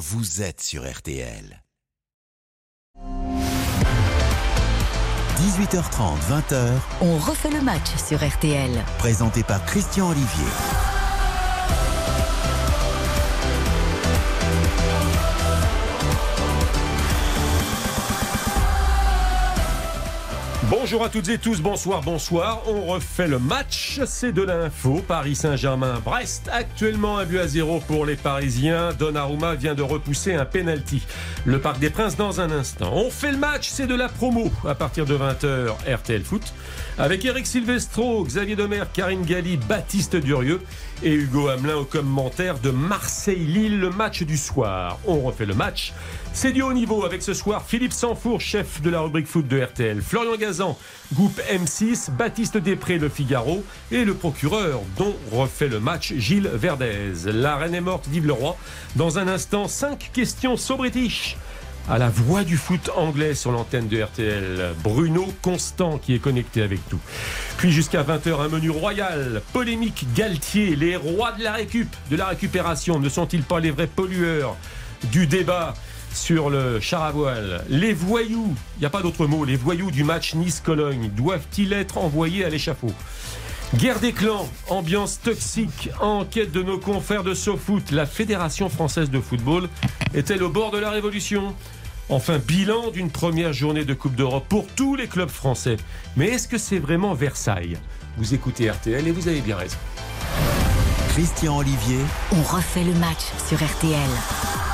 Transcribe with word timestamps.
vous 0.00 0.40
êtes 0.40 0.62
sur 0.62 0.90
RTL. 0.90 1.62
18h30, 5.36 6.16
20h, 6.30 6.70
On 7.02 7.18
refait 7.18 7.50
le 7.50 7.60
match 7.60 7.94
sur 8.08 8.26
RTL. 8.26 8.70
présenté 8.98 9.42
par 9.42 9.62
Christian 9.66 10.08
Olivier. 10.08 10.46
Bonjour 20.70 21.02
à 21.02 21.08
toutes 21.08 21.28
et 21.28 21.38
tous, 21.38 21.60
bonsoir, 21.60 22.00
bonsoir. 22.00 22.62
On 22.68 22.86
refait 22.86 23.26
le 23.26 23.40
match, 23.40 24.00
c'est 24.06 24.30
de 24.30 24.42
l'info. 24.42 25.02
Paris 25.06 25.34
Saint-Germain, 25.34 26.00
Brest, 26.04 26.48
actuellement 26.52 27.18
un 27.18 27.24
but 27.24 27.40
à 27.40 27.48
zéro 27.48 27.80
pour 27.80 28.06
les 28.06 28.14
Parisiens. 28.14 28.92
Donnarumma 28.92 29.56
vient 29.56 29.74
de 29.74 29.82
repousser 29.82 30.32
un 30.34 30.44
penalty. 30.44 31.02
Le 31.44 31.58
Parc 31.58 31.80
des 31.80 31.90
Princes 31.90 32.16
dans 32.16 32.40
un 32.40 32.52
instant. 32.52 32.92
On 32.94 33.10
fait 33.10 33.32
le 33.32 33.38
match, 33.38 33.68
c'est 33.68 33.88
de 33.88 33.96
la 33.96 34.08
promo 34.08 34.48
à 34.64 34.76
partir 34.76 35.06
de 35.06 35.18
20h 35.18 35.72
RTL 35.92 36.22
Foot. 36.22 36.54
Avec 36.98 37.24
Eric 37.24 37.48
Silvestro, 37.48 38.22
Xavier 38.22 38.54
Domer, 38.54 38.84
Karine 38.92 39.24
Galli, 39.24 39.56
Baptiste 39.56 40.14
Durieux 40.14 40.60
et 41.02 41.14
Hugo 41.14 41.48
Hamelin 41.48 41.76
au 41.76 41.84
commentaire 41.84 42.58
de 42.58 42.70
Marseille-Lille, 42.70 43.78
le 43.80 43.90
match 43.90 44.22
du 44.22 44.36
soir. 44.36 44.98
On 45.06 45.20
refait 45.20 45.46
le 45.46 45.54
match. 45.54 45.92
C'est 46.32 46.52
du 46.52 46.62
haut 46.62 46.72
niveau 46.72 47.04
avec 47.04 47.22
ce 47.22 47.34
soir 47.34 47.64
Philippe 47.66 47.92
Sanfour, 47.92 48.40
chef 48.40 48.80
de 48.82 48.90
la 48.90 49.00
rubrique 49.00 49.26
foot 49.26 49.46
de 49.48 49.60
RTL, 49.60 50.00
Florian 50.00 50.36
Gazan, 50.36 50.78
groupe 51.14 51.40
M6, 51.50 52.10
Baptiste 52.10 52.56
Després, 52.56 52.98
le 52.98 53.08
Figaro, 53.08 53.64
et 53.90 54.04
le 54.04 54.14
procureur 54.14 54.80
dont 54.96 55.14
refait 55.32 55.68
le 55.68 55.80
match 55.80 56.12
Gilles 56.14 56.50
Verdez. 56.52 57.12
La 57.26 57.56
reine 57.56 57.74
est 57.74 57.80
morte, 57.80 58.06
vive 58.08 58.26
le 58.26 58.32
roi. 58.32 58.56
Dans 58.96 59.18
un 59.18 59.26
instant, 59.26 59.68
cinq 59.68 60.10
questions 60.12 60.56
so 60.56 60.76
british 60.76 61.36
à 61.88 61.98
la 61.98 62.08
voix 62.08 62.44
du 62.44 62.56
foot 62.56 62.90
anglais 62.96 63.34
sur 63.34 63.52
l'antenne 63.52 63.88
de 63.88 64.02
RTL. 64.02 64.74
Bruno 64.82 65.26
Constant 65.42 65.98
qui 65.98 66.14
est 66.14 66.18
connecté 66.18 66.62
avec 66.62 66.80
nous. 66.92 67.00
Puis 67.56 67.72
jusqu'à 67.72 68.02
20h, 68.02 68.40
un 68.40 68.48
menu 68.48 68.70
royal. 68.70 69.42
Polémique 69.52 70.06
Galtier, 70.14 70.76
les 70.76 70.96
rois 70.96 71.32
de 71.32 71.42
la 71.42 71.52
récup, 71.52 71.88
de 72.10 72.16
la 72.16 72.26
récupération, 72.26 72.98
ne 72.98 73.08
sont-ils 73.08 73.42
pas 73.42 73.60
les 73.60 73.70
vrais 73.70 73.86
pollueurs 73.86 74.56
du 75.10 75.26
débat 75.26 75.74
sur 76.12 76.50
le 76.50 76.80
char 76.80 77.04
à 77.04 77.12
voile 77.12 77.64
Les 77.68 77.92
voyous, 77.92 78.54
il 78.76 78.80
n'y 78.80 78.86
a 78.86 78.90
pas 78.90 79.02
d'autre 79.02 79.26
mot, 79.26 79.44
les 79.44 79.56
voyous 79.56 79.90
du 79.90 80.04
match 80.04 80.34
Nice-Cologne, 80.34 81.10
doivent-ils 81.16 81.72
être 81.72 81.98
envoyés 81.98 82.44
à 82.44 82.48
l'échafaud? 82.48 82.92
Guerre 83.76 84.00
des 84.00 84.12
clans, 84.12 84.48
ambiance 84.68 85.20
toxique, 85.20 85.90
enquête 86.00 86.50
de 86.50 86.62
nos 86.62 86.78
confrères 86.78 87.22
de 87.22 87.34
SoFoot. 87.34 87.92
La 87.92 88.04
Fédération 88.04 88.68
française 88.68 89.10
de 89.10 89.20
football 89.20 89.68
est-elle 90.12 90.42
au 90.42 90.48
bord 90.48 90.72
de 90.72 90.78
la 90.78 90.90
révolution? 90.90 91.54
Enfin, 92.08 92.38
bilan 92.38 92.90
d'une 92.90 93.10
première 93.10 93.52
journée 93.52 93.84
de 93.84 93.94
Coupe 93.94 94.16
d'Europe 94.16 94.46
pour 94.48 94.66
tous 94.66 94.96
les 94.96 95.06
clubs 95.06 95.28
français. 95.30 95.76
Mais 96.16 96.26
est-ce 96.26 96.48
que 96.48 96.58
c'est 96.58 96.80
vraiment 96.80 97.14
Versailles? 97.14 97.78
Vous 98.18 98.34
écoutez 98.34 98.68
RTL 98.68 99.06
et 99.06 99.12
vous 99.12 99.28
avez 99.28 99.40
bien 99.40 99.56
raison. 99.56 99.78
Christian 101.10 101.58
Olivier, 101.58 102.00
On 102.32 102.42
refait 102.42 102.84
le 102.84 102.94
match 102.94 103.22
sur 103.46 103.56
RTL. 103.56 104.69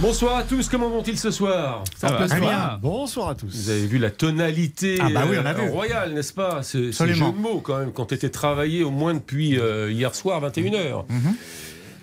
Bonsoir 0.00 0.38
à 0.38 0.42
tous, 0.42 0.68
comment 0.68 0.88
vont-ils 0.88 1.18
ce 1.18 1.30
soir 1.30 1.84
Ça 1.96 2.08
va, 2.08 2.26
Très 2.26 2.40
bien. 2.40 2.78
Bonsoir 2.82 3.28
à 3.30 3.34
tous. 3.36 3.46
Vous 3.46 3.70
avez 3.70 3.86
vu 3.86 3.98
la 3.98 4.10
tonalité 4.10 4.98
Ah 5.00 5.08
bah 5.08 5.22
oui, 5.30 5.36
on 5.40 5.46
a 5.46 5.50
euh, 5.54 5.62
vu. 5.62 5.68
royale, 5.68 6.14
n'est-ce 6.14 6.32
pas 6.32 6.62
C'est 6.62 6.90
jeu 6.92 7.14
de 7.14 7.38
mots 7.38 7.60
quand 7.60 7.78
même, 7.78 7.92
quand 7.92 8.12
était 8.12 8.28
travaillé 8.28 8.82
au 8.82 8.90
moins 8.90 9.14
depuis 9.14 9.58
euh, 9.58 9.92
hier 9.92 10.14
soir, 10.14 10.42
21h. 10.42 11.04
Mhm. 11.08 11.34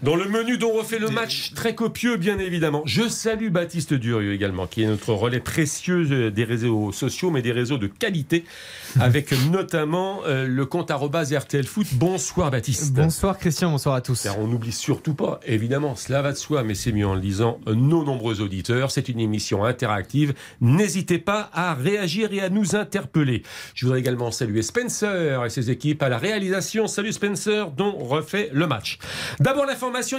Dans 0.04 0.16
le 0.16 0.28
menu 0.28 0.58
dont 0.58 0.74
refait 0.74 0.98
le 0.98 1.10
match, 1.10 1.54
très 1.54 1.76
copieux 1.76 2.18
bien 2.18 2.40
évidemment. 2.40 2.82
Je 2.86 3.08
salue 3.08 3.50
Baptiste 3.50 3.94
Durieux 3.94 4.34
également, 4.34 4.66
qui 4.66 4.82
est 4.82 4.88
notre 4.88 5.14
relais 5.14 5.40
précieux 5.40 6.08
euh, 6.12 6.32
des 6.32 6.44
réseaux 6.44 6.92
sociaux, 6.92 7.30
mais 7.30 7.44
des 7.44 7.52
réseaux 7.52 7.78
de 7.78 7.86
qualité, 7.86 8.44
avec 9.00 9.32
notamment 9.52 10.22
euh, 10.26 10.48
le 10.48 10.66
compte 10.66 10.90
RTL 10.90 11.66
Foot. 11.66 11.86
Bonsoir 11.94 12.50
Baptiste. 12.50 12.94
Bonsoir 12.94 13.38
Christian, 13.38 13.70
bonsoir 13.70 13.94
à 13.94 14.02
tous. 14.02 14.24
Car 14.24 14.40
on 14.40 14.48
n'oublie 14.48 14.72
surtout 14.72 15.14
pas, 15.14 15.40
évidemment, 15.46 15.96
cela 15.96 16.24
va 16.24 16.32
de 16.32 16.38
soi, 16.38 16.64
mais 16.64 16.74
c'est 16.74 16.92
mieux 16.92 17.06
en 17.06 17.14
le 17.14 17.22
lisant, 17.22 17.60
nos 17.68 18.04
nombreux 18.04 18.42
auditeurs. 18.42 18.90
C'est 18.90 19.08
une 19.08 19.20
émission 19.20 19.66
interactive. 19.66 20.34
N'hésitez 20.62 21.20
pas 21.20 21.52
à 21.54 21.76
réagir 21.76 22.34
et 22.34 22.42
à 22.42 22.50
nous 22.50 22.76
interpeller. 22.76 23.44
Je 23.76 23.86
voudrais 23.86 24.00
également 24.00 24.32
saluer 24.32 24.64
Spencer 24.64 25.46
et 25.46 25.50
ses 25.52 25.70
équipes 25.70 26.02
à 26.02 26.10
la 26.10 26.18
réalisation. 26.18 26.88
Salut 26.88 27.14
Spencer, 27.14 27.70
dont 27.70 27.92
refait 28.00 28.50
le 28.52 28.66
match. 28.66 28.98
D'abord 29.40 29.68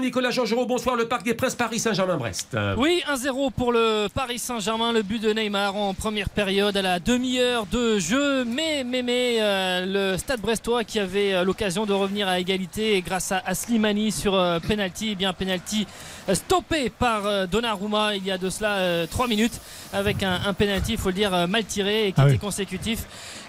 Nicolas 0.00 0.30
Georgerot, 0.30 0.66
bonsoir, 0.66 0.96
le 0.96 1.08
Parc 1.08 1.24
des 1.24 1.34
Princes, 1.34 1.54
Paris 1.54 1.78
Saint-Germain-Brest. 1.78 2.56
Oui, 2.76 3.02
1-0 3.10 3.50
pour 3.52 3.72
le 3.72 4.08
Paris 4.14 4.38
Saint-Germain, 4.38 4.92
le 4.92 5.02
but 5.02 5.20
de 5.22 5.32
Neymar 5.32 5.74
en 5.76 5.94
première 5.94 6.28
période 6.28 6.76
à 6.76 6.82
la 6.82 6.98
demi-heure 7.00 7.66
de 7.66 7.98
jeu. 7.98 8.44
Mais, 8.44 8.84
mais, 8.84 9.02
mais, 9.02 9.36
euh, 9.40 10.12
le 10.12 10.18
Stade 10.18 10.40
Brestois 10.40 10.84
qui 10.84 10.98
avait 10.98 11.32
euh, 11.32 11.44
l'occasion 11.44 11.86
de 11.86 11.92
revenir 11.92 12.28
à 12.28 12.38
égalité 12.38 13.00
grâce 13.04 13.32
à, 13.32 13.42
à 13.46 13.54
Slimani 13.54 14.12
sur 14.12 14.34
euh, 14.34 14.58
penalty, 14.60 15.10
eh 15.12 15.14
bien 15.14 15.32
penalty 15.32 15.86
euh, 16.28 16.34
stoppé 16.34 16.90
par 16.90 17.26
euh, 17.26 17.46
Donnarumma 17.46 18.14
il 18.16 18.24
y 18.26 18.30
a 18.30 18.38
de 18.38 18.50
cela 18.50 19.06
3 19.06 19.26
minutes 19.26 19.58
avec 19.92 20.22
un, 20.22 20.40
un 20.46 20.52
penalty, 20.54 20.92
il 20.92 20.98
faut 20.98 21.08
le 21.08 21.14
dire, 21.14 21.48
mal 21.48 21.64
tiré 21.64 22.08
et 22.08 22.12
qui 22.12 22.20
Ah 22.20 22.24
était 22.24 22.32
oui. 22.34 22.38
consécutif 22.38 23.04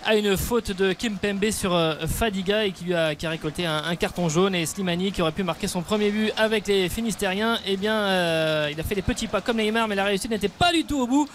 à 0.05 0.15
une 0.15 0.35
faute 0.35 0.71
de 0.71 0.91
Kim 0.93 1.15
Pembe 1.17 1.49
sur 1.51 1.73
euh, 1.73 1.95
Fadiga 2.07 2.65
et 2.65 2.71
qui 2.71 2.85
lui 2.85 2.93
a, 2.93 3.15
qui 3.15 3.25
a 3.25 3.29
récolté 3.29 3.65
un, 3.65 3.83
un 3.85 3.95
carton 3.95 4.27
jaune 4.29 4.53
et 4.55 4.65
Slimani 4.65 5.11
qui 5.11 5.21
aurait 5.21 5.31
pu 5.31 5.43
marquer 5.43 5.67
son 5.67 5.81
premier 5.81 6.09
avec 6.37 6.67
les 6.67 6.89
Finistériens 6.89 7.59
eh 7.65 7.77
bien 7.77 7.95
euh, 7.95 8.69
il 8.71 8.79
a 8.79 8.83
fait 8.83 8.95
des 8.95 9.01
petits 9.01 9.27
pas 9.27 9.41
comme 9.41 9.57
Neymar 9.57 9.87
mais 9.87 9.95
la 9.95 10.05
réussite 10.05 10.31
n'était 10.31 10.47
pas 10.49 10.71
du 10.71 10.83
tout 10.85 10.99
au 10.99 11.07
bout 11.07 11.27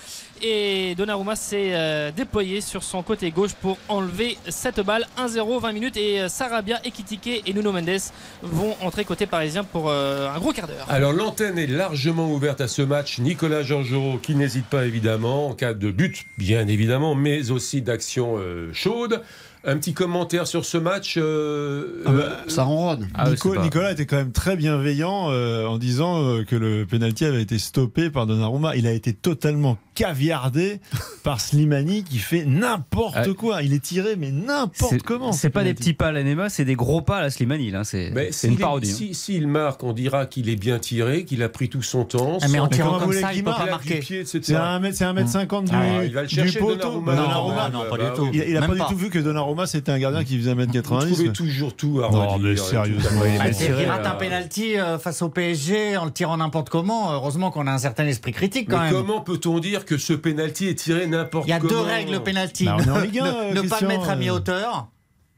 et 0.42 0.94
Donnarumma 0.96 1.36
s'est 1.36 1.70
euh, 1.72 2.10
déployé 2.12 2.60
sur 2.60 2.82
son 2.82 3.02
côté 3.02 3.30
gauche 3.30 3.54
pour 3.54 3.78
enlever 3.88 4.36
cette 4.48 4.80
balle 4.80 5.06
1-0 5.18 5.60
20 5.60 5.72
minutes 5.72 5.96
et 5.96 6.20
euh, 6.20 6.28
Sarabia, 6.28 6.80
Ekitike 6.84 7.42
et 7.46 7.52
Nuno 7.52 7.72
Mendes 7.72 8.00
vont 8.42 8.76
entrer 8.82 9.04
côté 9.04 9.26
parisien 9.26 9.64
pour 9.64 9.88
euh, 9.88 10.28
un 10.28 10.38
gros 10.38 10.52
quart 10.52 10.66
d'heure 10.66 10.86
Alors 10.88 11.12
l'antenne 11.12 11.58
est 11.58 11.66
largement 11.66 12.32
ouverte 12.32 12.60
à 12.60 12.68
ce 12.68 12.82
match. 12.82 13.18
Nicolas 13.18 13.62
Georgerot 13.62 14.18
qui 14.18 14.34
n'hésite 14.34 14.66
pas 14.66 14.84
évidemment 14.84 15.48
en 15.48 15.54
cas 15.54 15.74
de 15.74 15.90
but, 15.90 16.24
bien 16.36 16.66
évidemment, 16.68 17.14
mais 17.14 17.50
aussi 17.50 17.82
d'action 17.82 18.38
chaude. 18.72 19.22
Un 19.70 19.76
petit 19.76 19.92
commentaire 19.92 20.46
sur 20.46 20.64
ce 20.64 20.78
match. 20.78 21.16
euh, 21.18 22.02
Ah 22.06 22.12
bah, 22.12 22.18
euh, 22.22 22.34
ça 22.48 22.62
ronronne. 22.64 23.06
Ah, 23.14 23.28
Nico- 23.30 23.50
c'est 23.50 23.56
pas- 23.58 23.62
Nicolas 23.64 23.92
était 23.92 24.06
quand 24.06 24.16
même 24.16 24.32
très 24.32 24.56
bienveillant 24.56 25.30
euh, 25.30 25.66
en 25.66 25.76
disant 25.76 26.22
euh, 26.24 26.44
que 26.44 26.56
le 26.56 26.86
penalty 26.86 27.24
avait 27.26 27.42
été 27.42 27.58
stoppé 27.58 28.08
par 28.08 28.26
Donnarumma. 28.26 28.76
Il 28.76 28.86
a 28.86 28.92
été 28.92 29.12
totalement 29.12 29.76
caviardé 29.98 30.80
par 31.24 31.40
Slimani 31.40 32.04
qui 32.04 32.18
fait 32.18 32.44
n'importe 32.44 33.32
quoi. 33.34 33.62
Il 33.62 33.72
est 33.74 33.82
tiré 33.82 34.14
mais 34.16 34.30
n'importe 34.30 35.02
comment. 35.02 35.32
C'est 35.32 35.48
ce 35.48 35.52
pas 35.52 35.64
des 35.64 35.74
petits 35.74 35.92
pas 35.92 36.06
à 36.08 36.12
l'anima, 36.12 36.48
c'est 36.48 36.64
des 36.64 36.74
gros 36.76 37.02
pas 37.02 37.18
à 37.18 37.22
la 37.22 37.30
Slimani. 37.30 37.70
Là. 37.70 37.82
C'est 37.84 38.10
mais 38.14 38.26
c'est 38.30 38.42
s'il 38.46 38.50
une 38.52 38.58
parodie. 38.58 38.90
hein. 38.90 38.94
si- 38.96 39.14
S'il 39.14 39.48
marque, 39.48 39.82
on 39.82 39.92
dira 39.92 40.26
qu'il 40.26 40.48
est 40.48 40.56
bien 40.56 40.78
tiré, 40.78 41.24
qu'il 41.24 41.42
a 41.42 41.48
pris 41.48 41.68
tout 41.68 41.82
son 41.82 42.04
temps. 42.04 42.38
Ah, 42.40 42.46
mais 42.48 42.58
en 42.60 42.68
tirant 42.68 42.98
comme 42.98 43.12
vous 43.12 43.20
ça, 43.20 43.32
il 43.34 43.42
peut 43.42 43.50
pas 43.50 43.66
marquer. 43.66 44.00
C'est 44.24 44.54
un 44.54 44.78
mètre, 44.78 44.96
c'est 44.96 45.04
un 45.04 45.12
mètre 45.12 45.28
cinquante 45.30 45.64
du, 45.66 45.72
Ah, 45.74 46.04
il 46.04 46.10
du 46.44 46.52
poteau. 46.58 47.00
Bah, 47.00 47.14
Non, 47.14 47.22
Donnarumma, 47.22 47.68
non, 47.70 47.80
pas 47.90 47.96
bah 47.96 48.10
du 48.10 48.16
tout. 48.16 48.28
il, 48.32 48.44
il 48.48 48.56
a 48.56 48.60
Même 48.60 48.76
pas, 48.76 48.84
du 48.86 48.92
tout 48.92 48.96
vu 48.98 49.10
que 49.10 49.18
Donnarumma 49.18 49.66
c'était 49.66 49.90
un 49.92 49.98
gardien 49.98 50.22
qui 50.24 50.38
faisait 50.38 50.54
Vous 50.54 50.62
1m90. 50.62 51.06
trouvez 51.12 51.32
toujours 51.32 51.74
tout 51.74 52.00
à 52.04 52.10
Non, 52.10 52.38
mais 52.38 52.52
à 52.52 52.56
sérieusement. 52.56 53.20
Ah, 53.40 53.44
Bah, 53.48 53.92
rate 53.92 54.06
euh, 54.06 54.10
un 54.10 54.14
penalty 54.14 54.78
euh, 54.78 54.98
face 54.98 55.22
au 55.22 55.28
PSG 55.28 55.96
en 55.96 56.04
le 56.04 56.10
tirant 56.12 56.36
n'importe 56.36 56.68
comment. 56.70 57.12
Heureusement 57.12 57.50
qu'on 57.50 57.66
a 57.66 57.72
un 57.72 57.78
certain 57.78 58.06
esprit 58.06 58.32
critique 58.32 58.68
quand 58.70 58.78
Mais 58.78 58.84
même. 58.92 58.92
comment 58.92 59.20
peut-on 59.20 59.58
dire 59.58 59.84
que 59.88 59.96
ce 59.96 60.12
penalty 60.12 60.68
est 60.68 60.74
tiré 60.74 61.06
n'importe 61.06 61.46
Il 61.46 61.50
y 61.50 61.54
a 61.54 61.58
comment 61.58 61.72
deux 61.72 61.80
règles 61.80 62.16
au 62.16 62.20
penalty. 62.20 62.66
Bah, 62.66 62.74
en 62.74 62.78
ne 62.78 63.54
ne 63.54 63.68
pas 63.68 63.80
le 63.80 63.88
mettre 63.88 64.10
à 64.10 64.12
euh. 64.12 64.16
mi-hauteur 64.16 64.88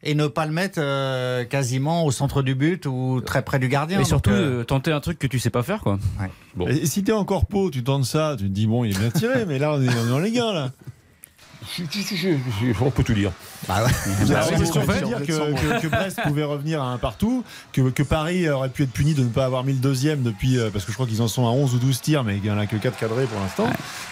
et 0.03 0.15
ne 0.15 0.27
pas 0.27 0.47
le 0.47 0.53
mettre 0.53 0.81
euh, 0.83 1.45
quasiment 1.45 2.05
au 2.05 2.11
centre 2.11 2.43
du 2.43 2.55
but 2.55 2.87
ou 2.87 3.21
très 3.21 3.43
près 3.43 3.59
du 3.59 3.69
gardien. 3.69 4.01
Et 4.01 4.05
surtout, 4.05 4.31
euh, 4.31 4.61
euh, 4.61 4.65
tenter 4.65 4.91
un 4.91 5.01
truc 5.01 5.19
que 5.19 5.27
tu 5.27 5.39
sais 5.39 5.51
pas 5.51 5.63
faire. 5.63 5.83
quoi. 5.83 5.99
Bon. 6.57 6.67
Et 6.67 6.87
si 6.87 7.05
t'es 7.05 7.13
encore 7.13 7.47
pot, 7.47 7.71
tu 7.71 7.85
tentes 7.85 8.05
ça, 8.05 8.35
tu 8.37 8.45
te 8.45 8.51
dis 8.51 8.67
bon, 8.67 8.85
il 8.85 8.97
est 8.97 8.99
bien 8.99 9.11
tiré, 9.11 9.47
mais 9.47 9.59
là 9.59 9.75
on 9.75 9.83
est, 9.83 10.13
en 10.13 10.19
Ligue 10.19 10.39
1 10.39 10.53
là. 10.53 10.73
On 12.81 12.91
peut 12.91 13.03
tout 13.05 13.15
dire. 13.15 13.33
bah 13.69 13.85
ouais. 13.85 13.91
C'est 14.59 14.65
ce 14.67 14.73
qu'on 14.73 14.87
peut 14.87 15.01
dire 15.01 15.19
que, 15.19 15.27
que- 15.77 15.81
que 15.83 15.87
Brest 15.89 16.21
pouvait 16.25 16.45
revenir 16.45 16.83
à 16.83 16.87
un 16.93 16.99
partout, 16.99 17.45
que, 17.73 17.91
que 17.91 18.03
Paris 18.03 18.49
aurait 18.49 18.69
pu 18.69 18.83
être 18.85 18.93
puni 18.93 19.15
de 19.15 19.23
ne 19.23 19.29
pas 19.29 19.45
avoir 19.45 19.65
mis 19.65 19.73
le 19.73 19.79
deuxième 19.79 20.23
depuis, 20.23 20.59
euh, 20.59 20.71
parce 20.71 20.85
que 20.85 20.91
je 20.93 20.97
crois 20.97 21.07
qu'ils 21.07 21.23
en 21.23 21.29
sont 21.29 21.47
à 21.47 21.51
11 21.51 21.75
ou 21.75 21.79
12 21.79 22.01
tirs, 22.01 22.25
mais 22.25 22.37
il 22.37 22.43
n'y 22.43 22.51
en 22.51 22.59
a 22.59 22.67
que 22.67 22.77
4 22.77 22.97
cadrés 22.99 23.25
pour 23.27 23.41
l'instant. 23.41 23.69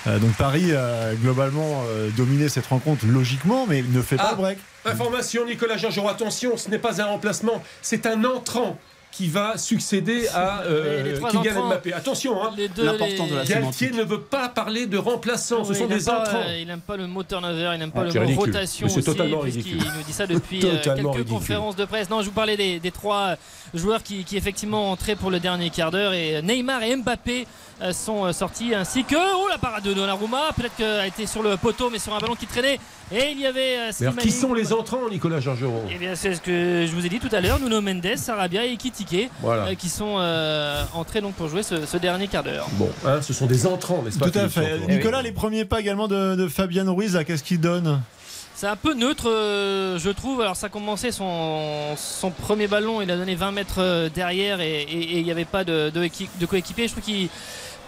Euh, 0.06 0.18
donc 0.18 0.32
Paris 0.34 0.74
a 0.74 1.14
globalement 1.14 1.82
euh, 1.88 2.10
dominé 2.16 2.48
cette 2.48 2.66
rencontre 2.66 3.04
logiquement, 3.06 3.66
mais 3.68 3.82
ne 3.82 4.02
fait 4.02 4.16
pas 4.16 4.26
Ah. 4.28 4.30
le 4.32 4.36
break. 4.36 4.58
Information, 4.84 5.44
Nicolas 5.46 5.76
Georgerot, 5.76 6.08
attention, 6.08 6.56
ce 6.56 6.70
n'est 6.70 6.78
pas 6.78 7.00
un 7.02 7.06
remplacement, 7.06 7.62
c'est 7.82 8.06
un 8.06 8.24
entrant 8.24 8.78
qui 9.18 9.26
va 9.26 9.58
succéder 9.58 10.28
à 10.28 10.62
euh, 10.66 11.18
Kylian 11.18 11.40
entrants. 11.56 11.66
Mbappé. 11.66 11.92
Attention, 11.92 12.40
hein, 12.40 12.52
Les 12.56 12.68
deux, 12.68 12.84
L'important 12.84 13.24
les- 13.24 13.30
de 13.32 13.36
la 13.36 13.44
Galtier 13.44 13.90
ne 13.90 14.04
veut 14.04 14.20
pas 14.20 14.48
parler 14.48 14.86
de 14.86 14.96
remplaçants, 14.96 15.64
ce 15.64 15.70
Oui, 15.72 15.76
sont 15.76 15.88
il 15.90 15.98
des 15.98 16.04
pas, 16.04 16.20
entrants. 16.20 16.38
euh, 16.46 16.58
il 16.60 16.68
n'aime 16.68 16.80
pas 16.80 16.96
le 16.96 17.08
mot 17.08 17.24
turnover, 17.24 17.72
il 17.74 17.80
n'aime 17.80 17.90
pas 17.90 18.02
Ah, 18.02 18.04
le 18.04 18.12
mot 18.14 18.20
ridicule. 18.20 18.38
rotation 18.52 18.86
Mais 18.86 18.92
c'est 18.92 18.98
aussi, 19.00 19.06
totalement 19.06 19.40
ridicule. 19.40 19.78
nous 19.78 20.02
dit 20.06 20.12
ça 20.12 20.26
depuis 20.28 20.60
euh, 20.64 20.78
quelques 20.82 20.98
ridicule. 20.98 21.24
conférences 21.24 21.74
de 21.74 21.84
presse. 21.84 22.08
Non, 22.08 22.20
je 22.22 22.26
vous 22.26 22.32
parlais 22.32 22.56
des, 22.56 22.78
des 22.78 22.90
trois 22.92 23.34
joueurs 23.74 24.04
qui, 24.04 24.22
qui 24.22 24.36
effectivement 24.36 24.92
entraient 24.92 25.16
pour 25.16 25.32
le 25.32 25.40
dernier 25.40 25.70
quart 25.70 25.90
d'heure 25.90 26.12
et 26.12 26.40
Neymar 26.40 26.84
et 26.84 26.94
Mbappé 26.94 27.46
sont 27.92 28.24
euh, 28.26 28.32
sortis 28.32 28.74
ainsi 28.74 29.04
que 29.04 29.14
oh 29.16 29.48
la 29.48 29.58
parade 29.58 29.84
de 29.84 29.92
Donnarumma 29.94 30.50
peut-être 30.56 30.74
qu'elle 30.76 31.00
a 31.00 31.06
été 31.06 31.26
sur 31.26 31.42
le 31.42 31.56
poteau 31.56 31.90
mais 31.90 31.98
sur 31.98 32.14
un 32.14 32.18
ballon 32.18 32.34
qui 32.34 32.46
traînait 32.46 32.78
et 33.10 33.30
il 33.32 33.40
y 33.40 33.46
avait 33.46 33.78
euh, 33.78 33.90
Mais 34.00 34.06
alors, 34.08 34.18
qui 34.18 34.30
sont 34.30 34.52
les 34.52 34.72
entrants, 34.72 35.08
Nicolas 35.10 35.40
Georgerot? 35.40 35.84
Eh 35.90 35.96
bien, 35.96 36.14
c'est 36.14 36.34
ce 36.34 36.40
que 36.42 36.84
je 36.86 36.92
vous 36.94 37.06
ai 37.06 37.08
dit 37.08 37.18
tout 37.20 37.30
à 37.32 37.40
l'heure. 37.40 37.58
Nuno 37.58 37.80
Mendes, 37.80 38.16
Sarabia 38.16 38.66
et 38.66 38.76
Kitike 38.76 39.30
Voilà. 39.40 39.68
euh, 39.68 39.74
qui 39.74 39.88
sont 39.88 40.16
euh, 40.18 40.84
entrés 40.92 41.22
donc 41.22 41.32
pour 41.34 41.48
jouer 41.48 41.62
ce, 41.62 41.86
ce 41.86 41.96
dernier 41.96 42.28
quart 42.28 42.42
d'heure. 42.42 42.66
Bon, 42.72 42.90
hein, 43.06 43.22
ce 43.22 43.32
sont 43.32 43.46
des 43.46 43.66
entrants, 43.66 44.02
n'est-ce 44.02 44.18
pas 44.18 44.28
Tout 44.30 44.38
à 44.38 44.48
fait. 44.50 44.80
Nicolas, 44.88 45.22
les 45.22 45.32
premiers 45.32 45.64
pas 45.64 45.80
également 45.80 46.06
de, 46.06 46.34
de 46.36 46.48
Fabian 46.48 46.94
Ruiz, 46.94 47.14
là, 47.14 47.24
qu'est-ce 47.24 47.44
qu'il 47.44 47.60
donne? 47.60 48.02
C'est 48.54 48.66
un 48.66 48.76
peu 48.76 48.92
neutre, 48.92 49.30
euh, 49.30 49.98
je 49.98 50.10
trouve. 50.10 50.40
Alors, 50.42 50.56
ça 50.56 50.66
a 50.66 50.68
commencé 50.68 51.10
son, 51.12 51.94
son 51.96 52.30
premier 52.30 52.66
ballon, 52.66 53.00
il 53.00 53.10
a 53.10 53.16
donné 53.16 53.36
20 53.36 53.52
mètres 53.52 53.74
euh, 53.78 54.08
derrière 54.14 54.60
et 54.60 54.84
il 54.90 55.22
n'y 55.24 55.30
avait 55.30 55.44
pas 55.46 55.62
de, 55.64 55.90
de 55.90 56.46
coéquipier. 56.46 56.88
Je 56.88 56.92
trouve 56.92 57.04
qu'il 57.04 57.28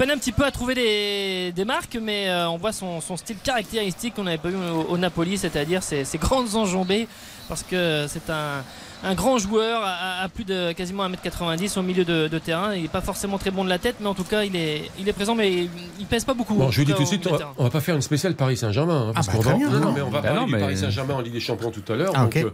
peine 0.01 0.13
un 0.13 0.17
petit 0.17 0.33
peu 0.33 0.47
à 0.47 0.51
trouver 0.51 0.75
des, 0.75 1.53
des 1.53 1.67
marques, 1.67 1.99
mais 2.01 2.31
euh, 2.31 2.49
on 2.49 2.57
voit 2.57 2.73
son, 2.73 3.03
style 3.19 3.37
caractéristique 3.37 4.15
qu'on 4.15 4.25
n'avait 4.25 4.39
pas 4.39 4.49
vu 4.49 4.57
au, 4.57 4.97
Napoli, 4.97 5.37
c'est-à-dire 5.37 5.83
ses 5.83 6.07
grandes 6.17 6.55
enjambées, 6.55 7.07
parce 7.51 7.63
que 7.63 8.07
c'est 8.09 8.31
un, 8.31 8.65
un 9.03 9.15
grand 9.15 9.39
joueur 9.39 9.83
à, 9.83 10.23
à 10.23 10.29
plus 10.29 10.45
de 10.45 10.73
quasiment 10.73 11.09
1m90 11.09 11.79
au 11.79 11.83
milieu 11.83 12.05
de, 12.05 12.29
de 12.29 12.39
terrain. 12.39 12.75
Il 12.75 12.83
n'est 12.83 12.89
pas 12.89 13.01
forcément 13.01 13.39
très 13.39 13.51
bon 13.51 13.65
de 13.65 13.69
la 13.69 13.79
tête, 13.79 13.97
mais 14.01 14.07
en 14.07 14.15
tout 14.15 14.25
cas, 14.25 14.45
il 14.45 14.55
est, 14.57 14.91
il 14.99 15.09
est 15.09 15.13
présent, 15.13 15.35
mais 15.35 15.51
il, 15.53 15.71
il 15.99 16.07
pèse 16.07 16.25
pas 16.25 16.35
beaucoup. 16.35 16.55
Bon, 16.55 16.71
je 16.71 16.81
vous 16.81 16.87
dis 16.87 16.93
tout 16.95 17.03
de 17.03 17.09
suite, 17.09 17.27
on 17.27 17.37
va, 17.37 17.53
on 17.59 17.65
va 17.65 17.71
pas 17.71 17.81
faire 17.81 17.95
une 17.97 18.03
spéciale 18.03 18.35
Paris 18.35 18.57
Saint-Germain. 18.57 19.09
hein, 19.09 19.13
parce 19.15 19.27
bah, 19.29 19.33
qu'on 19.35 19.41
va, 19.41 19.55
bien. 19.55 19.71
non, 19.71 19.81
non, 19.81 19.93
mais 19.93 20.01
on 20.03 20.11
va 20.11 20.21
Bah 20.21 20.29
parler 20.29 20.41
non, 20.41 20.47
du 20.47 20.59
Paris 20.59 20.77
Saint-Germain 20.77 21.15
en 21.15 21.21
Ligue 21.21 21.33
des 21.33 21.41
Champions 21.41 21.71
tout 21.71 21.93
à 21.93 21.97
l'heure. 21.97 22.13
Ah, 22.15 22.29
euh, 22.37 22.51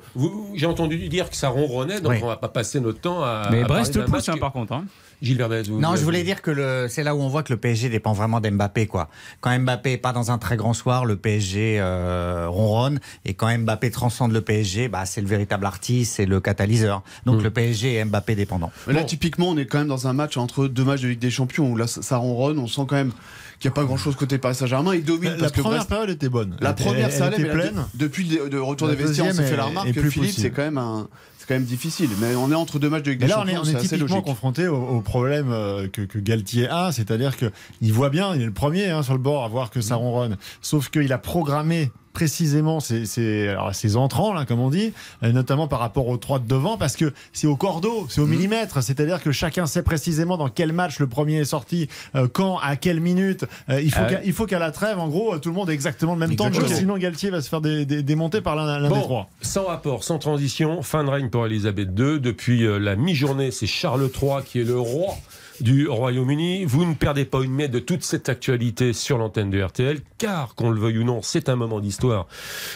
J'ai 0.55 0.67
entendu 0.67 0.97
dire 1.09 1.31
que 1.31 1.37
ça 1.37 1.49
ronronnait, 1.49 2.01
donc 2.01 2.13
Oui. 2.13 2.19
on 2.23 2.27
va 2.29 2.37
pas 2.37 2.49
passer 2.49 2.81
notre 2.81 3.01
temps 3.01 3.23
à. 3.23 3.49
Mais 3.51 3.63
à 3.63 3.67
Brest 3.67 3.99
pousse, 4.01 4.09
match 4.11 4.29
hein, 4.29 4.37
par 4.39 4.53
contre. 4.53 4.73
hein. 4.73 4.85
Gilles 5.23 5.39
Verdez, 5.39 5.63
vous- 5.63 5.81
Non, 5.81 5.93
vous- 5.93 5.97
je 5.97 6.03
voulais 6.05 6.23
dire 6.25 6.43
que 6.43 6.87
c'est 6.91 7.03
là 7.03 7.15
où 7.17 7.21
on 7.23 7.29
voit 7.29 7.43
que 7.43 7.51
le 7.53 7.59
PSG 7.59 7.89
dépend 7.89 8.13
vraiment 8.13 8.39
d'Mbappé. 8.39 8.87
Quoi. 8.87 9.09
Quand 9.41 9.59
Mbappé 9.59 9.93
est 9.93 9.97
pas 9.99 10.13
dans 10.13 10.31
un 10.31 10.37
très 10.37 10.59
grand 10.59 10.75
soir, 10.75 11.07
le 11.07 11.17
PSG 11.17 11.79
euh, 11.81 12.47
ronronne. 12.51 13.01
Et 13.25 13.33
quand 13.33 13.49
Mbappé 13.59 13.91
transcende 13.91 14.33
le 14.33 14.43
PSG, 14.43 14.89
bah, 14.89 15.07
c'est 15.07 15.23
le 15.23 15.27
véritable 15.27 15.65
artiste, 15.65 16.17
c'est 16.17 16.27
le 16.27 16.36
catalyseur. 16.41 17.03
Donc 17.25 17.41
Mm. 17.41 17.45
le 17.45 17.51
PSG 17.51 17.95
est 17.95 18.05
Mbappé 18.05 18.35
dépendant. 18.35 18.71
Mais 18.87 18.93
Là, 18.95 19.01
Bon. 19.01 19.07
typiquement, 19.07 19.49
on 19.51 19.57
est 19.57 19.67
quand 19.67 19.79
même 19.79 19.89
dans 19.89 20.07
un 20.07 20.13
match 20.13 20.37
entre 20.37 20.67
deux 20.69 20.85
matchs 20.85 21.03
de 21.03 21.09
Ligue 21.09 21.19
des 21.19 21.31
Champions 21.31 21.71
où 21.71 21.77
là, 21.77 21.87
ça, 21.87 22.03
ça 22.03 22.17
ronronne. 22.17 22.59
On 22.59 22.67
sent 22.67 22.83
quand 22.89 22.97
même 22.97 23.13
qu'il 23.59 23.69
n'y 23.71 23.73
a 23.73 23.75
pas 23.75 23.85
grand 23.85 23.97
chose 23.97 24.17
côté 24.17 24.39
Paris 24.39 24.55
Saint-Germain. 24.55 24.95
Il 24.95 25.05
domine 25.05 25.31
La 25.33 25.37
parce 25.39 25.53
que 25.53 25.61
première 25.61 25.79
Brest- 25.79 25.89
période 25.89 26.11
était 26.11 26.29
bonne. 26.29 26.57
La 26.61 26.73
première, 26.75 27.11
ça 27.11 27.27
allait, 27.27 27.39
la- 27.43 27.53
pleine. 27.55 27.85
depuis 27.95 28.25
le 28.25 28.49
de 28.51 28.59
retour 28.59 28.87
La 28.89 28.95
des 28.95 29.03
vestiaires, 29.05 29.27
on 29.31 29.33
s'est 29.33 29.45
fait 29.45 29.57
la 29.57 29.65
remarque 29.65 29.93
que 29.93 30.01
plus 30.01 30.11
Philippe, 30.11 30.31
c'est 30.37 30.51
quand 30.51 30.63
même 30.63 30.77
un, 30.79 31.09
c'est 31.39 31.47
quand 31.49 31.55
même 31.55 31.65
difficile. 31.65 32.11
Mais 32.21 32.35
on 32.35 32.51
est 32.51 32.55
entre 32.55 32.79
deux 32.79 32.91
matchs 32.91 33.05
de 33.05 33.11
Ligue 33.13 33.21
des 33.21 33.27
là, 33.29 33.41
on 33.43 33.47
est, 33.47 33.55
Champions, 33.55 33.73
on 33.75 33.79
est 33.79 33.81
typiquement 33.83 34.21
confronté 34.21 34.69
au, 34.69 34.77
au 34.77 35.01
problème 35.01 35.51
euh, 35.51 35.89
que, 35.89 36.03
que 36.03 36.19
Galtier 36.19 36.69
a, 36.69 36.93
c'est-à-dire 36.93 37.35
qu'il 37.37 37.93
voit 37.93 38.11
bien, 38.11 38.35
il 38.35 38.43
est 38.43 38.47
le 38.47 38.53
premier 38.53 38.91
hein, 38.91 39.03
sur 39.03 39.15
le 39.15 39.21
bord 39.21 39.45
à 39.45 39.49
voir 39.49 39.71
que 39.71 39.81
ça 39.81 39.95
ronronne. 39.95 40.37
Sauf 40.61 40.91
qu'il 40.91 41.11
a 41.13 41.19
programmé 41.19 41.91
précisément 42.17 42.81
ses, 42.81 43.05
ses, 43.05 43.49
alors, 43.49 43.75
ses 43.75 43.95
entrants, 43.97 44.33
là, 44.33 44.47
comme 44.47 44.59
on 44.61 44.71
dit, 44.71 44.95
euh, 45.23 45.33
notamment 45.33 45.69
par 45.69 45.81
rapport 45.81 46.09
aux 46.09 46.17
trois 46.17 46.39
de 46.39 46.47
devant, 46.49 46.79
parce 46.79 46.97
que 46.97 47.13
c'est 47.35 47.47
au 47.47 47.57
cordeau, 47.57 48.07
c'est 48.09 48.23
au 48.23 48.27
millimètre, 48.27 48.83
c'est-à-dire 48.83 49.23
que 49.23 49.33
chacun 49.33 49.67
sait 49.67 49.83
précisément 49.83 50.39
dans 50.39 50.49
quel 50.49 50.73
match 50.73 50.99
le 50.99 51.07
premier 51.09 51.37
est 51.41 51.45
sorti, 51.45 51.89
euh, 52.15 52.27
quand, 52.27 52.57
à 52.59 52.77
quelle 52.77 53.01
minute. 53.01 53.45
Euh, 53.69 53.83
il 53.83 53.91
faut 53.93 54.01
Ah 54.03 54.11
ouais. 54.13 54.23
il 54.25 54.33
faut 54.33 54.47
qu'à 54.47 54.59
la 54.59 54.71
trêve, 54.71 54.99
en 54.99 55.09
gros, 55.09 55.37
tout 55.39 55.51
le 55.51 55.55
monde 55.55 55.69
ait 55.69 55.75
exactement 55.75 56.15
le 56.15 56.19
même 56.21 56.37
temps, 56.37 56.47
Exactement. 56.47 56.75
sinon 56.79 56.97
Galtier 56.97 57.29
va 57.29 57.43
se 57.43 57.51
faire 57.51 57.61
dé- 57.61 57.85
dé- 57.85 58.03
démonter 58.03 58.41
par 58.41 58.57
l'un 58.57 58.81
des 58.81 58.89
trois. 58.89 59.29
sans 59.43 59.67
rapport, 59.67 60.03
sans 60.03 60.19
transition, 60.19 60.81
fin 60.81 61.05
de 61.05 61.11
règne 61.11 61.29
pour 61.29 61.45
Elisabeth 61.45 61.91
II. 61.99 62.19
Depuis 62.19 62.67
la 62.81 62.97
mi-journée, 62.97 63.51
c'est 63.51 63.67
Charles 63.67 64.09
III 64.23 64.43
qui 64.45 64.61
est 64.61 64.65
le 64.65 64.81
roi 64.81 65.15
du 65.61 65.89
Royaume-Uni. 65.89 66.65
Vous 66.65 66.85
ne 66.85 66.95
perdez 66.95 67.25
pas 67.25 67.43
une 67.43 67.53
miette 67.53 67.71
de 67.71 67.79
toute 67.79 68.03
cette 68.03 68.29
actualité 68.29 68.93
sur 68.93 69.19
l'antenne 69.19 69.51
de 69.51 69.63
RTL, 69.63 70.01
car, 70.19 70.55
qu'on 70.55 70.71
le 70.71 70.81
veuille 70.81 70.99
ou 70.99 71.05
non, 71.05 71.21
c'est 71.23 71.49
un 71.49 71.57
moment 71.57 71.81
d'histoire 71.81 72.27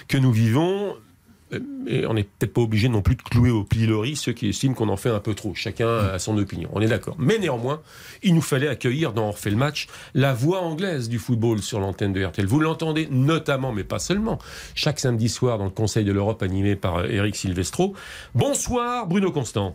que 0.09 0.19
nous 0.19 0.33
vivons. 0.33 0.95
Euh, 1.53 1.59
Et 1.89 2.07
on 2.07 2.15
n'est 2.15 2.25
peut-être 2.25 2.53
pas 2.53 2.61
obligé 2.61 2.89
non 2.89 3.03
plus 3.03 3.17
de 3.17 3.23
clouer 3.23 3.51
au 3.51 3.65
pilori 3.65 4.15
ceux 4.15 4.33
qui 4.33 4.49
estiment 4.49 4.75
qu'on 4.75 4.89
en 4.89 4.97
fait 4.97 5.09
un 5.09 5.19
peu 5.19 5.35
trop. 5.35 5.53
Chacun 5.55 5.89
a 5.89 6.19
son 6.19 6.39
opinion. 6.39 6.69
On 6.73 6.81
est 6.81 6.87
d'accord. 6.87 7.17
Mais 7.19 7.39
néanmoins, 7.39 7.81
il 8.23 8.35
nous 8.35 8.41
fallait 8.41 8.69
accueillir 8.69 9.13
dans 9.13 9.31
On 9.31 9.35
le 9.51 9.57
match 9.57 9.89
la 10.15 10.33
voix 10.33 10.61
anglaise 10.61 11.09
du 11.09 11.19
football 11.19 11.61
sur 11.61 11.81
l'antenne 11.81 12.13
de 12.13 12.25
RTL. 12.25 12.47
Vous 12.47 12.61
l'entendez 12.61 13.09
notamment, 13.11 13.73
mais 13.73 13.85
pas 13.85 13.99
seulement, 13.99 14.39
chaque 14.75 15.01
samedi 15.01 15.29
soir 15.29 15.59
dans 15.59 15.65
le 15.65 15.71
Conseil 15.71 16.05
de 16.05 16.13
l'Europe 16.13 16.43
animé 16.43 16.77
par 16.77 16.99
euh, 16.99 17.09
Eric 17.09 17.35
Silvestro. 17.35 17.95
Bonsoir 18.35 19.09
Bruno 19.09 19.33
Constant. 19.33 19.75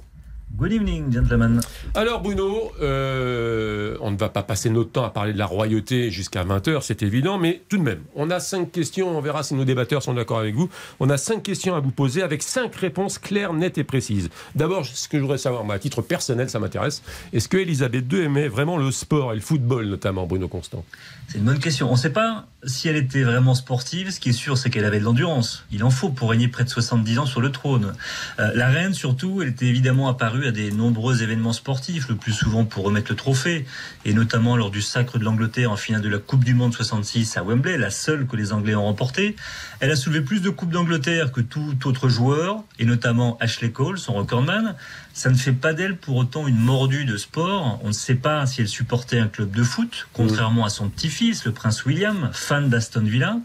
Good 0.57 0.71
evening, 0.71 1.11
gentlemen. 1.11 1.59
Alors 1.95 2.21
Bruno, 2.21 2.71
euh, 2.81 3.97
on 3.99 4.11
ne 4.11 4.15
va 4.15 4.29
pas 4.29 4.41
passer 4.41 4.69
notre 4.69 4.89
temps 4.89 5.03
à 5.03 5.09
parler 5.09 5.33
de 5.33 5.37
la 5.37 5.45
royauté 5.45 6.11
jusqu'à 6.11 6.45
20h, 6.45 6.79
c'est 6.81 7.03
évident, 7.03 7.37
mais 7.37 7.61
tout 7.67 7.77
de 7.77 7.83
même, 7.83 7.99
on 8.15 8.29
a 8.29 8.39
cinq 8.39 8.71
questions, 8.71 9.17
on 9.17 9.19
verra 9.19 9.43
si 9.43 9.53
nos 9.53 9.65
débatteurs 9.65 10.01
sont 10.01 10.13
d'accord 10.13 10.39
avec 10.39 10.55
vous. 10.55 10.69
On 11.01 11.09
a 11.09 11.17
cinq 11.17 11.43
questions 11.43 11.75
à 11.75 11.81
vous 11.81 11.91
poser 11.91 12.21
avec 12.23 12.41
cinq 12.41 12.73
réponses 12.75 13.17
claires, 13.17 13.51
nettes 13.51 13.77
et 13.77 13.83
précises. 13.83 14.29
D'abord, 14.55 14.85
ce 14.85 15.09
que 15.09 15.17
je 15.17 15.23
voudrais 15.23 15.39
savoir, 15.39 15.65
moi, 15.65 15.75
à 15.75 15.79
titre 15.79 16.01
personnel, 16.01 16.49
ça 16.49 16.59
m'intéresse, 16.59 17.03
est-ce 17.33 17.49
que 17.49 17.57
Elisabeth 17.57 18.05
II 18.09 18.21
aimait 18.21 18.47
vraiment 18.47 18.77
le 18.77 18.91
sport 18.91 19.33
et 19.33 19.35
le 19.35 19.41
football 19.41 19.87
notamment, 19.87 20.25
Bruno 20.25 20.47
Constant? 20.47 20.85
C'est 21.27 21.39
une 21.39 21.43
bonne 21.43 21.59
question. 21.59 21.89
On 21.89 21.93
ne 21.93 21.97
sait 21.97 22.13
pas 22.13 22.45
si 22.63 22.87
elle 22.87 22.95
était 22.95 23.23
vraiment 23.23 23.55
sportive. 23.55 24.11
Ce 24.11 24.19
qui 24.19 24.29
est 24.29 24.33
sûr, 24.33 24.57
c'est 24.57 24.69
qu'elle 24.69 24.85
avait 24.85 24.99
de 24.99 25.03
l'endurance. 25.03 25.65
Il 25.71 25.83
en 25.83 25.89
faut 25.89 26.09
pour 26.09 26.29
régner 26.29 26.47
près 26.47 26.63
de 26.63 26.69
70 26.69 27.19
ans 27.19 27.25
sur 27.25 27.41
le 27.41 27.51
trône. 27.51 27.93
Euh, 28.39 28.51
la 28.55 28.69
reine, 28.69 28.93
surtout, 28.93 29.41
elle 29.41 29.49
était 29.49 29.65
évidemment 29.65 30.07
apparue 30.07 30.44
à 30.45 30.51
des 30.51 30.71
nombreux 30.71 31.23
événements 31.23 31.53
sportifs, 31.53 32.07
le 32.09 32.15
plus 32.15 32.33
souvent 32.33 32.65
pour 32.65 32.83
remettre 32.83 33.11
le 33.11 33.15
trophée, 33.15 33.65
et 34.05 34.13
notamment 34.13 34.57
lors 34.57 34.71
du 34.71 34.81
sacre 34.81 35.17
de 35.17 35.23
l'Angleterre 35.23 35.71
en 35.71 35.75
finale 35.75 36.01
de 36.01 36.09
la 36.09 36.19
Coupe 36.19 36.43
du 36.43 36.53
Monde 36.53 36.73
66 36.73 37.37
à 37.37 37.43
Wembley, 37.43 37.77
la 37.77 37.89
seule 37.89 38.27
que 38.27 38.35
les 38.35 38.53
Anglais 38.53 38.75
ont 38.75 38.83
remportée. 38.83 39.35
Elle 39.79 39.91
a 39.91 39.95
soulevé 39.95 40.21
plus 40.21 40.41
de 40.41 40.49
Coupes 40.49 40.71
d'Angleterre 40.71 41.31
que 41.31 41.41
tout 41.41 41.75
autre 41.85 42.09
joueur, 42.09 42.63
et 42.79 42.85
notamment 42.85 43.37
Ashley 43.39 43.71
Cole, 43.71 43.97
son 43.97 44.13
recordman. 44.13 44.75
Ça 45.13 45.29
ne 45.29 45.35
fait 45.35 45.53
pas 45.53 45.73
d'elle 45.73 45.95
pour 45.95 46.17
autant 46.17 46.45
une 46.45 46.59
mordue 46.59 47.05
de 47.05 47.15
sport. 47.15 47.79
On 47.83 47.87
ne 47.87 47.93
sait 47.93 48.15
pas 48.15 48.45
si 48.45 48.61
elle 48.61 48.67
supportait 48.67 49.19
un 49.19 49.27
club 49.27 49.51
de 49.51 49.63
foot, 49.63 50.07
contrairement 50.11 50.65
à 50.65 50.69
son 50.69 50.89
petit-fils, 50.89 51.45
le 51.45 51.53
prince 51.53 51.85
William, 51.85 52.29
fan 52.33 52.67
d'Aston 52.69 53.03
Villa. 53.03 53.37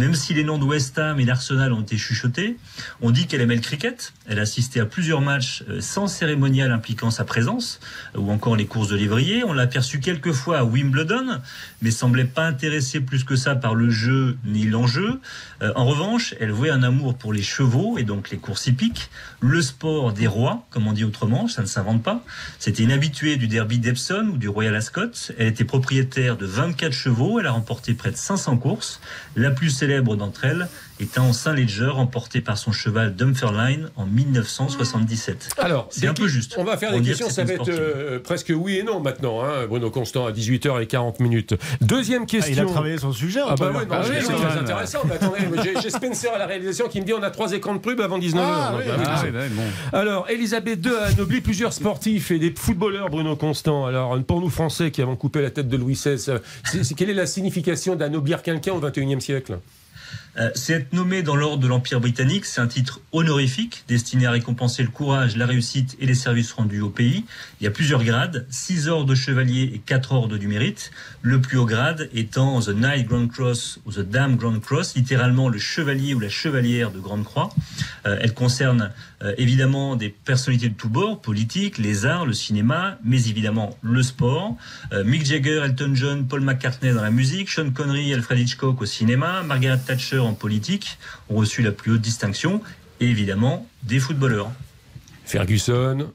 Même 0.00 0.14
si 0.14 0.32
les 0.32 0.44
noms 0.44 0.56
de 0.56 0.64
West 0.64 0.98
Ham 0.98 1.20
et 1.20 1.26
d'Arsenal 1.26 1.74
ont 1.74 1.82
été 1.82 1.98
chuchotés, 1.98 2.56
on 3.02 3.10
dit 3.10 3.26
qu'elle 3.26 3.42
aimait 3.42 3.54
le 3.54 3.60
cricket. 3.60 4.14
Elle 4.26 4.38
a 4.38 4.42
assisté 4.42 4.80
à 4.80 4.86
plusieurs 4.86 5.20
matchs 5.20 5.62
euh, 5.68 5.82
sans 5.82 6.06
cérémonial 6.06 6.72
impliquant 6.72 7.10
sa 7.10 7.24
présence, 7.24 7.80
euh, 8.14 8.20
ou 8.20 8.30
encore 8.30 8.56
les 8.56 8.64
courses 8.64 8.88
de 8.88 8.96
lévrier. 8.96 9.44
On 9.44 9.52
l'a 9.52 9.64
aperçue 9.64 10.00
quelques 10.00 10.32
fois 10.32 10.60
à 10.60 10.64
Wimbledon, 10.64 11.42
mais 11.82 11.90
semblait 11.90 12.24
pas 12.24 12.46
intéressée 12.46 13.00
plus 13.00 13.24
que 13.24 13.36
ça 13.36 13.54
par 13.56 13.74
le 13.74 13.90
jeu 13.90 14.38
ni 14.46 14.64
l'enjeu. 14.64 15.20
Euh, 15.60 15.70
en 15.76 15.84
revanche, 15.84 16.34
elle 16.40 16.50
vouait 16.50 16.70
un 16.70 16.82
amour 16.82 17.18
pour 17.18 17.34
les 17.34 17.42
chevaux 17.42 17.98
et 17.98 18.02
donc 18.02 18.30
les 18.30 18.38
courses 18.38 18.68
hippiques, 18.68 19.10
le 19.40 19.60
sport 19.60 20.14
des 20.14 20.26
rois, 20.26 20.66
comme 20.70 20.86
on 20.86 20.94
dit 20.94 21.04
autrement, 21.04 21.46
ça 21.46 21.60
ne 21.60 21.66
s'invente 21.66 22.02
pas. 22.02 22.24
C'était 22.58 22.84
une 22.84 22.92
habituée 22.92 23.36
du 23.36 23.48
derby 23.48 23.78
d'Epsom 23.78 24.30
ou 24.32 24.38
du 24.38 24.48
Royal 24.48 24.74
Ascot. 24.76 25.10
Elle 25.36 25.48
était 25.48 25.64
propriétaire 25.64 26.38
de 26.38 26.46
24 26.46 26.90
chevaux, 26.90 27.38
elle 27.38 27.46
a 27.46 27.52
remporté 27.52 27.92
près 27.92 28.12
de 28.12 28.16
500 28.16 28.56
courses. 28.56 29.02
La 29.36 29.50
plus 29.50 29.68
célèbre 29.68 29.89
d'entre 29.98 30.44
elles 30.44 30.68
étant 31.00 31.28
en 31.28 31.32
Saint-Leger, 31.32 31.86
remportée 31.88 32.40
par 32.42 32.58
son 32.58 32.72
cheval 32.72 33.16
Dunfermline 33.16 33.88
en 33.96 34.04
1977. 34.04 35.48
Alors, 35.58 35.88
C'est 35.90 36.06
un 36.06 36.12
peu 36.14 36.28
juste. 36.28 36.54
On 36.58 36.64
va 36.64 36.76
faire 36.76 36.92
des 36.92 37.00
questions, 37.00 37.26
que 37.26 37.32
ça 37.32 37.44
va 37.44 37.54
être 37.54 37.68
euh, 37.70 38.18
presque 38.20 38.52
oui 38.54 38.76
et 38.76 38.82
non 38.82 39.00
maintenant, 39.00 39.42
hein, 39.42 39.66
Bruno 39.66 39.90
Constant, 39.90 40.26
à 40.26 40.32
18h40 40.32 41.22
minutes. 41.22 41.54
Deuxième 41.80 42.22
Ah, 42.24 42.26
question. 42.26 42.52
il 42.52 42.60
a 42.60 42.64
travaillé 42.66 42.98
sur 42.98 43.08
le 43.08 43.14
sujet. 43.14 43.40
Ah 43.46 43.54
bah 43.58 43.72
oui, 43.74 43.84
Ah 43.90 44.02
c'est 44.04 44.20
très 44.22 44.58
intéressant. 44.58 44.98
Mais 45.06 45.14
attendez, 45.14 45.38
j'ai- 45.82 45.90
Spencer 45.90 46.28
à 46.34 46.38
la 46.38 46.46
réalisation 46.46 46.86
qui 46.88 47.00
me 47.00 47.06
dit 47.06 47.12
on 47.14 47.22
a 47.22 47.30
trois 47.30 47.52
écrans 47.52 47.74
de 47.74 47.80
pub 47.80 48.00
avant 48.00 48.18
19h. 48.18 48.38
Ah, 48.44 48.74
oui, 48.76 48.84
oui, 48.86 49.04
Ah, 49.06 49.24
bon. 49.50 49.98
Alors, 49.98 50.28
Elisabeth 50.28 50.84
II 50.84 50.92
a 50.92 51.04
anobli 51.06 51.40
plusieurs 51.40 51.72
sportifs 51.72 52.30
et 52.30 52.38
des 52.38 52.52
footballeurs, 52.56 53.08
Bruno 53.08 53.36
Constant. 53.36 53.86
Alors, 53.86 54.18
pour 54.22 54.40
nous 54.40 54.50
Français 54.50 54.90
qui 54.90 55.00
avons 55.02 55.16
coupé 55.16 55.40
la 55.40 55.50
tête 55.50 55.68
de 55.68 55.76
Louis 55.76 55.94
XVI, 55.94 56.38
quelle 56.94 57.10
est 57.10 57.14
la 57.14 57.26
signification 57.26 57.96
d'anoblir 57.96 58.42
quelqu'un 58.42 58.72
au 58.74 58.80
XXIe 58.80 59.20
siècle? 59.20 59.58
C'est 60.54 60.74
être 60.74 60.92
nommé 60.92 61.22
dans 61.22 61.36
l'ordre 61.36 61.62
de 61.62 61.66
l'Empire 61.66 62.00
britannique, 62.00 62.44
c'est 62.44 62.60
un 62.60 62.66
titre 62.66 63.00
honorifique 63.12 63.84
destiné 63.88 64.26
à 64.26 64.30
récompenser 64.30 64.82
le 64.82 64.88
courage, 64.88 65.36
la 65.36 65.46
réussite 65.46 65.96
et 66.00 66.06
les 66.06 66.14
services 66.14 66.52
rendus 66.52 66.80
au 66.80 66.90
pays. 66.90 67.24
Il 67.60 67.64
y 67.64 67.66
a 67.66 67.70
plusieurs 67.70 68.02
grades, 68.04 68.46
6 68.48 68.88
ordres 68.88 69.04
de 69.04 69.14
chevalier 69.14 69.70
et 69.74 69.78
4 69.78 70.12
ordres 70.12 70.38
du 70.38 70.48
mérite. 70.48 70.90
Le 71.20 71.42
plus 71.42 71.58
haut 71.58 71.66
grade 71.66 72.08
étant 72.14 72.58
The 72.62 72.70
Knight 72.70 73.06
Grand 73.06 73.28
Cross 73.28 73.80
ou 73.84 73.92
The 73.92 74.00
Dame 74.00 74.36
Grand 74.36 74.58
Cross, 74.60 74.94
littéralement 74.96 75.50
le 75.50 75.58
chevalier 75.58 76.14
ou 76.14 76.20
la 76.20 76.30
chevalière 76.30 76.90
de 76.90 77.00
Grande 77.00 77.22
Croix. 77.22 77.50
Euh, 78.06 78.16
elle 78.22 78.32
concerne 78.32 78.92
euh, 79.22 79.34
évidemment 79.36 79.94
des 79.94 80.08
personnalités 80.08 80.70
de 80.70 80.74
tous 80.74 80.88
bords, 80.88 81.20
politiques, 81.20 81.76
les 81.76 82.06
arts, 82.06 82.24
le 82.24 82.32
cinéma, 82.32 82.98
mais 83.04 83.28
évidemment 83.28 83.76
le 83.82 84.02
sport. 84.02 84.56
Euh, 84.94 85.04
Mick 85.04 85.26
Jagger, 85.26 85.60
Elton 85.62 85.92
John, 85.94 86.26
Paul 86.26 86.40
McCartney 86.40 86.94
dans 86.94 87.02
la 87.02 87.10
musique, 87.10 87.50
Sean 87.50 87.70
Connery, 87.72 88.14
Alfred 88.14 88.38
Hitchcock 88.38 88.80
au 88.80 88.86
cinéma, 88.86 89.42
Margaret 89.42 89.80
Thatcher 89.86 90.20
en 90.20 90.32
politique 90.32 90.96
ont 91.28 91.36
reçu 91.36 91.60
la 91.60 91.72
plus 91.72 91.92
haute 91.92 92.00
distinction, 92.00 92.62
et 93.00 93.06
évidemment 93.06 93.68
des 93.82 93.98
footballeurs. 93.98 94.50
Ferguson. 95.26 96.10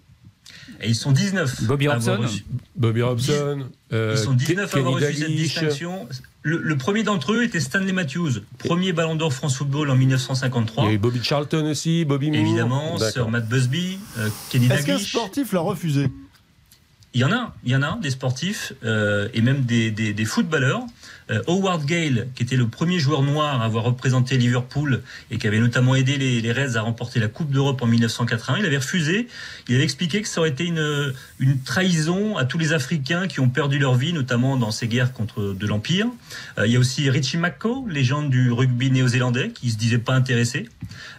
Et 0.81 0.89
ils 0.89 0.95
sont 0.95 1.11
19. 1.11 1.63
Bobby 1.63 1.87
Robson. 1.87 2.17
reçu- 2.21 2.43
Bobby 2.75 3.01
Robson. 3.01 3.65
euh, 3.93 4.15
Ils 4.17 4.23
sont 4.23 4.33
19 4.33 4.73
à 4.73 4.77
avoir 4.79 4.99
Kenny 4.99 5.05
reçu 5.07 5.17
cette 5.21 5.35
distinction. 5.35 6.07
Le, 6.41 6.57
le 6.61 6.77
premier 6.77 7.03
d'entre 7.03 7.33
eux 7.33 7.43
était 7.43 7.59
Stanley 7.59 7.91
Matthews, 7.93 8.41
premier 8.59 8.93
ballon 8.93 9.15
d'or 9.15 9.33
France 9.33 9.57
Football 9.57 9.89
en 9.89 9.93
Il 9.95 9.99
1953. 9.99 10.85
y 10.85 10.87
a 10.87 10.91
eu 10.93 10.97
Bobby 10.97 11.19
Charlton 11.23 11.65
aussi, 11.69 12.05
Bobby 12.05 12.29
Moore. 12.31 12.39
Évidemment. 12.41 12.97
Sir 12.99 13.29
Matt 13.29 13.47
Busby, 13.47 13.97
euh, 14.19 14.29
Kenny 14.49 14.67
Est-ce 14.67 14.85
qu'un 14.85 14.97
sportif 14.99 15.53
l'a 15.53 15.61
refusé? 15.61 16.07
Il 17.13 17.21
y 17.21 17.23
en 17.23 17.31
a, 17.31 17.55
il 17.63 17.71
y 17.71 17.75
en 17.75 17.81
a 17.81 17.97
des 18.01 18.09
sportifs 18.09 18.73
euh, 18.83 19.29
et 19.33 19.41
même 19.41 19.61
des, 19.61 19.89
des, 19.89 20.13
des 20.13 20.25
footballeurs. 20.25 20.81
Euh, 21.31 21.41
Howard 21.47 21.85
Gale, 21.85 22.27
qui 22.35 22.43
était 22.43 22.55
le 22.55 22.67
premier 22.67 22.99
joueur 22.99 23.23
noir 23.23 23.61
à 23.61 23.65
avoir 23.65 23.83
représenté 23.83 24.37
Liverpool 24.37 25.01
et 25.31 25.39
qui 25.39 25.47
avait 25.47 25.59
notamment 25.59 25.95
aidé 25.95 26.17
les, 26.17 26.51
Reds 26.51 26.75
à 26.75 26.81
remporter 26.81 27.19
la 27.19 27.27
Coupe 27.27 27.49
d'Europe 27.49 27.81
en 27.81 27.87
1980, 27.87 28.59
il 28.59 28.65
avait 28.65 28.77
refusé. 28.77 29.27
Il 29.67 29.75
avait 29.75 29.83
expliqué 29.83 30.21
que 30.21 30.27
ça 30.27 30.39
aurait 30.39 30.51
été 30.51 30.65
une, 30.65 31.13
trahison 31.65 32.37
à 32.37 32.45
tous 32.45 32.57
les 32.57 32.73
Africains 32.73 33.27
qui 33.27 33.39
ont 33.39 33.49
perdu 33.49 33.79
leur 33.79 33.95
vie, 33.95 34.13
notamment 34.13 34.55
dans 34.55 34.71
ces 34.71 34.87
guerres 34.87 35.13
contre 35.13 35.53
de 35.53 35.67
l'Empire. 35.67 36.07
Euh, 36.59 36.67
il 36.67 36.73
y 36.73 36.75
a 36.75 36.79
aussi 36.79 37.09
Richie 37.09 37.37
McCaw, 37.37 37.87
légende 37.87 38.29
du 38.29 38.51
rugby 38.51 38.91
néo-zélandais, 38.91 39.49
qui 39.49 39.71
se 39.71 39.77
disait 39.77 39.97
pas 39.97 40.13
intéressé. 40.13 40.69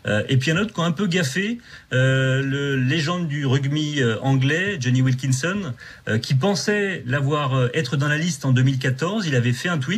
Euh, 0.07 0.23
et 0.29 0.37
puis 0.37 0.53
un 0.53 0.57
autre 0.57 0.73
qui 0.73 0.81
a 0.81 0.85
un 0.85 0.93
peu 0.93 1.09
gaffé, 1.09 1.59
le 1.91 2.77
légende 2.77 3.27
du 3.29 3.47
rugby 3.47 4.03
anglais, 4.21 4.77
Johnny 4.79 5.03
Wilkinson, 5.03 5.75
qui 6.23 6.35
pensait 6.35 7.03
l'avoir 7.07 7.69
être 7.75 7.97
dans 7.97 8.09
la 8.09 8.19
liste 8.19 8.45
en 8.45 8.53
2014. 8.53 9.27
Il 9.27 9.35
avait 9.35 9.53
fait 9.53 9.69
un 9.69 9.79
tweet 9.79 9.96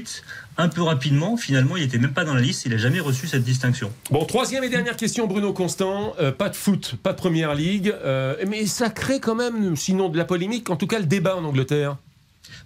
un 0.57 0.69
peu 0.69 0.83
rapidement. 0.83 1.37
Finalement, 1.37 1.77
il 1.77 1.83
n'était 1.83 1.99
même 1.99 2.13
pas 2.13 2.25
dans 2.25 2.35
la 2.35 2.41
liste. 2.41 2.65
Il 2.67 2.73
n'a 2.73 2.79
jamais 2.79 3.01
reçu 3.01 3.27
cette 3.27 3.45
distinction. 3.45 3.93
Bon, 4.11 4.25
troisième 4.25 4.65
et 4.65 4.69
dernière 4.69 4.97
question, 4.97 5.27
Bruno 5.27 5.53
Constant. 5.53 6.15
Euh, 6.21 6.33
pas 6.33 6.49
de 6.49 6.57
foot, 6.57 6.97
pas 7.03 7.13
de 7.13 7.19
première 7.19 7.55
ligue. 7.55 7.95
euh, 8.05 8.35
mais 8.49 8.67
ça 8.67 8.91
crée 8.91 9.21
quand 9.21 9.35
même, 9.35 9.77
sinon 9.77 10.09
de 10.09 10.19
la 10.19 10.25
polémique, 10.25 10.71
en 10.71 10.77
tout 10.77 10.87
cas 10.87 10.99
le 10.99 11.07
débat 11.07 11.37
en 11.37 11.45
Angleterre. 11.45 11.97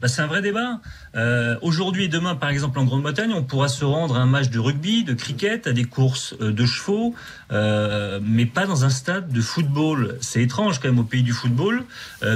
Bah, 0.00 0.08
c'est 0.08 0.22
un 0.22 0.26
vrai 0.26 0.42
débat. 0.42 0.80
Euh, 1.14 1.56
Aujourd'hui 1.62 2.04
et 2.04 2.08
demain, 2.08 2.34
par 2.34 2.50
exemple, 2.50 2.78
en 2.78 2.84
Grande-Bretagne, 2.84 3.32
on 3.34 3.42
pourra 3.44 3.68
se 3.68 3.84
rendre 3.84 4.16
à 4.16 4.20
un 4.20 4.26
match 4.26 4.48
de 4.48 4.58
rugby, 4.58 5.04
de 5.04 5.14
cricket, 5.14 5.66
à 5.66 5.72
des 5.72 5.84
courses 5.84 6.34
euh, 6.40 6.52
de 6.52 6.66
chevaux, 6.66 7.14
euh, 7.52 8.18
mais 8.22 8.46
pas 8.46 8.66
dans 8.66 8.84
un 8.84 8.90
stade 8.90 9.32
de 9.32 9.40
football. 9.40 10.16
C'est 10.20 10.42
étrange 10.42 10.80
quand 10.80 10.88
même 10.88 10.98
au 10.98 11.04
pays 11.04 11.22
du 11.22 11.32
football. 11.32 11.84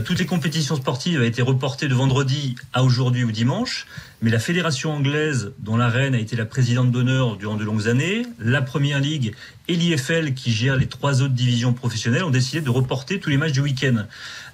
Toutes 0.04 0.18
les 0.18 0.26
compétitions 0.26 0.76
sportives 0.76 1.20
ont 1.20 1.24
été 1.24 1.42
reportées 1.42 1.88
de 1.88 1.94
vendredi 1.94 2.56
à 2.72 2.82
aujourd'hui 2.82 3.24
ou 3.24 3.30
dimanche, 3.30 3.86
mais 4.22 4.30
la 4.30 4.38
fédération 4.38 4.92
anglaise, 4.92 5.52
dont 5.58 5.76
la 5.76 5.88
reine 5.88 6.14
a 6.14 6.18
été 6.18 6.36
la 6.36 6.46
présidente 6.46 6.90
d'honneur 6.90 7.36
durant 7.36 7.56
de 7.56 7.64
longues 7.64 7.86
années, 7.88 8.22
la 8.38 8.62
Première 8.62 8.98
Ligue 8.98 9.34
et 9.68 9.74
l'IFL, 9.74 10.32
qui 10.32 10.52
gère 10.52 10.76
les 10.76 10.86
trois 10.86 11.22
autres 11.22 11.34
divisions 11.34 11.72
professionnelles, 11.72 12.24
ont 12.24 12.30
décidé 12.30 12.60
de 12.60 12.70
reporter 12.70 13.20
tous 13.20 13.30
les 13.30 13.36
matchs 13.36 13.52
du 13.52 13.60
week-end. 13.60 14.06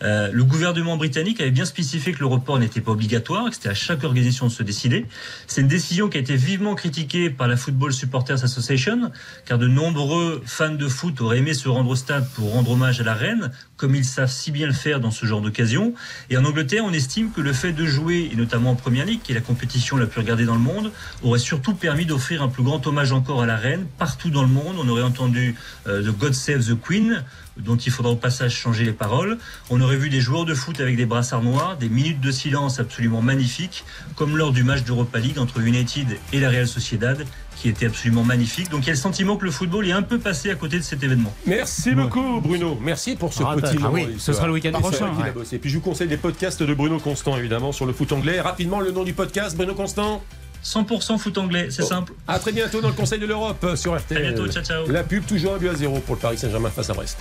Euh, 0.02 0.31
le 0.33 0.45
gouvernement 0.45 0.97
britannique 0.97 1.40
avait 1.40 1.50
bien 1.50 1.64
spécifié 1.64 2.12
que 2.12 2.21
le 2.21 2.26
report 2.26 2.59
n'était 2.59 2.81
pas 2.81 2.92
obligatoire, 2.92 3.50
que 3.50 3.54
c'était 3.54 3.69
à 3.69 3.75
chaque 3.75 4.02
organisation 4.04 4.47
de 4.47 4.52
se 4.52 4.62
décider. 4.62 5.07
C'est 5.47 5.61
une 5.61 5.69
décision 5.69 6.09
qui 6.09 6.16
a 6.16 6.21
été 6.21 6.35
vivement 6.35 6.75
critiquée 6.75 7.31
par 7.31 7.47
la 7.47 7.57
Football 7.57 7.92
Supporters 7.92 8.42
Association, 8.42 9.12
car 9.45 9.59
de 9.59 9.69
nombreux 9.69 10.42
fans 10.45 10.75
de 10.75 10.88
foot 10.88 11.21
auraient 11.21 11.38
aimé 11.38 11.54
se 11.54 11.69
rendre 11.69 11.90
au 11.90 11.97
stade 11.97 12.28
pour 12.35 12.52
rendre 12.52 12.71
hommage 12.71 13.00
à 13.00 13.04
la 13.04 13.14
reine, 13.14 13.52
comme 13.83 13.97
ils 13.97 14.05
savent 14.05 14.31
si 14.31 14.53
bien 14.53 14.69
le 14.69 14.73
faire 14.73 15.01
dans 15.01 15.11
ce 15.11 15.27
genre 15.27 15.41
d'occasion. 15.41 15.93
Et 16.31 16.37
en 16.37 16.45
Angleterre, 16.45 16.85
on 16.87 16.93
estime 16.93 17.33
que 17.33 17.41
le 17.41 17.53
fait 17.53 17.73
de 17.73 17.85
jouer, 17.85 18.31
et 18.33 18.37
notamment 18.37 18.71
en 18.71 18.75
Première 18.77 19.05
Ligue, 19.05 19.23
qui 19.23 19.33
est 19.33 19.35
la 19.35 19.41
compétition 19.41 19.97
la 19.97 20.07
plus 20.07 20.21
regardée 20.21 20.45
dans 20.45 20.55
le 20.55 20.61
monde, 20.61 20.93
aurait 21.25 21.41
surtout 21.41 21.75
permis 21.75 22.07
d'offrir 22.07 22.45
un 22.45 22.49
plus 22.49 22.62
grand 22.62 22.87
hommage 22.87 23.11
encore 23.11 23.43
à 23.43 23.47
la 23.47 23.57
reine 23.57 23.87
partout 23.99 24.31
dans 24.31 24.43
le 24.43 24.49
monde. 24.49 24.77
On 24.79 24.89
aurait 24.89 25.03
entendu 25.03 25.57
euh, 25.89 26.01
The 26.01 26.17
God 26.17 26.33
Save 26.33 26.65
the 26.65 26.81
Queen, 26.81 27.25
dont 27.59 27.76
il 27.76 27.92
faudra 27.92 28.12
au 28.12 28.16
passage 28.16 28.54
changer 28.54 28.85
les 28.85 28.92
paroles. 28.92 29.38
On 29.71 29.80
aurait 29.80 29.97
vu 29.97 30.09
des 30.09 30.21
joueurs 30.21 30.44
de 30.44 30.54
foot 30.54 30.80
avec 30.80 30.97
des 30.97 31.06
brassards 31.06 31.42
noirs, 31.42 31.76
des 31.76 31.88
minutes 31.88 32.21
de 32.21 32.30
silence 32.30 32.80
absolument 32.80 33.23
magnifiques, 33.23 33.85
comme 34.16 34.37
lors 34.37 34.52
du 34.52 34.64
match 34.64 34.82
d'Europa 34.85 35.18
League 35.18 35.38
entre 35.38 35.61
United 35.61 36.06
et 36.32 36.40
la 36.40 36.49
Real 36.50 36.66
Sociedad, 36.66 37.25
qui 37.56 37.68
était 37.68 37.87
absolument 37.87 38.25
magnifique. 38.25 38.71
Donc 38.71 38.82
il 38.82 38.87
y 38.87 38.90
a 38.90 38.94
le 38.94 38.99
sentiment 38.99 39.37
que 39.37 39.44
le 39.44 39.50
football 39.50 39.87
est 39.87 39.92
un 39.92 40.02
peu 40.02 40.18
passé 40.18 40.50
à 40.50 40.54
côté 40.54 40.78
de 40.78 40.82
cet 40.82 41.02
événement. 41.02 41.32
Merci 41.47 41.92
beaucoup, 41.92 42.40
Bruno. 42.40 42.78
Merci 42.82 43.16
pour 43.16 43.32
ce 43.32 43.42
petit 43.42 43.76
Ah 43.76 43.80
moment. 43.80 43.90
oui, 43.92 44.09
ce 44.18 44.32
sera 44.32 44.47
le 44.47 44.52
week-end 44.54 44.73
prochain, 44.73 45.12
a 45.23 45.30
bossé. 45.30 45.59
Puis 45.59 45.71
je 45.71 45.76
vous 45.76 45.82
conseille 45.82 46.09
les 46.09 46.16
podcasts 46.16 46.62
de 46.62 46.75
Bruno 46.75 46.99
Constant, 46.99 47.37
évidemment, 47.37 47.73
sur 47.73 47.87
le 47.87 47.92
foot 47.92 48.12
anglais. 48.12 48.40
Rapidement, 48.40 48.80
le 48.80 48.90
nom 48.92 49.04
du 49.04 49.12
podcast, 49.12 49.56
Bruno 49.56 49.75
Constant. 49.75 50.23
100% 50.64 51.19
foot 51.19 51.38
anglais, 51.38 51.69
c'est 51.71 51.83
Oh. 51.83 51.87
simple. 51.87 52.12
À 52.28 52.38
très 52.38 52.52
bientôt 52.52 52.81
dans 52.81 52.88
le 52.88 52.95
Conseil 52.95 53.19
de 53.19 53.26
l'Europe 53.26 53.62
euh, 53.64 53.76
sur 53.76 53.95
À 53.95 53.99
RTL. 53.99 54.23
bientôt, 54.35 54.47
ciao 54.50 54.62
ciao. 54.62 54.87
La 54.88 55.02
pub 55.02 55.25
toujours 55.26 55.54
un 55.54 55.59
but 55.59 55.69
à 55.69 55.75
zéro 55.75 55.99
pour 56.00 56.14
le 56.14 56.21
Paris 56.21 56.38
Saint-Germain 56.38 56.71
face 56.71 56.88
à 56.90 56.95
Brest. 56.95 57.19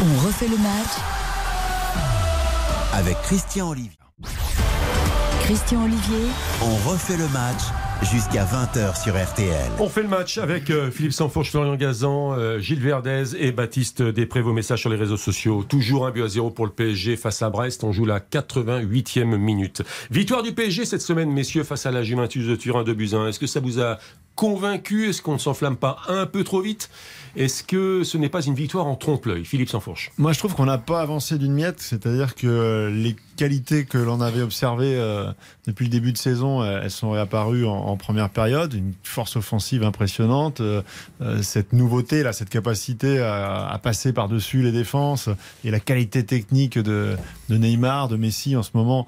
On 0.00 0.26
refait 0.26 0.48
le 0.48 0.56
match. 0.58 0.90
Avec 2.94 3.20
Christian 3.22 3.70
Olivier. 3.70 3.96
Christian 5.44 5.84
Olivier. 5.84 6.26
On 6.60 6.74
refait 6.90 7.16
le 7.16 7.28
match 7.28 7.60
jusqu'à 8.04 8.44
20h 8.44 9.00
sur 9.00 9.14
RTL. 9.14 9.70
On 9.78 9.88
fait 9.88 10.02
le 10.02 10.08
match 10.08 10.38
avec 10.38 10.70
euh, 10.70 10.90
Philippe 10.90 11.12
Sanfourche, 11.12 11.50
Florian 11.50 11.76
Gazan, 11.76 12.34
euh, 12.36 12.58
Gilles 12.58 12.80
Verdez 12.80 13.36
et 13.38 13.52
Baptiste 13.52 14.02
Després. 14.02 14.40
Vos 14.42 14.52
messages 14.52 14.80
sur 14.80 14.90
les 14.90 14.96
réseaux 14.96 15.16
sociaux. 15.16 15.62
Toujours 15.62 16.06
un 16.06 16.10
but 16.10 16.22
à 16.22 16.28
zéro 16.28 16.50
pour 16.50 16.66
le 16.66 16.72
PSG 16.72 17.16
face 17.16 17.42
à 17.42 17.50
Brest. 17.50 17.84
On 17.84 17.92
joue 17.92 18.04
la 18.04 18.18
88e 18.18 19.36
minute. 19.36 19.82
Victoire 20.10 20.42
du 20.42 20.52
PSG 20.52 20.84
cette 20.84 21.02
semaine, 21.02 21.30
messieurs, 21.30 21.64
face 21.64 21.86
à 21.86 21.90
la 21.90 22.02
Juventus 22.02 22.46
de 22.46 22.56
Turin 22.56 22.82
de 22.82 22.92
Buzyn. 22.92 23.28
Est-ce 23.28 23.38
que 23.38 23.46
ça 23.46 23.60
vous 23.60 23.80
a 23.80 23.98
convaincu 24.34 25.08
Est-ce 25.08 25.22
qu'on 25.22 25.34
ne 25.34 25.38
s'enflamme 25.38 25.76
pas 25.76 25.98
un 26.08 26.26
peu 26.26 26.44
trop 26.44 26.60
vite? 26.60 26.90
Est-ce 27.34 27.62
que 27.62 28.04
ce 28.04 28.18
n'est 28.18 28.28
pas 28.28 28.42
une 28.42 28.54
victoire 28.54 28.86
en 28.86 28.94
trompe-l'œil? 28.94 29.46
Philippe 29.46 29.70
Sanfourche. 29.70 30.10
Moi, 30.18 30.32
je 30.32 30.38
trouve 30.38 30.54
qu'on 30.54 30.66
n'a 30.66 30.76
pas 30.76 31.00
avancé 31.00 31.38
d'une 31.38 31.54
miette, 31.54 31.80
c'est-à-dire 31.80 32.34
que 32.34 32.92
les 32.94 33.16
qualités 33.36 33.86
que 33.86 33.96
l'on 33.96 34.20
avait 34.20 34.42
observées 34.42 34.96
euh, 34.96 35.32
depuis 35.66 35.86
le 35.86 35.90
début 35.90 36.12
de 36.12 36.18
saison, 36.18 36.62
euh, 36.62 36.80
elles 36.82 36.90
sont 36.90 37.10
réapparues 37.10 37.64
en, 37.64 37.96
première 37.96 38.28
période. 38.28 38.74
Une 38.74 38.92
force 39.02 39.36
offensive 39.36 39.82
impressionnante, 39.82 40.60
euh, 40.60 40.82
cette 41.42 41.72
nouveauté, 41.72 42.22
là, 42.22 42.34
cette 42.34 42.50
capacité 42.50 43.18
à, 43.20 43.80
passer 43.82 44.12
par-dessus 44.12 44.62
les 44.62 44.72
défenses 44.72 45.30
et 45.64 45.70
la 45.70 45.80
qualité 45.80 46.24
technique 46.26 46.78
de, 46.78 47.16
de 47.48 47.56
Neymar, 47.56 48.08
de 48.08 48.16
Messi 48.16 48.56
en 48.56 48.62
ce 48.62 48.70
moment, 48.74 49.06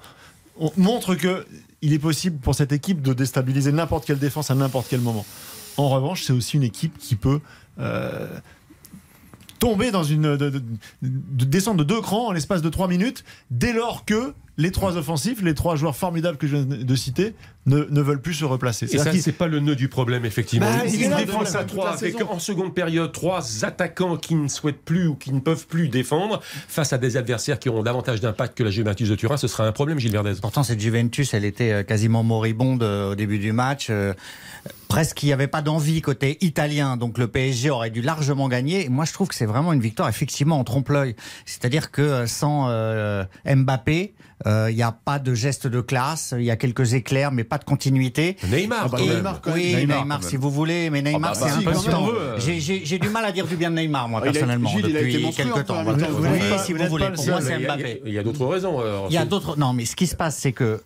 on 0.57 0.71
montre 0.77 1.15
que 1.15 1.45
il 1.81 1.93
est 1.93 1.99
possible 1.99 2.39
pour 2.39 2.55
cette 2.55 2.71
équipe 2.71 3.01
de 3.01 3.13
déstabiliser 3.13 3.71
n'importe 3.71 4.05
quelle 4.05 4.19
défense 4.19 4.51
à 4.51 4.55
n'importe 4.55 4.87
quel 4.89 5.01
moment. 5.01 5.25
En 5.77 5.89
revanche, 5.89 6.23
c'est 6.23 6.33
aussi 6.33 6.57
une 6.57 6.63
équipe 6.63 6.97
qui 6.97 7.15
peut 7.15 7.41
euh, 7.79 8.27
tomber 9.59 9.91
dans 9.91 10.03
une 10.03 10.35
de, 10.37 10.49
de- 10.49 10.63
de 11.01 11.45
descendre 11.45 11.77
de 11.77 11.83
deux 11.83 12.01
crans 12.01 12.27
en 12.27 12.31
l'espace 12.31 12.61
de 12.61 12.69
trois 12.69 12.87
minutes 12.87 13.23
dès 13.51 13.73
lors 13.73 14.05
que 14.05 14.33
les 14.57 14.71
trois 14.71 14.95
offensifs, 14.95 15.41
les 15.41 15.53
trois 15.53 15.75
joueurs 15.75 15.97
formidables 15.97 16.37
que 16.37 16.47
je 16.47 16.55
viens 16.55 16.63
de 16.65 16.95
citer, 16.95 17.35
ne, 17.65 17.83
ne 17.89 18.01
veulent 18.01 18.21
plus 18.21 18.35
se 18.35 18.45
replacer. 18.45 18.85
Et 18.85 18.97
ça, 18.97 19.11
c'est 19.11 19.33
pas 19.33 19.47
le 19.47 19.59
nœud 19.59 19.75
du 19.75 19.89
problème, 19.89 20.23
effectivement. 20.23 20.65
Bah, 20.71 20.83
le 20.85 21.25
défense 21.25 21.55
à 21.55 21.65
trois 21.65 21.89
avec 21.89 22.15
en 22.21 22.39
seconde 22.39 22.73
période 22.73 23.11
trois 23.11 23.65
attaquants 23.65 24.15
qui 24.15 24.33
ne 24.35 24.47
souhaitent 24.47 24.79
plus 24.85 25.07
ou 25.07 25.15
qui 25.15 25.33
ne 25.33 25.41
peuvent 25.41 25.67
plus 25.67 25.89
défendre 25.89 26.39
face 26.69 26.93
à 26.93 26.97
des 26.97 27.17
adversaires 27.17 27.59
qui 27.59 27.67
auront 27.67 27.83
davantage 27.83 28.21
d'impact 28.21 28.57
que 28.57 28.63
la 28.63 28.71
Juventus 28.71 29.09
de 29.09 29.15
Turin, 29.15 29.35
ce 29.35 29.49
sera 29.49 29.67
un 29.67 29.73
problème, 29.73 29.99
Gilles 29.99 30.13
Verdez. 30.13 30.35
Pourtant, 30.41 30.63
cette 30.63 30.79
Juventus, 30.79 31.33
elle 31.33 31.43
était 31.43 31.71
euh, 31.73 31.83
quasiment 31.83 32.23
moribonde 32.23 32.81
euh, 32.81 33.11
au 33.11 33.15
début 33.15 33.39
du 33.39 33.51
match. 33.51 33.89
Presque, 34.95 35.23
il 35.23 35.25
n'y 35.25 35.33
avait 35.33 35.47
pas 35.47 35.61
d'envie 35.61 35.99
côté 36.01 36.37
italien. 36.39 36.95
Donc, 36.95 37.17
le 37.17 37.27
PSG 37.27 37.69
aurait 37.69 37.89
dû 37.89 38.01
largement 38.01 38.47
gagner. 38.47 38.85
Et 38.85 38.89
moi, 38.89 39.03
je 39.03 39.11
trouve 39.11 39.27
que 39.27 39.35
c'est 39.35 39.45
vraiment 39.45 39.73
une 39.73 39.81
victoire, 39.81 40.07
effectivement, 40.07 40.57
en 40.57 40.63
trompe-l'œil. 40.63 41.17
C'est-à-dire 41.45 41.91
que 41.91 42.01
euh, 42.01 42.27
sans 42.27 42.67
euh, 42.69 43.25
Mbappé, 43.45 44.13
Euh, 44.45 44.69
Il 44.69 44.75
n'y 44.75 44.83
a 44.83 44.91
pas 44.91 45.17
de 45.17 45.33
geste 45.33 45.65
de 45.65 45.79
classe. 45.79 46.33
Il 46.37 46.43
y 46.43 46.51
a 46.51 46.57
quelques 46.57 46.93
éclairs, 46.93 47.31
mais 47.31 47.45
pas 47.45 47.57
de 47.57 47.63
continuité. 47.63 48.35
Neymar, 48.51 48.81
Ah 48.83 48.87
bah. 48.89 48.97
Neymar. 48.99 49.41
Oui, 49.47 49.85
Neymar, 49.87 50.23
si 50.23 50.35
vous 50.35 50.51
voulez, 50.51 50.89
mais 50.89 51.01
Neymar, 51.01 51.31
Ah 51.33 51.39
bah, 51.39 51.47
c'est 51.55 51.61
si, 51.61 51.89
euh. 51.89 52.83
J'ai- 52.83 52.99
du 52.99 53.07
mal 53.07 53.23
à 53.23 53.31
dire 53.31 53.47
du 53.47 53.55
bien 53.55 53.71
de 53.71 53.77
Neymar, 53.77 54.09
moi, 54.09 54.19
Ah, 54.21 54.27
il 54.27 54.33
personnellement, 54.33 54.69
a 54.75 54.81
depuis 54.81 55.31
quelques 55.31 55.65
temps. 55.65 55.83
Vous 55.85 55.91
Oui, 55.93 56.39
pas- 56.49 56.57
si 56.57 56.73
vous 56.73 56.85
voulez. 56.87 57.09
Pour 57.15 57.25
moi, 57.27 57.39
c'est 57.41 57.55
Il 57.55 57.61
y 57.61 57.65
a- 57.65 57.75
Mbappé. 57.75 58.01
Il 58.05 58.13
y 58.13 58.19
a 58.19 58.23
d'autres 58.23 58.45
raisons. 58.45 58.77
alors. 58.81 59.07
Il 59.09 59.13
y 59.13 59.17
a 59.17 59.23
d'autres. 59.25 59.57
Non, 59.57 59.71
mais 59.71 59.85
ce 59.85 59.95
qui 59.95 60.05
se 60.05 60.15
passe, 60.17 60.35
c'est 60.37 60.51
que 60.51 60.83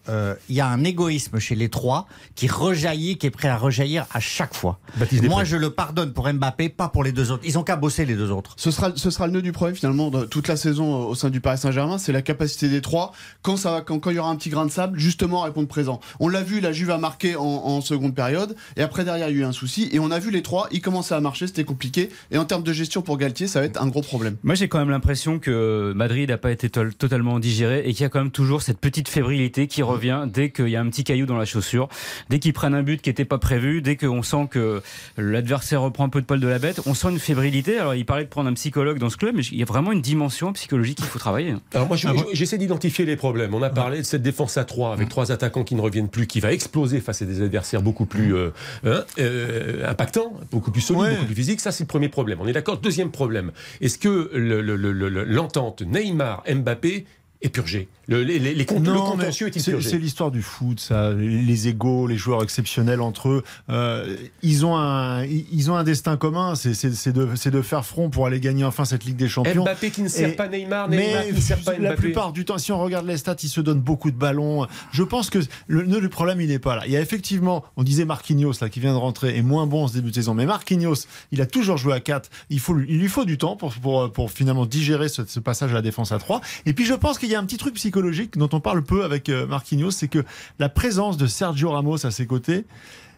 il 0.47 0.55
y 0.55 0.61
a 0.61 0.67
un 0.67 0.83
égoïsme 0.83 1.39
chez 1.39 1.55
les 1.55 1.69
trois 1.69 2.05
qui 2.35 2.47
rejaillit, 2.47 3.17
qui 3.17 3.25
est 3.25 3.31
prêt 3.31 3.47
à 3.49 3.57
rejaillir 3.57 3.98
à 4.11 4.19
chaque 4.19 4.53
fois. 4.53 4.79
Baptiste 4.97 5.23
Moi, 5.23 5.43
je 5.43 5.55
le 5.57 5.69
pardonne 5.69 6.13
pour 6.13 6.31
Mbappé, 6.31 6.69
pas 6.69 6.89
pour 6.89 7.03
les 7.03 7.11
deux 7.11 7.31
autres. 7.31 7.43
Ils 7.45 7.57
ont 7.57 7.63
qu'à 7.63 7.75
bosser 7.75 8.05
les 8.05 8.15
deux 8.15 8.31
autres. 8.31 8.53
Ce 8.57 8.71
sera, 8.71 8.91
ce 8.95 9.09
sera 9.09 9.27
le 9.27 9.33
nœud 9.33 9.41
du 9.41 9.51
problème 9.51 9.75
finalement 9.75 10.09
de 10.09 10.25
toute 10.25 10.47
la 10.47 10.55
saison 10.57 11.05
au 11.07 11.15
sein 11.15 11.29
du 11.29 11.41
Paris 11.41 11.57
Saint-Germain, 11.57 11.97
c'est 11.97 12.11
la 12.11 12.21
capacité 12.21 12.69
des 12.69 12.81
trois 12.81 13.11
quand 13.41 13.57
ça 13.57 13.71
va, 13.71 13.81
quand, 13.81 13.99
quand 13.99 14.09
il 14.09 14.15
y 14.15 14.19
aura 14.19 14.29
un 14.29 14.35
petit 14.35 14.49
grain 14.49 14.65
de 14.65 14.71
sable, 14.71 14.97
justement 14.99 15.41
à 15.43 15.45
répondre 15.45 15.67
présent. 15.67 15.99
On 16.19 16.27
l'a 16.27 16.41
vu, 16.41 16.59
la 16.59 16.71
Juve 16.71 16.91
a 16.91 16.97
marqué 16.97 17.35
en, 17.35 17.43
en 17.43 17.81
seconde 17.81 18.15
période 18.15 18.55
et 18.77 18.81
après 18.81 19.03
derrière 19.05 19.29
il 19.29 19.35
y 19.35 19.39
a 19.39 19.41
eu 19.41 19.45
un 19.45 19.51
souci 19.51 19.89
et 19.91 19.99
on 19.99 20.11
a 20.11 20.19
vu 20.19 20.31
les 20.31 20.41
trois, 20.41 20.67
ils 20.71 20.81
commençaient 20.81 21.15
à 21.15 21.19
marcher, 21.21 21.47
c'était 21.47 21.63
compliqué 21.63 22.09
et 22.31 22.37
en 22.37 22.45
termes 22.45 22.63
de 22.63 22.73
gestion 22.73 23.01
pour 23.01 23.17
Galtier, 23.17 23.47
ça 23.47 23.59
va 23.59 23.65
être 23.65 23.81
un 23.81 23.87
gros 23.87 24.01
problème. 24.01 24.35
Moi, 24.43 24.55
j'ai 24.55 24.67
quand 24.67 24.79
même 24.79 24.89
l'impression 24.89 25.39
que 25.39 25.93
Madrid 25.95 26.29
n'a 26.29 26.37
pas 26.37 26.51
été 26.51 26.69
tol- 26.69 26.93
totalement 26.93 27.39
digéré 27.39 27.79
et 27.87 27.93
qu'il 27.93 28.01
y 28.01 28.05
a 28.05 28.09
quand 28.09 28.19
même 28.19 28.31
toujours 28.31 28.61
cette 28.61 28.79
petite 28.79 29.07
fébrilité 29.09 29.67
qui 29.67 29.81
revient 29.83 30.25
dès 30.27 30.51
qu'il 30.51 30.69
y 30.69 30.75
a 30.75 30.81
un 30.81 30.89
petit 30.89 31.03
caillou 31.03 31.25
dans 31.25 31.37
la 31.37 31.45
chaussure, 31.45 31.89
dès 32.29 32.39
qu'ils 32.39 32.53
prennent 32.53 32.75
un 32.75 32.83
but 32.83 33.01
qui 33.01 33.09
n'était 33.09 33.25
pas 33.25 33.37
prévu, 33.37 33.81
dès 33.89 33.95
qu'on 33.97 34.21
sent 34.21 34.47
que 34.51 34.81
l'adversaire 35.17 35.81
reprend 35.81 36.05
un 36.05 36.09
peu 36.09 36.21
de 36.21 36.25
poil 36.25 36.39
de 36.39 36.47
la 36.47 36.59
bête, 36.59 36.81
on 36.85 36.93
sent 36.93 37.09
une 37.09 37.19
fébrilité. 37.19 37.79
Alors, 37.79 37.95
il 37.95 38.05
parlait 38.05 38.23
de 38.25 38.29
prendre 38.29 38.47
un 38.49 38.53
psychologue 38.53 38.99
dans 38.99 39.09
ce 39.09 39.17
club, 39.17 39.35
mais 39.35 39.43
il 39.43 39.57
y 39.57 39.63
a 39.63 39.65
vraiment 39.65 39.91
une 39.91 40.01
dimension 40.01 40.53
psychologique 40.53 40.97
qu'il 40.97 41.07
faut 41.07 41.17
travailler. 41.19 41.55
Alors 41.73 41.87
moi, 41.87 41.97
Ah, 42.05 42.11
je- 42.31 42.35
j'essaie 42.35 42.57
d'identifier 42.59 43.05
les 43.05 43.15
problèmes. 43.15 43.53
On 43.55 43.63
a 43.63 43.69
parlé 43.69 43.97
de 43.99 44.03
cette 44.03 44.21
défense 44.21 44.57
à 44.57 44.63
3 44.63 44.93
avec 44.93 45.09
trois 45.09 45.31
attaquants 45.31 45.63
qui 45.63 45.73
ne 45.75 45.81
reviennent 45.81 46.09
plus, 46.09 46.27
qui 46.27 46.39
va 46.39 46.51
exploser 46.53 46.99
face 47.01 47.21
à 47.21 47.25
des 47.25 47.41
adversaires 47.41 47.81
beaucoup 47.81 48.05
plus 48.05 48.35
euh, 48.35 48.49
hein, 48.85 49.03
euh, 49.17 49.89
impactants, 49.89 50.33
beaucoup 50.51 50.71
plus 50.71 50.81
solides, 50.81 51.01
Ouais. 51.01 51.13
beaucoup 51.13 51.25
plus 51.25 51.35
physiques. 51.35 51.61
Ça, 51.61 51.71
c'est 51.71 51.83
le 51.83 51.87
premier 51.87 52.09
problème. 52.09 52.39
On 52.41 52.47
est 52.47 52.53
d'accord. 52.53 52.77
Deuxième 52.77 53.11
problème. 53.11 53.51
Est-ce 53.81 53.97
que 53.97 54.29
le- 54.33 54.61
le- 54.61 54.75
le- 54.75 54.91
le- 54.91 55.23
l'entente 55.23 55.81
Neymar-Mbappé 55.81 57.05
est 57.41 57.49
purgée 57.49 57.87
le, 58.07 58.23
les, 58.23 58.39
les, 58.39 58.55
les 58.55 58.65
le 58.65 58.79
Non, 58.79 59.15
mais 59.15 59.25
contentieux 59.25 59.47
est-il 59.47 59.61
c'est 59.61 59.71
purgé 59.71 59.89
c'est 59.89 59.97
l'histoire 59.99 60.31
du 60.31 60.41
foot, 60.41 60.79
ça. 60.79 61.11
Les, 61.13 61.67
égaux, 61.67 62.07
les 62.07 62.17
joueurs 62.17 62.41
exceptionnels 62.41 63.01
entre 63.01 63.29
eux, 63.29 63.43
euh, 63.69 64.17
ils 64.41 64.65
ont 64.65 64.75
un, 64.75 65.23
ils 65.25 65.69
ont 65.69 65.75
un 65.75 65.83
destin 65.83 66.17
commun. 66.17 66.55
C'est 66.55 67.11
de, 67.13 67.61
faire 67.61 67.85
front 67.85 68.09
pour 68.09 68.25
aller 68.25 68.39
gagner 68.39 68.63
enfin 68.63 68.83
cette 68.83 69.05
Ligue 69.05 69.15
des 69.15 69.27
Champions. 69.27 69.63
Mbappé 69.63 69.91
qui 69.91 70.01
ne 70.01 70.07
sert 70.07 70.29
Et- 70.29 70.31
pas 70.35 70.47
Neymar, 70.47 70.89
Neymar 70.89 71.05
Mais 71.21 71.27
qui 71.29 71.33
ne 71.35 71.39
sert 71.39 71.59
pas 71.59 71.73
la 71.73 71.89
Mbappé. 71.89 71.95
plupart 71.97 72.33
du 72.33 72.45
temps, 72.45 72.57
si 72.57 72.71
on 72.71 72.79
regarde 72.81 73.05
les 73.05 73.17
stats, 73.17 73.35
ils 73.43 73.47
se 73.49 73.61
donnent 73.61 73.79
beaucoup 73.81 74.09
de 74.09 74.17
ballons. 74.17 74.65
Je 74.91 75.03
pense 75.03 75.29
que 75.29 75.37
le, 75.67 75.83
le 75.83 75.99
le 75.99 76.09
problème, 76.09 76.41
il 76.41 76.47
n'est 76.47 76.57
pas 76.57 76.75
là. 76.77 76.83
Il 76.87 76.91
y 76.91 76.97
a 76.97 77.01
effectivement, 77.01 77.63
on 77.77 77.83
disait 77.83 78.05
Marquinhos 78.05 78.53
là 78.59 78.69
qui 78.69 78.79
vient 78.79 78.93
de 78.93 78.97
rentrer 78.97 79.37
est 79.37 79.43
moins 79.43 79.67
bon 79.67 79.83
en 79.83 79.87
ce 79.87 79.93
début 79.93 80.09
de 80.09 80.15
saison, 80.15 80.33
mais 80.33 80.47
Marquinhos, 80.47 81.05
il 81.31 81.41
a 81.41 81.45
toujours 81.45 81.77
joué 81.77 81.93
à 81.93 81.99
4 81.99 82.27
Il 82.49 82.59
faut, 82.59 82.73
lui- 82.73 82.87
il 82.89 82.97
lui 82.99 83.07
faut 83.07 83.25
du 83.25 83.37
temps 83.37 83.55
pour 83.55 83.71
pour, 83.75 84.11
pour 84.11 84.31
finalement 84.31 84.65
digérer 84.65 85.09
ce, 85.09 85.21
ce 85.27 85.39
passage 85.39 85.69
à 85.71 85.75
la 85.75 85.81
défense 85.83 86.11
à 86.11 86.17
3 86.17 86.41
Et 86.65 86.73
puis 86.73 86.85
je 86.85 86.95
pense 86.95 87.19
qu'il 87.19 87.28
y 87.31 87.35
a 87.35 87.39
un 87.39 87.45
petit 87.45 87.57
truc 87.57 87.75
psychologique 87.75 88.37
dont 88.37 88.49
on 88.53 88.59
parle 88.59 88.83
peu 88.83 89.03
avec 89.03 89.29
euh, 89.29 89.47
Marquinhos, 89.47 89.91
c'est 89.91 90.07
que 90.07 90.23
la 90.59 90.69
présence 90.69 91.17
de 91.17 91.27
Sergio 91.27 91.71
Ramos 91.71 92.05
à 92.05 92.11
ses 92.11 92.25
côtés. 92.25 92.65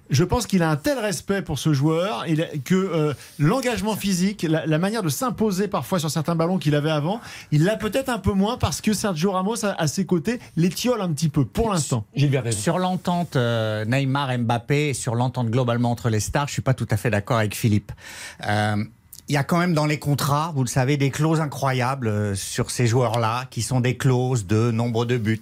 Je 0.10 0.26
pense 0.26 0.46
qu'il 0.46 0.62
a 0.62 0.70
un 0.70 0.76
tel 0.76 1.00
respect 1.00 1.42
pour 1.42 1.58
ce 1.58 1.72
joueur 1.72 2.26
il 2.28 2.46
que 2.66 2.76
euh, 2.76 3.14
l'engagement 3.40 3.96
physique, 3.96 4.44
la, 4.44 4.66
la 4.66 4.78
manière 4.78 5.04
de 5.04 5.08
s'imposer 5.08 5.70
parfois 5.70 6.00
sur 6.00 6.12
certains 6.12 6.36
ballons 6.36 6.58
qu'il 6.58 6.76
avait 6.76 6.92
avant, 6.92 7.22
il 7.52 7.64
l'a 7.64 7.78
peut-être 7.78 8.10
un 8.10 8.20
peu 8.20 8.34
moins 8.34 8.58
parce 8.58 8.82
que 8.82 8.92
Sergio 8.92 9.32
Ramos, 9.32 9.64
à, 9.64 9.70
à 9.82 9.88
ses 9.88 10.06
côtés, 10.06 10.40
l'étiole 10.58 11.00
un 11.00 11.14
petit 11.14 11.30
peu 11.30 11.46
pour 11.46 11.72
l'instant. 11.72 12.06
Sur 12.52 12.78
l'entente 12.78 13.38
euh, 13.38 13.86
Neymar-Mbappé, 13.86 14.94
sur 14.94 15.16
l'entente 15.16 15.50
globalement 15.50 15.92
entre 15.92 16.10
les 16.10 16.20
stars, 16.20 16.48
je 16.50 16.54
suis 16.54 16.62
pas 16.62 16.74
tout 16.74 16.88
à 16.92 16.98
fait 16.98 17.10
d'accord 17.10 17.38
avec 17.38 17.56
Philippe. 17.56 17.94
Euh, 18.46 18.84
il 19.32 19.36
y 19.36 19.38
a 19.38 19.46
quand 19.46 19.58
même 19.60 19.74
dans 19.74 19.86
les 19.86 19.98
contrats, 19.98 20.52
vous 20.58 20.64
le 20.64 20.68
savez, 20.68 20.98
des 20.98 21.10
clauses 21.10 21.40
incroyables 21.40 22.10
euh, 22.10 22.36
sur 22.36 22.70
ces 22.70 22.86
joueurs-là, 22.86 23.46
qui 23.50 23.62
sont 23.62 23.80
des 23.80 23.96
clauses 23.96 24.46
de 24.46 24.72
nombre 24.72 25.06
de 25.06 25.16
buts, 25.18 25.42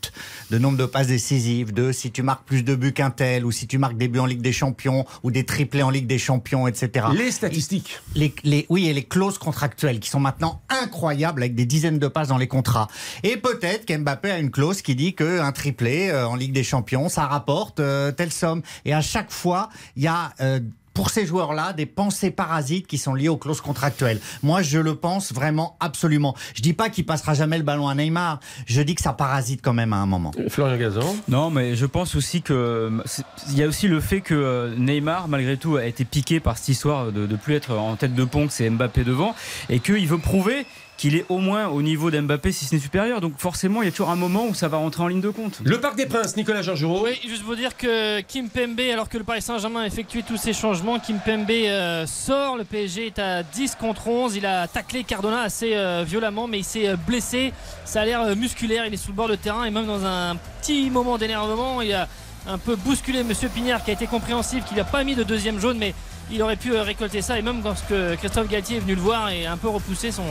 de 0.51 0.59
nombre 0.59 0.77
de 0.77 0.85
passes 0.85 1.07
décisives, 1.07 1.73
de 1.73 1.91
si 1.91 2.11
tu 2.11 2.21
marques 2.21 2.43
plus 2.45 2.61
de 2.63 2.75
buts 2.75 2.93
qu'un 2.93 3.09
tel, 3.09 3.45
ou 3.47 3.51
si 3.51 3.65
tu 3.65 3.79
marques 3.79 3.97
des 3.97 4.07
buts 4.07 4.19
en 4.19 4.27
Ligue 4.27 4.41
des 4.43 4.51
Champions, 4.51 5.07
ou 5.23 5.31
des 5.31 5.43
triplés 5.43 5.81
en 5.81 5.89
Ligue 5.89 6.05
des 6.05 6.19
Champions, 6.19 6.67
etc. 6.67 7.07
Les 7.17 7.31
statistiques. 7.31 7.97
Les, 8.13 8.31
les- 8.43 8.67
oui, 8.69 8.89
et 8.89 8.93
les 8.93 9.05
clauses 9.05 9.39
contractuelles 9.39 9.99
qui 9.99 10.09
sont 10.11 10.19
maintenant 10.19 10.61
incroyables 10.69 11.41
avec 11.41 11.55
des 11.55 11.65
dizaines 11.65 11.97
de 11.97 12.07
passes 12.07 12.27
dans 12.27 12.37
les 12.37 12.47
contrats. 12.47 12.89
Et 13.23 13.37
peut-être 13.37 13.87
qu'Mbappé 13.87 14.29
a 14.29 14.37
une 14.37 14.51
clause 14.51 14.83
qui 14.83 14.93
dit 14.95 15.15
qu'un 15.15 15.51
triplé 15.51 16.09
euh, 16.11 16.27
en 16.27 16.35
Ligue 16.35 16.53
des 16.53 16.63
Champions, 16.63 17.09
ça 17.09 17.25
rapporte 17.25 17.79
euh, 17.79 18.11
telle 18.11 18.31
somme. 18.31 18.61
Et 18.85 18.93
à 18.93 19.01
chaque 19.01 19.31
fois, 19.31 19.69
il 19.95 20.03
y 20.03 20.07
a... 20.07 20.31
euh, 20.41 20.59
pour 20.99 21.11
ces 21.11 21.25
joueurs-là, 21.25 21.71
des 21.71 21.85
pensées 21.85 22.29
parasites 22.29 22.85
qui 22.85 22.97
sont 22.97 23.13
liées 23.13 23.29
aux 23.29 23.37
clauses 23.37 23.61
contractuelles. 23.61 24.19
Moi, 24.43 24.61
je 24.63 24.79
le 24.79 24.95
pense 24.95 25.31
vraiment 25.31 25.77
absolument. 25.79 26.35
Je 26.55 26.61
dis 26.61 26.73
pas 26.73 26.89
qu'il 26.89 27.05
passera 27.05 27.33
jamais 27.33 27.57
le 27.57 27.63
ballon 27.63 27.87
à 27.87 27.95
Neymar. 27.95 28.41
Je 28.65 28.81
dis 28.81 28.95
que 28.95 29.01
ça 29.01 29.13
parasite 29.13 29.61
quand 29.63 29.71
même 29.71 29.93
à 29.93 29.95
un 29.95 30.05
moment. 30.05 30.31
Florian 30.49 30.75
Gazan. 30.77 31.15
Non, 31.29 31.51
mais 31.51 31.77
je 31.77 31.85
pense 31.85 32.15
aussi 32.15 32.41
que 32.41 32.91
c'est- 33.05 33.23
il 33.47 33.57
y 33.57 33.63
a 33.63 33.67
aussi 33.67 33.87
le 33.87 34.01
fait 34.01 34.19
que 34.19 34.33
euh, 34.35 34.75
Neymar, 34.75 35.29
malgré 35.29 35.55
tout, 35.55 35.77
a 35.77 35.85
été 35.85 36.03
piqué 36.03 36.41
par 36.41 36.57
cette 36.57 36.67
histoire 36.67 37.13
de, 37.13 37.25
de 37.25 37.35
plus 37.37 37.53
être 37.55 37.77
en 37.77 37.95
tête 37.95 38.13
de 38.13 38.25
pont, 38.25 38.47
que 38.47 38.51
c'est 38.51 38.69
Mbappé 38.69 39.05
devant, 39.05 39.33
et 39.69 39.79
qu'il 39.79 40.05
veut 40.05 40.17
prouver 40.17 40.65
qu'il 40.99 41.15
est 41.15 41.25
au 41.29 41.37
moins 41.37 41.69
au 41.69 41.81
niveau 41.81 42.11
d'Mbappé, 42.11 42.51
si 42.51 42.65
ce 42.65 42.75
n'est 42.75 42.81
supérieur. 42.81 43.21
Donc 43.21 43.33
forcément, 43.37 43.81
il 43.81 43.85
y 43.85 43.87
a 43.87 43.91
toujours 43.91 44.09
un 44.09 44.17
moment 44.17 44.47
où 44.47 44.53
ça 44.53 44.67
va 44.67 44.77
rentrer 44.77 45.01
en 45.01 45.07
ligne 45.07 45.21
de 45.21 45.29
compte. 45.29 45.61
Le 45.63 45.79
Parc 45.79 45.95
des 45.95 46.05
Princes, 46.05 46.35
Nicolas 46.35 46.61
Georgerot. 46.61 47.05
Oui, 47.05 47.17
juste 47.25 47.43
vous 47.43 47.55
dire 47.55 47.77
que 47.77 48.19
Kim 48.19 48.49
Pembe, 48.49 48.81
alors 48.91 49.07
que 49.07 49.17
le 49.17 49.23
Paris 49.23 49.41
Saint-Germain 49.41 49.83
a 49.83 49.87
effectué 49.87 50.23
tous 50.23 50.35
ces 50.35 50.51
changements, 50.51 50.99
Kim 50.99 51.19
Pembe 51.25 51.49
euh, 51.49 52.05
sort. 52.05 52.57
Le 52.57 52.65
PSG 52.65 53.07
est 53.07 53.19
à 53.19 53.43
10 53.43 53.75
contre 53.75 54.07
11. 54.09 54.35
Il 54.35 54.45
a 54.45 54.67
taclé 54.67 55.05
Cardona 55.05 55.41
assez 55.41 55.73
euh, 55.73 56.03
violemment, 56.05 56.47
mais 56.47 56.59
il 56.59 56.65
s'est 56.65 56.89
euh, 56.89 56.97
blessé. 56.97 57.53
Ça 57.85 58.01
a 58.01 58.05
l'air 58.05 58.21
euh, 58.21 58.35
musculaire. 58.35 58.85
Il 58.85 58.93
est 58.93 58.97
sous 58.97 59.11
le 59.11 59.15
bord 59.15 59.29
de 59.29 59.35
terrain 59.35 59.63
et 59.63 59.71
même 59.71 59.87
dans 59.87 60.05
un 60.05 60.35
petit 60.61 60.89
moment 60.89 61.17
d'énervement, 61.17 61.81
il 61.81 61.93
a 61.93 62.09
un 62.45 62.57
peu 62.57 62.75
bousculé 62.75 63.23
Monsieur 63.23 63.47
Pignard 63.47 63.85
qui 63.85 63.91
a 63.91 63.93
été 63.93 64.05
compréhensif, 64.05 64.65
qu'il 64.65 64.75
n'a 64.75 64.83
pas 64.83 65.05
mis 65.05 65.15
de 65.15 65.23
deuxième 65.23 65.59
jaune, 65.59 65.77
mais 65.77 65.93
il 66.31 66.41
aurait 66.41 66.55
pu 66.55 66.73
euh, 66.73 66.83
récolter 66.83 67.21
ça. 67.21 67.37
Et 67.39 67.41
même 67.41 67.61
quand 67.61 67.75
que 67.87 68.15
Christophe 68.15 68.47
Galtier 68.47 68.77
est 68.77 68.79
venu 68.81 68.95
le 68.95 69.01
voir 69.01 69.29
et 69.29 69.45
un 69.45 69.57
peu 69.57 69.69
repousser 69.69 70.11
son, 70.11 70.23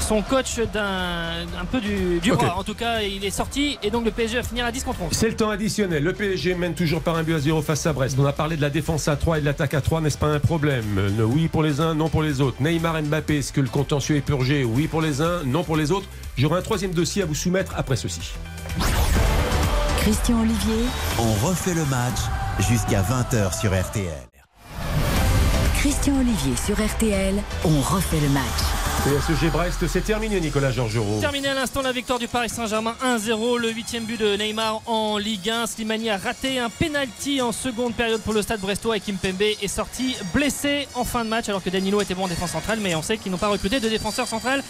son 0.00 0.22
coach 0.22 0.58
d'un 0.72 1.42
un 1.60 1.64
peu 1.70 1.80
du, 1.80 2.20
du 2.20 2.32
roi. 2.32 2.56
En 2.56 2.64
tout 2.64 2.74
cas, 2.74 3.00
il 3.02 3.24
est 3.24 3.30
sorti 3.30 3.78
et 3.82 3.90
donc 3.90 4.04
le 4.04 4.10
PSG 4.10 4.36
va 4.36 4.42
finir 4.42 4.64
à 4.64 4.72
10 4.72 4.84
contre 4.84 5.02
11. 5.02 5.08
C'est 5.12 5.28
le 5.28 5.36
temps 5.36 5.50
additionnel. 5.50 6.02
Le 6.02 6.12
PSG 6.12 6.54
mène 6.54 6.74
toujours 6.74 7.00
par 7.00 7.16
un 7.16 7.22
but 7.22 7.34
à 7.34 7.38
zéro 7.38 7.62
face 7.62 7.86
à 7.86 7.92
Brest. 7.92 8.16
On 8.18 8.26
a 8.26 8.32
parlé 8.32 8.56
de 8.56 8.62
la 8.62 8.70
défense 8.70 9.08
à 9.08 9.16
3 9.16 9.38
et 9.38 9.40
de 9.40 9.46
l'attaque 9.46 9.74
à 9.74 9.80
3. 9.80 10.00
N'est-ce 10.00 10.18
pas 10.18 10.26
un 10.28 10.40
problème? 10.40 10.84
Oui 11.20 11.48
pour 11.48 11.62
les 11.62 11.80
uns, 11.80 11.94
non 11.94 12.08
pour 12.08 12.22
les 12.22 12.40
autres. 12.40 12.56
Neymar 12.60 13.02
Mbappé, 13.02 13.38
est-ce 13.38 13.52
que 13.52 13.60
le 13.60 13.68
contentieux 13.68 14.16
est 14.16 14.20
purgé? 14.20 14.64
Oui 14.64 14.86
pour 14.86 15.00
les 15.02 15.20
uns, 15.20 15.42
non 15.44 15.64
pour 15.64 15.76
les 15.76 15.90
autres. 15.92 16.06
J'aurai 16.36 16.58
un 16.58 16.62
troisième 16.62 16.92
dossier 16.92 17.22
à 17.22 17.26
vous 17.26 17.34
soumettre 17.34 17.72
après 17.76 17.96
ceci. 17.96 18.32
Christian 20.00 20.40
Olivier, 20.40 20.86
On 21.18 21.46
refait 21.46 21.74
le 21.74 21.84
match 21.84 22.18
jusqu'à 22.58 23.02
20h 23.02 23.58
sur 23.60 23.70
RTL. 23.70 24.31
Christian 25.82 26.14
Olivier 26.20 26.54
sur 26.64 26.76
RTL, 26.76 27.34
on 27.64 27.80
refait 27.80 28.20
le 28.20 28.28
match. 28.28 28.44
PSG 29.02 29.50
Brest, 29.50 29.84
c'est 29.88 30.02
terminé, 30.04 30.38
Nicolas 30.38 30.70
Georgerot. 30.70 31.18
Terminé 31.20 31.48
à 31.48 31.54
l'instant 31.54 31.82
la 31.82 31.90
victoire 31.90 32.20
du 32.20 32.28
Paris 32.28 32.50
Saint-Germain 32.50 32.94
1-0, 33.04 33.58
le 33.58 33.68
huitième 33.72 34.04
but 34.04 34.16
de 34.16 34.36
Neymar 34.36 34.80
en 34.86 35.18
Ligue 35.18 35.50
1. 35.50 35.66
Slimani 35.66 36.08
a 36.08 36.18
raté 36.18 36.60
un 36.60 36.70
penalty 36.70 37.42
en 37.42 37.50
seconde 37.50 37.94
période 37.94 38.20
pour 38.20 38.32
le 38.32 38.42
Stade 38.42 38.60
Brestois 38.60 38.98
et 38.98 39.00
Kimpembe 39.00 39.42
est 39.42 39.66
sorti 39.66 40.14
blessé 40.32 40.86
en 40.94 41.02
fin 41.02 41.24
de 41.24 41.30
match 41.30 41.48
alors 41.48 41.64
que 41.64 41.70
Danilo 41.70 42.00
était 42.00 42.14
bon 42.14 42.26
en 42.26 42.28
défense 42.28 42.52
centrale 42.52 42.78
mais 42.80 42.94
on 42.94 43.02
sait 43.02 43.18
qu'ils 43.18 43.32
n'ont 43.32 43.38
pas 43.38 43.48
recruté 43.48 43.80
de 43.80 43.88
défenseur 43.88 44.28
central 44.28 44.62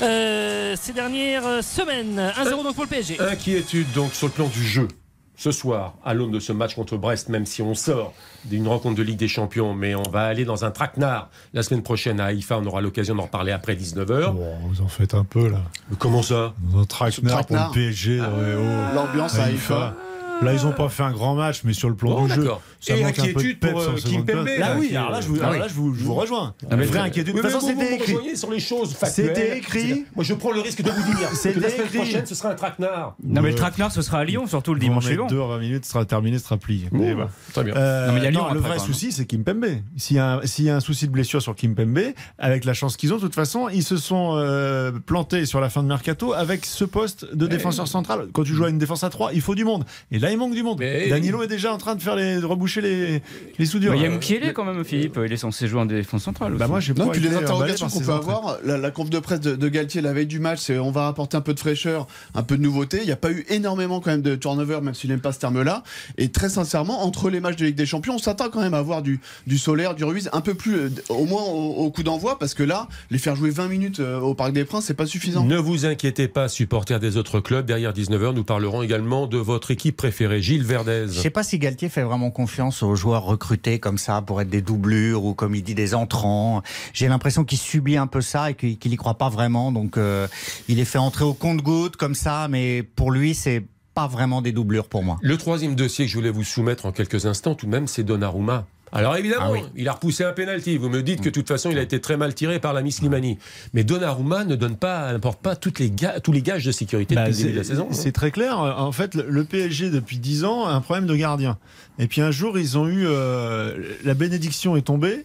euh, 0.00 0.76
ces 0.80 0.92
dernières 0.92 1.44
euh, 1.44 1.60
semaines. 1.62 2.20
1-0 2.40 2.62
donc 2.62 2.74
pour 2.76 2.84
le 2.84 2.88
PSG. 2.88 3.18
Inquiétude 3.18 3.90
donc 3.90 4.14
sur 4.14 4.28
le 4.28 4.32
plan 4.32 4.46
du 4.46 4.64
jeu. 4.64 4.86
Ce 5.34 5.50
soir, 5.50 5.94
à 6.04 6.14
l'aune 6.14 6.30
de 6.30 6.38
ce 6.38 6.52
match 6.52 6.74
contre 6.74 6.96
Brest, 6.96 7.28
même 7.28 7.46
si 7.46 7.62
on 7.62 7.74
sort 7.74 8.12
d'une 8.44 8.68
rencontre 8.68 8.96
de 8.96 9.02
Ligue 9.02 9.18
des 9.18 9.28
Champions, 9.28 9.74
mais 9.74 9.94
on 9.94 10.02
va 10.02 10.24
aller 10.26 10.44
dans 10.44 10.64
un 10.64 10.70
traquenard 10.70 11.30
la 11.54 11.62
semaine 11.62 11.82
prochaine 11.82 12.20
à 12.20 12.26
Haïfa. 12.26 12.58
On 12.58 12.66
aura 12.66 12.80
l'occasion 12.80 13.14
d'en 13.14 13.22
reparler 13.24 13.50
après 13.50 13.74
19h. 13.74 14.32
Bon, 14.32 14.56
vous 14.68 14.82
en 14.82 14.88
faites 14.88 15.14
un 15.14 15.24
peu 15.24 15.48
là. 15.48 15.62
Comment 15.98 16.22
ça? 16.22 16.52
Dans 16.70 16.80
un 16.80 16.84
traquenard 16.84 17.46
pour 17.46 17.56
le. 17.56 17.72
PSG. 17.72 18.20
ouais, 18.20 18.26
oh. 18.26 18.94
L'ambiance 18.94 19.38
à 19.38 19.44
Haïfa. 19.44 19.94
Là, 20.42 20.52
ils 20.54 20.64
n'ont 20.64 20.72
pas 20.72 20.88
fait 20.88 21.02
un 21.02 21.12
grand 21.12 21.34
match, 21.34 21.62
mais 21.64 21.72
sur 21.72 21.88
le 21.88 21.94
plan 21.94 22.10
Bon, 22.14 22.26
du 22.26 22.32
jeu, 22.34 22.48
ça 22.80 22.96
Et 22.96 23.02
manque 23.02 23.18
un 23.18 23.22
peu 23.22 23.26
de 23.26 23.30
inquiétude 23.30 23.60
peps 23.60 23.72
pour, 23.72 23.80
en 23.82 23.84
euh, 23.92 23.96
seconde 23.96 24.26
place. 24.26 24.58
là, 24.58 24.76
oui, 24.78 24.96
alors 24.96 25.10
là, 25.10 25.20
je 25.20 25.28
vous, 25.28 25.36
Ah 25.40 25.42
alors 25.44 25.52
oui. 25.54 25.58
là, 25.60 25.68
je 25.68 25.74
vous, 25.74 25.94
je 25.94 26.04
vous 26.04 26.14
rejoins. 26.14 26.54
Ah, 26.70 26.76
mais 26.76 26.84
Vraie 26.84 26.98
très- 26.98 27.08
inquiétude. 27.08 27.34
Oui, 27.34 27.40
De 27.40 27.42
toute 27.46 27.50
façon, 27.52 27.66
vous, 27.68 27.74
vous 27.74 27.80
c'était 27.80 27.94
écrit. 27.94 28.12
rejoignez 28.14 28.36
sur 28.36 28.50
les 28.50 28.60
choses 28.60 28.94
factuelles. 28.94 29.32
C'était 29.36 29.58
écrit. 29.58 30.04
Moi, 30.16 30.24
je 30.24 30.34
prends 30.34 30.52
le 30.52 30.60
risque 30.60 30.82
de 30.82 30.90
vous 30.90 31.14
dire 31.14 31.28
C'était 31.34 31.60
la 31.60 31.68
semaine 31.70 31.86
écrit. 31.86 31.98
prochaine, 31.98 32.26
ce 32.26 32.34
sera 32.34 32.50
un 32.50 32.54
traquenard. 32.54 33.14
Non, 33.22 33.42
mais 33.42 33.50
le 33.50 33.54
traquenard, 33.54 33.92
ce 33.92 34.02
sera 34.02 34.18
à 34.18 34.24
Lyon, 34.24 34.46
surtout 34.46 34.74
le 34.74 34.80
Bon, 34.80 34.86
dimanche 34.86 35.04
suivant. 35.06 35.26
deux 35.26 35.40
à 35.40 35.46
20 35.46 35.58
minutes, 35.58 35.84
ce 35.84 35.92
sera 35.92 36.04
terminé, 36.04 36.38
ce 36.38 36.44
sera 36.44 36.56
plié. 36.56 36.88
Mais 36.92 37.12
voilà. 37.14 37.30
Très 37.52 37.64
bien. 37.64 37.74
Euh, 37.76 38.10
le 38.52 38.60
vrai 38.60 38.78
souci, 38.78 39.12
c'est 39.12 39.24
Kimpembe. 39.26 39.66
S'il 39.96 40.16
y, 40.16 40.18
a 40.20 40.34
un- 40.38 40.46
s'il 40.46 40.64
y 40.64 40.70
a 40.70 40.76
un 40.76 40.80
souci 40.80 41.06
de 41.06 41.12
blessure 41.12 41.40
sur 41.42 41.54
Kimpembe, 41.54 41.98
avec 42.38 42.64
la 42.64 42.74
chance 42.74 42.96
qu'ils 42.96 43.12
ont, 43.12 43.16
de 43.16 43.22
toute 43.22 43.34
façon, 43.34 43.68
ils 43.68 43.82
se 43.84 43.96
sont 43.96 44.32
euh, 44.36 44.92
plantés 45.06 45.46
sur 45.46 45.60
la 45.60 45.70
fin 45.70 45.82
de 45.82 45.88
mercato 45.88 46.32
avec 46.32 46.64
ce 46.66 46.84
poste 46.84 47.32
de 47.34 47.46
défenseur 47.46 47.86
central. 47.88 48.28
Quand 48.32 48.42
tu 48.44 48.54
joues 48.54 48.64
à 48.64 48.70
une 48.70 48.78
défense 48.78 49.04
à 49.04 49.10
3, 49.10 49.32
il 49.34 49.40
faut 49.40 49.54
du 49.54 49.64
monde. 49.64 49.84
Et 50.10 50.18
là, 50.18 50.31
il 50.32 50.38
manque 50.38 50.54
du 50.54 50.62
monde. 50.62 50.78
Mais- 50.80 51.08
Danilo 51.08 51.42
est 51.42 51.46
déjà 51.48 51.72
en 51.72 51.78
train 51.78 51.94
de 51.94 52.02
faire 52.02 52.16
les, 52.16 52.36
de 52.40 52.44
reboucher 52.44 52.80
les, 52.80 53.22
les 53.58 53.66
soudures. 53.66 53.94
Il 53.94 54.02
y 54.02 54.06
a 54.06 54.10
Euh, 54.10 54.52
quand 54.52 54.64
même, 54.64 54.84
Philippe. 54.84 55.18
Il 55.24 55.32
est 55.32 55.36
censé 55.36 55.66
jouer 55.68 55.80
en 55.80 55.86
défense 55.86 56.22
centrale. 56.24 56.54
bah 56.54 56.66
moi, 56.68 56.80
j'ai 56.80 56.94
Non, 56.94 57.06
pas 57.06 57.12
puis 57.12 57.20
les 57.20 57.34
interrogations 57.34 57.88
qu'on 57.88 58.00
peut 58.00 58.12
avoir, 58.12 58.58
la, 58.64 58.78
la 58.78 58.90
conf 58.90 59.10
de 59.10 59.18
presse 59.18 59.40
de, 59.40 59.54
de 59.56 59.68
Galtier 59.68 60.00
la 60.00 60.12
veille 60.12 60.26
du 60.26 60.38
match, 60.40 60.60
c'est 60.60 60.78
on 60.78 60.90
va 60.90 61.06
apporter 61.08 61.36
un 61.36 61.40
peu 61.40 61.54
de 61.54 61.60
fraîcheur, 61.60 62.06
un 62.34 62.42
peu 62.42 62.56
de 62.56 62.62
nouveauté. 62.62 62.98
Il 63.00 63.06
n'y 63.06 63.12
a 63.12 63.16
pas 63.16 63.30
eu 63.30 63.44
énormément 63.48 64.00
quand 64.00 64.10
même 64.10 64.22
de 64.22 64.34
turnover, 64.34 64.80
même 64.82 64.94
s'il 64.94 65.10
n'aime 65.10 65.20
pas 65.20 65.32
ce 65.32 65.38
terme-là. 65.40 65.82
Et 66.18 66.30
très 66.30 66.48
sincèrement, 66.48 67.04
entre 67.04 67.30
les 67.30 67.40
matchs 67.40 67.56
de 67.56 67.66
Ligue 67.66 67.74
des 67.76 67.86
Champions, 67.86 68.14
on 68.14 68.18
s'attend 68.18 68.48
quand 68.50 68.60
même 68.60 68.74
à 68.74 68.78
avoir 68.78 69.02
du, 69.02 69.20
du 69.46 69.58
Solaire, 69.58 69.94
du 69.94 70.04
Ruiz, 70.04 70.28
un 70.32 70.40
peu 70.40 70.54
plus, 70.54 70.74
euh, 70.76 70.90
au 71.08 71.24
moins 71.24 71.42
au, 71.42 71.74
au 71.84 71.90
coup 71.90 72.02
d'envoi, 72.02 72.38
parce 72.38 72.54
que 72.54 72.62
là, 72.62 72.88
les 73.10 73.18
faire 73.18 73.36
jouer 73.36 73.50
20 73.50 73.68
minutes 73.68 74.00
euh, 74.00 74.18
au 74.20 74.34
Parc 74.34 74.52
des 74.52 74.64
Princes, 74.64 74.84
c'est 74.86 74.94
pas 74.94 75.06
suffisant. 75.06 75.44
Ne 75.44 75.56
vous 75.58 75.86
inquiétez 75.86 76.28
pas, 76.28 76.48
supporters 76.48 77.00
des 77.00 77.16
autres 77.16 77.40
clubs. 77.40 77.66
Derrière 77.66 77.92
19h, 77.92 78.34
nous 78.34 78.44
parlerons 78.44 78.82
également 78.82 79.26
de 79.26 79.38
votre 79.38 79.70
équipe 79.70 79.96
préférée, 79.96 80.11
Gilles 80.40 80.64
Verdez. 80.64 81.06
Je 81.08 81.20
sais 81.20 81.30
pas 81.30 81.42
si 81.42 81.58
Galtier 81.58 81.88
fait 81.88 82.02
vraiment 82.02 82.30
confiance 82.30 82.82
aux 82.82 82.94
joueurs 82.94 83.24
recrutés 83.24 83.78
comme 83.78 83.98
ça 83.98 84.22
pour 84.22 84.40
être 84.40 84.50
des 84.50 84.62
doublures 84.62 85.24
ou 85.24 85.34
comme 85.34 85.54
il 85.54 85.62
dit 85.62 85.74
des 85.74 85.94
entrants. 85.94 86.62
J'ai 86.92 87.08
l'impression 87.08 87.44
qu'il 87.44 87.58
subit 87.58 87.96
un 87.96 88.06
peu 88.06 88.20
ça 88.20 88.50
et 88.50 88.54
qu'il 88.54 88.78
qu'il 88.78 88.92
y 88.92 88.96
croit 88.96 89.14
pas 89.14 89.28
vraiment. 89.28 89.72
Donc 89.72 89.96
euh, 89.96 90.28
il 90.68 90.78
est 90.78 90.84
fait 90.84 90.98
entrer 90.98 91.24
au 91.24 91.34
compte-goutte 91.34 91.96
comme 91.96 92.14
ça, 92.14 92.46
mais 92.48 92.82
pour 92.82 93.10
lui 93.10 93.34
c'est 93.34 93.64
pas 93.94 94.06
vraiment 94.06 94.42
des 94.42 94.52
doublures 94.52 94.88
pour 94.88 95.02
moi. 95.02 95.18
Le 95.22 95.36
troisième 95.36 95.74
dossier 95.74 96.06
que 96.06 96.10
je 96.10 96.16
voulais 96.16 96.30
vous 96.30 96.44
soumettre 96.44 96.86
en 96.86 96.92
quelques 96.92 97.26
instants, 97.26 97.54
tout 97.54 97.66
de 97.66 97.70
même, 97.70 97.86
c'est 97.86 98.04
Donnarumma. 98.04 98.66
Alors 98.92 99.16
évidemment, 99.16 99.46
Ah 99.46 99.52
oui. 99.52 99.60
il 99.74 99.88
a 99.88 99.92
repoussé 99.92 100.22
un 100.24 100.32
penalty. 100.32 100.76
Vous 100.76 100.88
me 100.90 101.02
dites 101.02 101.20
que 101.20 101.24
de 101.30 101.30
toute 101.30 101.48
façon, 101.48 101.70
il 101.70 101.78
a 101.78 101.82
été 101.82 102.00
très 102.00 102.16
mal 102.18 102.34
tiré 102.34 102.60
par 102.60 102.72
la 102.74 102.82
Miss 102.82 102.96
Slimani. 102.96 103.38
Mais 103.72 103.84
Donnarumma 103.84 104.44
ne 104.44 104.54
donne 104.54 104.76
pas, 104.76 105.12
n'apporte 105.12 105.40
pas 105.40 105.56
toutes 105.56 105.78
les 105.78 105.90
tous 106.22 106.32
les 106.32 106.42
gages 106.42 106.64
de 106.64 106.72
sécurité 106.72 107.14
Bah, 107.14 107.22
depuis 107.28 107.32
le 107.38 107.42
début 107.44 107.52
de 107.54 107.58
la 107.58 107.64
saison. 107.64 107.86
hein. 107.90 107.94
C'est 107.94 108.12
très 108.12 108.30
clair. 108.30 108.58
En 108.58 108.92
fait, 108.92 109.14
le- 109.14 109.44
PSG, 109.44 109.90
depuis 109.90 110.18
10 110.18 110.44
ans, 110.44 110.66
a 110.66 110.72
un 110.72 110.80
problème 110.80 111.06
de 111.06 111.16
gardien. 111.16 111.58
Et 111.98 112.06
puis 112.06 112.20
un 112.20 112.30
jour, 112.30 112.58
ils 112.58 112.76
ont 112.78 112.86
eu. 112.86 113.04
euh, 113.06 113.76
la 114.04 114.14
bénédiction 114.14 114.76
est 114.76 114.82
tombée. 114.82 115.24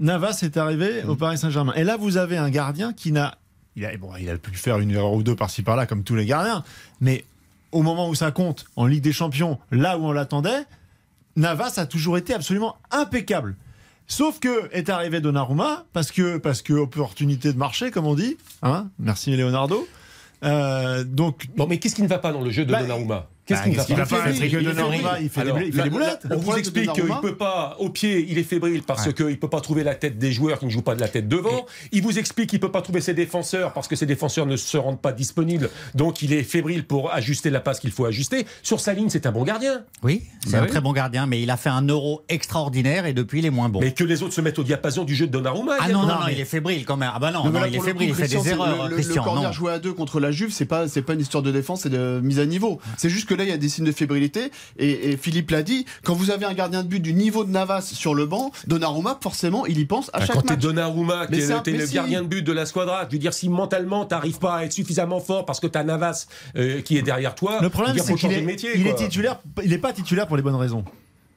Navas 0.00 0.40
est 0.42 0.56
arrivé 0.56 1.02
au 1.06 1.14
Paris 1.14 1.38
Saint-Germain. 1.38 1.72
Et 1.76 1.84
là, 1.84 1.96
vous 1.96 2.16
avez 2.16 2.36
un 2.36 2.50
gardien 2.50 2.92
qui 2.92 3.12
n'a. 3.12 3.36
Il 3.76 3.84
a, 3.84 3.96
bon, 3.96 4.10
il 4.20 4.28
a 4.30 4.36
pu 4.38 4.52
faire 4.54 4.78
une 4.78 4.90
erreur 4.90 5.12
ou 5.12 5.22
deux 5.22 5.36
par-ci 5.36 5.62
par-là, 5.62 5.86
comme 5.86 6.04
tous 6.04 6.14
les 6.16 6.26
gardiens. 6.26 6.64
Mais 7.00 7.24
au 7.72 7.82
moment 7.82 8.08
où 8.08 8.14
ça 8.14 8.30
compte, 8.30 8.64
en 8.76 8.86
Ligue 8.86 9.02
des 9.02 9.12
Champions, 9.12 9.58
là 9.70 9.98
où 9.98 10.06
on 10.06 10.12
l'attendait, 10.12 10.64
Navas 11.36 11.74
a 11.78 11.86
toujours 11.86 12.16
été 12.18 12.32
absolument 12.34 12.76
impeccable. 12.90 13.56
Sauf 14.06 14.38
que 14.38 14.68
est 14.72 14.90
arrivé 14.90 15.20
Donnarumma 15.20 15.84
parce 15.92 16.12
que 16.12 16.36
parce 16.36 16.60
que 16.62 16.72
opportunité 16.74 17.52
de 17.52 17.58
marché 17.58 17.90
comme 17.90 18.06
on 18.06 18.14
dit, 18.14 18.36
hein 18.62 18.90
Merci 18.98 19.34
Leonardo. 19.36 19.86
Euh, 20.44 21.04
donc 21.04 21.46
Bon, 21.56 21.66
mais 21.66 21.78
qu'est-ce 21.78 21.94
qui 21.94 22.02
ne 22.02 22.08
va 22.08 22.18
pas 22.18 22.32
dans 22.32 22.42
le 22.42 22.50
jeu 22.50 22.64
de 22.66 22.72
Bah, 22.72 22.82
Donnarumma? 22.82 23.28
Qu'est-ce 23.46 23.60
bah, 23.60 23.84
qui 23.84 23.92
ne 23.92 23.96
va 24.02 24.30
Il. 24.30 24.64
Donnarumma, 24.64 25.20
il 25.20 25.28
fait 25.28 25.40
Alors, 25.42 25.60
il 25.60 25.70
fait 25.72 25.76
la- 25.78 25.84
des 25.84 25.90
boulettes. 25.90 26.20
la- 26.28 26.36
On 26.36 26.40
vous 26.40 26.56
explique 26.56 26.92
qu'il 26.92 27.04
Donnarumma- 27.04 27.20
peut 27.20 27.36
pas, 27.36 27.76
au 27.78 27.90
pied, 27.90 28.26
il 28.30 28.38
est 28.38 28.42
fébrile 28.42 28.82
parce 28.82 29.12
qu'il 29.12 29.26
ne 29.26 29.34
peut 29.34 29.48
pas 29.50 29.60
trouver 29.60 29.84
la 29.84 29.94
tête 29.94 30.18
des 30.18 30.32
joueurs 30.32 30.58
qui 30.58 30.64
ne 30.64 30.70
jouent 30.70 30.80
pas 30.82 30.94
de 30.94 31.00
la 31.00 31.08
tête 31.08 31.28
devant. 31.28 31.66
Il 31.92 32.02
vous 32.02 32.18
explique 32.18 32.48
qu'il 32.50 32.60
peut 32.60 32.70
pas 32.72 32.80
trouver 32.82 33.00
ses 33.02 33.12
défenseurs 33.12 33.72
parce 33.74 33.86
que 33.86 33.96
ses 33.96 34.06
défenseurs 34.06 34.46
ne 34.46 34.56
se 34.56 34.76
rendent 34.78 35.00
pas 35.00 35.12
disponibles. 35.12 35.68
Donc 35.94 36.22
il 36.22 36.32
est 36.32 36.42
fébrile 36.42 36.84
pour 36.86 37.12
ajuster 37.12 37.50
la 37.50 37.60
passe 37.60 37.80
qu'il 37.80 37.90
faut 37.90 38.06
ajuster. 38.06 38.46
Sur 38.62 38.80
sa 38.80 38.94
ligne, 38.94 39.10
c'est 39.10 39.26
un 39.26 39.32
bon 39.32 39.42
gardien. 39.44 39.84
Oui, 40.02 40.22
c'est 40.44 40.52
Bah 40.52 40.58
un 40.60 40.62
oui. 40.62 40.68
très 40.68 40.80
bon 40.80 40.92
gardien, 40.92 41.26
mais 41.26 41.42
il 41.42 41.50
a 41.50 41.56
fait 41.58 41.68
un 41.70 41.82
euro 41.86 42.22
extraordinaire 42.30 43.04
et 43.06 43.12
depuis 43.12 43.40
il 43.40 43.46
est 43.46 43.50
moins 43.50 43.68
bon. 43.68 43.80
Mais 43.80 43.92
que 43.92 44.04
les 44.04 44.22
autres 44.22 44.34
se 44.34 44.40
mettent 44.40 44.58
au 44.58 44.64
diapason 44.64 45.04
du 45.04 45.14
jeu 45.14 45.26
de 45.26 45.32
Donnarumma. 45.32 45.74
Ah 45.80 45.88
non, 45.88 46.06
non, 46.06 46.14
il 46.30 46.40
est 46.40 46.44
fébrile 46.44 46.84
quand 46.86 46.96
même. 46.96 47.10
Ah 47.14 47.18
bah 47.18 47.30
non, 47.30 47.44
il 47.66 47.74
est 47.76 47.80
fébrile, 47.80 48.08
il 48.10 48.14
fait 48.14 48.28
des 48.28 48.48
erreurs, 48.48 48.84
Le, 48.84 48.88
le- 48.90 48.94
Christian. 48.94 49.22
le 49.22 49.28
corner 49.30 49.52
joué 49.52 49.72
à 49.72 49.78
deux 49.78 49.92
contre 49.92 50.20
la 50.20 50.30
Juve, 50.30 50.50
c'est 50.52 50.64
pas, 50.64 50.88
c'est 50.88 51.02
pas 51.02 51.14
une 51.14 51.20
histoire 51.20 51.42
de 51.42 51.50
défense, 51.50 51.82
c'est 51.82 51.90
de 51.90 52.20
mise 52.22 52.38
à 52.38 52.46
niveau. 52.46 52.80
C'est 52.96 53.08
juste 53.10 53.28
que 53.34 53.38
là, 53.38 53.44
il 53.44 53.50
y 53.50 53.52
a 53.52 53.56
des 53.58 53.68
signes 53.68 53.84
de 53.84 53.92
fébrilité. 53.92 54.50
Et, 54.78 55.10
et 55.12 55.16
Philippe 55.16 55.50
l'a 55.50 55.62
dit, 55.62 55.84
quand 56.04 56.14
vous 56.14 56.30
avez 56.30 56.44
un 56.46 56.54
gardien 56.54 56.82
de 56.82 56.88
but 56.88 57.00
du 57.00 57.12
niveau 57.14 57.44
de 57.44 57.50
Navas 57.50 57.82
sur 57.82 58.14
le 58.14 58.26
banc, 58.26 58.50
Donnarumma, 58.66 59.18
forcément, 59.22 59.66
il 59.66 59.78
y 59.78 59.84
pense 59.84 60.10
à 60.12 60.18
Enfin, 60.18 60.26
chaque 60.26 60.36
quand 60.36 60.42
t'es 60.42 60.54
match. 60.54 60.62
Donnarumma, 60.62 61.26
Mais 61.30 61.36
t'es 61.38 61.42
c'est 61.46 61.52
un- 61.52 61.62
le, 61.66 61.86
si. 61.86 61.94
gardien 61.94 62.22
de 62.22 62.26
but 62.28 62.42
de 62.42 62.52
la 62.52 62.66
squadra, 62.66 63.06
je 63.08 63.12
veux 63.12 63.18
dire, 63.18 63.34
si 63.34 63.48
mentalement 63.48 64.04
t'arrives 64.06 64.38
pas 64.38 64.56
à 64.56 64.64
être 64.64 64.72
suffisamment 64.72 65.20
fort 65.20 65.44
parce 65.46 65.60
que 65.60 65.66
t'as 65.66 65.82
Navas 65.84 66.26
euh, 66.56 66.80
qui 66.80 66.96
est 66.96 67.02
derrière 67.02 67.34
toi, 67.34 67.58
Le 67.60 67.70
problème, 67.70 67.94
c'est 67.96 68.02
faut 68.04 68.14
qu'il 68.14 68.18
changer 68.22 68.36
est, 68.38 68.40
de 68.40 68.46
métier. 68.46 68.70
il 68.74 68.86
est 68.86 68.94
titulaire. 68.94 69.40
Il 69.62 69.70
n'est 69.70 69.78
pas 69.78 69.92
titulaire 69.92 70.26
pour 70.26 70.36
les 70.36 70.42
bonnes 70.42 70.54
raisons. 70.54 70.84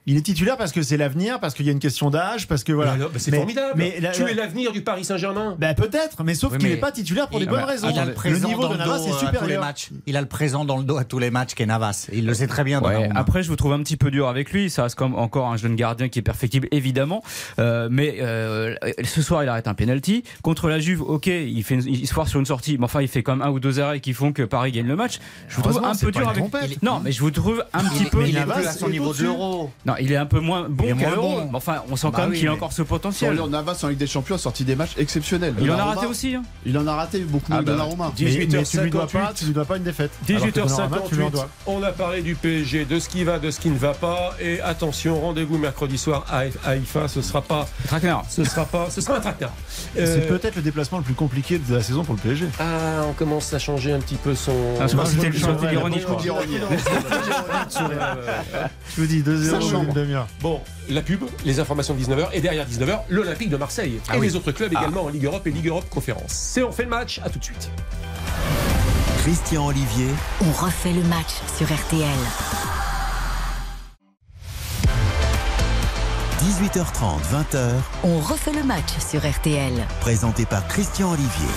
Il 0.08 0.16
est 0.18 0.22
titulaire 0.22 0.58
parce 0.58 0.72
que 0.72 0.82
c'est 0.82 0.96
l'avenir, 0.98 1.40
parce 1.40 1.54
qu'il 1.54 1.66
y 1.66 1.70
a 1.70 1.74
une 1.74 1.80
question 1.80 2.10
d'âge, 2.10 2.48
parce 2.48 2.64
que 2.64 2.72
voilà. 2.72 2.96
Bah, 2.96 3.08
c'est 3.18 3.36
formidable. 3.36 3.74
Mais 3.76 4.00
la- 4.00 4.12
tu 4.12 4.24
la- 4.24 4.32
es 4.32 4.34
l'avenir 4.34 4.72
du 4.72 4.82
Paris 4.82 5.04
Saint-Germain. 5.04 5.56
bah, 5.60 5.74
peut-être, 5.74 6.24
mais 6.24 6.34
sauf 6.34 6.54
Oui, 6.54 6.58
qu'il 6.60 6.70
n'est 6.70 6.78
pas 6.78 6.92
titulaire 6.94 7.28
pour 7.28 7.40
il- 7.40 7.44
les 7.44 7.50
bonnes 7.50 7.64
raisons. 7.64 7.90
Il 7.92 8.00
a 8.00 8.06
le 8.06 8.14
présent 8.14 8.48
niveau 8.48 8.62
dans 8.62 8.70
de 8.70 8.74
le 8.74 8.80
Navas 8.80 8.98
dos 9.00 9.04
est 9.06 9.10
à 9.10 9.14
tous 9.14 9.20
les 9.26 9.32
supérieur. 9.34 9.62
matchs. 9.64 9.90
Il 10.06 10.16
a 10.18 10.22
le 10.22 10.28
présent 10.28 10.64
dans 10.66 10.78
le 10.78 10.84
dos 10.86 10.98
à 10.98 11.04
tous 11.04 11.20
les 11.20 11.30
matchs 11.30 11.54
qu'est 11.56 11.66
Navas. 11.66 12.08
Il 12.14 12.26
le 12.26 12.34
sait 12.34 12.48
très 12.48 12.64
bien. 12.64 12.82
Ouais, 12.82 13.10
après, 13.16 13.44
je 13.44 13.50
vous 13.50 13.58
trouve 13.58 13.74
un 13.74 13.80
petit 13.84 13.98
peu 13.98 14.10
dur 14.10 14.28
avec 14.30 14.52
lui. 14.52 14.70
Ça 14.70 14.84
reste 14.84 14.96
comme 14.96 15.14
encore 15.14 15.48
un 15.48 15.58
jeune 15.58 15.76
gardien 15.76 16.08
qui 16.08 16.20
est 16.20 16.22
perfectible, 16.22 16.70
évidemment. 16.72 17.22
Euh, 17.60 17.90
mais 17.92 18.18
euh, 18.22 18.76
ce 19.04 19.22
soir, 19.22 19.44
il 19.44 19.50
arrête 19.50 19.68
un 19.68 19.74
penalty 19.74 20.24
contre 20.42 20.70
la 20.70 20.80
Juve. 20.80 21.02
Ok, 21.02 21.28
il 21.28 21.64
fait, 21.64 21.76
une- 21.76 21.86
il 21.88 22.08
se 22.08 22.14
foire 22.14 22.30
sur 22.30 22.40
une 22.40 22.46
sortie, 22.46 22.78
mais 22.78 22.86
enfin, 22.86 23.02
il 23.02 23.10
fait 23.10 23.28
même 23.28 23.42
un 23.42 23.50
ou 23.50 23.60
deux 23.60 23.82
arrêts 23.82 24.00
qui 24.00 24.14
font 24.14 24.32
que 24.32 24.44
Paris 24.44 24.72
gagne 24.72 24.88
le 24.88 24.96
match. 24.96 25.20
Je 25.50 25.58
vous 25.58 25.64
trouve 25.64 25.84
un 25.84 25.96
peu 25.96 26.12
dur 26.12 26.30
avec. 26.30 26.42
trompette. 26.44 26.82
Non, 26.82 27.02
mais 27.04 27.12
je 27.12 27.20
vous 27.20 27.32
trouve 27.32 27.64
un 27.74 27.84
petit 27.84 28.06
peu. 28.06 28.26
il 28.26 28.38
à 28.38 28.72
son 28.72 28.88
niveau 28.88 29.14
de 29.14 29.24
l'euro. 29.24 29.70
Non, 29.86 29.96
il 30.00 30.12
est 30.12 30.18
un 30.18 30.26
peu 30.26 30.40
moins 30.40 30.68
bon. 30.70 30.96
Mais 30.96 31.06
Enfin, 31.54 31.84
on 31.90 31.96
sent 31.96 32.08
Bah 32.08 32.14
quand 32.16 32.22
même 32.24 32.32
oui, 32.32 32.40
qu'il 32.40 32.48
a 32.48 32.54
encore 32.54 32.74
ce 32.74 32.82
potentiel. 32.82 33.36
le- 33.36 33.48
Navas 33.48 33.80
en 33.84 33.88
Ligue 33.88 33.98
des 34.00 34.08
Champions 34.08 34.36
a 34.36 34.38
sorti 34.38 34.64
des 34.64 34.76
matchs 34.76 34.94
exceptionnels. 34.98 35.54
Il 35.60 35.70
en 35.70 35.74
a 35.74 35.78
Donnarumma, 35.78 35.96
raté 35.96 36.08
aussi. 36.08 36.36
hein. 36.36 36.44
Il 36.66 36.78
en 36.78 36.88
a 36.88 36.96
raté 36.96 37.20
beaucoup 37.20 37.46
Ah 37.50 37.54
moins 37.56 37.62
que 37.62 37.66
bah, 37.66 37.72
Donnarumma. 37.74 38.12
Lui 38.18 38.48
dois 38.48 38.62
18h58. 38.64 39.08
pas, 39.12 39.34
tu 39.36 39.46
lui 39.46 39.54
dois 39.54 39.66
pas 39.66 39.78
une 39.78 39.84
défaite. 39.84 40.12
Alors 40.30 40.42
que 40.42 40.50
Donnarumma, 40.52 41.00
tu 41.10 41.16
lui 41.16 41.24
en 41.24 41.28
18h58, 41.30 41.32
dois. 41.32 41.50
on 41.68 41.84
a 41.84 41.92
parlé 41.92 42.22
du 42.22 42.36
PSG, 42.36 42.86
de 42.86 43.00
ce 43.00 43.10
qui 43.10 43.24
va, 43.24 43.40
de 43.40 43.52
ce 43.52 43.60
qui 43.60 43.70
ne 43.70 43.78
va 43.78 43.94
pas. 43.94 44.34
Et 44.42 44.60
attention, 44.62 45.20
rendez-vous 45.22 45.58
mercredi 45.58 45.98
soir 45.98 46.26
à 46.30 46.44
Haïfa. 46.70 47.08
Ce 47.08 47.22
sera 47.22 47.42
pas, 47.42 47.68
Traquenard. 47.88 48.26
ce 48.30 48.44
sera 48.44 48.66
pas, 48.66 48.88
ce 48.90 49.02
sera 49.02 49.18
un 49.18 49.22
tracteur. 49.22 49.52
C'est 49.96 50.28
peut-être 50.28 50.56
le 50.56 50.62
déplacement 50.62 50.98
le 51.00 51.04
plus 51.04 51.14
compliqué 51.14 51.60
de 51.60 51.76
la 51.76 51.82
saison 51.82 52.04
pour 52.04 52.16
le 52.16 52.20
PSG. 52.22 52.48
Ah, 52.60 53.04
on 53.10 53.14
commence 53.14 53.54
à 53.54 53.60
changer 53.60 53.92
un 53.94 54.00
petit 54.00 54.16
peu 54.16 54.36
son. 54.36 54.52
Ah, 54.80 54.88
je 54.88 54.96
que 54.96 55.06
c'était 55.06 55.32
je 55.32 55.42
crois. 55.46 55.58
Je 58.96 59.02
vous 59.02 59.08
dis 59.08 59.22
2-0 59.22 59.87
Bon, 60.42 60.62
la 60.90 61.02
pub, 61.02 61.24
les 61.46 61.60
informations 61.60 61.94
de 61.94 62.00
19h 62.02 62.30
et 62.34 62.42
derrière 62.42 62.66
19h, 62.68 63.02
l'Olympique 63.10 63.50
de 63.50 63.58
Marseille 63.58 64.00
et 64.14 64.20
les 64.20 64.36
autres 64.36 64.52
clubs 64.52 64.72
également 64.72 65.04
en 65.04 65.10
Ligue 65.10 65.26
Europe 65.26 65.46
et 65.48 65.52
Ligue 65.52 65.68
Europe 65.68 65.90
Conférence. 65.90 66.32
C'est 66.32 66.64
on 66.64 66.72
fait 66.72 66.84
le 66.84 66.90
match, 66.90 67.20
à 67.24 67.30
tout 67.30 67.40
de 67.40 67.44
suite. 67.44 67.70
Christian 69.20 69.68
Olivier, 69.68 70.08
On 70.42 70.52
refait 70.52 70.94
le 70.94 71.04
match 71.04 71.34
sur 71.58 71.68
RTL. 71.68 72.08
18h30, 76.40 77.20
20h, 77.34 77.72
On 78.04 78.20
refait 78.20 78.54
le 78.54 78.64
match 78.64 78.98
sur 79.00 79.28
RTL. 79.28 79.74
présenté 80.00 80.46
par 80.46 80.68
Christian 80.68 81.12
Olivier. 81.12 81.50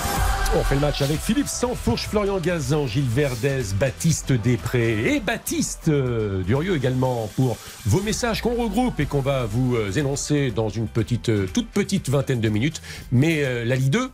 On 0.52 0.64
fait 0.64 0.74
le 0.74 0.80
match 0.80 1.00
avec 1.00 1.20
Philippe 1.20 1.46
Sansfourche, 1.46 2.08
Florian 2.08 2.40
Gazan, 2.40 2.88
Gilles 2.88 3.08
Verdez, 3.08 3.62
Baptiste 3.78 4.32
Després 4.32 5.14
et 5.14 5.20
Baptiste 5.20 5.86
euh, 5.86 6.42
Durieux 6.42 6.74
également 6.74 7.30
pour 7.36 7.56
vos 7.86 8.00
messages 8.00 8.42
qu'on 8.42 8.56
regroupe 8.56 8.98
et 8.98 9.06
qu'on 9.06 9.20
va 9.20 9.44
vous 9.44 9.76
euh, 9.76 9.92
énoncer 9.92 10.50
dans 10.50 10.68
une 10.68 10.88
petite, 10.88 11.28
euh, 11.28 11.46
toute 11.46 11.68
petite 11.68 12.08
vingtaine 12.08 12.40
de 12.40 12.48
minutes. 12.48 12.82
Mais 13.12 13.64
la 13.64 13.76
Ligue 13.76 13.90
2, 13.90 14.10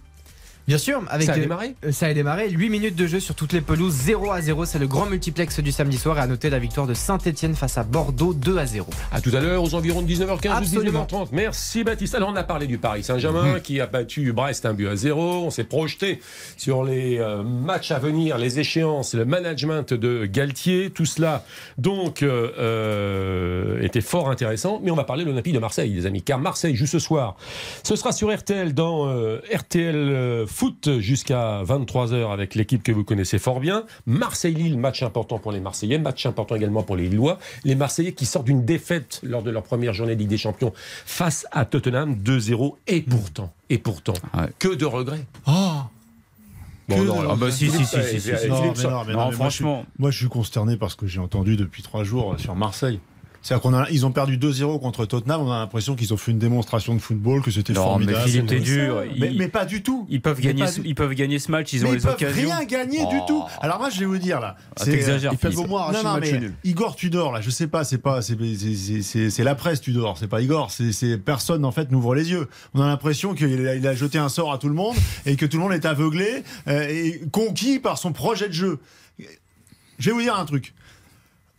Bien 0.67 0.79
sûr, 0.79 1.01
avec 1.09 1.27
ça 1.27 1.35
a 1.35 1.37
euh, 1.37 1.41
démarré 1.41 1.77
euh, 1.85 1.93
Ça 1.93 2.07
a 2.07 2.15
démarré, 2.15 2.51
8 2.51 2.71
minutes 2.71 2.97
de 2.97 3.07
jeu 3.07 3.21
sur 3.21 3.37
toutes 3.37 3.53
les 3.53 3.61
pelouses, 3.61 3.93
0 3.93 4.33
à 4.33 4.41
0, 4.41 4.65
c'est 4.65 4.81
le 4.81 4.89
grand 4.89 5.07
multiplex 5.07 5.61
du 5.61 5.71
samedi 5.71 5.97
soir 5.97 6.19
et 6.19 6.23
à 6.23 6.27
noter 6.27 6.51
la 6.51 6.59
victoire 6.59 6.89
de 6.89 6.95
Saint-Etienne 6.95 7.55
face 7.55 7.79
à 7.79 7.85
Bordeaux 7.85 8.35
2 8.35 8.59
à 8.59 8.67
0. 8.67 8.89
À 9.13 9.21
tout 9.21 9.31
à 9.33 9.39
l'heure, 9.39 9.63
aux 9.63 9.77
environs 9.77 10.03
de 10.03 10.09
19h15 10.13 10.49
ou 10.49 10.53
Absolument. 10.53 11.07
19h30. 11.09 11.29
Merci 11.31 11.85
Baptiste. 11.85 12.17
Alors 12.17 12.31
on 12.31 12.37
a 12.37 12.43
parlé 12.43 12.67
du 12.67 12.79
Paris 12.79 13.05
Saint-Germain 13.05 13.61
qui 13.61 13.81
a 13.81 13.87
battu 13.87 14.33
Brest 14.33 14.67
un 14.67 14.75
but 14.75 14.89
à 14.89 14.97
zéro. 14.97 15.45
On 15.45 15.51
s'est 15.51 15.63
projeté 15.63 16.21
sur 16.57 16.83
les 16.83 17.21
euh, 17.21 17.45
matchs 17.45 17.93
à 17.93 18.01
venir, 18.01 18.37
les 18.37 18.59
échéances, 18.59 19.15
le 19.15 19.25
management 19.25 19.95
de 19.95 20.27
Galtier. 20.27 20.91
Tout 20.91 21.07
cela 21.07 21.45
donc 21.79 22.25
euh, 22.25 23.81
était 23.83 24.01
fort 24.01 24.31
intéressant. 24.31 24.81
Mais 24.83 24.91
on 24.91 24.97
va 24.97 25.05
parler 25.05 25.23
de 25.23 25.31
l'Olympique 25.31 25.55
de 25.55 25.61
Marseille, 25.61 25.93
les 25.95 26.07
amis, 26.07 26.23
car 26.23 26.41
Marseille 26.41 26.75
joue 26.75 26.87
ce 26.87 26.99
soir. 26.99 27.37
Ce 27.85 27.95
sera 27.95 28.11
sur 28.11 28.35
RTL 28.35 28.75
dans 28.75 29.07
RTL 29.55 30.45
foot 30.57 31.01
jusqu'à 31.01 31.63
23h 31.65 32.33
avec 32.33 32.55
l'équipe 32.55 32.83
que 32.83 32.91
vous 32.91 33.05
connaissez 33.05 33.39
fort 33.39 33.61
bien. 33.61 33.85
Marseille-Lille, 34.07 34.79
match 34.79 35.03
important 35.03 35.39
pour 35.39 35.53
les 35.53 35.61
Marseillais, 35.61 35.99
match 35.99 36.25
important 36.25 36.57
également 36.57 36.83
pour 36.83 36.97
les 36.97 37.11
Lillois. 37.11 37.39
Les 37.65 37.75
Marseillais 37.75 38.13
qui 38.13 38.25
sortent 38.25 38.47
d'une 38.47 38.65
défaite 38.65 39.21
lors 39.23 39.43
de 39.43 39.51
leur 39.51 39.65
première 39.65 39.93
journée 39.93 40.15
de 40.15 40.21
Ligue 40.21 40.31
des 40.31 40.39
Champions 40.39 40.73
face 41.05 41.47
à 41.53 41.67
Tottenham 41.67 42.15
2-0. 42.15 42.77
Et 42.87 43.03
pourtant, 43.03 43.53
et 43.69 43.77
pourtant, 43.77 44.15
que 44.59 44.75
de 44.75 44.87
regrets. 44.87 45.27
Ah 45.45 45.89
Bon, 46.89 47.03
non, 47.03 47.21
alors, 47.21 47.33
Ah 47.33 47.37
bah 47.37 47.51
si, 47.51 47.69
si, 47.69 47.85
si, 47.85 48.03
si, 48.03 48.21
si, 48.21 48.31
si. 48.31 48.87
Franchement. 49.33 49.85
Moi, 49.99 50.11
je 50.11 50.17
suis 50.19 50.29
consterné 50.29 50.79
par 50.79 50.91
ce 50.91 50.97
que 50.97 51.07
j'ai 51.07 51.21
entendu 51.21 51.57
depuis 51.57 51.83
trois 51.83 52.05
jours 52.05 52.37
sur 52.39 52.55
Marseille. 52.55 53.01
C'est-à-dire 53.47 53.63
qu'on 53.63 53.75
a, 53.75 53.89
ils 53.91 54.05
ont 54.05 54.11
perdu 54.11 54.39
2-0 54.39 54.81
contre 54.81 55.07
Tottenham. 55.07 55.41
On 55.43 55.53
a 55.53 55.61
l'impression 55.61 55.95
qu'ils 55.95 56.13
ont 56.13 56.17
fait 56.17 56.33
une 56.33 56.41
démonstration 56.41 56.97
de 56.97 56.99
football, 56.99 57.43
que 57.43 57.53
c'était 57.53 57.73
Non, 57.75 57.83
mais 57.99 58.13
formidable. 58.13 58.29
C'est- 58.29 58.43
t'es 58.45 58.59
dur. 58.59 59.05
Mais, 59.21 59.31
mais 59.39 59.47
pas 59.47 59.65
du 59.65 59.85
tout. 59.85 60.05
Ils 60.11 60.21
peuvent 60.21 60.39
Mais 60.43 60.53
gagner, 60.53 60.65
du- 60.73 60.83
ils 60.85 60.95
peuvent 60.97 61.15
gagner 61.15 61.39
ce 61.39 61.53
match, 61.53 61.73
ils 61.73 61.85
ont 61.85 61.89
mais 61.89 61.95
les 61.95 62.01
ils 62.01 62.03
peuvent 62.03 62.15
occasions. 62.15 62.49
rien 62.51 62.65
gagner 62.65 62.99
Oh. 63.07 63.11
du 63.13 63.19
tout. 63.29 63.45
Alors 63.61 63.79
moi, 63.79 63.89
je 63.89 64.01
vais 64.01 64.07
vous 64.07 64.19
dire 64.19 64.41
là. 64.41 64.57
Ah, 64.81 64.85
t'exagères, 64.85 65.33
Ils 65.33 65.39
peuvent 65.39 65.57
au 65.61 65.67
moins 65.69 65.83
arracher 65.83 65.99
Non, 66.03 66.09
non, 66.11 66.15
le 66.17 66.21
match 66.23 66.31
mais 66.33 66.39
nul. 66.41 66.55
Igor 66.65 66.97
Tudor, 66.97 67.31
là, 67.33 67.41
je 67.41 67.51
sais 67.51 67.69
pas, 67.69 67.85
c'est 67.85 67.99
pas, 67.99 68.21
c'est, 68.21 68.37
c'est- 68.57 68.75
c'est- 68.75 69.03
c'est- 69.03 69.31
c'est 69.31 69.45
la 69.45 69.55
presse 69.55 69.81
Tudor, 69.81 70.19
c'est 70.19 70.27
pas 70.27 70.41
Igor, 70.41 70.73
c'est, 70.73 70.91
c'est 70.91 71.17
personne 71.17 71.65
en 71.65 71.71
fait 71.71 71.93
n'ouvre 71.93 72.17
les 72.17 72.33
yeux. 72.33 72.49
On 72.75 72.81
a 72.81 72.87
l'impression 72.89 73.33
qu'il 73.35 73.69
a, 73.69 73.77
il 73.77 73.87
a 73.87 73.95
jeté 73.95 74.19
un 74.19 74.29
sort 74.29 74.53
à 74.53 74.59
tout 74.59 74.69
le 74.69 74.75
monde 74.75 74.97
et 75.25 75.37
que 75.37 75.47
tout 75.47 75.59
le 75.59 75.63
monde 75.63 75.73
est 75.73 75.85
aveuglé 75.87 76.43
euh, 76.67 76.89
et 76.89 77.23
conquis 77.31 77.79
par 77.79 77.97
son 77.97 78.13
projet 78.13 78.49
de 78.49 78.55
jeu. 78.55 78.81
Je 80.01 80.11
vais 80.11 80.13
vous 80.17 80.23
dire 80.23 80.35
un 80.37 80.45
truc. 80.47 80.75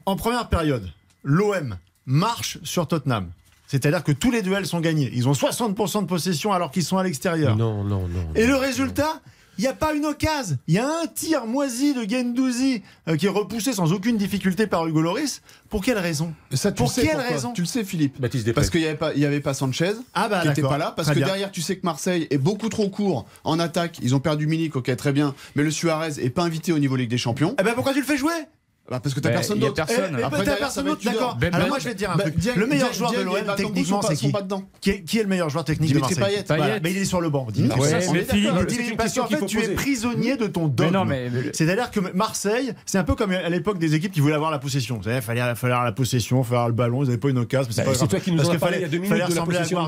En 0.05 0.17
première 0.17 0.49
période, 0.49 0.91
l'OM 1.27 1.77
marche 2.05 2.57
sur 2.63 2.87
Tottenham. 2.87 3.29
C'est-à-dire 3.67 4.03
que 4.03 4.13
tous 4.13 4.31
les 4.31 4.41
duels 4.41 4.65
sont 4.65 4.79
gagnés. 4.79 5.11
Ils 5.13 5.27
ont 5.27 5.33
60% 5.33 6.01
de 6.01 6.05
possession 6.07 6.53
alors 6.53 6.71
qu'ils 6.71 6.85
sont 6.85 6.97
à 6.97 7.03
l'extérieur. 7.03 7.57
Non, 7.57 7.83
non, 7.83 8.07
non. 8.07 8.29
Et 8.35 8.43
non, 8.47 8.53
le 8.53 8.55
résultat 8.55 9.21
il 9.59 9.61
n'y 9.63 9.67
a 9.67 9.73
pas 9.73 9.95
une 9.95 10.05
occasion. 10.05 10.55
Il 10.67 10.75
y 10.75 10.77
a 10.77 10.85
un 10.87 11.07
tir 11.07 11.47
moisi 11.47 11.95
de 11.95 12.07
Gendouzi 12.07 12.83
euh, 13.07 13.17
qui 13.17 13.25
est 13.25 13.29
repoussé 13.29 13.73
sans 13.73 13.91
aucune 13.91 14.15
difficulté 14.15 14.67
par 14.67 14.85
Hugo 14.85 15.01
Loris. 15.01 15.41
Pour 15.69 15.83
quelle 15.83 15.97
raison? 15.97 16.31
Ça, 16.53 16.71
tu 16.71 16.77
Pour 16.77 16.85
le 16.85 16.91
sais 16.93 17.07
quelle 17.07 17.17
raison? 17.17 17.53
Tu 17.53 17.61
le 17.61 17.67
sais, 17.67 17.83
Philippe. 17.83 18.21
Baptiste. 18.21 18.53
Parce 18.53 18.69
qu'il 18.69 18.81
n'y 18.81 18.85
avait, 18.85 18.95
pas- 18.97 19.15
y 19.15 19.25
avait 19.25 19.39
pas 19.39 19.55
Sanchez, 19.55 19.93
Ah 20.13 20.29
bah 20.29 20.41
qui 20.43 20.49
n'était 20.49 20.61
pas 20.61 20.77
là. 20.77 20.93
Parce 20.95 21.07
Très 21.07 21.15
que 21.15 21.19
bien. 21.21 21.25
derrière, 21.27 21.51
tu 21.51 21.63
sais 21.63 21.75
que 21.75 21.83
Marseille 21.87 22.27
est 22.29 22.37
beaucoup 22.37 22.69
trop 22.69 22.87
court 22.89 23.25
en 23.45 23.57
attaque. 23.59 23.97
Ils 24.03 24.13
ont 24.13 24.19
perdu 24.19 24.45
Milik, 24.45 24.75
ok, 24.75 24.95
très 24.95 25.11
bien. 25.11 25.33
Mais 25.55 25.63
le 25.63 25.71
Suarez 25.71 26.23
est 26.23 26.29
pas 26.29 26.43
invité 26.43 26.71
au 26.71 26.77
niveau 26.77 26.95
Ligue 26.95 27.09
des 27.09 27.17
Champions. 27.17 27.55
Eh 27.59 27.63
ben 27.63 27.73
pourquoi 27.73 27.93
tu 27.93 27.99
le 28.01 28.05
fais 28.05 28.15
jouer? 28.17 28.33
Bah, 28.89 29.01
parce 29.03 29.13
que 29.13 29.19
t'as 29.19 29.29
Bah, 29.29 29.35
personne 29.35 29.59
d'autre. 29.59 29.73
personne. 29.73 30.15
Eh, 30.17 30.23
Après, 30.23 30.45
t'as 30.45 30.55
personne 30.55 30.85
d'autre, 30.85 31.01
d'accord. 31.03 31.35
Ben, 31.35 31.53
Alors 31.53 31.65
ben, 31.65 31.69
moi 31.69 31.79
je 31.79 31.83
vais 31.85 31.91
te 31.93 31.97
dire 31.97 32.09
un 32.11 32.15
Bah, 32.15 32.23
truc. 32.23 32.37
Dieng- 32.37 32.55
le 32.55 32.67
meilleur 32.67 32.89
Dieng- 32.91 32.93
joueur 32.97 33.11
de 33.11 33.15
Dieng 33.17 33.25
l'OM 33.25 33.55
techniquement 33.57 34.01
c'est 34.01 34.15
qui 34.15 34.33
qui 34.79 34.89
est, 34.91 35.01
qui 35.03 35.19
est 35.19 35.23
le 35.23 35.27
meilleur 35.29 35.49
joueur 35.49 35.65
technique 35.65 35.89
Dimitri 35.91 36.15
de 36.15 36.19
Marseille 36.21 36.43
Payet. 36.47 36.57
Voilà. 36.57 36.79
Mais 36.81 36.91
il 36.91 36.97
est 36.97 37.05
sur 37.05 37.19
le 37.19 37.29
banc. 37.29 37.47
Dimitri 37.51 37.79
Ouais, 37.81 37.89
Payet. 37.99 38.07
mais. 38.13 38.69
Philippe, 38.69 38.97
parce 38.97 39.13
qu'en 39.13 39.27
fait 39.27 39.45
tu 39.45 39.61
es 39.61 39.69
prisonnier 39.75 40.37
de 40.37 40.47
ton 40.47 40.67
dogme. 40.67 40.93
non, 40.93 41.03
mais- 41.05 41.29
mais- 41.29 41.51
C'est-à-dire 41.53 41.91
que 41.91 41.99
Marseille, 42.13 42.73
c'est 42.85 42.97
un 42.97 43.03
peu 43.03 43.15
comme 43.15 43.31
à 43.31 43.49
l'époque 43.49 43.77
des 43.77 43.93
équipes 43.93 44.11
qui 44.13 44.21
voulaient 44.21 44.35
avoir 44.35 44.51
la 44.51 44.59
possession. 44.59 45.01
Il 45.05 45.21
fallait, 45.21 45.41
avoir 45.41 45.83
la 45.83 45.91
possession, 45.91 46.39
avoir 46.39 46.67
le 46.67 46.73
ballon, 46.73 47.03
ils 47.03 47.07
n'avaient 47.07 47.17
pas 47.17 47.29
une 47.29 47.39
occasion. 47.39 47.69
Bah, 47.75 47.83
c'est 47.93 48.07
toi 48.07 48.19
qui 48.19 48.31
nous 48.31 48.41
en 48.49 48.55
parlé 48.57 48.77
il 48.77 48.81
y 48.83 48.85
a 48.85 48.87
deux 48.87 48.99
minutes 48.99 49.13
de 49.29 49.35
la 49.35 49.41
possession. 49.43 49.85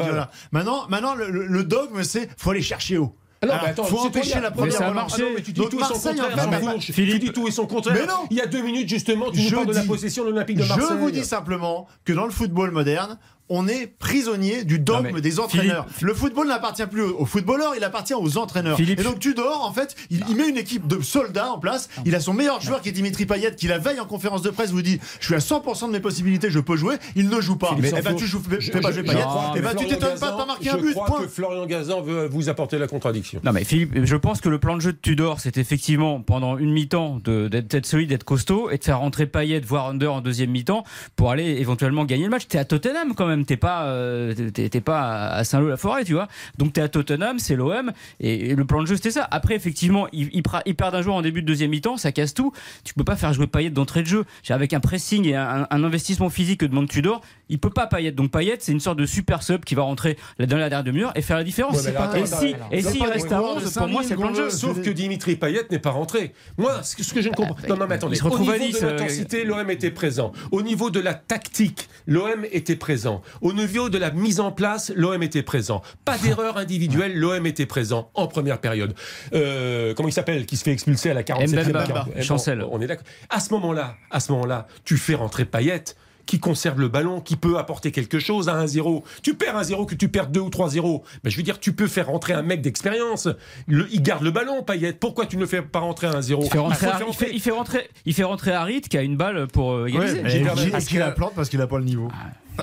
Maintenant, 0.51 1.15
le 1.15 1.63
dogme, 1.63 2.03
c'est 2.03 2.29
faut 2.37 2.51
aller 2.51 2.61
chercher 2.61 2.97
haut. 2.97 3.15
Alors, 3.41 3.55
Alors, 3.55 3.65
mais 3.65 3.71
attends, 3.71 3.83
faut 3.85 3.99
empêcher 3.99 4.35
la 4.35 4.49
mais 4.49 4.55
première 4.55 4.73
ça 4.73 4.87
a 4.87 4.93
marché. 4.93 5.15
Ah 5.19 5.21
non, 5.23 5.29
mais 5.35 5.41
tu 5.41 5.53
dis 5.53 5.61
Donc 5.61 5.69
tout 5.69 5.79
et 5.79 5.83
son 5.83 5.93
contraire. 5.93 6.49
mais- 6.49 6.79
Philippe- 6.81 7.19
dis 7.23 7.31
tout 7.31 7.47
et 7.47 7.51
son 7.51 7.65
contraire. 7.67 7.95
Mais 7.97 8.05
non. 8.05 8.27
Il 8.29 8.35
y 8.37 8.41
a 8.41 8.45
deux 8.47 8.61
minutes, 8.61 8.89
justement, 8.89 9.31
tu 9.31 9.37
nous 9.41 9.47
Je 9.49 9.55
parles 9.55 9.67
de 9.67 9.73
la 9.73 9.83
possession 9.83 10.25
de 10.25 10.29
l'Olympique 10.31 10.57
de 10.57 10.63
Je 10.63 10.67
Marseille. 10.67 10.97
vous 10.99 11.11
dis 11.11 11.23
simplement 11.23 11.87
que 12.03 12.11
dans 12.11 12.25
le 12.25 12.31
football 12.31 12.71
moderne, 12.71 13.17
on 13.49 13.67
est 13.67 13.87
prisonnier 13.87 14.63
du 14.63 14.79
dogme 14.79 15.07
Non, 15.07 15.13
mais 15.15 15.21
des 15.21 15.39
entraîneurs. 15.39 15.85
Le 16.01 16.13
football 16.13 16.47
n'appartient 16.47 16.85
plus 16.87 17.01
aux 17.03 17.25
footballeurs, 17.25 17.73
il 17.75 17.83
appartient 17.83 18.13
aux 18.13 18.37
entraîneurs. 18.37 18.77
Philippe- 18.77 18.99
Et 18.99 19.03
donc 19.03 19.19
Tudor, 19.19 19.65
en 19.65 19.73
fait, 19.73 19.95
il, 20.09 20.23
il 20.29 20.35
met 20.35 20.47
une 20.49 20.57
équipe 20.57 20.87
de 20.87 21.01
soldats 21.01 21.51
en 21.51 21.59
place. 21.59 21.89
Il 22.05 22.15
a 22.15 22.19
son 22.19 22.33
meilleur 22.33 22.61
joueur 22.61 22.81
qui 22.81 22.89
est 22.89 22.91
Dimitri 22.93 23.25
Payet, 23.25 23.55
qui 23.55 23.67
la 23.67 23.77
veille 23.77 23.99
en 23.99 24.05
conférence 24.05 24.41
de 24.41 24.49
presse 24.49 24.71
vous 24.71 24.81
dit 24.81 24.99
Je 25.19 25.25
suis 25.25 25.35
à 25.35 25.39
100% 25.39 25.87
de 25.87 25.91
mes 25.91 25.99
possibilités, 25.99 26.49
je 26.49 26.59
peux 26.59 26.75
jouer. 26.75 26.95
Il 27.15 27.29
ne 27.29 27.41
joue 27.41 27.55
pas. 27.57 27.69
Philippe 27.75 27.93
Eh 27.97 28.01
ben, 28.01 28.15
tu 28.15 28.25
joues, 28.27 28.41
je- 28.59 28.71
fais 28.71 28.79
pas 28.81 28.89
je- 28.91 28.97
jouer 28.99 29.03
je 29.07 29.11
Payet. 29.11 29.21
crois 29.23 29.53
Eh 29.55 29.61
ben, 29.61 29.73
tu 29.75 29.87
t'étonnes 29.87 30.19
pas 30.19 30.31
de 30.31 30.37
pas 30.37 30.45
marquer 30.45 30.69
un 30.69 30.77
Je 30.77 30.83
but. 30.83 30.91
crois 30.93 31.05
Point. 31.07 31.21
que 31.23 31.27
Florian 31.27 31.65
Gazan 31.65 32.01
veut 32.01 32.27
vous 32.27 32.49
apporter 32.49 32.77
la 32.77 32.87
contradiction. 32.87 33.39
Non 33.43 33.51
mais 33.51 33.63
Philippe, 33.63 34.05
je 34.05 34.15
pense 34.15 34.41
que 34.41 34.49
le 34.49 34.59
plan 34.59 34.75
de 34.75 34.81
jeu 34.81 34.93
de 34.93 34.97
Tudor, 34.97 35.39
c'est 35.39 35.57
effectivement 35.57 36.21
pendant 36.21 36.57
une 36.57 36.71
mi-temps 36.71 37.19
de- 37.23 37.47
d'être 37.47 37.67
d'être 37.67 37.85
solide, 37.85 38.09
d'être 38.09 38.23
costaud 38.23 38.69
et 38.69 38.77
de 38.77 38.83
faire 38.83 38.99
rentrer 38.99 39.25
Payet, 39.25 39.59
voire 39.61 39.87
Under 39.87 40.13
en 40.13 40.21
deuxième 40.21 40.51
mi-temps 40.51 40.83
pour 41.15 41.31
aller 41.31 41.57
éventuellement 41.59 42.05
gagner 42.05 42.23
le 42.25 42.29
match. 42.29 42.47
T'es 42.47 42.57
à 42.57 42.65
Tottenham 42.65 43.13
quand 43.15 43.25
même, 43.27 43.38
t'es 43.45 43.57
pas, 43.57 43.83
euh, 43.85 44.33
t'es 44.53 44.69
t'es 44.69 44.81
pas 44.81 45.27
à 45.27 45.43
Saint-Lô-la-Forêt, 45.43 46.03
tu 46.05 46.13
vois. 46.13 46.27
Donc 46.57 46.73
t'es 46.73 46.81
à 46.81 46.87
Tottenham, 46.89 47.39
c'est 47.39 47.55
l'OM 47.55 47.91
et, 48.19 48.49
et 48.51 48.55
le 48.55 48.65
plan 48.65 48.81
de 48.81 48.87
jeu 48.87 48.95
c'était 48.95 49.11
ça. 49.11 49.27
Après 49.31 49.55
effectivement, 49.55 50.07
ils 50.13 50.29
il, 50.33 50.43
il 50.65 50.75
perdent 50.75 50.95
un 50.95 51.01
joueur 51.01 51.15
en 51.15 51.21
début 51.21 51.41
de 51.41 51.47
deuxième 51.47 51.71
mi-temps, 51.71 51.97
ça 51.97 52.11
casse 52.11 52.33
tout. 52.33 52.51
Tu 52.83 52.93
peux 52.93 53.03
pas 53.03 53.15
faire 53.15 53.33
jouer 53.33 53.47
Payet 53.47 53.69
d'entrée 53.69 54.01
de 54.03 54.07
jeu. 54.07 54.25
Avec 54.49 54.73
un 54.73 54.79
pressing 54.79 55.25
et 55.27 55.35
un, 55.35 55.67
un 55.69 55.83
investissement 55.83 56.29
physique 56.29 56.59
que 56.61 56.65
demande 56.65 56.87
Tudor, 56.89 57.21
il 57.49 57.59
peut 57.59 57.69
pas 57.69 57.87
Payet. 57.87 58.11
Donc 58.11 58.31
Payet, 58.31 58.57
c'est 58.59 58.71
une 58.71 58.79
sorte 58.79 58.97
de 58.97 59.05
super 59.05 59.43
sub 59.43 59.63
qui 59.63 59.75
va 59.75 59.83
rentrer 59.83 60.17
dans 60.39 60.57
la 60.57 60.69
dernière 60.69 60.83
demi-heure 60.83 61.11
et 61.15 61.21
faire 61.21 61.37
la 61.37 61.43
différence. 61.43 61.83
Ouais, 61.83 62.21
et 62.21 62.25
si, 62.25 62.55
et 62.71 62.81
des 62.81 63.05
reste 63.05 63.31
à 63.31 63.37
joueurs 63.37 63.55
de 63.55 63.65
11, 63.65 63.73
pour 63.73 63.87
moi 63.87 64.01
c'est 64.03 64.15
le 64.15 64.19
plan 64.19 64.31
de 64.31 64.35
jeu. 64.35 64.49
Sauf 64.49 64.81
que 64.81 64.89
Dimitri 64.89 65.35
Payet 65.35 65.65
n'est 65.71 65.79
pas 65.79 65.91
rentré. 65.91 66.33
Moi, 66.57 66.83
ce 66.83 66.95
que, 66.95 67.03
ce 67.03 67.13
que 67.13 67.21
je 67.21 67.29
ne 67.29 67.33
comprends 67.33 67.55
Ah, 67.63 67.67
Non, 67.69 67.77
non, 67.77 67.87
mais 67.87 67.95
attendez. 67.95 68.15
il 68.15 68.19
se 68.19 68.23
retrouve 68.23 68.49
Au 68.49 68.51
à 68.51 68.57
niveau 68.57 68.71
10, 68.71 68.81
de 68.81 68.85
euh, 68.85 68.91
l'intensité, 68.91 69.43
l'OM 69.45 69.69
était 69.69 69.91
présent. 69.91 70.31
Au 70.51 70.61
niveau 70.61 70.89
de 70.89 70.99
la 70.99 71.13
tactique, 71.13 71.89
l'OM 72.07 72.45
était 72.51 72.75
présent. 72.75 73.21
Au 73.41 73.53
niveau 73.53 73.89
de 73.89 73.97
la 73.97 74.11
mise 74.11 74.39
en 74.39 74.51
place, 74.51 74.91
l'OM 74.95 75.21
était 75.23 75.43
présent. 75.43 75.81
Pas 76.05 76.17
d'erreur 76.17 76.57
individuelle, 76.57 77.17
l'OM 77.17 77.45
était 77.45 77.65
présent 77.65 78.09
en 78.13 78.27
première 78.27 78.59
période. 78.59 78.93
Euh, 79.33 79.93
comment 79.93 80.09
il 80.09 80.13
s'appelle 80.13 80.45
Qui 80.45 80.57
se 80.57 80.63
fait 80.63 80.71
expulser 80.71 81.09
à 81.11 81.13
la 81.13 81.23
47e 81.23 81.63
Mbemba, 81.69 81.83
quarante- 81.85 82.09
Eh, 82.15 82.21
Chancel. 82.21 82.63
On 82.69 82.81
est 82.81 82.87
d'accord. 82.87 83.05
À 83.29 83.39
ce 83.39 83.51
moment-là, 83.53 83.95
à 84.11 84.19
ce 84.19 84.31
moment-là, 84.31 84.67
tu 84.85 84.97
fais 84.97 85.15
rentrer 85.15 85.45
Payet 85.45 85.83
qui 86.25 86.39
conserve 86.39 86.79
le 86.79 86.89
ballon, 86.89 87.21
qui 87.21 87.35
peut 87.35 87.57
apporter 87.57 87.91
quelque 87.91 88.19
chose 88.19 88.49
à 88.49 88.53
1-0. 88.53 89.03
Tu 89.23 89.33
perds 89.33 89.55
1-0, 89.57 89.87
que 89.87 89.95
tu 89.95 90.09
perds 90.09 90.27
2 90.27 90.39
ou 90.39 90.49
3-0. 90.51 91.01
Ben, 91.23 91.29
je 91.31 91.35
veux 91.37 91.41
dire, 91.41 91.59
tu 91.59 91.73
peux 91.73 91.87
faire 91.87 92.05
rentrer 92.05 92.33
un 92.33 92.43
mec 92.43 92.61
d'expérience. 92.61 93.27
Il 93.67 94.03
garde 94.03 94.21
le 94.23 94.29
ballon, 94.29 94.61
Payet. 94.61 94.93
Pourquoi 94.93 95.25
tu 95.25 95.37
ne 95.37 95.41
le 95.41 95.47
fais 95.47 95.63
pas 95.63 95.79
rentrer 95.79 96.05
à 96.05 96.11
1-0 96.11 96.41
Il 96.43 96.49
fait 96.51 96.59
rentrer, 96.59 96.85
Faut 96.85 96.91
Harit- 96.91 96.97
faire 96.99 97.07
il 97.09 97.13
fait, 97.15 97.29
il 97.33 97.41
fait 97.41 97.49
rentrer, 97.51 97.89
il 98.05 98.13
fait 98.13 98.23
rentrer 98.23 98.51
Harit 98.51 98.81
qui 98.81 98.95
a 98.97 99.01
une 99.01 99.17
balle 99.17 99.47
pour 99.47 99.71
euh, 99.73 99.87
égaliser. 99.87 100.21
Ouais, 100.21 100.29
J'ai 100.29 100.37
et 100.41 100.43
qui- 100.43 100.69
parce 100.69 100.83
et 100.83 100.87
qui 100.87 100.97
la 100.97 101.09
plante 101.11 101.33
parce 101.35 101.49
qu'il 101.49 101.57
n'a 101.57 101.65
pas 101.65 101.79
le 101.79 101.85
niveau. 101.85 102.09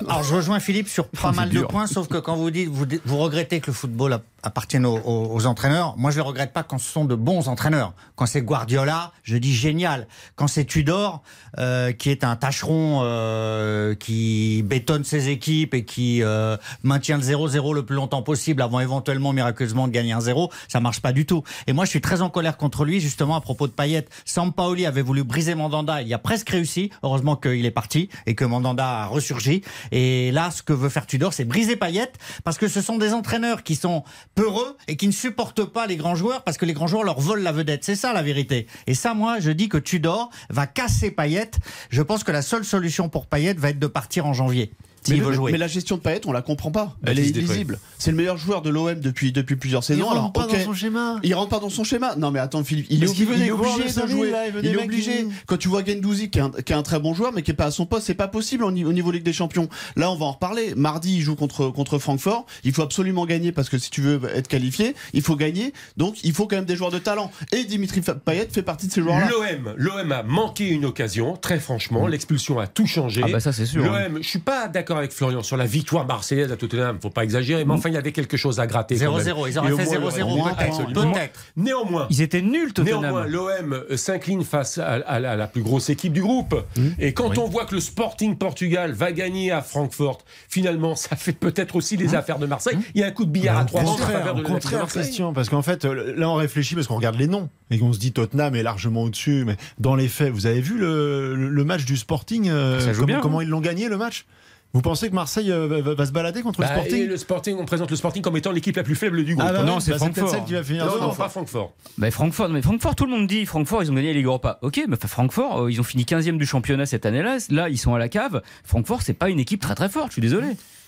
Alors 0.09 0.23
je 0.23 0.35
rejoins 0.35 0.59
Philippe 0.59 0.87
sur 0.87 1.07
pas 1.07 1.29
c'est 1.31 1.35
mal 1.35 1.49
de 1.49 1.61
points, 1.61 1.87
sauf 1.87 2.07
que 2.07 2.17
quand 2.17 2.35
vous 2.35 2.51
dites, 2.51 2.69
vous, 2.69 2.85
vous 3.05 3.17
regrettez 3.17 3.59
que 3.59 3.67
le 3.67 3.73
football 3.73 4.19
appartienne 4.43 4.85
aux, 4.85 4.97
aux- 4.97 5.29
aux 5.35 5.45
entraîneurs, 5.45 5.95
moi 5.97 6.11
je 6.11 6.17
ne 6.19 6.23
le 6.23 6.27
regrette 6.27 6.53
pas 6.53 6.63
quand 6.63 6.77
ce 6.77 6.89
sont 6.89 7.05
de 7.05 7.15
bons 7.15 7.47
entraîneurs. 7.49 7.93
Quand 8.15 8.25
c'est 8.25 8.41
Guardiola, 8.41 9.11
je 9.23 9.35
dis 9.37 9.53
génial. 9.53 10.07
Quand 10.35 10.47
c'est 10.47 10.65
Tudor, 10.65 11.21
euh, 11.59 11.91
qui 11.91 12.09
est 12.11 12.23
un 12.23 12.35
tâcheron 12.35 13.01
euh, 13.03 13.95
qui 13.95 14.63
bétonne 14.63 15.03
ses 15.03 15.29
équipes 15.29 15.73
et 15.73 15.83
qui 15.85 16.21
euh, 16.23 16.55
maintient 16.83 17.17
le 17.17 17.23
0-0 17.23 17.73
le 17.73 17.83
plus 17.85 17.95
longtemps 17.95 18.21
possible 18.21 18.61
avant 18.61 18.79
éventuellement 18.79 19.33
miraculeusement 19.33 19.87
de 19.87 19.91
gagner 19.93 20.13
un 20.13 20.21
0, 20.21 20.51
ça 20.67 20.79
marche 20.79 21.01
pas 21.01 21.11
du 21.11 21.25
tout. 21.25 21.43
Et 21.67 21.73
moi 21.73 21.85
je 21.85 21.89
suis 21.89 22.01
très 22.01 22.21
en 22.21 22.29
colère 22.29 22.57
contre 22.57 22.85
lui 22.85 22.99
justement 22.99 23.35
à 23.35 23.41
propos 23.41 23.67
de 23.67 23.71
Payet. 23.73 24.05
Sampaoli 24.25 24.85
avait 24.85 25.01
voulu 25.01 25.23
briser 25.23 25.55
Mandanda, 25.55 26.01
il 26.01 26.07
y 26.07 26.13
a 26.13 26.19
presque 26.19 26.49
réussi. 26.49 26.91
Heureusement 27.03 27.35
qu'il 27.35 27.65
est 27.65 27.71
parti 27.71 28.09
et 28.25 28.35
que 28.35 28.45
Mandanda 28.45 28.87
a 29.01 29.05
ressurgi. 29.07 29.61
Et 29.91 30.31
là, 30.31 30.51
ce 30.51 30.63
que 30.63 30.73
veut 30.73 30.89
faire 30.89 31.05
Tudor, 31.05 31.33
c'est 31.33 31.45
briser 31.45 31.75
Payet 31.75 32.11
parce 32.43 32.57
que 32.57 32.67
ce 32.67 32.81
sont 32.81 32.97
des 32.97 33.13
entraîneurs 33.13 33.63
qui 33.63 33.75
sont 33.75 34.03
peureux 34.35 34.77
et 34.87 34.97
qui 34.97 35.07
ne 35.07 35.11
supportent 35.11 35.65
pas 35.65 35.87
les 35.87 35.97
grands 35.97 36.15
joueurs 36.15 36.43
parce 36.43 36.57
que 36.57 36.65
les 36.65 36.73
grands 36.73 36.87
joueurs 36.87 37.03
leur 37.03 37.19
volent 37.19 37.43
la 37.43 37.51
vedette. 37.51 37.83
C'est 37.83 37.95
ça 37.95 38.13
la 38.13 38.21
vérité. 38.21 38.67
Et 38.87 38.93
ça, 38.93 39.13
moi, 39.13 39.39
je 39.39 39.51
dis 39.51 39.69
que 39.69 39.77
Tudor 39.77 40.29
va 40.49 40.67
casser 40.67 41.11
Payet. 41.11 41.51
Je 41.89 42.01
pense 42.01 42.23
que 42.23 42.31
la 42.31 42.41
seule 42.41 42.65
solution 42.65 43.09
pour 43.09 43.27
Payet 43.27 43.53
va 43.53 43.69
être 43.69 43.79
de 43.79 43.87
partir 43.87 44.25
en 44.25 44.33
janvier. 44.33 44.71
Mais, 45.07 45.15
S'il 45.15 45.19
le- 45.19 45.25
veut 45.27 45.33
jouer. 45.33 45.51
mais 45.51 45.57
la 45.57 45.67
gestion 45.67 45.97
de 45.97 46.01
Payet, 46.01 46.21
on 46.25 46.31
la 46.31 46.41
comprend 46.41 46.71
pas. 46.71 46.95
Elle 47.05 47.19
est 47.19 47.27
illisible. 47.27 47.79
C'est 47.97 48.11
le 48.11 48.17
meilleur 48.17 48.37
joueur 48.37 48.61
de 48.61 48.69
l'OM 48.69 48.99
depuis, 48.99 49.31
depuis 49.31 49.55
plusieurs 49.55 49.81
Il 49.81 49.85
saisons. 49.85 50.09
Alors, 50.09 50.23
rentre 50.23 50.33
pas 50.33 50.45
ok. 50.45 50.53
dans 50.57 50.63
son 50.65 50.73
schéma. 50.73 51.15
Il 51.23 51.33
rentre 51.35 51.49
pas 51.49 51.59
dans 51.59 51.69
son 51.69 51.83
schéma. 51.83 52.15
Non, 52.15 52.31
mais 52.31 52.39
attends, 52.39 52.63
Philippe, 52.63 52.87
il 52.89 53.03
est, 53.03 53.07
obligé, 53.07 53.23
il 53.25 53.41
est 53.43 54.01
de 54.01 54.07
jouer. 54.07 54.31
là, 54.31 54.47
il 54.47 54.53
il 54.65 54.71
est 54.73 54.83
obligé. 54.83 55.21
il- 55.21 55.27
Quand 55.45 55.57
tu 55.57 55.67
vois 55.67 55.83
Gendouzi, 55.85 56.29
qui 56.29 56.39
est, 56.39 56.41
un, 56.41 56.49
qui 56.51 56.73
est 56.73 56.75
un 56.75 56.83
très 56.83 56.99
bon 56.99 57.13
joueur, 57.13 57.31
mais 57.33 57.41
qui 57.41 57.51
est 57.51 57.55
pas 57.55 57.65
à 57.65 57.71
son 57.71 57.85
poste, 57.85 58.07
c'est 58.07 58.13
pas 58.13 58.27
possible 58.27 58.63
au 58.63 58.71
niveau, 58.71 58.89
au 58.89 58.93
niveau 58.93 59.11
Ligue 59.11 59.23
des 59.23 59.33
Champions. 59.33 59.69
Là, 59.95 60.11
on 60.11 60.15
va 60.15 60.25
en 60.25 60.31
reparler. 60.33 60.73
Mardi, 60.75 61.17
il 61.17 61.21
joue 61.21 61.35
contre, 61.35 61.69
contre 61.69 61.97
Francfort. 61.99 62.45
Il 62.63 62.73
faut 62.73 62.81
absolument 62.81 63.25
gagner 63.25 63.51
parce 63.51 63.69
que 63.69 63.77
si 63.77 63.89
tu 63.89 64.01
veux 64.01 64.19
être 64.35 64.47
qualifié, 64.47 64.95
il 65.13 65.21
faut 65.21 65.35
gagner. 65.35 65.73
Donc, 65.97 66.23
il 66.23 66.33
faut 66.33 66.47
quand 66.47 66.55
même 66.57 66.65
des 66.65 66.75
joueurs 66.75 66.91
de 66.91 66.99
talent. 66.99 67.31
Et 67.51 67.63
Dimitri 67.65 68.01
Payet 68.25 68.47
fait 68.51 68.61
partie 68.63 68.87
de 68.87 68.91
ces 68.91 69.01
joueurs-là. 69.01 69.29
L'OM, 69.29 69.73
l'OM 69.77 70.11
a 70.11 70.23
manqué 70.23 70.67
une 70.69 70.85
occasion, 70.85 71.35
très 71.37 71.59
franchement. 71.59 72.07
L'expulsion 72.07 72.59
a 72.59 72.67
tout 72.67 72.85
changé. 72.87 73.21
Ah 73.23 73.27
bah 73.31 73.39
ça 73.39 73.51
c'est 73.53 73.65
sûr. 73.65 73.83
hein. 73.93 74.07
L'OM, 74.09 74.19
je 74.21 74.27
suis 74.27 74.39
pas 74.39 74.67
d'accord 74.67 74.96
d'accord 74.97 74.99
avec 74.99 75.11
Florian 75.11 75.43
sur 75.43 75.57
la 75.57 75.65
victoire 75.65 76.05
marseillaise 76.05 76.51
à 76.51 76.57
Tottenham. 76.57 76.97
Faut 77.01 77.09
pas 77.09 77.23
exagérer, 77.23 77.65
mais 77.65 77.73
enfin 77.73 77.89
il 77.89 77.95
y 77.95 77.97
avait 77.97 78.11
quelque 78.11 78.37
chose 78.37 78.59
à 78.59 78.67
gratter. 78.67 78.95
quand 78.97 79.11
même. 79.17 79.21
0-0, 79.25 79.47
ils 79.49 79.57
auraient 79.59 79.71
au 79.71 79.77
fait 79.77 79.99
moins, 79.99 80.09
0-0 80.09 80.23
au 80.23 80.35
moins, 80.37 80.53
peut-être. 80.53 81.31
Néanmoins, 81.55 82.07
Ils 82.09 82.21
étaient 82.21 82.41
nuls, 82.41 82.73
Tottenham. 82.73 83.01
Néanmoins, 83.01 83.27
l'OM 83.27 83.73
euh, 83.89 83.97
s'incline 83.97 84.43
face 84.43 84.77
à, 84.77 84.93
à 84.93 85.19
la, 85.19 85.35
la 85.35 85.47
plus 85.47 85.61
grosse 85.61 85.89
équipe 85.89 86.13
du 86.13 86.21
groupe. 86.21 86.55
Mmh. 86.77 86.81
Et 86.99 87.13
quand 87.13 87.37
on 87.37 87.47
voit 87.47 87.65
que 87.65 87.75
le 87.75 87.81
Sporting 87.81 88.35
Portugal 88.37 88.91
va 88.93 89.11
gagner 89.11 89.51
à 89.51 89.61
Francfort, 89.61 90.19
finalement, 90.49 90.95
ça 90.95 91.15
fait 91.15 91.33
peut-être 91.33 91.75
aussi 91.75 91.95
Mmh. 91.97 92.01
les 92.01 92.15
affaires 92.15 92.39
de 92.39 92.45
Marseille. 92.45 92.77
Il 92.95 93.01
y 93.01 93.03
a 93.03 93.07
un 93.07 93.11
coup 93.11 93.25
de 93.25 93.31
billard 93.31 93.57
à 93.57 93.63
Au 93.63 93.65
trois 93.65 93.81
de 93.83 94.39
au 94.39 94.43
contraire. 94.43 94.85
Christian, 94.87 95.33
parce 95.33 95.49
qu'en 95.49 95.61
fait, 95.61 95.85
là, 95.85 96.29
on 96.29 96.35
réfléchit 96.35 96.75
parce 96.75 96.87
qu'on 96.87 96.95
regarde 96.97 97.15
les 97.17 97.27
noms 97.27 97.49
et 97.71 97.79
qu'on 97.79 97.93
se 97.93 97.99
dit 97.99 98.11
Tottenham 98.13 98.55
est 98.55 98.63
largement 98.63 99.03
au-dessus. 99.03 99.43
Mais 99.45 99.55
dans 99.79 99.95
les 99.95 100.07
faits, 100.07 100.31
vous 100.31 100.45
avez 100.45 100.61
vu 100.61 100.77
le, 100.77 101.35
le- 101.35 101.49
le 101.49 101.63
match 101.63 101.85
du 101.85 101.97
Sporting 101.97 102.49
euh, 102.49 102.79
Ça 102.79 102.93
joue 102.93 103.01
comment, 103.01 103.05
bien, 103.07 103.19
comment 103.21 103.41
ils 103.41 103.47
l'ont 103.49 103.61
gagné 103.61 103.89
le 103.89 103.97
match? 103.97 104.25
Vous 104.73 104.81
pensez 104.81 105.09
que 105.09 105.15
Marseille 105.15 105.51
euh, 105.51 105.65
va, 105.67 105.81
va- 105.81 105.93
va 105.95 106.05
se 106.05 106.11
balader 106.11 106.41
contre 106.41 106.59
Bah, 106.59 106.67
le 106.69 106.73
Sporting 106.75 107.01
et 107.01 107.05
le 107.07 107.17
Sporting, 107.17 107.55
on 107.57 107.65
présente 107.65 107.89
le 107.89 107.95
Sporting 107.95 108.21
comme 108.21 108.37
étant 108.37 108.51
l'équipe 108.51 108.75
la 108.75 108.83
plus 108.83 108.95
faible 108.95 109.23
du 109.23 109.33
groupe. 109.35 109.47
Ah 109.49 109.53
bah 109.53 109.63
non, 109.63 109.75
oui, 109.77 109.81
c'est 109.81 109.91
bah, 109.91 109.97
Francfort. 109.97 110.29
celle 110.29 110.43
qui 110.43 110.53
va 110.53 110.63
finir. 110.63 110.85
non, 110.85 110.99
non, 111.01 111.15
pas 111.15 111.29
Francfort. 111.29 111.73
Bah, 111.97 112.11
Francfort, 112.11 112.49
mais 112.49 112.61
Francfort, 112.61 112.95
tout 112.95 113.05
le 113.05 113.11
monde 113.11 113.27
dit 113.27 113.45
Francfort, 113.45 113.81
ils 113.83 113.91
ont 113.91 113.95
gagné 113.95 114.13
Ligue 114.13 114.25
Europa. 114.25 114.59
Ok, 114.61 114.81
mais 114.87 114.95
enfin, 114.95 115.07
Francfort, 115.07 115.63
euh, 115.63 115.71
ils 115.71 115.79
ont 115.79 115.83
fini 115.83 116.03
15e 116.03 116.37
du 116.37 116.45
championnat 116.45 116.85
cette 116.85 117.05
année-là. 117.05 117.37
Là, 117.49 117.69
ils 117.69 117.77
sont 117.77 117.95
à 117.95 117.99
la 117.99 118.09
cave. 118.09 118.41
Francfort, 118.63 119.01
c'est 119.01 119.13
pas 119.13 119.29
une 119.29 119.39
équipe 119.39 119.61
très 119.61 119.73
très 119.73 119.89
forte, 119.89 120.07
je 120.09 120.13
suis 120.13 120.21
désolé. 120.21 120.47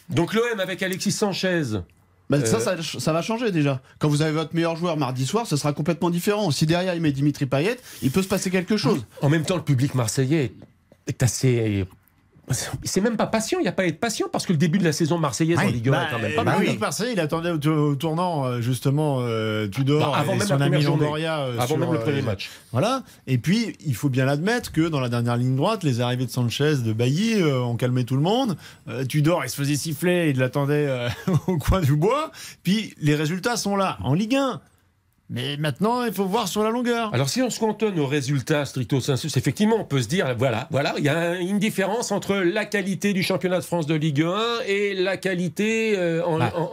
Donc 0.10 0.34
l'OM 0.34 0.60
avec 0.60 0.84
Alexis 0.84 1.12
Sanchez. 1.12 1.63
Bah, 2.30 2.46
ça, 2.46 2.58
Euh, 2.58 2.78
ça, 2.82 3.00
ça 3.00 3.13
va 3.13 3.22
changer 3.24 3.52
déjà. 3.52 3.82
Quand 3.98 4.08
vous 4.08 4.22
avez 4.22 4.34
votre 4.34 4.54
meilleur 4.54 4.76
joueur 4.76 4.98
mardi 4.98 5.26
soir, 5.26 5.48
ce 5.48 5.56
sera 5.58 5.74
complètement 5.74 6.12
différent. 6.12 6.52
Si 6.52 6.68
derrière 6.68 6.94
il 6.94 7.02
met 7.02 7.12
Dimitri 7.12 7.48
Payet, 7.48 7.78
il 8.04 8.12
peut 8.12 8.22
se 8.22 8.28
passer 8.28 8.52
quelque 8.52 8.78
chose. 8.78 9.04
En 9.24 9.30
même 9.30 9.46
temps, 9.46 9.56
le 9.56 9.63
public 9.63 9.96
marseillais 9.96 10.52
est 11.08 11.24
assez. 11.24 11.86
C'est 12.84 13.02
même 13.02 13.16
pas 13.18 13.28
patient, 13.28 13.60
il 13.60 13.64
n'y 13.64 13.68
a 13.68 13.72
pas 13.72 13.84
à 13.84 13.86
être 13.86 14.00
patient 14.00 14.28
parce 14.32 14.46
que 14.46 14.52
le 14.54 14.58
début 14.58 14.80
de 14.80 14.84
la 14.84 14.92
saison 14.92 15.18
marseillaise 15.18 15.60
en 15.60 15.68
Ligue 15.68 15.90
1 15.90 15.92
Bah, 15.92 16.04
est 16.08 16.12
quand 16.14 16.20
même 16.20 16.36
pas 16.36 16.44
bah 16.44 16.52
mal. 16.58 16.68
oui, 16.68 16.78
Marseille, 16.78 17.10
il 17.14 17.20
attendait 17.20 17.52
au, 17.52 17.72
au 17.90 17.96
tournant 17.96 18.46
euh, 18.46 18.62
justement 18.62 19.20
euh, 19.22 19.68
Tudor 19.68 20.12
Bah, 20.12 20.18
avant 20.18 20.34
et 20.34 20.38
même 20.38 20.48
son 20.48 20.58
la 20.58 20.66
ami. 20.66 20.82
Longoria. 20.84 21.40
euh, 21.42 21.54
Avant 21.58 21.68
sur, 21.68 21.78
même 21.78 21.92
le 21.94 22.00
premier 22.00 22.20
euh, 22.22 22.24
match. 22.24 22.50
Voilà. 22.72 23.04
Et 23.28 23.38
puis, 23.38 23.76
il 23.86 23.96
faut 23.96 24.10
bien 24.10 24.26
l'admettre 24.26 24.72
que 24.72 24.88
dans 24.88 25.00
la 25.00 25.10
dernière 25.10 25.38
ligne 25.38 25.56
droite, 25.56 25.84
les 25.84 26.02
arrivées 26.02 26.26
de 26.26 26.32
Sanchez, 26.32 26.78
de 26.84 26.94
Bailly 26.94 27.36
euh, 27.42 27.62
ont 27.62 27.76
calmé 27.76 28.04
tout 28.04 28.16
le 28.16 28.22
monde. 28.22 28.58
Euh, 28.88 29.06
Tudor, 29.06 29.44
il 29.46 29.50
se 29.50 29.56
faisait 29.56 29.76
siffler, 29.76 30.30
il 30.32 30.40
l'attendait 30.40 30.88
euh, 30.88 31.10
au 31.48 31.58
coin 31.58 31.82
du 31.82 31.96
bois. 31.96 32.32
Puis, 32.64 32.94
les 33.00 33.16
résultats 33.16 33.58
sont 33.58 33.76
là, 33.76 33.98
en 34.04 34.14
Ligue 34.14 34.36
1. 34.36 34.60
Mais 35.32 35.58
maintenant, 35.58 36.04
il 36.06 36.12
faut 36.12 36.26
voir 36.26 36.48
sur 36.48 36.63
la 36.63 36.72
longueur. 36.72 37.13
Alors 37.13 37.30
si 37.30 37.42
on 37.44 37.52
se 37.52 37.60
cantonne 37.60 38.00
aux 38.00 38.08
résultats 38.08 38.65
stricto 38.65 39.00
sensus, 39.00 39.38
effectivement, 39.38 39.76
on 39.80 39.86
peut 39.86 40.02
se 40.02 40.08
dire, 40.08 40.34
voilà, 40.38 40.68
voilà, 40.72 40.96
il 40.98 41.04
y 41.04 41.10
a 41.10 41.18
un- 41.20 41.39
une 41.39 41.60
différence 41.60 42.12
entre 42.12 42.36
la 42.38 42.65
qualité 42.65 43.13
du 43.13 43.22
championnat 43.22 43.58
de 43.60 43.63
France 43.63 43.86
de 43.86 43.94
Ligue 43.94 44.24
1 44.24 44.38
et 44.68 44.96
la 44.96 45.18
qualité 45.18 45.94
euh, 45.98 46.26
en, 46.26 46.39
Bah, 46.39 46.52
en- 46.56 46.62
en- 46.62 46.68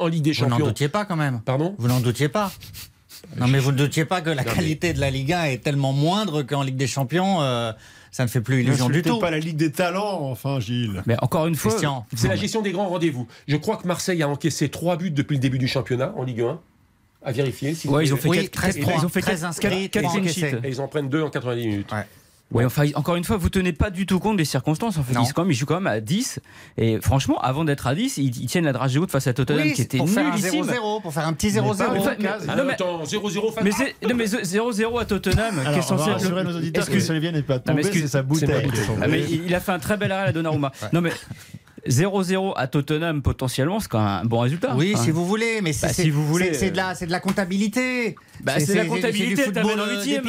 en- 0.00 0.02
en 0.02 0.06
Ligue 0.08 0.22
des 0.24 0.32
Vous 0.32 0.42
n'en 0.44 0.50
Champions. 0.50 0.66
doutiez 0.66 0.88
pas 0.88 1.04
quand 1.04 1.14
même. 1.14 1.40
Pardon? 1.44 1.76
Vous 1.78 1.86
n'en 1.86 2.00
doutiez 2.00 2.28
pas? 2.28 2.50
Non, 3.38 3.46
mais 3.46 3.60
vous 3.60 3.70
ne 3.70 3.76
doutiez 3.76 4.04
pas 4.04 4.20
que 4.20 4.30
la 4.30 4.42
Non, 4.42 4.42
mais- 4.50 4.54
qualité 4.56 4.92
de 4.92 5.00
la 5.00 5.10
Ligue 5.10 5.32
1 5.32 5.44
est 5.44 5.58
tellement 5.62 5.92
moindre 5.92 6.42
qu'en 6.42 6.64
Ligue 6.64 6.76
des 6.76 6.88
Champions, 6.88 7.40
euh, 7.40 7.72
ça 8.10 8.24
ne 8.24 8.28
fait 8.28 8.40
plus 8.40 8.62
illusion 8.62 8.88
du 8.88 9.02
tout. 9.02 9.20
pas 9.20 9.30
la 9.30 9.38
Ligue 9.38 9.56
des 9.56 9.70
talents, 9.70 10.22
enfin, 10.22 10.58
Gilles. 10.58 11.04
Mais 11.06 11.14
encore 11.22 11.46
une 11.46 11.54
fois, 11.54 11.72
C'est 12.16 12.26
la 12.28 12.34
gestion 12.36 12.62
des 12.62 12.72
grands 12.72 12.88
rendez-vous. 12.88 13.28
Je 13.46 13.56
crois 13.56 13.76
que 13.76 13.86
Marseille 13.86 14.22
a 14.24 14.28
encaissé 14.28 14.68
trois 14.70 14.96
buts 14.96 15.12
depuis 15.12 15.34
le 15.36 15.40
début 15.40 15.58
du 15.58 15.68
championnat 15.68 16.12
en 16.16 16.24
Ligue 16.24 16.40
1. 16.40 16.58
À 17.24 17.32
vérifier. 17.32 17.74
Si 17.74 17.86
vous 17.88 17.94
Ouais, 17.94 18.04
ils 18.04 18.12
ont 18.12 18.16
fait 18.16 18.28
Oui, 18.28 18.36
quatre- 18.42 18.50
13 18.52 18.76
quatre- 18.76 18.90
ils 19.00 19.06
ont 19.06 19.08
fait 19.08 19.20
13 19.20 19.40
quatre- 19.40 19.48
inscrits, 19.48 19.68
quatre- 19.68 19.90
quatre 19.90 20.02
trois 20.02 20.12
clean 20.14 20.22
encaissés. 20.24 20.50
sheets. 20.50 20.60
Et 20.64 20.68
ils 20.70 20.80
en 20.80 20.88
prennent 20.88 21.08
deux 21.08 21.22
en 21.22 21.30
90 21.30 21.66
minutes. 21.66 21.92
Ouais. 21.92 22.04
Ouais, 22.50 22.66
enfin, 22.66 22.84
encore 22.96 23.16
une 23.16 23.24
fois, 23.24 23.38
vous 23.38 23.48
tenez 23.48 23.72
pas 23.72 23.88
du 23.88 24.04
tout 24.04 24.18
compte 24.18 24.36
des 24.36 24.44
circonstances. 24.44 24.98
En 24.98 25.02
fait, 25.02 25.14
Non. 25.14 25.22
ils, 25.24 25.32
quand 25.32 25.40
même, 25.42 25.52
ils 25.52 25.54
jouent 25.54 25.64
quand 25.64 25.80
même 25.80 25.86
à 25.86 26.00
10. 26.00 26.38
Et 26.76 27.00
franchement, 27.00 27.38
avant 27.40 27.64
d'être 27.64 27.86
à 27.86 27.94
10, 27.94 28.18
ils, 28.18 28.42
ils 28.42 28.46
tiennent 28.46 28.66
la 28.66 28.74
dragée 28.74 28.98
haute 28.98 29.10
face 29.10 29.26
à 29.26 29.32
Tottenham 29.32 29.62
Oui, 29.62 29.72
qui 29.72 29.80
était 29.80 29.96
pour 29.96 30.06
faire 30.10 30.26
un 30.26 30.36
nullissime. 30.36 30.62
0-0, 30.64 31.00
pour 31.00 31.14
faire 31.14 31.26
un 31.26 31.32
petit 31.32 31.48
0-0. 31.50 31.92
Mais 31.94 31.98
pas- 32.04 32.14
mais- 32.18 32.28
Ah, 32.48 32.56
non, 32.56 32.64
mais- 32.64 32.76
0-0 33.06 33.54
Mais 33.64 33.70
c'est 33.70 33.94
non, 34.06 34.14
mais 34.14 34.26
0-0 34.26 34.98
à 34.98 35.06
Tottenham, 35.06 35.54
qui 35.72 35.78
est 35.78 35.82
censé 35.82 36.10
être 36.10 36.28
le- 36.30 36.42
nos 36.42 36.56
auditeurs 36.58 36.86
que 36.86 37.30
n'est 37.30 37.42
pas 37.42 37.58
tombé, 37.58 37.80
excuse- 37.80 38.02
c'est 38.02 38.08
sa 38.08 38.22
bouteille. 38.22 38.68
Ah, 39.00 39.08
mais 39.08 39.20
il 39.22 39.44
il 39.46 39.54
a 39.54 39.60
fait 39.60 39.72
un 39.72 39.78
très 39.78 39.96
bel 39.96 40.12
arrêt 40.12 40.28
à 40.28 40.32
Donnarumma. 40.32 40.72
Non 40.92 41.00
mais 41.00 41.12
0-0 41.88 42.52
à 42.56 42.66
Tottenham 42.66 43.22
potentiellement, 43.22 43.80
c'est 43.80 43.88
quand 43.88 43.98
même 43.98 44.08
un 44.08 44.24
bon 44.24 44.40
résultat. 44.40 44.74
Oui, 44.76 44.92
Enfin, 44.94 45.04
si 45.04 45.10
vous 45.10 45.26
voulez, 45.26 45.60
mais 45.62 45.72
c'est 45.72 45.88
Bah, 45.88 45.92
si 45.92 46.10
vous 46.10 46.26
voulez, 46.26 46.52
c'est- 46.54 46.60
c'est 46.60 46.70
de 46.70 46.76
la, 46.76 46.94
c'est 46.94 47.06
de 47.06 47.10
la 47.12 47.20
comptabilité. 47.20 48.16
Bah, 48.42 48.58
c'est 48.58 48.74
la 48.74 48.84
comptabilité, 48.84 49.42
elle 49.46 49.52
t'amène 49.52 49.78
en 49.80 49.84
euh, 49.84 49.96
huitième. 49.96 50.24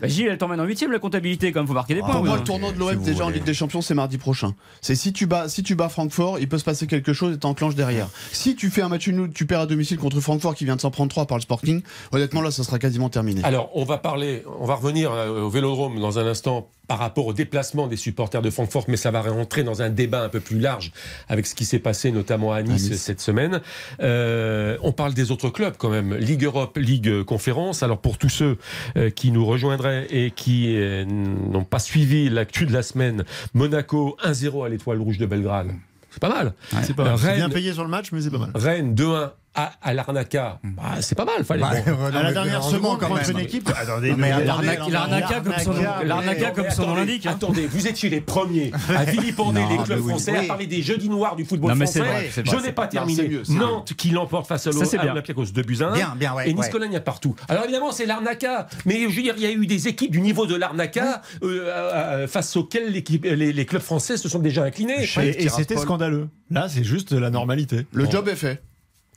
Bah, 0.00 0.08
Gilles, 0.08 0.28
elle 0.28 0.38
t'emmène 0.38 0.60
en 0.60 0.64
huitième 0.64 0.92
la 0.92 0.98
comptabilité, 0.98 1.52
quand 1.52 1.60
même, 1.60 1.66
faut 1.66 1.74
marquer 1.74 1.94
des 1.94 2.00
points. 2.00 2.12
Pour 2.12 2.24
moi, 2.24 2.36
le 2.36 2.44
tournant 2.44 2.72
de 2.72 2.78
l'OM 2.78 2.96
déjà 3.02 3.26
en. 3.26 3.30
Ligue 3.30 3.44
des 3.44 3.54
Champions, 3.54 3.82
c'est 3.82 3.94
mardi 3.94 4.18
prochain. 4.18 4.54
C'est 4.80 4.94
si 4.94 5.12
tu 5.12 5.26
bats, 5.26 5.48
si 5.48 5.62
tu 5.62 5.74
bats 5.74 5.88
Francfort, 5.88 6.38
il 6.38 6.48
peut 6.48 6.58
se 6.58 6.64
passer 6.64 6.86
quelque 6.86 7.12
chose 7.12 7.34
et 7.34 7.38
t'enclenches 7.38 7.74
derrière. 7.74 8.08
Si 8.32 8.56
tu 8.56 8.70
fais 8.70 8.82
un 8.82 8.88
match 8.88 9.08
nul, 9.08 9.30
tu 9.32 9.46
perds 9.46 9.60
à 9.60 9.66
domicile 9.66 9.98
contre 9.98 10.20
Francfort 10.20 10.54
qui 10.54 10.64
vient 10.64 10.76
de 10.76 10.80
s'en 10.80 10.90
prendre 10.90 11.10
3 11.10 11.26
par 11.26 11.38
le 11.38 11.42
Sporting, 11.42 11.82
honnêtement 12.12 12.42
là, 12.42 12.50
ça 12.50 12.64
sera 12.64 12.78
quasiment 12.78 13.08
terminé. 13.08 13.42
Alors, 13.44 13.70
on 13.74 13.84
va 13.84 13.98
parler, 13.98 14.42
on 14.60 14.66
va 14.66 14.74
revenir 14.74 15.12
euh, 15.12 15.42
au 15.42 15.50
Vélodrome 15.50 16.00
dans 16.00 16.18
un 16.18 16.26
instant 16.26 16.68
par 16.88 16.98
rapport 16.98 17.26
au 17.26 17.32
déplacement 17.32 17.86
des 17.86 17.96
supporters 17.96 18.42
de 18.42 18.50
Francfort, 18.50 18.86
mais 18.88 18.96
ça 18.96 19.12
va 19.12 19.20
rentrer 19.22 19.62
dans 19.62 19.80
un 19.80 19.90
débat 19.90 20.24
un 20.24 20.28
peu 20.28 20.40
plus 20.40 20.58
large 20.58 20.90
avec 21.28 21.46
ce 21.46 21.54
qui 21.54 21.64
s'est 21.64 21.78
passé 21.78 22.10
notamment 22.10 22.52
à 22.52 22.62
Nice, 22.62 22.86
À 22.86 22.90
Nice. 22.90 23.02
cette 23.02 23.20
semaine. 23.20 23.60
Euh, 24.02 24.76
on 24.82 24.90
parle 24.90 25.14
des 25.14 25.30
autres 25.30 25.50
clubs 25.50 25.74
quand 25.78 25.88
même, 25.90 26.16
Ligue 26.16 26.42
Europe, 26.42 26.76
Ligue 26.78 27.22
Conférence. 27.22 27.39
Alors 27.82 27.98
pour 28.00 28.18
tous 28.18 28.28
ceux 28.28 28.58
euh, 28.96 29.10
qui 29.10 29.30
nous 29.32 29.44
rejoindraient 29.46 30.06
et 30.10 30.30
qui 30.30 30.76
euh, 30.76 31.04
n'ont 31.04 31.64
pas 31.64 31.78
suivi 31.78 32.28
l'actu 32.30 32.66
de 32.66 32.72
la 32.72 32.82
semaine, 32.82 33.24
Monaco 33.54 34.16
1-0 34.24 34.64
à 34.64 34.68
l'Étoile 34.68 34.98
Rouge 35.00 35.18
de 35.18 35.26
Belgrade. 35.26 35.68
C'est 36.10 36.20
pas 36.20 36.28
mal. 36.28 36.54
C'est 36.82 36.94
pas 36.94 37.04
mal. 37.04 37.18
C'est 37.18 37.26
Rennes- 37.28 37.36
bien 37.36 37.50
payé 37.50 37.72
sur 37.72 37.84
le 37.84 37.88
match, 37.90 38.10
mais 38.12 38.20
c'est 38.20 38.30
pas 38.30 38.38
mal. 38.38 38.50
Rennes 38.54 38.94
2-1 38.94 39.30
à, 39.54 39.72
à 39.82 39.94
l'Arnaca. 39.94 40.60
Bah, 40.62 40.82
c'est 41.00 41.14
pas 41.16 41.24
mal. 41.24 41.44
Fallait, 41.44 41.60
Bah, 41.62 41.70
bon. 41.86 41.92
euh, 42.04 42.18
À 42.18 42.22
la 42.22 42.32
dernière 42.32 42.62
seconde 42.62 43.00
une 43.02 43.36
même. 43.36 43.44
équipe. 43.44 43.68
Attendez, 43.76 44.14
mais 44.16 44.30
attendez, 44.30 44.68
regardez, 44.68 44.90
L'arnaca, 44.92 45.40
comme 45.40 45.58
son 45.58 45.74
nom- 45.74 45.82
l'arnaca, 46.04 46.50
comme 46.52 46.70
son 46.70 46.82
nom 46.82 46.88
attendez, 46.92 47.00
l'indique. 47.06 47.26
hein. 47.26 47.32
Attendez, 47.34 47.66
vous 47.66 47.86
étiez 47.88 48.10
les 48.10 48.20
premiers 48.20 48.70
à 48.96 49.04
vilipender 49.04 49.62
les 49.68 49.78
clubs 49.82 50.00
oui. 50.02 50.10
français, 50.10 50.36
à 50.36 50.42
parler 50.44 50.66
des 50.66 50.82
jeudis 50.82 51.08
noirs 51.08 51.34
du 51.36 51.44
football 51.44 51.70
Non, 51.70 51.76
mais 51.76 51.86
c'est 51.86 52.04
français. 52.04 52.42
Je 52.44 52.56
n'ai 52.66 52.72
pas 52.72 52.86
terminé. 52.86 53.28
Nantes 53.48 53.94
qui 53.96 54.10
l'emporte 54.10 54.46
face 54.46 54.66
à 54.66 54.70
l'Olympiakos 54.70 55.46
2 55.46 55.62
buts 55.62 55.78
à 55.80 55.88
1. 55.88 55.92
Bien, 55.94 56.14
bien, 56.16 56.34
ouais, 56.34 56.48
et 56.50 56.54
Nice. 56.54 56.68
Cologne 56.68 56.94
à 56.96 57.00
partout. 57.00 57.34
Alors 57.48 57.64
évidemment, 57.64 57.90
c'est 57.90 58.06
l'Arnaca. 58.06 58.68
Mais 58.86 59.02
je 59.02 59.16
veux 59.16 59.22
dire, 59.22 59.34
il 59.36 59.42
y 59.42 59.46
a 59.46 59.50
eu 59.52 59.66
des 59.66 59.88
équipes 59.88 60.12
du 60.12 60.20
niveau 60.20 60.46
de 60.46 60.54
l'Arnaca 60.54 61.22
euh, 61.42 61.66
euh, 61.66 62.26
face 62.28 62.56
auxquelles 62.56 62.92
les, 62.92 63.66
clubs 63.66 63.82
français 63.82 64.16
se 64.16 64.28
sont 64.28 64.38
déjà 64.38 64.62
inclinés. 64.62 65.08
Et 65.22 65.48
c'était 65.48 65.76
scandaleux. 65.76 66.28
Là, 66.50 66.68
c'est 66.68 66.84
juste 66.84 67.12
la 67.12 67.30
normalité. 67.30 67.86
Le 67.92 68.08
job 68.10 68.28
est 68.28 68.36
fait. 68.36 68.62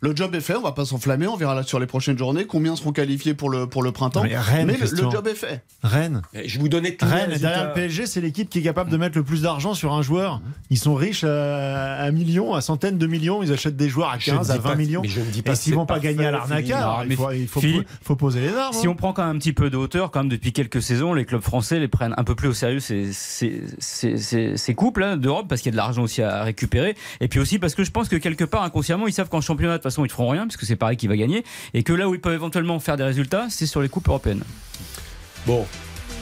Le 0.03 0.13
job 0.15 0.35
est 0.35 0.41
fait, 0.41 0.55
on 0.55 0.61
va 0.61 0.73
pas 0.73 0.83
s'enflammer, 0.85 1.27
on 1.27 1.35
verra 1.37 1.55
là 1.55 1.63
sur 1.63 1.79
les 1.79 1.85
prochaines 1.87 2.17
journées 2.17 2.45
combien 2.45 2.75
seront 2.75 2.91
qualifiés 2.91 3.33
pour 3.33 3.49
le, 3.49 3.67
pour 3.67 3.81
le 3.83 3.91
printemps. 3.93 4.23
Mais 4.23 4.37
Rennes, 4.37 4.67
le, 4.67 5.01
le 5.03 5.09
job 5.11 5.27
est 5.27 5.33
fait. 5.33 5.63
Rennes. 5.81 6.21
Et 6.33 6.49
Je 6.49 6.59
vous 6.59 6.67
donnais 6.67 6.97
les 6.99 7.07
Rennes, 7.07 7.37
derrière 7.39 7.67
le 7.69 7.73
PSG, 7.73 8.05
c'est 8.05 8.19
l'équipe 8.19 8.49
qui 8.49 8.59
est 8.59 8.63
capable 8.63 8.89
de 8.91 8.97
mettre 8.97 9.17
le 9.17 9.23
plus 9.23 9.41
d'argent 9.43 9.73
sur 9.73 9.93
un 9.93 10.01
joueur. 10.01 10.41
Ils 10.69 10.77
sont 10.77 10.93
riches 10.93 11.23
à, 11.23 11.95
à 11.95 12.11
millions, 12.11 12.53
à 12.53 12.59
centaines 12.61 12.97
de 12.97 13.07
millions. 13.07 13.41
Ils 13.43 13.53
achètent 13.53 13.77
des 13.77 13.87
joueurs 13.87 14.09
à 14.09 14.19
Je 14.19 14.31
ne 14.31 14.37
15, 14.37 14.51
à 14.51 14.57
dis 14.57 14.59
20 14.63 14.69
pas- 14.69 14.75
millions. 14.75 15.01
mais 15.03 15.07
je 15.07 15.21
ne 15.21 15.25
dis 15.25 15.39
Et 15.39 15.41
pas 15.41 15.55
s'ils 15.55 15.71
que 15.73 15.77
vont 15.77 15.85
pas 15.85 15.99
gagner 15.99 16.25
à 16.25 16.31
Non, 16.31 16.39
il 17.03 17.07
mais 17.07 17.15
faut, 17.15 17.31
il 17.31 17.47
faut, 17.47 17.59
Philippe, 17.61 17.87
faut 18.03 18.15
poser 18.17 18.41
les 18.41 18.53
armes. 18.55 18.73
Si 18.73 18.87
hein. 18.87 18.89
on 18.91 18.95
prend 18.95 19.13
quand 19.13 19.25
même 19.25 19.35
un 19.37 19.39
petit 19.39 19.53
peu 19.53 19.69
de 19.69 19.77
hauteur, 19.77 20.11
quand 20.11 20.19
même 20.19 20.29
depuis 20.29 20.51
quelques 20.51 20.81
saisons, 20.81 21.13
les 21.13 21.23
clubs 21.25 21.41
français 21.41 21.79
les 21.79 21.87
prennent 21.87 22.13
un 22.17 22.23
peu 22.25 22.35
plus 22.35 22.49
au 22.49 22.53
sérieux 22.53 22.79
ces, 22.81 23.13
ces, 23.13 23.61
ces, 23.79 24.17
ces- 24.17 24.57
ces 24.57 24.75
couples 24.75 25.03
hein, 25.03 25.15
d'Europe 25.17 25.45
parce 25.47 25.61
qu'il 25.61 25.69
y 25.69 25.73
a 25.73 25.77
de 25.77 25.77
l'argent 25.77 26.03
aussi 26.03 26.21
à 26.21 26.43
récupérer. 26.43 26.95
Et 27.21 27.27
puis 27.29 27.39
aussi 27.39 27.57
parce 27.57 27.73
que 27.73 27.83
je 27.85 27.91
pense 27.91 28.09
que 28.09 28.15
quelque 28.17 28.43
part 28.43 28.63
inconsciemment 28.63 29.07
ils 29.07 29.13
savent 29.13 29.29
qu'en 29.29 29.39
championnat 29.41 29.77
de 29.77 29.83
façon 29.93 30.03
ils 30.05 30.09
ne 30.09 30.13
feront 30.13 30.29
rien 30.29 30.45
parce 30.47 30.57
que 30.57 30.65
c'est 30.65 30.75
pareil 30.75 30.97
qui 30.97 31.07
va 31.07 31.15
gagner 31.15 31.43
et 31.73 31.83
que 31.83 31.93
là 31.93 32.07
où 32.09 32.13
ils 32.15 32.21
peuvent 32.21 32.33
éventuellement 32.33 32.79
faire 32.79 32.97
des 32.97 33.03
résultats, 33.03 33.47
c'est 33.49 33.65
sur 33.65 33.81
les 33.81 33.89
coupes 33.89 34.07
européennes. 34.07 34.43
Bon, 35.45 35.65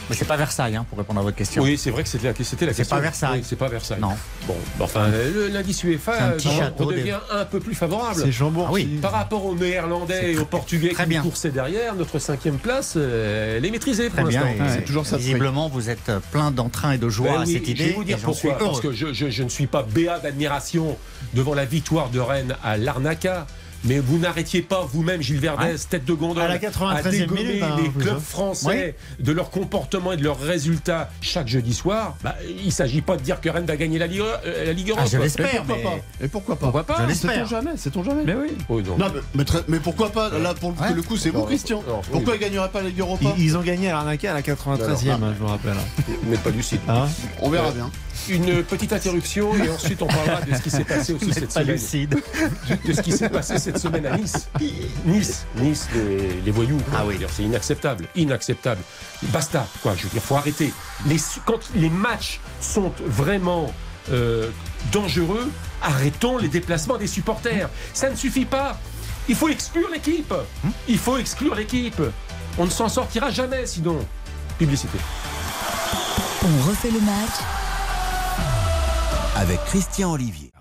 Mais 0.10 0.16
c'est 0.16 0.26
pas 0.26 0.36
Versailles, 0.36 0.76
hein, 0.76 0.86
pour 0.90 0.98
répondre 0.98 1.20
à 1.20 1.24
votre 1.24 1.38
question. 1.38 1.62
oui, 1.64 1.78
c'est 1.78 1.92
vrai 1.92 2.04
que 2.04 2.10
c'était 2.10 2.28
la, 2.28 2.34
c'était 2.44 2.66
la 2.66 2.74
C'est 2.74 2.78
question. 2.80 2.96
pas 2.98 3.02
Versailles. 3.02 3.40
Oui, 3.40 3.46
c'est 3.48 3.56
pas 3.56 3.68
Versailles. 3.70 4.00
Non. 4.02 4.12
Bon, 4.48 4.56
enfin, 4.80 5.08
le- 5.10 5.48
l'indice 5.48 5.80
C'est 5.82 5.88
UEFA 5.88 6.24
un 6.26 6.30
petit 6.32 6.48
euh, 6.50 6.58
château 6.58 6.86
redevient 6.88 7.16
un 7.32 7.46
peu 7.46 7.60
plus 7.60 7.76
favorable. 7.76 8.20
C'est 8.22 8.32
Chambourg. 8.32 8.66
Ah 8.70 8.74
oui. 8.74 8.98
Par 9.02 9.12
rapport 9.12 9.46
aux 9.46 9.56
Néerlandais 9.56 10.34
et 10.34 10.38
aux 10.40 10.46
Portugais 10.46 10.90
très 10.90 11.04
qui 11.04 11.10
bien. 11.12 11.22
coursaient 11.22 11.52
derrière, 11.52 11.96
notre 11.96 12.18
cinquième 12.20 12.58
place, 12.58 12.96
euh, 12.98 13.58
elle 13.58 13.66
est 13.66 13.72
maîtrisée 13.72 14.10
pour 14.10 14.16
Très 14.24 14.30
bien. 14.30 14.44
l'instant. 14.44 14.66
c'est 14.76 14.84
toujours 14.86 15.06
ça 15.06 15.18
Visiblement, 15.18 15.70
vous 15.70 15.90
êtes 15.90 16.12
plein 16.32 16.52
d'entrain 16.52 16.94
et 16.94 16.98
de 16.98 17.08
joie 17.08 17.30
Ben 17.34 17.42
à 17.42 17.46
oui, 17.46 17.54
cette 17.54 17.68
idée. 17.68 17.84
je 17.84 17.90
vais 17.90 17.94
vous 17.94 18.04
dire 18.04 18.18
pourquoi. 18.18 18.58
Parce 18.58 18.82
que 18.82 18.92
je, 18.92 19.14
je- 19.14 19.30
je 19.30 19.44
ne 19.44 19.50
suis 19.50 19.68
pas 19.68 19.84
béat 19.84 20.20
d'admiration 20.20 20.98
devant 21.36 21.54
la 21.54 21.64
victoire 21.66 22.10
de 22.10 22.20
Rennes 22.20 22.56
à 22.64 22.76
l'Arnaca. 22.76 23.46
Mais 23.84 24.00
vous 24.00 24.17
n'arrêtiez 24.20 24.62
pas 24.62 24.88
vous-même, 24.91 25.22
Gilles 25.22 25.39
Verdez, 25.39 25.76
tête 25.89 26.06
de 26.06 26.13
gondole, 26.13 26.44
À 26.44 26.48
la 26.48 26.58
93e 26.60 27.10
dégommer 27.10 27.44
minute, 27.44 27.63
hein, 27.63 27.78
les 27.82 27.89
clubs 27.89 28.17
hein. 28.17 28.20
français 28.24 28.96
de 29.20 29.32
leur 29.32 29.50
comportement 29.50 30.12
et 30.12 30.17
de 30.17 30.24
leurs 30.24 30.39
résultats 30.39 31.10
chaque 31.22 31.48
jeudi 31.48 31.74
soir. 31.74 32.15
Bah, 32.24 32.36
il 32.60 32.67
ne 32.67 32.72
s'agit 32.72 33.02
pas 33.02 33.17
de 33.17 33.22
dire 33.24 33.41
que 33.41 33.50
Rennes 33.50 33.65
va 33.65 33.76
gagner 33.78 33.98
la 33.98 34.08
Ligue, 34.08 34.22
euh, 34.22 34.65
la 34.65 34.74
Ligue 34.74 34.94
Ah, 34.98 35.06
je 35.06 35.17
l'espère, 35.17 35.63
pourquoi 35.63 35.76
mais... 35.78 35.84
pas 35.84 36.26
Et 36.26 36.28
pourquoi 36.28 36.56
pas 36.56 36.65
Pourquoi 36.65 36.84
pas 36.84 37.08
Je 37.10 37.13
C'est 37.13 37.46
jamais, 37.48 37.72
c'est 37.78 37.89
ton 37.91 38.04
jamais. 38.04 38.24
Mais 38.24 38.36
oui. 38.36 38.50
Oh, 38.70 38.82
non. 38.82 38.98
Non, 38.98 39.06
mais, 39.13 39.22
mais 39.34 39.62
mais 39.67 39.80
pourquoi 39.80 40.10
pas 40.12 40.30
Là, 40.38 40.54
pour 40.54 40.72
le, 40.72 40.78
Ouais. 40.82 40.94
le 40.94 41.02
coup, 41.02 41.17
c'est 41.17 41.30
vous, 41.32 41.44
Christian. 41.44 41.84
non, 41.88 42.00
oui. 42.00 42.10
Pourquoi 42.12 42.36
il 42.36 42.39
gagnerait 42.39 42.70
pas 42.70 42.82
la 42.82 42.89
Ligue 42.89 43.00
Europa 43.00 43.34
Ils, 43.38 43.44
ils 43.46 43.58
ont 43.58 43.62
gagné 43.62 43.89
à 43.89 43.94
l'arnaca 43.94 44.32
à 44.32 44.34
la 44.36 44.41
93e, 44.41 45.12
hein, 45.12 45.34
je 45.38 45.44
me 45.44 45.50
rappelle. 45.50 45.74
Vous 46.24 46.30
n'êtes 46.30 46.41
pas 46.44 46.50
lucide. 46.52 46.80
Hein 46.88 47.08
On 47.41 47.50
verra 47.50 47.72
bien. 47.72 47.89
Une 48.30 48.64
petite 48.64 48.94
interruption 48.94 49.56
et 49.56 49.70
ensuite 49.70 50.02
on 50.02 50.08
parlera 50.08 50.42
de 50.42 50.54
ce 50.56 50.62
qui 50.62 50.70
s'est 50.70 50.84
passé 50.84 51.14
aussi 51.14 51.34
cette 51.34 51.52
semaine. 51.52 51.78
De, 52.08 52.88
de 52.88 52.94
ce 52.94 53.02
qui 53.02 53.12
s'est 53.12 53.30
passé 53.30 53.58
cette 53.60 53.78
semaine 53.78 54.06
à 54.06 54.18
Nice. 54.18 54.50
Nice, 55.06 55.46
Nice, 55.56 55.88
les, 55.94 56.42
les 56.42 56.52
voyous. 56.52 56.80
Ah 56.96 57.04
oui. 57.06 57.18
C'est 57.30 57.44
inacceptable, 57.44 58.08
inacceptable. 58.16 58.82
Basta, 59.24 59.68
quoi. 59.82 59.96
Je 59.96 60.04
veux 60.04 60.10
dire, 60.10 60.22
faut 60.22 60.36
arrêter. 60.36 60.74
Les, 61.08 61.18
quand 61.46 61.60
les 61.76 61.90
matchs 61.90 62.40
sont 62.60 62.92
vraiment 63.06 63.74
euh, 64.12 64.50
dangereux, 64.92 65.50
arrêtons 65.82 66.38
les 66.38 66.48
déplacements 66.48 66.98
des 66.98 67.08
supporters. 67.08 67.70
Ça 67.94 68.10
ne 68.10 68.16
suffit 68.16 68.46
pas. 68.46 68.80
Il 69.30 69.36
faut 69.36 69.50
exclure 69.50 69.90
l'équipe. 69.92 70.34
Il 70.88 70.98
faut 70.98 71.18
exclure 71.18 71.56
l'équipe. 71.56 72.02
On 72.58 72.66
ne 72.66 72.72
s'en 72.72 72.90
sortira 72.90 73.30
jamais 73.32 73.66
sinon. 73.66 74.06
Publicité. 74.58 74.98
On 76.44 76.70
refait 76.70 76.92
le 76.92 77.00
match. 77.00 77.71
Avec 79.36 79.63
Christian 79.65 80.12
Olivier. 80.12 80.52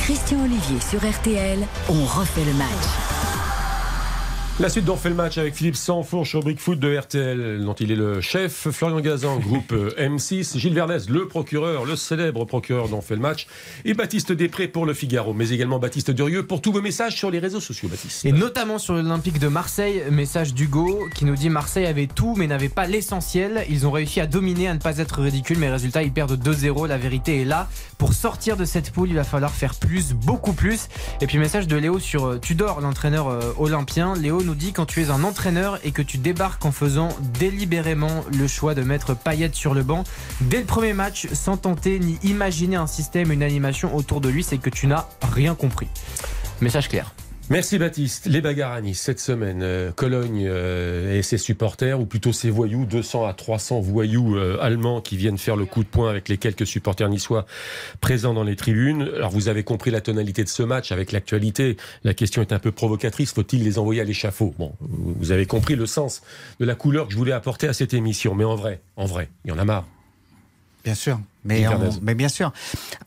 Christian 0.00 0.44
Olivier 0.44 0.80
sur 0.80 0.98
RTL. 0.98 1.58
On 1.90 2.04
refait 2.04 2.44
le 2.44 2.54
match. 2.54 3.07
La 4.60 4.68
suite 4.68 4.86
d'On 4.86 4.96
fait 4.96 5.08
le 5.08 5.14
match 5.14 5.38
avec 5.38 5.54
Philippe 5.54 5.76
Sanfourche 5.76 6.34
au 6.34 6.40
Brick 6.40 6.58
Foot 6.58 6.80
de 6.80 6.98
RTL, 6.98 7.62
dont 7.64 7.74
il 7.74 7.92
est 7.92 7.96
le 7.96 8.20
chef, 8.20 8.68
Florian 8.72 8.98
Gazan, 8.98 9.38
groupe 9.38 9.70
euh, 9.70 9.92
M6, 9.96 10.58
Gilles 10.58 10.74
Vernès, 10.74 11.08
le 11.08 11.28
procureur, 11.28 11.84
le 11.84 11.94
célèbre 11.94 12.44
procureur 12.44 12.88
d'On 12.88 13.00
fait 13.00 13.14
le 13.14 13.20
match, 13.20 13.46
et 13.84 13.94
Baptiste 13.94 14.32
Després 14.32 14.66
pour 14.66 14.84
le 14.84 14.94
Figaro, 14.94 15.32
mais 15.32 15.50
également 15.50 15.78
Baptiste 15.78 16.10
Durieux 16.10 16.44
pour 16.44 16.60
tous 16.60 16.72
vos 16.72 16.82
messages 16.82 17.14
sur 17.14 17.30
les 17.30 17.38
réseaux 17.38 17.60
sociaux, 17.60 17.88
Baptiste. 17.88 18.24
Et 18.24 18.32
notamment 18.32 18.78
sur 18.78 18.94
l'Olympique 18.94 19.38
de 19.38 19.46
Marseille, 19.46 20.02
message 20.10 20.54
d'Hugo 20.54 21.08
qui 21.14 21.24
nous 21.24 21.36
dit 21.36 21.50
Marseille 21.50 21.86
avait 21.86 22.08
tout 22.08 22.34
mais 22.36 22.48
n'avait 22.48 22.68
pas 22.68 22.88
l'essentiel. 22.88 23.64
Ils 23.70 23.86
ont 23.86 23.92
réussi 23.92 24.20
à 24.20 24.26
dominer, 24.26 24.66
à 24.66 24.74
ne 24.74 24.80
pas 24.80 24.98
être 24.98 25.22
ridicule, 25.22 25.58
mais 25.58 25.70
résultat 25.70 26.02
ils 26.02 26.12
perdent 26.12 26.32
2-0. 26.36 26.88
La 26.88 26.98
vérité 26.98 27.42
est 27.42 27.44
là. 27.44 27.68
Pour 27.96 28.12
sortir 28.12 28.56
de 28.56 28.64
cette 28.64 28.90
poule, 28.90 29.10
il 29.10 29.14
va 29.14 29.24
falloir 29.24 29.52
faire 29.52 29.76
plus, 29.76 30.14
beaucoup 30.14 30.52
plus. 30.52 30.88
Et 31.20 31.28
puis 31.28 31.38
message 31.38 31.68
de 31.68 31.76
Léo 31.76 32.00
sur 32.00 32.26
euh, 32.26 32.38
Tudor, 32.38 32.80
l'entraîneur 32.80 33.28
euh, 33.28 33.52
olympien. 33.56 34.14
Léo 34.16 34.47
nous 34.48 34.54
dit 34.54 34.72
quand 34.72 34.86
tu 34.86 35.02
es 35.02 35.10
un 35.10 35.24
entraîneur 35.24 35.78
et 35.84 35.92
que 35.92 36.00
tu 36.00 36.16
débarques 36.16 36.64
en 36.64 36.72
faisant 36.72 37.10
délibérément 37.38 38.24
le 38.32 38.48
choix 38.48 38.74
de 38.74 38.82
mettre 38.82 39.14
Payet 39.14 39.50
sur 39.52 39.74
le 39.74 39.82
banc 39.82 40.04
dès 40.40 40.60
le 40.60 40.64
premier 40.64 40.94
match 40.94 41.28
sans 41.34 41.58
tenter 41.58 41.98
ni 41.98 42.18
imaginer 42.22 42.76
un 42.76 42.86
système, 42.86 43.30
une 43.30 43.42
animation 43.42 43.94
autour 43.94 44.22
de 44.22 44.30
lui, 44.30 44.42
c'est 44.42 44.56
que 44.56 44.70
tu 44.70 44.86
n'as 44.86 45.04
rien 45.20 45.54
compris. 45.54 45.88
Message 46.62 46.88
clair. 46.88 47.12
Merci 47.50 47.78
Baptiste. 47.78 48.26
Les 48.26 48.42
bagarres 48.42 48.72
à 48.72 48.80
Nice 48.82 49.00
cette 49.00 49.20
semaine. 49.20 49.62
euh, 49.62 49.90
Cologne 49.90 50.44
euh, 50.46 51.16
et 51.18 51.22
ses 51.22 51.38
supporters, 51.38 51.98
ou 51.98 52.04
plutôt 52.04 52.30
ses 52.30 52.50
voyous, 52.50 52.84
200 52.84 53.24
à 53.26 53.32
300 53.32 53.80
voyous 53.80 54.36
euh, 54.36 54.58
allemands 54.60 55.00
qui 55.00 55.16
viennent 55.16 55.38
faire 55.38 55.56
le 55.56 55.64
coup 55.64 55.82
de 55.82 55.88
poing 55.88 56.10
avec 56.10 56.28
les 56.28 56.36
quelques 56.36 56.66
supporters 56.66 57.08
niçois 57.08 57.46
présents 58.02 58.34
dans 58.34 58.44
les 58.44 58.54
tribunes. 58.54 59.10
Alors 59.16 59.30
vous 59.30 59.48
avez 59.48 59.62
compris 59.64 59.90
la 59.90 60.02
tonalité 60.02 60.44
de 60.44 60.48
ce 60.50 60.62
match 60.62 60.92
avec 60.92 61.10
l'actualité. 61.10 61.78
La 62.04 62.12
question 62.12 62.42
est 62.42 62.52
un 62.52 62.58
peu 62.58 62.70
provocatrice. 62.70 63.32
Faut-il 63.32 63.64
les 63.64 63.78
envoyer 63.78 64.02
à 64.02 64.04
l'échafaud? 64.04 64.54
Bon, 64.58 64.74
vous 64.80 65.32
avez 65.32 65.46
compris 65.46 65.74
le 65.74 65.86
sens 65.86 66.20
de 66.60 66.66
la 66.66 66.74
couleur 66.74 67.06
que 67.06 67.14
je 67.14 67.18
voulais 67.18 67.32
apporter 67.32 67.66
à 67.66 67.72
cette 67.72 67.94
émission. 67.94 68.34
Mais 68.34 68.44
en 68.44 68.56
vrai, 68.56 68.80
en 68.96 69.06
vrai, 69.06 69.30
il 69.46 69.48
y 69.48 69.52
en 69.52 69.58
a 69.58 69.64
marre. 69.64 69.86
Bien 70.84 70.94
sûr, 70.94 71.18
mais, 71.44 71.66
on- 71.66 71.98
mais 72.02 72.14
bien 72.14 72.28
sûr. 72.28 72.52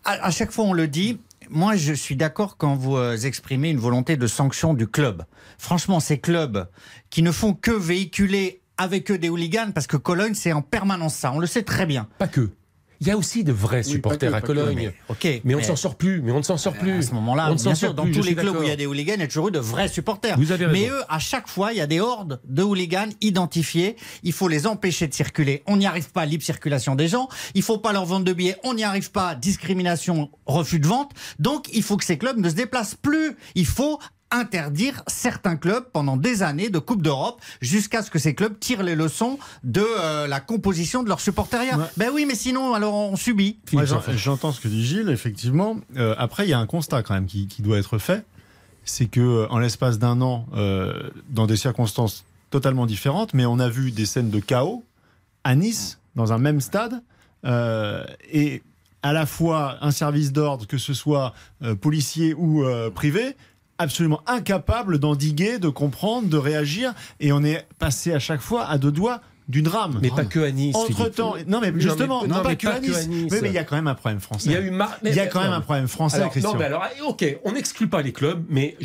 À, 0.04 0.14
à 0.26 0.32
chaque 0.32 0.52
fois, 0.52 0.66
on 0.66 0.74
le 0.74 0.88
dit. 0.88 1.20
Moi, 1.54 1.76
je 1.76 1.92
suis 1.92 2.16
d'accord 2.16 2.56
quand 2.56 2.76
vous 2.76 2.96
euh, 2.96 3.18
exprimez 3.18 3.72
une 3.72 3.78
volonté 3.78 4.16
de 4.16 4.26
sanction 4.26 4.74
du 4.74 4.88
club. 4.88 5.26
Franchement, 5.58 6.00
ces 6.00 6.18
clubs 6.18 6.70
qui 7.10 7.22
ne 7.24 7.32
font 7.34 7.54
que 7.54 7.72
véhiculer 7.72 8.62
avec 8.78 9.12
eux 9.12 9.18
des 9.18 9.28
hooligans, 9.28 9.72
parce 9.74 9.86
que 9.86 9.98
Cologne, 9.98 10.34
c'est 10.34 10.54
en 10.54 10.62
permanence 10.62 11.14
ça. 11.14 11.34
On 11.34 11.40
le 11.40 11.48
sait 11.48 11.64
très 11.64 11.86
bien. 11.86 12.08
Pas 12.20 12.30
que. 12.30 12.52
Il 13.02 13.08
y 13.08 13.12
a 13.12 13.18
aussi 13.18 13.44
de 13.44 13.52
vrais 13.52 13.82
supporters 13.82 14.30
que, 14.30 14.36
à 14.36 14.40
pas 14.40 14.42
que. 14.42 14.46
Cologne. 14.46 14.76
Mais, 14.76 14.94
ok, 15.10 15.42
Mais 15.44 15.56
on 15.56 15.58
ne 15.58 15.64
s'en 15.64 15.76
sort 15.76 15.96
plus, 15.96 16.22
mais 16.22 16.32
on 16.32 16.38
ne 16.38 16.44
s'en 16.44 16.58
sort 16.58 16.74
plus. 16.74 17.00
À 17.00 17.02
ce 17.02 17.14
moment-là, 17.16 17.48
On 17.50 17.54
ne 17.54 17.58
s'en 17.58 17.72
bien 17.72 17.76
sort 17.76 17.90
sûr, 17.90 17.94
dans 17.96 18.04
plus, 18.04 18.12
tous 18.12 18.24
les 18.24 18.36
clubs 18.36 18.56
où 18.56 18.62
il 18.62 18.70
y 18.70 18.72
a 18.72 18.76
des 18.76 18.86
hooligans, 18.86 19.16
il 19.16 19.22
y 19.22 19.24
a 19.24 19.28
toujours 19.28 19.48
eu 19.48 19.52
de 19.52 19.60
vrais 19.60 19.88
supporters. 19.88 20.38
Vous 20.38 20.52
avez 20.52 20.68
Mais 20.68 20.88
eux, 20.88 21.02
à 21.10 21.18
chaque 21.18 21.48
fois, 21.48 21.74
il 21.74 21.80
y 21.80 21.82
a 21.82 21.88
des 21.88 22.00
hordes 22.00 22.40
de 22.46 22.62
hooligans 22.62 23.10
identifiés. 23.20 23.96
Il 24.22 24.34
faut 24.34 24.48
les 24.48 24.68
empêcher 24.68 25.08
de 25.08 25.14
circuler. 25.16 25.64
On 25.66 25.78
n'y 25.78 25.88
arrive 25.88 26.12
pas, 26.12 26.26
libre 26.26 26.44
circulation 26.44 26.94
des 26.94 27.08
gens. 27.08 27.28
Il 27.56 27.64
faut 27.64 27.80
pas 27.80 27.92
leur 27.92 28.06
vendre 28.06 28.26
de 28.26 28.34
billets. 28.34 28.58
On 28.64 28.76
n'y 28.76 28.84
arrive 28.84 29.10
pas, 29.10 29.34
discrimination, 29.34 30.30
refus 30.46 30.80
de 30.80 30.88
vente. 30.88 31.12
Donc, 31.40 31.70
il 31.74 31.82
faut 31.82 31.98
que 31.98 32.06
ces 32.06 32.20
clubs 32.20 32.38
ne 32.38 32.50
se 32.50 32.56
déplacent 32.56 32.96
plus. 32.96 33.36
Il 33.56 33.66
faut 33.66 34.00
interdire 34.32 35.04
certains 35.08 35.56
clubs 35.56 35.86
pendant 35.92 36.18
des 36.18 36.44
années 36.44 36.70
de 36.70 36.80
Coupe 36.80 37.02
d'Europe 37.02 37.42
jusqu'à 37.62 38.02
ce 38.02 38.10
que 38.10 38.20
ces 38.20 38.34
clubs 38.34 38.58
tirent 38.60 38.84
les 38.84 38.96
leçons 38.96 39.38
de 39.64 39.84
euh, 39.84 40.28
la 40.28 40.40
composition 40.40 41.04
de 41.04 41.10
leur 41.10 41.20
supporteria. 41.20 41.78
Ouais. 41.78 41.86
Ben 41.98 42.10
oui, 42.14 42.26
mais 42.28 42.36
sinon, 42.36 42.74
alors 42.74 42.94
on 42.94 43.16
subit. 43.16 43.60
J'entends 44.16 44.52
ce 44.52 44.62
que 44.62 44.68
dit 44.68 44.86
Gilles, 44.86 45.10
effectivement. 45.10 45.78
Euh, 45.98 46.16
après, 46.18 46.46
il 46.46 46.50
y 46.50 46.54
a 46.54 46.60
un 46.60 46.68
constat 46.68 47.04
quand 47.04 47.14
même 47.14 47.28
qui, 47.28 47.48
qui 47.48 47.62
doit 47.62 47.78
être 47.78 47.98
fait. 47.98 48.26
C'est 48.84 49.06
que 49.06 49.20
euh, 49.20 49.48
en 49.50 49.60
l'espace 49.60 50.00
d'un 50.00 50.22
an, 50.22 50.48
euh, 50.56 51.10
dans 51.30 51.46
des 51.46 51.58
circonstances 51.58 52.26
totalement 52.50 52.86
différentes, 52.86 53.34
mais 53.34 53.46
on 53.46 53.60
a 53.60 53.70
vu 53.70 53.92
des 53.92 54.06
scènes 54.06 54.30
de 54.30 54.40
chaos 54.40 54.84
à 55.44 55.56
Nice, 55.56 56.00
dans 56.16 56.34
un 56.34 56.38
même 56.38 56.62
stade, 56.62 57.02
euh, 57.46 58.04
et 58.32 58.62
à 59.04 59.14
la 59.14 59.26
fois 59.26 59.78
un 59.82 59.92
service 59.92 60.32
d'ordre, 60.32 60.68
que 60.68 60.78
ce 60.78 60.94
soit 60.94 61.34
euh, 61.64 61.76
policier 61.76 62.34
ou 62.36 62.64
euh, 62.64 62.92
privé, 62.92 63.36
absolument 63.82 64.22
incapable 64.28 65.00
d'endiguer, 65.00 65.60
de 65.60 65.70
comprendre, 65.70 66.28
de 66.28 66.38
réagir, 66.38 66.94
et 67.20 67.32
on 67.32 67.44
est 67.44 67.68
passé 67.80 68.14
à 68.14 68.20
chaque 68.20 68.42
fois 68.42 68.66
à 68.66 68.78
deux 68.78 68.92
doigts 68.92 69.22
du 69.52 69.62
drame. 69.62 70.00
Mais 70.02 70.10
pas 70.10 70.26
que 70.26 70.40
à 70.40 70.52
Nice. 70.52 70.76
Entre 70.76 71.10
temps, 71.10 71.36
non 71.46 71.60
mais 71.62 71.72
justement, 71.76 72.26
non, 72.26 72.42
pas, 72.42 72.56
que, 72.56 72.68
à 72.68 72.80
Nice. 72.80 73.08
Oui, 73.10 73.28
mais 73.42 73.50
il 73.50 73.54
y 73.54 73.58
a 73.58 73.64
quand 73.64 73.76
même 73.76 73.88
un 73.88 73.96
problème 73.96 74.22
français. 74.22 74.50
Il 74.50 74.54
y 74.54 74.56
a 74.56 74.62
eu 74.62 74.72
Il 75.04 75.14
y 75.14 75.20
a 75.20 75.28
quand 75.28 75.42
même 75.42 75.52
un 75.52 75.62
problème 75.62 75.88
français, 75.88 76.26
Christian. 76.32 76.54
Non, 76.54 76.60
mais 76.60 76.66
alors, 76.66 76.86
ok, 77.08 77.26
on 77.44 77.52
n'exclut 77.52 77.88
pas 77.88 78.02
les 78.02 78.14
clubs, 78.14 78.44
mais 78.50 78.78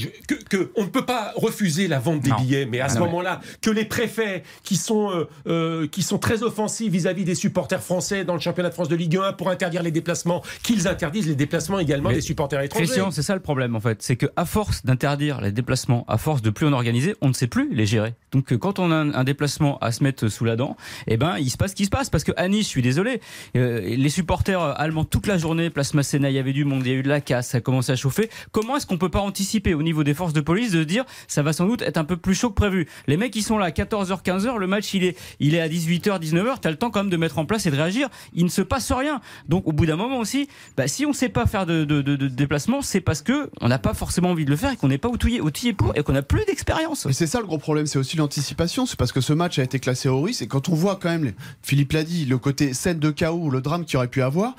que, 0.50 0.72
on 0.76 0.82
ne 0.82 0.88
peut 0.88 1.06
pas 1.06 1.32
refuser 1.36 1.86
la 1.88 1.98
vente 1.98 2.20
des 2.20 2.32
billets. 2.32 2.66
Mais 2.66 2.80
à 2.80 2.86
Ah 2.86 2.88
ce 2.88 2.98
moment-là, 2.98 3.40
que 3.62 3.70
les 3.70 3.84
préfets 3.84 4.42
qui 4.64 4.76
sont 4.76 5.10
euh, 5.10 5.28
euh, 5.46 5.86
qui 5.86 6.02
sont 6.02 6.18
très 6.18 6.42
offensifs 6.42 6.90
vis-à-vis 6.90 7.24
des 7.24 7.34
supporters 7.34 7.82
français 7.82 8.24
dans 8.24 8.34
le 8.34 8.40
championnat 8.40 8.70
de 8.70 8.74
France 8.74 8.88
de 8.88 8.96
Ligue 8.96 9.16
1 9.16 9.34
pour 9.34 9.50
interdire 9.50 9.82
les 9.82 9.92
déplacements, 9.92 10.42
qu'ils 10.62 10.88
interdisent 10.88 11.28
les 11.28 11.36
déplacements 11.36 11.78
également 11.78 12.10
des 12.10 12.20
supporters 12.20 12.60
étrangers. 12.60 12.86
Christian, 12.86 13.10
c'est 13.10 13.22
ça 13.22 13.34
le 13.34 13.40
problème 13.40 13.76
en 13.76 13.80
fait, 13.80 14.02
c'est 14.02 14.16
que 14.16 14.26
à 14.34 14.44
force 14.44 14.84
d'interdire 14.84 15.40
les 15.40 15.52
déplacements, 15.52 16.04
à 16.08 16.18
force 16.18 16.42
de 16.42 16.50
plus 16.50 16.66
en 16.66 16.72
organiser, 16.72 17.14
on 17.20 17.28
ne 17.28 17.34
sait 17.34 17.46
plus 17.46 17.72
les 17.72 17.86
gérer. 17.86 18.14
Donc 18.32 18.52
euh, 18.52 18.58
quand 18.58 18.78
on 18.78 18.90
a 18.90 18.96
un 18.96 19.24
déplacement 19.24 19.78
à 19.78 19.92
se 19.92 20.02
mettre 20.02 20.28
sous 20.28 20.44
la 20.44 20.55
dent, 20.56 20.76
eh 21.06 21.16
ben 21.16 21.36
il 21.38 21.50
se 21.50 21.56
passe 21.56 21.70
ce 21.70 21.76
qui 21.76 21.84
se 21.84 21.90
passe 21.90 22.10
parce 22.10 22.24
que 22.24 22.32
à 22.36 22.48
Nice, 22.48 22.64
je 22.64 22.70
suis 22.70 22.82
désolé, 22.82 23.20
euh, 23.56 23.80
les 23.80 24.08
supporters 24.08 24.60
allemands 24.60 25.04
toute 25.04 25.26
la 25.26 25.38
journée, 25.38 25.70
place 25.70 25.94
Masséna, 25.94 26.30
il 26.30 26.34
y 26.34 26.38
avait 26.38 26.52
du 26.52 26.64
monde, 26.64 26.82
il 26.84 26.92
y 26.92 26.94
a 26.94 26.98
eu 26.98 27.02
de 27.02 27.08
la 27.08 27.20
casse, 27.20 27.48
ça 27.48 27.58
a 27.58 27.92
à 27.92 27.96
chauffer. 27.96 28.30
Comment 28.52 28.76
est-ce 28.76 28.86
qu'on 28.86 28.98
peut 28.98 29.10
pas 29.10 29.20
anticiper 29.20 29.74
au 29.74 29.82
niveau 29.82 30.04
des 30.04 30.14
forces 30.14 30.32
de 30.32 30.40
police 30.40 30.72
de 30.72 30.84
dire 30.84 31.04
ça 31.28 31.42
va 31.42 31.52
sans 31.52 31.66
doute 31.66 31.82
être 31.82 31.98
un 31.98 32.04
peu 32.04 32.16
plus 32.16 32.34
chaud 32.34 32.50
que 32.50 32.54
prévu? 32.54 32.88
Les 33.06 33.16
mecs 33.16 33.34
ils 33.36 33.42
sont 33.42 33.58
là 33.58 33.66
à 33.66 33.70
14h 33.70 34.22
15h, 34.22 34.56
le 34.56 34.66
match 34.66 34.94
il 34.94 35.04
est 35.04 35.16
il 35.40 35.54
est 35.54 35.60
à 35.60 35.68
18h 35.68 36.20
19h, 36.20 36.60
tu 36.60 36.68
as 36.68 36.70
le 36.70 36.76
temps 36.76 36.90
quand 36.90 37.00
même 37.00 37.10
de 37.10 37.16
mettre 37.16 37.38
en 37.38 37.46
place 37.46 37.66
et 37.66 37.70
de 37.70 37.76
réagir, 37.76 38.08
il 38.34 38.44
ne 38.44 38.50
se 38.50 38.62
passe 38.62 38.90
rien. 38.92 39.20
Donc 39.48 39.66
au 39.66 39.72
bout 39.72 39.86
d'un 39.86 39.96
moment 39.96 40.18
aussi, 40.18 40.48
bah, 40.76 40.88
si 40.88 41.06
on 41.06 41.12
sait 41.12 41.28
pas 41.28 41.46
faire 41.46 41.66
de, 41.66 41.84
de, 41.84 42.16
déplacement, 42.28 42.82
c'est 42.82 43.00
parce 43.00 43.22
que 43.22 43.50
on 43.60 43.68
n'a 43.68 43.78
pas 43.78 43.94
forcément 43.94 44.30
envie 44.30 44.44
de 44.44 44.50
le 44.50 44.56
faire 44.56 44.72
et 44.72 44.76
qu'on 44.76 44.88
n'est 44.88 44.98
pas 44.98 45.08
outillé, 45.08 45.40
outillé 45.40 45.72
pour 45.72 45.96
et 45.96 46.02
qu'on 46.02 46.12
n'a 46.12 46.22
plus 46.22 46.44
d'expérience. 46.46 47.10
C'est 47.12 47.26
ça 47.26 47.40
le 47.40 47.46
gros 47.46 47.58
problème, 47.58 47.86
c'est 47.86 47.98
aussi 47.98 48.16
l'anticipation. 48.16 48.86
C'est 48.86 48.98
parce 48.98 49.12
que 49.12 49.20
ce 49.20 49.32
match 49.32 49.58
a 49.58 49.62
été 49.62 49.78
classé 49.78 50.08
au 50.08 50.20
risque 50.20 50.35
et 50.42 50.46
quand 50.46 50.68
on 50.68 50.74
voit 50.74 50.96
quand 50.96 51.08
même, 51.08 51.32
Philippe 51.62 51.92
l'a 51.92 52.04
dit, 52.04 52.24
le 52.24 52.38
côté 52.38 52.74
scène 52.74 52.98
de 52.98 53.10
chaos, 53.10 53.50
le 53.50 53.60
drame 53.60 53.84
qu'il 53.84 53.96
aurait 53.96 54.08
pu 54.08 54.22
avoir. 54.22 54.54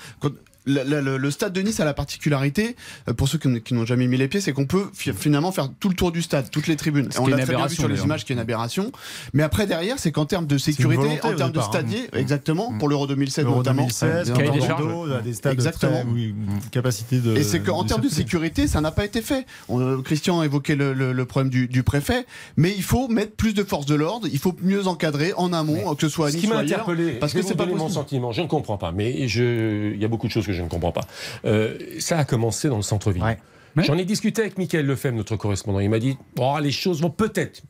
La- 0.68 0.84
la- 0.84 1.01
le, 1.01 1.18
le 1.18 1.32
stade 1.32 1.53
de 1.53 1.61
Nice 1.61 1.80
a 1.80 1.86
la 1.86 1.93
particularité, 1.93 2.76
euh, 3.09 3.13
pour 3.13 3.28
ceux 3.28 3.38
qui, 3.38 3.61
qui 3.61 3.74
n'ont 3.74 3.86
jamais 3.86 4.07
mis 4.07 4.18
les 4.18 4.28
pieds, 4.28 4.41
c'est 4.41 4.53
qu'on 4.53 4.65
peut 4.65 4.86
fi- 4.93 5.13
finalement 5.13 5.51
faire 5.51 5.70
tout 5.80 5.89
le 5.89 5.95
tour 5.95 6.11
du 6.11 6.22
stade, 6.22 6.49
toutes 6.51 6.68
les 6.68 6.76
tribunes. 6.76 7.11
Ce 7.11 7.20
on 7.20 7.28
l'a 7.28 7.38
très 7.38 7.45
bien 7.45 7.45
vu 7.45 7.51
aberration, 7.55 7.82
sur 7.84 7.88
les 7.89 8.01
images, 8.03 8.26
qui 8.26 8.34
est 8.34 8.36
une 8.36 8.39
aberration. 8.41 8.91
Mais 9.34 9.43
après 9.43 9.65
derrière, 9.68 9.97
c'est 9.99 10.11
qu'en 10.11 10.26
termes 10.26 10.45
de 10.47 10.57
sécurité, 10.57 11.01
volonté 11.01 11.20
en 11.28 11.34
termes 11.36 11.49
de 11.49 11.53
départ, 11.55 11.68
stadier, 11.74 12.07
exactement, 12.13 12.78
pour 12.78 12.89
l'Euro 12.89 13.07
2007 13.07 13.45
Euro 13.45 13.57
notamment. 13.57 13.82
2016, 13.84 14.34
Cahier 14.34 14.51
des 14.51 14.59
Bordeaux, 14.68 15.07
des 15.24 15.34
stades 15.34 15.53
Exactement. 15.53 16.01
très- 16.03 16.11
oui, 16.11 16.36
capacité 16.72 17.20
de. 17.20 17.36
Et 17.38 17.43
c'est 17.43 17.59
qu'en 17.61 17.84
termes 17.84 18.01
de 18.01 18.09
sécurité, 18.09 18.68
ça 18.68 18.82
n'a 18.82 18.91
pas 18.91 19.05
été 19.05 19.22
fait. 19.22 19.45
On, 19.70 19.80
euh, 19.80 20.01
Christian 20.01 20.39
a 20.41 20.45
évoqué 20.45 20.76
le, 20.76 20.93
le- 20.93 21.13
le 21.13 21.26
problème 21.26 21.49
du, 21.49 21.68
du 21.68 21.84
préfet, 21.84 22.26
mais 22.57 22.74
il 22.76 22.84
faut 22.84 23.07
mettre 23.07 23.34
plus 23.34 23.53
de 23.53 23.63
forces 23.63 23.86
de 23.86 23.95
l'ordre, 23.95 24.28
il 24.32 24.39
faut 24.39 24.55
mieux 24.61 24.88
encadrer 24.88 25.34
en 25.38 25.53
amont, 25.53 25.95
que 25.95 26.01
ce 26.01 26.09
soit 26.09 26.28
à 26.28 26.32
Ce 26.32 26.36
Nice 26.36 26.45
qui 26.45 26.49
ou 26.51 26.53
m'a 26.53 26.59
ailleurs, 26.61 26.82
interpellé, 26.82 27.13
parce 27.13 27.34
que 27.34 27.41
c'est 27.41 27.55
pas 27.55 27.65
mon 27.65 27.89
sentiment. 27.89 28.32
Je 28.32 28.41
ne 28.41 28.47
comprends 28.47 28.78
pas, 28.78 28.91
mais 28.91 29.11
il 29.18 29.97
y 29.99 30.05
a 30.05 30.07
beaucoup 30.07 30.28
de 30.28 30.32
choses 30.32 30.45
que 30.45 30.53
je 30.58 30.64
ne 30.64 30.68
comprends 30.68 30.91
pas. 30.91 31.05
Euh, 31.45 31.78
ça 31.99 32.18
a 32.18 32.26
commencé 32.26 32.68
dans 32.68 32.78
le 32.78 32.84
centre-ville. 32.84 33.24
Ouais. 33.24 33.38
J'en 33.78 33.97
ai 33.97 34.05
discuté 34.05 34.41
avec 34.41 34.58
Michael 34.58 34.86
Lefebvre, 34.86 35.16
notre 35.16 35.36
correspondant. 35.36 35.80
Il 35.80 35.89
m'a 35.89 35.99
dit 35.99 36.18
oh, 36.39 36.58
les 36.60 36.72
choses 36.72 37.01
vont 37.01 37.12
peut-être. 37.12 37.62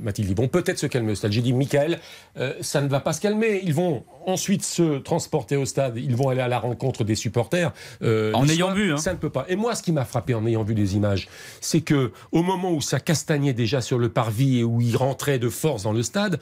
Mathilde 0.00 0.28
dit, 0.28 0.34
vont 0.34 0.48
peut-être 0.48 0.78
se 0.78 0.86
calmer 0.86 1.12
au 1.12 1.14
stade. 1.14 1.32
J'ai 1.32 1.42
dit, 1.42 1.52
Michael, 1.52 2.00
euh, 2.38 2.54
ça 2.60 2.80
ne 2.80 2.88
va 2.88 3.00
pas 3.00 3.12
se 3.12 3.20
calmer. 3.20 3.60
Ils 3.62 3.74
vont 3.74 4.04
ensuite 4.26 4.64
se 4.64 4.98
transporter 4.98 5.56
au 5.56 5.66
stade. 5.66 5.98
Ils 5.98 6.16
vont 6.16 6.28
aller 6.28 6.40
à 6.40 6.48
la 6.48 6.58
rencontre 6.58 7.04
des 7.04 7.14
supporters. 7.14 7.72
Euh, 8.02 8.32
En 8.32 8.48
ayant 8.48 8.66
soir, 8.66 8.74
vu, 8.74 8.92
hein. 8.92 8.96
Ça 8.96 9.12
ne 9.12 9.18
peut 9.18 9.30
pas. 9.30 9.44
Et 9.48 9.56
moi, 9.56 9.74
ce 9.74 9.82
qui 9.82 9.92
m'a 9.92 10.04
frappé 10.04 10.34
en 10.34 10.46
ayant 10.46 10.62
vu 10.62 10.74
des 10.74 10.96
images, 10.96 11.28
c'est 11.60 11.80
que 11.80 12.12
au 12.30 12.42
moment 12.42 12.72
où 12.72 12.80
ça 12.80 13.00
castagnait 13.00 13.52
déjà 13.52 13.80
sur 13.80 13.98
le 13.98 14.08
parvis 14.08 14.60
et 14.60 14.64
où 14.64 14.80
ils 14.80 14.96
rentraient 14.96 15.38
de 15.38 15.48
force 15.48 15.82
dans 15.82 15.92
le 15.92 16.02
stade, 16.02 16.40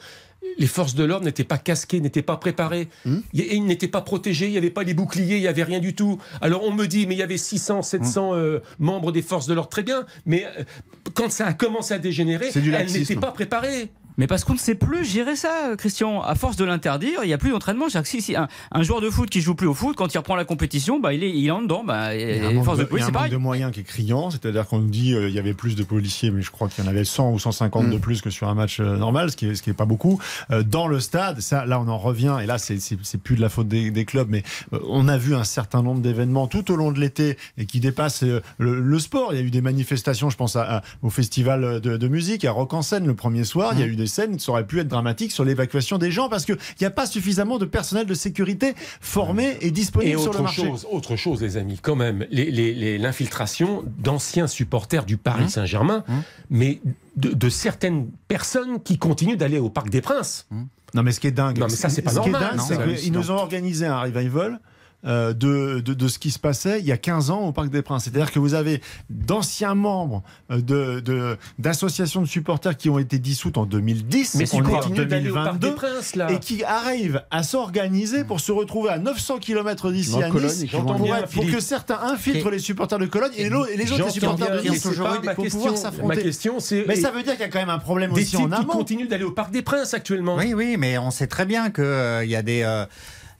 les 0.57 0.67
forces 0.67 0.95
de 0.95 1.03
l'ordre 1.03 1.25
n'étaient 1.25 1.43
pas 1.43 1.57
casquées, 1.57 1.99
n'étaient 1.99 2.21
pas 2.21 2.37
préparées. 2.37 2.87
Et 3.33 3.55
Ils 3.55 3.65
n'étaient 3.65 3.87
pas 3.87 4.01
protégés, 4.01 4.47
il 4.47 4.51
n'y 4.51 4.57
avait 4.57 4.69
pas 4.69 4.83
les 4.83 4.93
boucliers, 4.93 5.35
il 5.37 5.41
n'y 5.41 5.47
avait 5.47 5.63
rien 5.63 5.79
du 5.79 5.93
tout. 5.95 6.17
Alors 6.41 6.63
on 6.63 6.71
me 6.71 6.85
dit, 6.87 7.07
mais 7.07 7.15
il 7.15 7.19
y 7.19 7.23
avait 7.23 7.37
600, 7.37 7.81
700 7.81 8.31
Hmm. 8.31 8.35
euh, 8.35 8.59
membres 8.79 9.11
des 9.11 9.21
forces 9.21 9.47
de 9.47 9.53
l'ordre, 9.53 9.69
très 9.69 9.83
bien. 9.83 10.05
Mais 10.25 10.45
euh, 10.45 10.63
quand 11.13 11.31
ça 11.31 11.47
a 11.47 11.53
commencé 11.53 11.93
à 11.93 11.99
dégénérer, 11.99 12.49
elles 12.55 12.91
n'étaient 12.91 13.15
pas 13.15 13.31
préparées. 13.31 13.89
Mais 14.21 14.27
parce 14.27 14.43
qu'on 14.43 14.53
ne 14.53 14.59
sait 14.59 14.75
plus 14.75 15.03
gérer 15.03 15.35
ça, 15.35 15.71
Christian. 15.79 16.21
À 16.21 16.35
force 16.35 16.55
de 16.55 16.63
l'interdire, 16.63 17.21
il 17.23 17.27
n'y 17.27 17.33
a 17.33 17.39
plus 17.39 17.49
d'entraînement. 17.49 17.89
C'est-à-dire 17.89 18.03
que 18.03 18.09
si, 18.09 18.21
si 18.21 18.35
un, 18.35 18.47
un 18.71 18.83
joueur 18.83 19.01
de 19.01 19.09
foot 19.09 19.27
qui 19.31 19.41
joue 19.41 19.55
plus 19.55 19.65
au 19.65 19.73
foot, 19.73 19.95
quand 19.95 20.13
il 20.13 20.17
reprend 20.19 20.35
la 20.35 20.45
compétition, 20.45 20.99
bah, 20.99 21.11
il, 21.11 21.23
est, 21.23 21.31
il 21.31 21.47
est 21.47 21.49
en 21.49 21.63
dedans. 21.63 21.83
Bah, 21.83 22.15
Il 22.15 22.21
y 22.37 22.39
a 22.45 22.49
un 22.49 22.53
manque 22.53 22.65
force 22.65 22.77
de 22.77 22.83
de, 22.83 22.87
il 22.87 22.89
y 22.89 22.89
police, 22.91 23.05
a 23.05 23.07
un 23.07 23.11
c'est 23.13 23.19
manque 23.19 23.29
de 23.31 23.37
moyens 23.37 23.71
qui 23.71 23.79
est 23.79 23.83
criant, 23.83 24.29
c'est-à-dire 24.29 24.67
qu'on 24.67 24.77
nous 24.77 24.89
dit 24.89 25.15
euh, 25.15 25.27
il 25.27 25.33
y 25.33 25.39
avait 25.39 25.55
plus 25.55 25.75
de 25.75 25.81
policiers, 25.83 26.29
mais 26.29 26.43
je 26.43 26.51
crois 26.51 26.69
qu'il 26.69 26.83
y 26.83 26.87
en 26.87 26.89
avait 26.91 27.03
100 27.03 27.31
ou 27.31 27.39
150 27.39 27.89
de 27.89 27.95
Mm. 27.97 27.99
plus 27.99 28.21
que 28.21 28.29
sur 28.29 28.47
un 28.47 28.53
match 28.53 28.79
euh, 28.79 28.95
normal, 28.95 29.31
ce 29.31 29.35
qui 29.37 29.47
est, 29.47 29.55
ce 29.55 29.63
qui 29.63 29.71
est 29.71 29.73
pas 29.73 29.85
beaucoup. 29.85 30.19
Euh, 30.51 30.61
dans 30.61 30.85
le 30.87 30.99
stade, 30.99 31.39
ça, 31.41 31.65
là, 31.65 31.79
on 31.79 31.87
en 31.87 31.97
revient, 31.97 32.37
et 32.43 32.45
là, 32.45 32.59
c'est, 32.59 32.79
c'est, 32.79 32.99
c'est 33.01 33.17
plus 33.19 33.35
de 33.37 33.41
la 33.41 33.49
faute 33.49 33.67
des, 33.67 33.89
des 33.89 34.05
clubs, 34.05 34.27
mais 34.29 34.43
euh, 34.73 34.77
on 34.87 35.07
a 35.07 35.17
vu 35.17 35.33
un 35.33 35.43
certain 35.43 35.81
nombre 35.81 36.01
d'événements 36.01 36.45
tout 36.45 36.71
au 36.71 36.75
long 36.75 36.91
de 36.91 36.99
l'été 36.99 37.37
et 37.57 37.65
qui 37.65 37.79
dépassent 37.79 38.21
euh, 38.21 38.39
le, 38.59 38.79
le 38.79 38.99
sport. 38.99 39.33
Il 39.33 39.39
y 39.39 39.41
a 39.41 39.43
eu 39.43 39.49
des 39.49 39.61
manifestations, 39.61 40.29
je 40.29 40.37
pense 40.37 40.55
à, 40.55 40.77
à- 40.77 40.81
au 41.01 41.09
festival 41.09 41.81
de, 41.81 41.97
de 41.97 42.07
musique 42.07 42.45
à 42.45 42.51
Rock 42.51 42.75
en 42.75 42.83
Seine 42.83 43.07
le 43.07 43.15
premier 43.15 43.45
soir. 43.45 43.71
Il 43.73 43.79
y 43.79 43.83
a 43.83 43.87
eu 43.87 43.95
des 43.95 44.10
scènes 44.11 44.37
qui 44.37 44.49
auraient 44.49 44.67
pu 44.67 44.79
être 44.79 44.87
dramatiques 44.87 45.31
sur 45.31 45.43
l'évacuation 45.43 45.97
des 45.97 46.11
gens 46.11 46.29
parce 46.29 46.45
qu'il 46.45 46.57
n'y 46.79 46.85
a 46.87 46.91
pas 46.91 47.05
suffisamment 47.05 47.57
de 47.57 47.65
personnel 47.65 48.05
de 48.05 48.13
sécurité 48.13 48.73
formé 48.99 49.57
et 49.61 49.71
disponible 49.71 50.19
Et 50.19 50.21
sur 50.21 50.33
le 50.33 50.41
marché. 50.41 50.65
chose, 50.65 50.85
autre 50.91 51.15
chose, 51.15 51.41
les 51.41 51.57
amis, 51.57 51.79
quand 51.81 51.95
même, 51.95 52.25
l'infiltration 52.31 53.83
d'anciens 53.97 54.47
supporters 54.47 55.05
du 55.05 55.17
Paris 55.17 55.49
Saint-Germain, 55.49 56.03
mais 56.49 56.81
de, 57.15 57.29
de 57.29 57.49
certaines 57.49 58.07
personnes 58.27 58.81
qui 58.81 58.97
continuent 58.97 59.37
d'aller 59.37 59.59
au 59.59 59.69
Parc 59.69 59.89
des 59.89 60.01
Princes. 60.01 60.47
Non, 60.93 61.03
mais 61.03 61.13
ce 61.13 61.19
qui 61.21 61.27
est 61.27 61.31
dingue, 61.31 61.57
Non, 61.57 61.67
mais 61.69 61.75
ça, 61.75 61.87
c'est 61.89 62.01
pas 62.01 62.11
ce 62.11 62.19
qui 62.19 62.27
est 62.27 62.31
normal, 62.31 62.49
dingue, 62.49 62.57
non, 62.59 62.65
c'est 62.67 62.77
hallucinant. 62.77 63.19
nous 63.19 63.31
ont 63.31 63.35
organisé 63.35 63.85
un 63.85 64.01
revival. 64.01 64.59
Euh, 65.05 65.33
de, 65.33 65.79
de, 65.79 65.93
de 65.95 66.07
ce 66.07 66.19
qui 66.19 66.29
se 66.29 66.37
passait 66.37 66.79
il 66.79 66.85
y 66.85 66.91
a 66.91 66.97
15 66.97 67.31
ans 67.31 67.41
au 67.41 67.51
Parc 67.51 67.69
des 67.69 67.81
Princes. 67.81 68.03
C'est-à-dire 68.03 68.31
que 68.31 68.37
vous 68.39 68.53
avez 68.53 68.81
d'anciens 69.09 69.73
membres 69.75 70.21
euh, 70.51 70.61
de, 70.61 70.99
de, 70.99 71.37
d'associations 71.59 72.21
de 72.21 72.27
supporters 72.27 72.77
qui 72.77 72.89
ont 72.89 72.99
été 72.99 73.17
dissoutes 73.19 73.57
en 73.57 73.65
2010, 73.65 74.35
Mais 74.35 74.43
on 74.43 74.47
qui 74.47 74.57
est 74.57 74.75
en 74.75 74.79
continuent 74.79 75.05
d'aller 75.05 75.29
au 75.31 75.33
Parc 75.33 75.57
2022, 75.57 75.67
des 75.69 75.75
Princes, 75.75 76.15
là. 76.15 76.31
et 76.31 76.39
qui 76.39 76.63
arrivent 76.63 77.23
à 77.31 77.43
s'organiser 77.43 78.23
pour 78.23 78.39
se 78.39 78.51
retrouver 78.51 78.89
à 78.91 78.99
900 78.99 79.39
km 79.39 79.91
d'ici 79.91 80.21
à 80.21 80.29
Cologne, 80.29 80.49
Nice 80.51 80.65
qui 80.65 80.67
pour, 80.77 81.15
être- 81.15 81.51
que 81.51 81.59
certains 81.59 81.99
infiltrent 82.03 82.49
les 82.51 82.59
supporters 82.59 82.99
de 82.99 83.05
Cologne 83.07 83.31
et 83.37 83.49
les, 83.49 83.55
et 83.73 83.77
les 83.77 83.91
autres 83.91 84.05
les 84.05 84.11
supporters 84.11 84.47
bien, 84.51 84.61
de 84.63 84.69
Nice 84.69 84.81
c'est 84.81 84.97
pas 84.97 85.19
ma 85.23 85.33
pour 85.33 85.43
question. 85.43 85.59
pouvoir 85.59 85.73
Ma 85.73 85.79
s'affronter. 85.79 86.21
question, 86.23 86.59
c'est 86.59 86.85
Mais 86.87 86.95
ça 86.95 87.11
veut 87.11 87.23
dire 87.23 87.33
qu'il 87.33 87.41
y 87.41 87.45
a 87.45 87.49
quand 87.49 87.59
même 87.59 87.69
un 87.69 87.79
problème 87.79 88.13
des 88.13 88.21
aussi 88.21 88.31
types 88.35 88.39
en 88.45 88.49
qui 88.49 88.53
amont. 88.55 88.73
continuent 88.73 89.07
d'aller 89.07 89.23
au 89.23 89.31
Parc 89.31 89.51
des 89.51 89.61
Princes 89.61 89.93
actuellement. 89.93 90.35
Oui, 90.37 90.53
oui, 90.53 90.75
mais 90.77 90.97
on 90.97 91.11
sait 91.11 91.27
très 91.27 91.45
bien 91.45 91.69
qu'il 91.71 91.83
y 92.29 92.35
a 92.35 92.41
des 92.41 92.61
euh, 92.63 92.85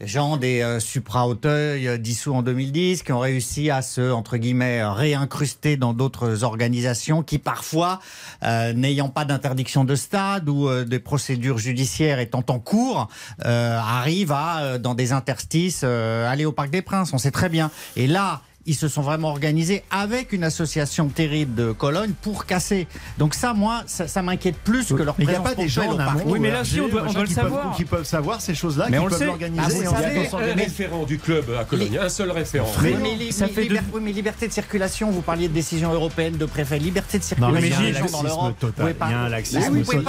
gens, 0.07 0.37
des 0.37 0.61
euh, 0.61 0.79
supra-auteuils 0.79 1.87
euh, 1.87 1.97
dissous 1.97 2.33
en 2.33 2.41
2010 2.41 3.03
qui 3.03 3.11
ont 3.11 3.19
réussi 3.19 3.69
à 3.69 3.81
se, 3.81 4.11
entre 4.11 4.37
guillemets, 4.37 4.81
euh, 4.81 4.91
réincruster 4.91 5.77
dans 5.77 5.93
d'autres 5.93 6.43
organisations 6.43 7.23
qui, 7.23 7.37
parfois, 7.37 7.99
euh, 8.43 8.73
n'ayant 8.73 9.09
pas 9.09 9.25
d'interdiction 9.25 9.83
de 9.83 9.95
stade 9.95 10.49
ou 10.49 10.67
euh, 10.67 10.85
des 10.85 10.99
procédures 10.99 11.57
judiciaires 11.57 12.19
étant 12.19 12.43
en 12.49 12.59
cours, 12.59 13.07
euh, 13.45 13.77
arrivent 13.77 14.31
à, 14.31 14.77
dans 14.77 14.95
des 14.95 15.13
interstices, 15.13 15.83
aller 15.83 16.45
au 16.45 16.51
Parc 16.51 16.69
des 16.69 16.81
Princes. 16.81 17.13
On 17.13 17.17
sait 17.17 17.31
très 17.31 17.49
bien. 17.49 17.71
Et 17.95 18.07
là, 18.07 18.41
ils 18.65 18.75
se 18.75 18.87
sont 18.87 19.01
vraiment 19.01 19.29
organisés 19.29 19.83
avec 19.89 20.33
une 20.33 20.43
association 20.43 21.07
terrible 21.07 21.55
de 21.55 21.71
Cologne 21.71 22.11
pour 22.21 22.45
casser. 22.45 22.87
Donc 23.17 23.33
ça, 23.33 23.53
moi, 23.53 23.81
ça, 23.87 24.07
ça 24.07 24.21
m'inquiète 24.21 24.57
plus 24.57 24.87
que 24.93 25.01
leur 25.01 25.15
Mais 25.17 25.25
il 25.25 25.29
n'y 25.29 25.33
a 25.35 25.39
présence 25.39 25.55
pas 25.55 25.61
des 25.63 25.67
gens 25.69 25.87
en 25.91 25.99
amont. 25.99 26.21
Oui, 26.25 26.39
mais 26.39 26.51
là 26.51 26.61
RG, 26.61 26.81
on 26.81 26.87
doit- 26.87 27.01
on 27.01 27.03
machin, 27.05 27.13
doit 27.13 27.21
le 27.23 27.27
qui 27.27 27.33
peuvent- 27.35 27.43
savoir. 27.43 27.75
Qui 27.75 27.85
peuvent 27.85 28.03
savoir 28.05 28.41
ces 28.41 28.53
choses-là, 28.55 28.85
Mais 28.89 28.97
qui 28.97 28.99
on 29.01 29.05
le 29.05 29.09
peuvent 29.09 29.19
sait. 29.19 29.25
l'organiser. 29.25 29.61
Ah, 29.61 29.65
ensuite, 29.67 29.87
on 30.17 30.21
Un 30.21 30.29
s'organise. 30.29 30.63
référent 30.65 31.03
du 31.05 31.17
club 31.17 31.45
à 31.59 31.63
Cologne, 31.65 31.97
un 32.01 32.09
seul 32.09 32.31
référent. 32.31 32.71
Mais, 32.81 32.91
Oui, 32.93 32.97
mais 33.01 33.15
les, 33.15 33.31
ça 33.31 33.47
mais 33.47 33.53
fait 33.53 33.61
liber- 33.63 33.75
deux- 33.79 33.85
oui, 33.93 34.01
mais 34.03 34.11
liberté 34.11 34.47
de 34.47 34.53
circulation, 34.53 35.09
vous 35.11 35.21
parliez 35.21 35.47
de 35.47 35.53
décision 35.53 35.91
européenne 35.93 36.37
de 36.37 36.45
préfet, 36.45 36.77
liberté 36.79 37.17
de 37.17 37.23
Non, 37.23 37.27
circulation 37.27 37.61
mais 37.61 37.67
il 37.67 37.71
y 37.71 37.73
a 37.73 37.77
un 37.77 37.81
dans 37.81 37.99
laxisme 37.99 38.25
l'Europe. 38.27 38.55
Vous 38.61 38.67
total. 38.67 38.73
pouvez 38.85 38.93
pas- 38.93 39.07
Il 39.07 39.11
y 39.11 39.15
a 39.15 39.19
un 39.21 39.29
laxisme 39.29 39.83
total. 39.83 40.03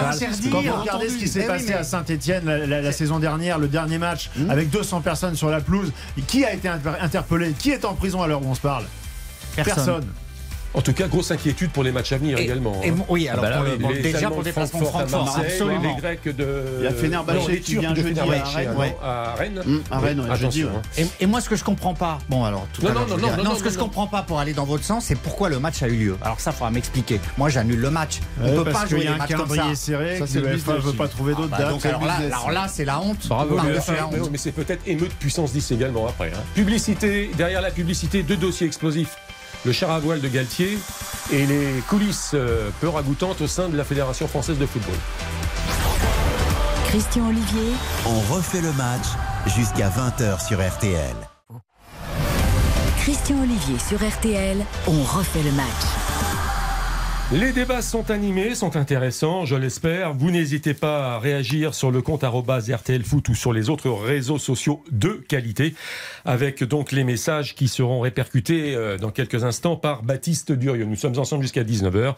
Quand 0.53 0.61
vous 0.63 0.81
regardez 0.81 1.09
ce 1.09 1.17
qui 1.17 1.29
s'est 1.29 1.43
Eh 1.45 1.47
passé 1.47 1.73
à 1.73 1.83
Saint-Etienne 1.85 2.45
la, 2.45 2.93
saison 2.93 3.19
dernière, 3.19 3.59
le 3.59 3.69
dernier 3.69 3.99
match, 3.99 4.31
avec 4.49 4.69
200 4.71 5.01
personnes 5.01 5.37
sur 5.37 5.49
la 5.49 5.61
pelouse, 5.61 5.91
qui 6.27 6.45
a 6.45 6.53
été 6.53 6.69
inter- 6.69 6.91
interpellé 7.01 7.53
Qui 7.59 7.71
est 7.71 7.85
en 7.85 7.95
prison 7.95 8.23
à 8.23 8.27
l'heure 8.27 8.42
où 8.43 8.51
on 8.51 8.55
se 8.55 8.61
parle 8.61 8.85
Personne. 9.57 10.07
En 10.75 10.81
tout 10.81 10.95
cas, 10.95 11.07
grosse 11.07 11.31
inquiétude 11.31 11.71
pour 11.71 11.83
les 11.85 11.93
matchs 11.93 12.13
à 12.13 12.17
venir 12.19 12.39
Et- 12.39 12.45
également. 12.45 12.81
et 12.83 12.89
hein. 12.89 12.95
oui, 13.11 13.29
alors 13.29 13.43
bah 13.45 13.51
là, 13.51 13.63
pour 13.79 13.91
Les 13.91 14.01
déjà 14.01 14.19
Allemands 14.19 14.31
pour 14.31 14.39
le 14.39 14.43
de 14.45 14.49
déplacement 14.49 14.81
de 14.81 14.85
Francfort 14.87 15.01
à 15.03 15.07
Francfort, 15.07 15.25
Marseille, 15.37 15.53
absolument. 15.53 15.95
les 15.97 16.01
Grecs 16.01 16.37
de. 16.37 16.65
Il 16.79 16.85
y 16.85 16.87
a 16.87 16.93
Fenerbahçe 16.93 17.47
qui 17.47 17.61
Turcs 17.73 17.81
vient 17.81 17.91
de 17.93 17.97
jeudi 18.03 18.21
à 18.21 18.23
Fenerbahçe, 18.25 18.55
Rennes, 18.55 18.71
non, 18.73 18.81
ouais. 18.81 18.97
à 19.03 19.35
Rennes. 19.35 19.63
Hum, 19.67 19.83
à 19.91 19.99
Rennes, 19.99 20.21
ouais, 20.21 20.27
Attention. 20.27 20.51
jeudi, 20.51 20.65
ouais. 20.65 20.71
hein. 20.75 20.83
Et, 21.21 21.25
et 21.25 21.27
moi, 21.27 21.41
ce 21.43 21.49
que 21.51 21.57
je 21.57 21.65
comprends 21.65 21.93
pas, 21.93 22.19
bon, 22.31 22.45
alors 22.45 22.67
tout 22.73 22.83
Non, 22.83 22.89
à 22.91 22.95
non, 22.95 23.01
non, 23.07 23.17
non, 23.37 23.45
non, 23.45 23.55
ce 23.55 23.63
que 23.63 23.69
je 23.71 23.79
comprends 23.79 24.07
pas 24.07 24.23
pour 24.23 24.39
aller 24.41 24.55
dans 24.55 24.65
votre 24.65 24.85
sens, 24.85 25.05
c'est 25.05 25.15
pourquoi 25.19 25.51
le 25.51 25.59
match 25.59 25.83
a 25.83 25.89
eu 25.89 25.97
lieu. 25.97 26.17
Alors 26.23 26.41
ça, 26.41 26.53
faudra 26.53 26.71
m'expliquer. 26.71 27.21
Moi, 27.37 27.51
j'annule 27.51 27.81
le 27.81 27.91
match. 27.91 28.21
On 28.41 28.45
Ouais, 28.49 28.65
peut 28.65 28.71
pas 28.73 28.87
jouer 28.87 29.01
des 29.01 29.07
un 29.09 29.17
matchs 29.19 29.29
comme 29.33 29.47
calendrier 29.49 29.75
ça. 29.75 29.83
serré, 29.85 30.19
Ça, 30.27 30.41
ne 30.41 30.81
veut 30.81 30.93
pas 30.95 31.09
trouver 31.09 31.35
d'autres 31.35 31.49
Bah, 31.49 31.59
dates. 31.59 31.85
alors 31.85 32.51
là, 32.51 32.67
c'est 32.69 32.87
la 32.87 32.99
honte. 33.01 33.27
Bravo, 33.29 33.57
Mais, 33.63 33.77
honte. 33.79 34.11
oui, 34.15 34.29
mais 34.33 34.39
c'est 34.39 34.53
peut-être 34.53 34.81
émeute 34.87 35.13
puissance 35.19 35.53
10 35.53 35.71
également 35.73 36.07
après. 36.07 36.29
hein. 36.35 36.41
Publicité, 36.55 37.31
derrière 37.37 37.61
la 37.61 37.71
publicité, 37.71 38.23
deux 38.23 38.37
dossiers 38.39 38.67
explosifs. 38.67 39.17
Le 39.65 39.71
char 39.71 39.91
à 39.93 40.01
voile 40.01 40.21
de 40.21 40.27
Galtier 40.29 40.77
et 41.31 41.47
les 41.47 41.83
coulisses 41.89 42.33
euh, 42.35 42.71
peu 42.81 42.89
ragoûtantes 42.89 43.41
au 43.41 43.47
sein 43.47 43.69
de 43.69 43.77
la 43.77 43.85
Fédération 43.85 44.27
française 44.27 44.59
de 44.59 44.67
football. 44.67 44.97
Christian 46.89 47.29
Olivier, 47.29 47.73
On 48.05 48.35
refait 48.35 48.61
le 48.61 48.73
match 48.73 49.07
jusqu'à 49.47 49.89
20h 49.89 50.45
sur 50.45 50.59
RTL. 50.59 51.15
Christian 52.99 53.37
Olivier 53.41 53.79
sur 53.79 53.99
RTL, 53.99 54.59
on 54.89 55.03
refait 55.03 55.43
le 55.43 55.53
match. 55.53 56.02
Les 57.33 57.53
débats 57.53 57.81
sont 57.81 58.11
animés, 58.11 58.55
sont 58.55 58.77
intéressants, 58.77 59.47
je 59.47 59.57
l'espère. 59.57 60.13
Vous 60.13 60.31
n'hésitez 60.31 60.75
pas 60.75 61.15
à 61.15 61.19
réagir 61.19 61.75
sur 61.75 61.91
le 61.91 62.03
compte 62.03 62.25
arobase 62.25 62.71
RTL 62.71 63.03
Foot 63.05 63.31
ou 63.31 63.35
sur 63.35 63.55
les 63.55 63.71
autres 63.71 63.89
réseaux 63.89 64.39
sociaux 64.39 64.85
de 64.91 65.13
qualité, 65.29 65.73
avec 66.27 66.63
donc 66.63 66.93
les 66.93 67.05
messages 67.05 67.55
qui 67.55 67.69
seront 67.69 68.01
répercutés 68.01 68.75
euh, 68.77 68.99
dans 68.99 69.11
quelques 69.11 69.45
instants 69.45 69.77
par 69.77 70.03
Baptiste 70.03 70.53
Durieux. 70.53 70.85
Nous 70.85 70.97
sommes 70.97 71.19
ensemble 71.19 71.41
jusqu'à 71.41 71.65
19h 71.65 72.17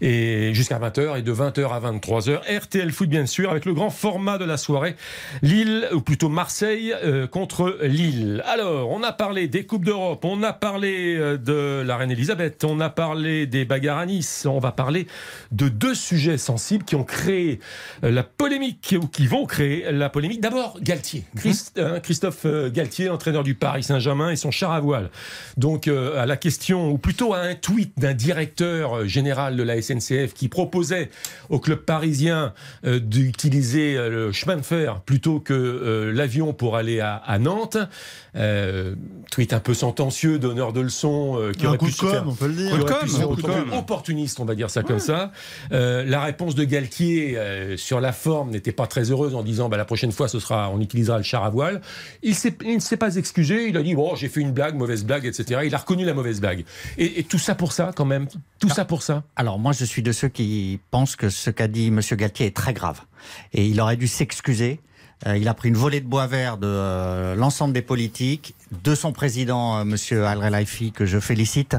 et 0.00 0.54
jusqu'à 0.54 0.78
20h 0.78 1.18
et 1.18 1.22
de 1.22 1.34
20h 1.34 1.68
à 1.68 1.80
23h. 1.80 2.58
RTL 2.58 2.92
Foot 2.92 3.08
bien 3.08 3.26
sûr, 3.26 3.50
avec 3.50 3.64
le 3.64 3.74
grand 3.74 3.90
format 3.90 4.38
de 4.38 4.44
la 4.44 4.58
soirée, 4.58 4.94
Lille, 5.42 5.88
ou 5.92 6.02
plutôt 6.02 6.28
Marseille 6.28 6.94
euh, 7.02 7.26
contre 7.26 7.78
Lille. 7.82 8.44
Alors, 8.46 8.90
on 8.90 9.02
a 9.02 9.10
parlé 9.10 9.48
des 9.48 9.66
Coupes 9.66 9.84
d'Europe, 9.84 10.24
on 10.24 10.44
a 10.44 10.52
parlé 10.52 11.16
euh, 11.16 11.36
de 11.36 11.82
la 11.84 11.96
Reine 11.96 12.12
Elisabeth, 12.12 12.62
on 12.62 12.78
a 12.78 12.90
parlé 12.90 13.48
des 13.48 13.64
bagarres 13.64 13.98
à 13.98 14.06
Nice, 14.06 14.46
on 14.54 14.60
va 14.60 14.72
parler 14.72 15.06
de 15.50 15.68
deux 15.68 15.94
sujets 15.94 16.38
sensibles 16.38 16.84
qui 16.84 16.94
ont 16.96 17.04
créé 17.04 17.60
euh, 18.04 18.10
la 18.10 18.22
polémique, 18.22 18.94
ou 19.00 19.06
qui 19.06 19.26
vont 19.26 19.46
créer 19.46 19.90
la 19.92 20.08
polémique. 20.10 20.40
D'abord, 20.40 20.78
Galtier. 20.80 21.24
Christ- 21.36 21.78
hein, 21.78 22.00
Christophe 22.00 22.44
euh, 22.46 22.70
Galtier, 22.70 23.08
entraîneur 23.08 23.42
du 23.44 23.54
Paris 23.54 23.82
Saint-Germain 23.82 24.30
et 24.30 24.36
son 24.36 24.50
char 24.50 24.72
à 24.72 24.80
voile. 24.80 25.10
Donc, 25.56 25.88
euh, 25.88 26.20
à 26.22 26.26
la 26.26 26.36
question, 26.36 26.90
ou 26.90 26.98
plutôt 26.98 27.34
à 27.34 27.38
un 27.40 27.54
tweet 27.54 27.92
d'un 27.98 28.14
directeur 28.14 29.06
général 29.06 29.56
de 29.56 29.62
la 29.62 29.80
SNCF 29.80 30.34
qui 30.34 30.48
proposait 30.48 31.10
au 31.50 31.58
club 31.58 31.80
parisien 31.80 32.52
euh, 32.84 32.98
d'utiliser 32.98 33.94
le 33.96 34.32
chemin 34.32 34.56
de 34.56 34.62
fer 34.62 35.00
plutôt 35.00 35.40
que 35.40 35.52
euh, 35.54 36.12
l'avion 36.12 36.52
pour 36.52 36.76
aller 36.76 37.00
à, 37.00 37.16
à 37.16 37.38
Nantes. 37.38 37.76
Tweet 39.30 39.52
un 39.52 39.60
peu 39.60 39.74
sentencieux, 39.74 40.38
donneur 40.38 40.72
de 40.72 40.80
leçons, 40.80 41.36
euh, 41.38 41.52
qui 41.52 41.64
Un 41.64 41.70
aurait 41.70 41.78
coup 41.78 41.86
pu 41.86 41.92
de 41.92 41.96
se 41.96 42.06
faire 42.06 42.24
on 42.26 42.34
peut 42.34 42.46
le 42.48 42.54
dire. 42.54 42.70
Coup 42.78 43.36
de 43.36 43.42
com'. 43.42 43.72
opportuniste, 43.72 44.40
on 44.42 44.44
va 44.44 44.54
dire 44.54 44.70
ça 44.70 44.82
comme 44.82 44.98
ça. 44.98 45.32
Euh, 45.72 46.04
la 46.04 46.20
réponse 46.22 46.54
de 46.54 46.64
Galtier 46.64 47.38
euh, 47.38 47.76
sur 47.76 48.00
la 48.00 48.12
forme 48.12 48.50
n'était 48.50 48.72
pas 48.72 48.86
très 48.86 49.10
heureuse 49.10 49.34
en 49.34 49.42
disant 49.42 49.68
bah, 49.68 49.76
la 49.76 49.84
prochaine 49.84 50.12
fois 50.12 50.28
ce 50.28 50.38
sera, 50.38 50.70
on 50.70 50.80
utilisera 50.80 51.16
le 51.16 51.24
char 51.24 51.44
à 51.44 51.50
voile. 51.50 51.80
Il, 52.22 52.34
ne 52.34 52.78
s'est 52.80 52.96
pas 52.96 53.16
excusé, 53.16 53.68
il 53.68 53.76
a 53.76 53.82
dit 53.82 53.94
bon 53.94 54.14
j'ai 54.14 54.28
fait 54.28 54.40
une 54.40 54.52
blague, 54.52 54.74
mauvaise 54.74 55.04
blague, 55.04 55.26
etc. 55.26 55.62
Il 55.64 55.74
a 55.74 55.78
reconnu 55.78 56.04
la 56.04 56.14
mauvaise 56.14 56.40
blague. 56.40 56.64
Et, 56.98 57.20
et 57.20 57.24
tout 57.24 57.38
ça 57.38 57.54
pour 57.54 57.72
ça 57.72 57.92
quand 57.94 58.04
même, 58.04 58.26
tout 58.58 58.68
ça 58.68 58.84
pour 58.84 59.02
ça? 59.02 59.24
Alors 59.36 59.58
moi, 59.58 59.72
je 59.72 59.84
suis 59.84 60.02
de 60.02 60.12
ceux 60.12 60.28
qui 60.28 60.80
pensent 60.90 61.16
que 61.16 61.30
ce 61.30 61.50
qu'a 61.50 61.68
dit 61.68 61.90
Monsieur 61.90 62.16
Galtier 62.16 62.46
est 62.46 62.56
très 62.56 62.72
grave. 62.72 63.00
Et 63.52 63.66
il 63.66 63.80
aurait 63.80 63.96
dû 63.96 64.06
s'excuser. 64.06 64.80
Euh, 65.26 65.36
il 65.36 65.48
a 65.48 65.54
pris 65.54 65.68
une 65.68 65.76
volée 65.76 66.00
de 66.00 66.06
bois 66.06 66.26
vert 66.26 66.56
de 66.56 66.66
euh, 66.66 67.34
l'ensemble 67.34 67.72
des 67.72 67.82
politiques, 67.82 68.54
de 68.84 68.94
son 68.94 69.12
président, 69.12 69.78
euh, 69.78 69.84
Monsieur 69.84 70.26
Al 70.26 70.38
Relaifi, 70.38 70.92
que 70.92 71.06
je 71.06 71.20
félicite. 71.20 71.76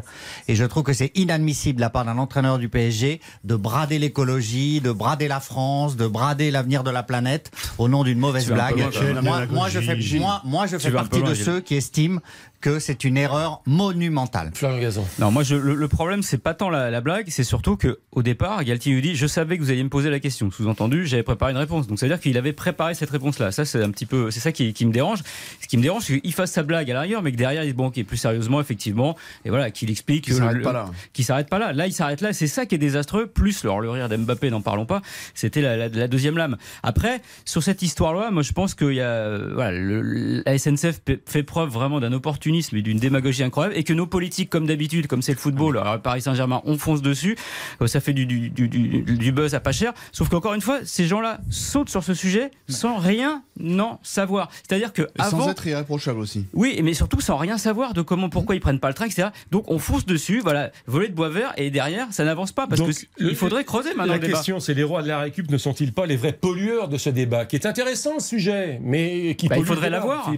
Et 0.48 0.56
je 0.56 0.64
trouve 0.64 0.84
que 0.84 0.94
c'est 0.94 1.12
inadmissible 1.16 1.78
de 1.78 1.82
la 1.82 1.90
part 1.90 2.06
d'un 2.06 2.18
entraîneur 2.18 2.58
du 2.58 2.70
PSG 2.70 3.20
de 3.44 3.56
brader 3.56 4.00
l'écologie, 4.00 4.80
de 4.80 4.92
brader 4.92 5.28
la 5.28 5.40
France, 5.40 5.96
de 5.96 6.08
brader 6.08 6.52
l'avenir 6.52 6.84
de 6.84 6.92
la 6.92 7.04
planète 7.04 7.52
au 7.78 7.90
nom 7.90 8.04
d'une 8.04 8.20
mauvaise 8.20 8.48
blague. 8.48 8.78
loin, 8.78 9.22
moi, 9.22 9.46
moi, 9.48 9.70
je 9.70 9.80
fais, 9.80 9.98
moi, 10.20 10.42
moi, 10.46 10.68
je 10.68 10.90
partie 10.90 11.24
de 11.24 11.34
ceux 11.34 11.60
qui 11.60 11.76
estiment 11.76 12.20
que 12.64 12.80
c'est 12.80 13.04
une 13.04 13.18
erreur 13.18 13.62
monumentale. 13.68 14.52
Florian 14.56 14.80
Gazon. 14.80 15.06
Non, 15.20 15.32
moi, 15.32 15.44
je- 15.44 15.56
le, 15.56 15.76
le 15.76 15.88
problème, 15.90 16.24
c'est 16.24 16.38
pas 16.38 16.54
tant 16.54 16.70
la, 16.70 16.90
la 16.90 17.02
blague, 17.02 17.26
c'est 17.28 17.44
surtout 17.44 17.76
que 17.76 18.00
au 18.14 18.24
départ, 18.24 18.64
Galtier 18.64 18.94
lui 18.94 19.02
dit 19.02 19.16
Je 19.16 19.28
savais 19.28 19.58
que 19.58 19.62
vous 19.64 19.70
alliez 19.70 19.84
me 19.84 19.90
poser 19.90 20.10
la 20.10 20.20
question. 20.22 20.50
Sous-entendu, 20.50 21.06
j'avais 21.06 21.24
préparé 21.24 21.52
une 21.52 21.58
réponse. 21.58 21.88
Donc, 21.88 22.00
ça 22.00 22.06
veut 22.06 22.12
dire 22.14 22.22
qu'il 22.22 22.38
avait 22.38 22.54
préparé 22.54 22.94
cette 22.96 23.10
réponse-là. 23.10 23.52
Ça, 23.52 23.66
c'est 23.66 23.84
un 23.84 23.92
petit 23.92 24.06
peu. 24.06 24.32
C'est 24.32 24.40
ça 24.40 24.54
qui, 24.54 24.72
qui 24.74 24.86
me 24.86 24.94
dérange. 24.94 25.20
Ce 25.62 25.68
qui 25.68 25.76
me 25.78 25.82
dérange, 25.82 26.04
c'est 26.04 26.22
qu'il 26.22 26.34
fasse 26.34 26.52
sa 26.52 26.64
blague 26.64 26.90
à 26.90 26.94
l'arrière, 26.94 27.22
mais 27.22 27.34
que 27.34 27.38
derrière, 27.38 27.64
il 27.66 27.68
dit 27.68 27.74
Bon, 27.74 27.88
ok, 27.88 28.02
plus 28.06 28.16
sérieusement, 28.18 28.62
effectivement. 28.62 29.18
Et 29.44 29.50
voilà, 29.50 29.70
qu'il 29.70 29.92
explique. 29.92 30.24
Qu'il 30.24 30.34
que 30.34 30.40
s'arrête 30.40 30.62
pas 30.62 30.72
là. 30.74 30.86
Qu'il 31.12 31.26
s'arrête 31.26 31.50
pas 31.50 31.60
là. 31.60 31.74
Là, 31.74 31.88
il 31.88 31.94
s'arrête 31.94 32.22
là. 32.22 32.32
C'est 32.32 32.48
ça 32.48 32.66
qui 32.66 32.76
est 32.76 32.78
désastreux. 32.80 33.28
Plus, 33.28 33.66
alors, 33.66 33.82
le 33.82 33.90
rire 33.90 34.08
d'Mbappé, 34.08 34.50
n'en 34.50 34.62
parlons 34.62 34.86
pas. 34.86 35.02
C'était 35.34 35.62
la, 35.62 35.76
la- 35.76 35.90
la 35.90 36.08
deuxième 36.08 36.38
lame. 36.38 36.56
Après, 36.82 37.22
sur 37.44 37.62
cette 37.62 37.82
histoire-là, 37.82 38.32
moi, 38.32 38.42
je 38.42 38.54
pense 38.54 38.74
qu'il 38.74 38.94
y 38.94 39.02
a. 39.02 39.10
euh, 39.10 39.52
Voilà, 39.54 39.72
le- 39.78 40.44
la 40.46 40.58
SNCF 40.58 41.02
fait 41.26 41.44
preuve 41.44 41.70
vraiment 41.70 42.00
d'un 42.00 42.14
opportunisme 42.14 42.53
et 42.62 42.82
d'une 42.82 42.98
démagogie 43.00 43.44
incroyable. 43.44 43.76
Et 43.78 43.84
que 43.84 43.94
nos 43.94 44.06
politiques, 44.08 44.50
comme 44.50 44.66
d'habitude, 44.66 45.08
comme 45.08 45.22
c'est 45.22 45.32
le 45.34 45.38
football, 45.38 45.78
alors, 45.78 46.00
Paris 46.02 46.22
Saint-Germain, 46.22 46.62
on 46.66 46.78
fonce 46.78 47.02
dessus. 47.02 47.36
Euh, 47.82 47.88
Ça 47.88 48.00
fait 48.00 48.14
du, 48.14 48.26
du, 48.26 48.50
du- 48.50 48.68
du- 48.68 49.02
du 49.02 49.32
buzz 49.32 49.54
à 49.56 49.60
pas 49.60 49.72
cher. 49.72 49.94
Sauf 50.12 50.30
qu'encore 50.30 50.54
une 50.54 50.62
fois, 50.62 50.80
ces 50.84 51.06
gens-là 51.08 51.40
sautent 51.50 51.90
sur 51.90 52.04
ce 52.04 52.14
sujet 52.14 52.52
sans 52.68 52.98
rien 52.98 53.44
en 53.80 54.00
savoir. 54.04 54.50
C'est-à-dire 54.68 54.94
que 54.94 55.04
Et 55.04 55.22
sans 55.22 55.38
avant. 55.40 55.50
être 55.52 55.66
irréprochable 55.68 56.20
aussi. 56.20 56.46
Oui, 56.54 56.80
mais 56.84 56.94
surtout 56.94 57.22
sans 57.22 57.38
rien 57.38 57.58
savoir 57.58 57.94
de 57.94 58.02
comment, 58.02 58.30
pourquoi 58.30 58.56
ils 58.56 58.60
prennent 58.62 58.80
pas 58.80 58.88
le 58.90 58.94
train, 58.94 59.06
etc. 59.06 59.30
Donc 59.52 59.70
on 59.70 59.80
fonce 59.80 60.06
dessus, 60.06 60.40
voilà, 60.42 60.72
volet 60.88 61.08
de 61.10 61.14
bois 61.14 61.30
vert, 61.30 61.54
et 61.58 61.70
derrière, 61.72 62.08
ça 62.12 62.24
n'avance 62.26 62.52
pas 62.52 62.68
parce 62.68 62.82
Donc, 62.82 62.92
que 62.94 63.06
il 63.20 63.36
faudrait 63.36 63.64
creuser 63.64 63.90
maintenant 63.96 64.14
La 64.14 64.20
le 64.20 64.28
question, 64.28 64.60
c'est 64.60 64.74
les 64.74 64.84
rois 64.84 65.02
de 65.04 65.08
la 65.08 65.20
récup 65.20 65.50
ne 65.52 65.58
sont-ils 65.58 65.94
pas 65.94 66.06
les 66.06 66.16
vrais 66.18 66.34
pollueurs 66.34 66.88
de 66.88 66.98
ce 66.98 67.10
débat 67.10 67.46
Qui 67.46 67.56
est 67.58 67.66
intéressant 67.66 68.20
ce 68.20 68.30
sujet, 68.30 68.80
mais 68.84 69.36
qui 69.36 69.48
Bah, 69.48 69.58
il 69.58 69.66
faudrait 69.66 69.88
le 69.88 69.94
l'avoir. 69.94 70.32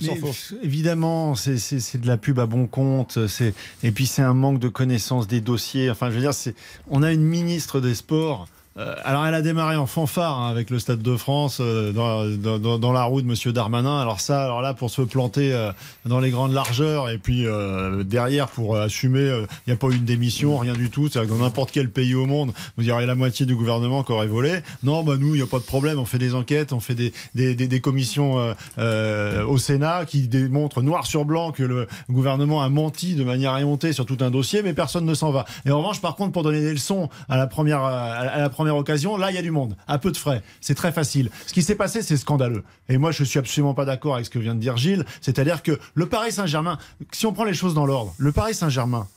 Évidemment, 0.64 1.36
c'est 1.36 1.58
de 2.06 2.10
la 2.10 2.18
pub 2.18 2.40
à 2.40 2.46
bon 2.46 2.68
compte. 2.68 3.28
c'est- 3.28 3.54
Et 3.84 3.92
puis 3.92 4.06
c'est 4.06 4.22
un 4.22 4.34
manque 4.34 4.60
de 4.60 4.70
connaissance 4.70 5.28
des 5.28 5.42
dossiers. 5.42 5.90
Enfin, 5.90 6.10
je 6.10 6.16
veux 6.16 6.22
dire, 6.22 6.34
c'est- 6.34 6.56
on 6.90 7.04
a 7.04 7.12
une 7.12 7.24
ministre 7.24 7.82
des 7.82 7.96
Sports. 7.96 8.48
Euh, 8.78 8.94
alors, 9.06 9.26
elle 9.26 9.34
a 9.34 9.42
démarré 9.42 9.78
en 9.78 9.86
fanfare 9.86 10.38
hein, 10.40 10.50
avec 10.50 10.70
le 10.70 10.80
Stade 10.80 11.02
de 11.02 11.16
France 11.16 11.60
euh, 11.62 11.94
dans, 11.94 12.26
dans- 12.60 12.78
dans- 12.78 12.92
la 12.92 13.04
roue 13.04 13.22
de 13.22 13.26
Monsieur 13.28 13.54
Darmanin. 13.54 14.00
Alors 14.02 14.20
ça, 14.20 14.44
alors 14.44 14.62
là, 14.62 14.74
pour 14.74 14.90
se 14.90 15.02
planter 15.02 15.54
euh, 15.54 15.72
dans 16.06 16.20
les 16.20 16.30
grandes 16.30 16.52
largeurs 16.54 17.10
et 17.10 17.18
puis 17.18 17.46
euh, 17.48 18.04
derrière 18.04 18.48
pour 18.50 18.76
assumer, 18.76 19.20
euh, 19.20 19.46
il 19.66 19.70
n'y 19.70 19.74
a 19.74 19.78
pas 19.78 19.88
eu 19.88 20.00
de 20.00 20.06
démission, 20.06 20.58
rien 20.58 20.74
du 20.74 20.90
tout. 20.90 21.08
C'est-à-dire 21.08 21.32
que 21.34 21.38
dans 21.38 21.44
n'importe 21.46 21.72
quel 21.72 21.90
pays 21.90 22.16
au 22.16 22.26
monde, 22.26 22.52
vous 22.78 22.90
aurez 22.90 23.06
la 23.06 23.16
moitié 23.16 23.46
du 23.46 23.56
gouvernement 23.56 24.04
qui 24.04 24.12
aurait 24.12 24.28
volé. 24.28 24.60
Non, 24.84 25.04
bah 25.04 25.16
nous, 25.18 25.36
il 25.36 25.38
n'y 25.38 25.44
a 25.44 25.48
pas 25.48 25.60
de 25.60 25.64
problème. 25.64 25.98
On 26.00 26.06
fait 26.06 26.18
des 26.18 26.36
enquêtes, 26.36 26.74
on 26.74 26.82
fait 26.82 26.96
des, 26.96 27.14
des, 27.34 27.56
des- 27.56 27.68
des 27.70 27.80
commissions 27.82 28.54
au 28.78 29.58
Sénat 29.58 30.06
qui 30.06 30.28
démontrent 30.28 30.82
noir 30.82 31.06
sur 31.06 31.24
blanc 31.26 31.52
que 31.52 31.64
le 31.64 31.88
gouvernement 32.10 32.62
a 32.62 32.70
menti 32.70 33.16
de 33.16 33.24
manière 33.24 33.58
éhontée 33.58 33.94
sur 33.94 34.06
tout 34.06 34.18
un 34.22 34.32
dossier, 34.32 34.62
mais 34.64 34.74
personne 34.74 35.06
ne 35.06 35.14
s'en 35.14 35.32
va. 35.32 35.46
Et 35.66 35.72
en 35.72 35.78
revanche, 35.80 36.02
par 36.02 36.16
contre, 36.16 36.32
pour 36.32 36.44
donner 36.44 36.62
des 36.62 36.72
leçons 36.74 37.10
à 37.30 37.38
la 37.38 37.48
première, 37.48 37.84
à 37.84 38.38
la 38.40 38.50
première 38.50 38.65
occasion, 38.74 39.18
là, 39.18 39.32
il 39.32 39.36
y 39.36 39.38
a 39.38 39.42
du 39.42 39.52
monde, 39.52 39.76
à 39.88 39.98
peu 39.98 40.12
de 40.12 40.18
frais. 40.18 40.42
C'est 40.62 40.76
très 40.76 40.92
facile. 40.92 41.30
Ce 41.46 41.54
qui 41.54 41.64
s'est 41.64 41.76
passé, 41.76 42.02
c'est 42.02 42.18
scandaleux. 42.18 42.64
Et 42.90 42.98
moi, 42.98 43.12
je 43.12 43.24
suis 43.24 43.40
absolument 43.40 43.74
pas 43.74 43.86
d'accord 43.86 44.16
avec 44.16 44.26
ce 44.26 44.30
que 44.30 44.40
vient 44.40 44.56
de 44.56 44.60
dire 44.60 44.78
Gilles. 44.78 45.06
C'est-à-dire 45.22 45.64
que 45.64 45.80
le 45.94 46.06
Paris 46.08 46.32
Saint-Germain, 46.32 46.78
si 47.12 47.26
on 47.26 47.34
prend 47.34 47.44
les 47.44 47.54
choses 47.54 47.74
dans 47.74 47.86
l'ordre, 47.86 48.14
le 48.18 48.32
Paris 48.32 48.54
Saint-Germain, 48.54 49.08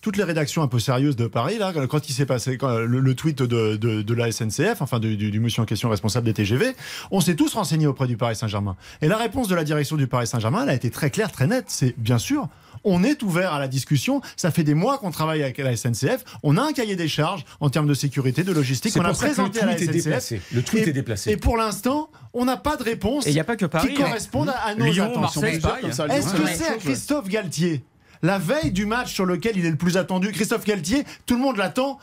toutes 0.00 0.16
les 0.16 0.24
rédactions 0.24 0.62
un 0.62 0.68
peu 0.68 0.78
sérieuses 0.78 1.16
de 1.16 1.26
Paris, 1.26 1.58
là, 1.58 1.72
quand 1.88 2.08
il 2.08 2.12
s'est 2.12 2.26
passé 2.26 2.56
quand, 2.56 2.78
le, 2.78 3.14
tweet 3.14 3.42
de, 3.42 4.14
la 4.14 4.30
SNCF, 4.30 4.80
enfin 4.80 5.00
du, 5.00 5.16
du, 5.16 5.30
du 5.30 5.40
monsieur 5.40 5.62
en 5.62 5.64
question 5.64 5.88
responsable 5.88 6.26
des 6.26 6.34
TGV, 6.34 6.76
on 7.10 7.20
s'est 7.20 7.34
tous 7.34 7.54
renseignés 7.54 7.86
auprès 7.86 8.06
du 8.06 8.16
Paris 8.16 8.36
Saint-Germain. 8.36 8.76
Et 9.02 9.08
la 9.08 9.16
réponse 9.16 9.48
de 9.48 9.54
la 9.54 9.64
direction 9.64 9.96
du 9.96 10.06
Paris 10.06 10.26
Saint-Germain, 10.26 10.62
elle 10.62 10.70
a 10.70 10.74
été 10.74 10.90
très 10.90 11.10
claire, 11.10 11.32
très 11.32 11.46
nette. 11.46 11.66
C'est 11.68 11.98
bien 11.98 12.18
sûr. 12.18 12.48
On 12.84 13.04
est 13.04 13.22
ouvert 13.22 13.52
à 13.52 13.58
la 13.58 13.68
discussion. 13.68 14.20
Ça 14.36 14.50
fait 14.50 14.64
des 14.64 14.74
mois 14.74 14.98
qu'on 14.98 15.10
travaille 15.10 15.42
avec 15.42 15.58
la 15.58 15.76
SNCF. 15.76 16.24
On 16.42 16.56
a 16.56 16.62
un 16.62 16.72
cahier 16.72 16.96
des 16.96 17.08
charges 17.08 17.44
en 17.60 17.70
termes 17.70 17.86
de 17.86 17.94
sécurité, 17.94 18.42
de 18.42 18.52
logistique. 18.52 18.94
On 18.96 19.04
a 19.04 19.12
présenté 19.12 19.60
à 19.60 19.66
la 19.66 19.78
SNCF. 19.78 19.90
déplacé. 19.90 20.40
Le 20.52 20.62
tweet 20.62 20.86
et, 20.86 20.90
est 20.90 20.92
déplacé. 20.92 21.30
Et 21.30 21.36
pour 21.36 21.56
l'instant, 21.56 22.10
on 22.32 22.44
n'a 22.44 22.56
pas 22.56 22.76
de 22.76 22.82
réponse 22.82 23.26
Et 23.26 23.30
il 23.30 23.34
n'y 23.34 23.40
a 23.40 23.44
pas 23.44 23.56
que 23.56 23.66
Paris. 23.66 23.94
qui 23.94 24.02
hein. 24.02 24.06
correspondent 24.06 24.52
à, 24.64 24.74
nos 24.74 24.84
Lyon, 24.84 25.28
ça, 25.28 25.48
Est-ce 25.48 26.34
que 26.34 26.42
ouais. 26.42 26.54
c'est 26.54 26.66
à 26.66 26.76
Christophe 26.76 27.28
Galtier? 27.28 27.84
La 28.22 28.38
veille 28.38 28.72
du 28.72 28.84
match 28.84 29.12
sur 29.14 29.26
lequel 29.26 29.56
il 29.56 29.64
est 29.64 29.70
le 29.70 29.76
plus 29.76 29.96
attendu, 29.96 30.32
Christophe 30.32 30.64
Galtier, 30.64 31.04
tout 31.26 31.34
le 31.34 31.40
monde 31.40 31.56
l'attend 31.56 31.98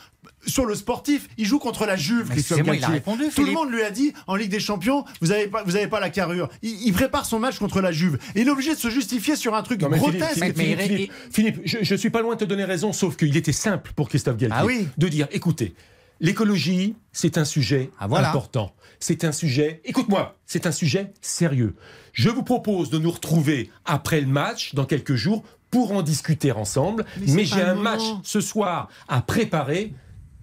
sur 0.47 0.65
le 0.65 0.75
sportif. 0.75 1.27
Il 1.37 1.45
joue 1.45 1.59
contre 1.59 1.85
la 1.85 1.95
Juve, 1.95 2.25
Mais 2.29 2.35
Christophe 2.35 2.59
excusez-moi, 2.59 2.75
il 2.75 2.77
a 2.79 2.81
Galtier. 2.81 2.95
répondu, 2.95 3.23
tout 3.35 3.45
le 3.45 3.51
monde 3.51 3.71
lui 3.71 3.81
a 3.83 3.91
dit 3.91 4.13
en 4.27 4.35
Ligue 4.35 4.51
des 4.51 4.59
Champions, 4.59 5.05
vous 5.21 5.27
n'avez 5.27 5.47
pas, 5.47 5.63
vous 5.63 5.75
avez 5.75 5.87
pas 5.87 5.99
la 5.99 6.09
carrure. 6.09 6.49
Il, 6.61 6.81
il 6.87 6.93
prépare 6.93 7.25
son 7.25 7.39
match 7.39 7.59
contre 7.59 7.81
la 7.81 7.91
Juve. 7.91 8.17
Et 8.35 8.41
il 8.41 8.47
est 8.47 8.51
obligé 8.51 8.73
de 8.73 8.79
se 8.79 8.89
justifier 8.89 9.35
sur 9.35 9.55
un 9.55 9.63
truc 9.63 9.81
Non, 9.81 9.89
mais 9.89 9.99
Philippe, 9.99 10.19
grotesque. 10.19 10.39
Philippe, 10.39 10.57
Mais- 10.57 10.63
Philippe, 10.63 10.77
mais- 10.79 10.87
Philippe, 10.87 11.11
Philippe, 11.31 11.61
je, 11.65 11.77
je 11.81 11.95
suis 11.95 12.09
pas 12.09 12.21
loin 12.21 12.35
de 12.35 12.39
te 12.39 12.45
donner 12.45 12.63
raison, 12.65 12.93
sauf 12.93 13.15
qu'il 13.17 13.35
était 13.37 13.51
simple 13.51 13.91
pour 13.95 14.09
Christophe 14.09 14.37
Galtier 14.37 14.57
Ah 14.59 14.65
oui. 14.65 14.87
de 14.97 15.07
dire 15.07 15.27
écoutez, 15.31 15.73
l'écologie, 16.21 16.95
c'est 17.11 17.37
un 17.37 17.45
sujet 17.45 17.89
Ah, 17.99 18.07
voilà. 18.07 18.29
important. 18.29 18.73
C'est 18.99 19.23
un 19.25 19.31
sujet, 19.31 19.81
écoute-moi, 19.85 20.35
c'est 20.45 20.65
un 20.65 20.71
sujet 20.71 21.11
sérieux. 21.21 21.75
Je 22.13 22.29
vous 22.29 22.43
propose 22.43 22.89
de 22.89 22.97
nous 22.97 23.11
retrouver 23.11 23.69
après 23.83 24.21
le 24.21 24.27
match, 24.27 24.73
dans 24.73 24.85
quelques 24.85 25.15
jours, 25.15 25.43
pour 25.69 25.91
en 25.91 26.01
discuter 26.01 26.51
ensemble. 26.53 27.05
Mais 27.27 27.43
j'ai 27.43 27.61
un 27.61 27.75
moment. 27.75 27.81
match 27.91 28.01
ce 28.23 28.39
soir 28.39 28.87
à 29.09 29.21
préparer. 29.21 29.93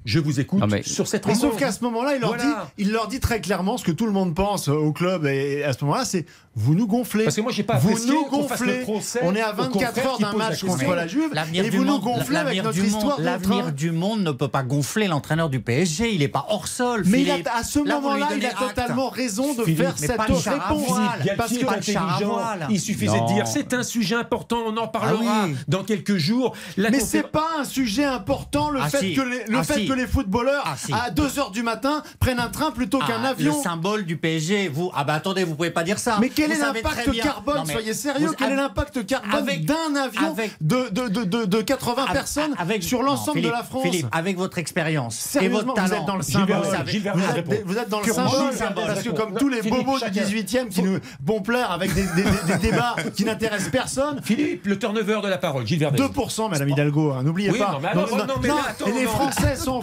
Je 0.04 0.18
vous 0.18 0.40
écoute 0.40 0.60
Non, 0.60 0.66
mais- 0.66 0.82
sur 0.82 1.06
cette 1.06 1.26
Mais 1.26 1.32
rencontre. 1.34 1.52
sauf 1.52 1.60
qu'à 1.60 1.70
ce 1.72 1.82
moment-là, 1.84 2.14
il 2.16 2.20
leur, 2.20 2.30
Voilà. 2.30 2.44
dit, 2.44 2.84
il 2.84 2.90
leur 2.92 3.06
dit 3.08 3.20
très 3.20 3.40
clairement 3.40 3.76
ce 3.76 3.84
que 3.84 3.92
tout 3.92 4.06
le 4.06 4.12
monde 4.12 4.34
pense 4.34 4.68
euh, 4.68 4.72
au 4.72 4.92
club. 4.92 5.26
Et 5.26 5.62
à 5.62 5.72
ce 5.72 5.84
moment-là, 5.84 6.04
c'est 6.04 6.26
vous 6.56 6.74
nous 6.74 6.86
gonflez. 6.86 7.24
Parce 7.24 7.36
que 7.36 7.40
moi, 7.40 7.52
j'ai 7.52 7.62
pas 7.62 7.78
vous 7.78 7.96
nous 8.06 8.26
gonflez. 8.28 8.78
le 8.78 8.82
procès 8.82 9.20
On 9.22 9.34
est 9.34 9.40
à 9.40 9.52
aux 9.52 9.56
24 9.56 9.72
confrères 9.94 10.06
heures 10.06 10.18
d'un 10.18 10.32
la 10.32 10.36
match 10.36 10.64
contre 10.64 10.94
la 10.94 11.06
Juve. 11.06 11.30
L'avenir 11.32 11.64
Et 11.64 11.70
du 11.70 11.76
vous 11.76 11.84
nous 11.84 11.92
monde, 11.92 12.02
gonflez 12.02 12.36
avec 12.36 12.56
l'avenir 12.56 12.64
notre 12.64 12.78
du 12.80 12.86
histoire 12.86 13.20
l'avenir 13.20 13.72
du 13.72 13.90
monde 13.92 14.22
ne 14.22 14.32
peut 14.32 14.48
pas 14.48 14.62
gonfler 14.64 15.06
l'entraîneur 15.06 15.48
du 15.48 15.60
PSG. 15.60 16.12
Il 16.12 16.18
n'est 16.18 16.28
pas 16.28 16.46
hors 16.50 16.66
sol. 16.66 17.04
Mais 17.06 17.22
il 17.22 17.30
a- 17.30 17.36
à 17.56 17.62
ce 17.62 17.78
moment-là, 17.78 18.28
il 18.36 18.44
a 18.44 18.48
acte. 18.48 18.58
totalement 18.58 19.08
raison 19.08 19.54
de 19.54 19.62
Philippe, 19.64 19.78
faire 19.82 19.98
cette 19.98 20.10
réponse. 20.20 20.98
Parce 21.38 21.56
que 21.56 21.64
intelligent. 21.66 22.38
Il 22.70 22.80
suffisait 22.80 23.20
de 23.20 23.34
dire 23.34 23.46
c'est 23.46 23.72
un 23.72 23.82
sujet 23.84 24.16
important, 24.16 24.58
on 24.66 24.76
en 24.76 24.88
parlera 24.88 25.42
Ah 25.44 25.46
oui. 25.46 25.54
dans 25.68 25.84
quelques 25.84 26.16
jours. 26.16 26.54
Mais 26.76 26.98
c'est 27.00 27.22
pas 27.30 27.46
un 27.60 27.64
sujet 27.64 28.04
important 28.04 28.68
le 28.70 28.80
Ah 28.82 28.88
fait 28.90 29.12
que 29.14 29.20
les, 29.22 29.44
le 29.46 29.58
Ah 29.58 29.62
fait. 29.62 29.91
Que 29.92 29.98
les 30.00 30.06
footballeurs 30.06 30.62
Ah 30.66 30.74
si. 30.76 30.92
à 30.92 31.10
2h 31.10 31.52
du 31.52 31.62
matin 31.62 32.02
prennent 32.18 32.38
un 32.40 32.48
train 32.48 32.70
plutôt 32.70 32.98
Ah, 33.02 33.06
qu'un 33.06 33.24
avion. 33.24 33.54
Le 33.56 33.62
symbole 33.62 34.04
du 34.04 34.16
PSG, 34.16 34.68
vous. 34.68 34.90
Ah 34.94 35.04
bah 35.04 35.14
attendez, 35.14 35.44
vous 35.44 35.54
pouvez 35.54 35.70
pas 35.70 35.82
dire 35.82 35.98
ça. 35.98 36.18
Mais 36.20 36.28
quel 36.28 36.50
Vous 36.50 36.56
est 36.56 36.60
l'impact 36.60 37.12
carbone 37.20 37.56
Non, 37.58 37.64
Soyez 37.66 37.94
sérieux, 37.94 38.28
vous- 38.28 38.34
quel 38.38 38.52
est 38.52 38.56
l'impact 38.56 39.06
carbone 39.06 39.34
avec- 39.34 39.64
d'un 39.66 39.94
avion 39.96 40.30
avec- 40.32 40.52
de, 40.60 40.88
de, 40.90 41.08
de, 41.08 41.24
de, 41.24 41.44
de 41.44 41.60
80 41.62 42.02
Avec- 42.04 42.12
personnes 42.14 42.54
avec- 42.58 42.82
sur 42.82 43.02
l'ensemble 43.02 43.42
de 43.42 43.48
la 43.48 43.62
France 43.62 43.82
Philippe, 43.84 44.06
avec 44.12 44.36
votre 44.36 44.58
expérience 44.58 45.36
et 45.36 45.48
vous 45.48 45.58
êtes 45.60 46.06
dans 46.06 46.16
le 46.16 46.22
symbole. 46.22 46.56
Vous 46.62 46.74
êtes, 46.74 47.30
répond. 47.34 47.54
vous 47.66 47.78
êtes 47.78 47.88
dans 47.88 48.00
le 48.00 48.06
symbole. 48.12 48.86
Parce 48.86 49.02
que 49.02 49.10
comme 49.10 49.34
tous 49.36 49.48
les 49.48 49.62
bobos 49.62 49.94
du 49.94 50.00
chacun. 50.00 50.22
18e 50.22 50.68
qui 50.68 50.82
nous 50.82 50.98
vont 51.24 51.40
plaire 51.42 51.70
avec 51.70 51.92
des, 51.94 52.02
des- 52.02 52.22
des- 52.22 52.52
des 52.52 52.58
débats 52.70 52.96
qui 53.14 53.24
n'intéressent 53.24 53.70
personne. 53.70 54.20
Philippe, 54.22 54.66
le 54.66 54.78
turnover 54.78 55.20
de 55.22 55.28
la 55.28 55.38
parole, 55.38 55.66
Gilles 55.66 55.78
Vernet. 55.78 55.98
2%, 56.00 56.48
Madame 56.48 56.68
Hidalgo, 56.68 57.12
hein, 57.12 57.22
n'oubliez 57.22 57.52
pas. 57.52 57.72
non, 57.72 57.78
mais 57.80 57.88
alors, 57.88 58.16
non, 58.16 58.34
mais 58.40 58.48
là, 58.48 58.54
attends, 58.68 58.86
et 58.86 58.92
les 58.92 59.04
non. 59.04 59.10
Français 59.10 59.56
s'en 59.56 59.80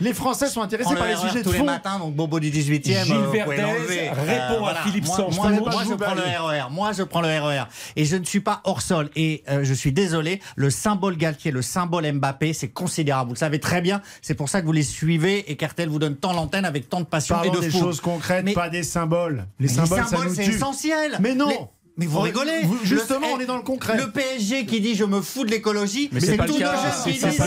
Les 0.00 0.14
Français 0.14 0.48
sont 0.48 0.62
intéressés 0.62 0.94
par 0.94 1.04
le 1.04 1.10
les 1.10 1.16
sujets 1.16 1.38
de 1.42 1.44
tous 1.44 1.52
les 1.52 1.62
matins, 1.62 1.98
donc 1.98 2.14
Bobo 2.14 2.40
du 2.40 2.50
18e. 2.50 2.82
Gilles 3.04 3.12
euh, 3.14 3.30
Verdez 3.32 3.56
l'enlever. 3.62 4.10
répond 4.10 4.64
à 4.66 4.74
Philippe 4.76 5.06
moi, 5.06 5.16
Sanson. 5.16 5.42
je 5.88 5.94
prends 5.94 6.14
le. 6.14 6.20
RER. 6.22 6.70
Moi, 6.70 6.92
je 6.92 7.02
prends 7.02 7.20
le 7.20 7.28
RER. 7.28 7.64
Et 7.96 8.04
je 8.04 8.16
ne 8.16 8.24
suis 8.24 8.40
pas 8.40 8.60
hors 8.64 8.82
sol. 8.82 9.10
Et 9.16 9.42
euh, 9.48 9.64
je 9.64 9.74
suis 9.74 9.92
désolé, 9.92 10.40
le 10.56 10.70
symbole 10.70 11.16
Galtier, 11.16 11.50
le 11.50 11.62
symbole 11.62 12.10
Mbappé, 12.12 12.52
c'est 12.52 12.68
considérable. 12.68 13.28
Vous 13.28 13.34
le 13.34 13.38
savez 13.38 13.60
très 13.60 13.80
bien. 13.80 14.00
C'est 14.22 14.34
pour 14.34 14.48
ça 14.48 14.60
que 14.60 14.66
vous 14.66 14.72
les 14.72 14.82
suivez 14.82 15.50
et 15.50 15.56
qu'Artel 15.56 15.88
vous 15.88 15.98
donne 15.98 16.16
tant 16.16 16.32
l'antenne 16.32 16.64
avec 16.64 16.88
tant 16.88 17.00
de 17.00 17.06
passion 17.06 17.34
Parlons 17.36 17.52
et 17.52 17.56
de 17.56 17.60
des 17.60 17.70
choses 17.70 18.00
concrètes, 18.00 18.44
Mais- 18.44 18.52
pas 18.52 18.68
des 18.68 18.82
symboles. 18.82 19.46
Les 19.58 19.68
symboles, 19.68 20.04
c'est 20.34 20.46
essentiel. 20.46 21.16
Mais 21.20 21.34
non. 21.34 21.48
Les- 21.48 21.58
Mais 21.98 22.04
vous 22.06 22.18
On- 22.18 22.22
rigolez 22.22 22.60
vous- 22.64 22.78
justement, 22.84 23.26
Le- 23.28 23.34
on 23.36 23.40
est 23.40 23.46
dans 23.46 23.56
le 23.56 23.62
concret. 23.62 23.96
Le 23.96 24.10
PSG 24.10 24.66
qui 24.66 24.80
dit 24.82 24.94
je 24.94 25.04
me 25.04 25.22
fous 25.22 25.44
de 25.46 25.50
l'écologie, 25.50 26.10
Mais 26.12 26.20
c'est 26.20 26.36
pas 26.36 26.44
tout 26.46 26.52
le 26.54 26.58
cas, 26.58 26.72
jeunes 26.72 26.90
c'est 27.04 27.10
qui 27.12 27.18
pas 27.20 27.28
disent 27.30 27.38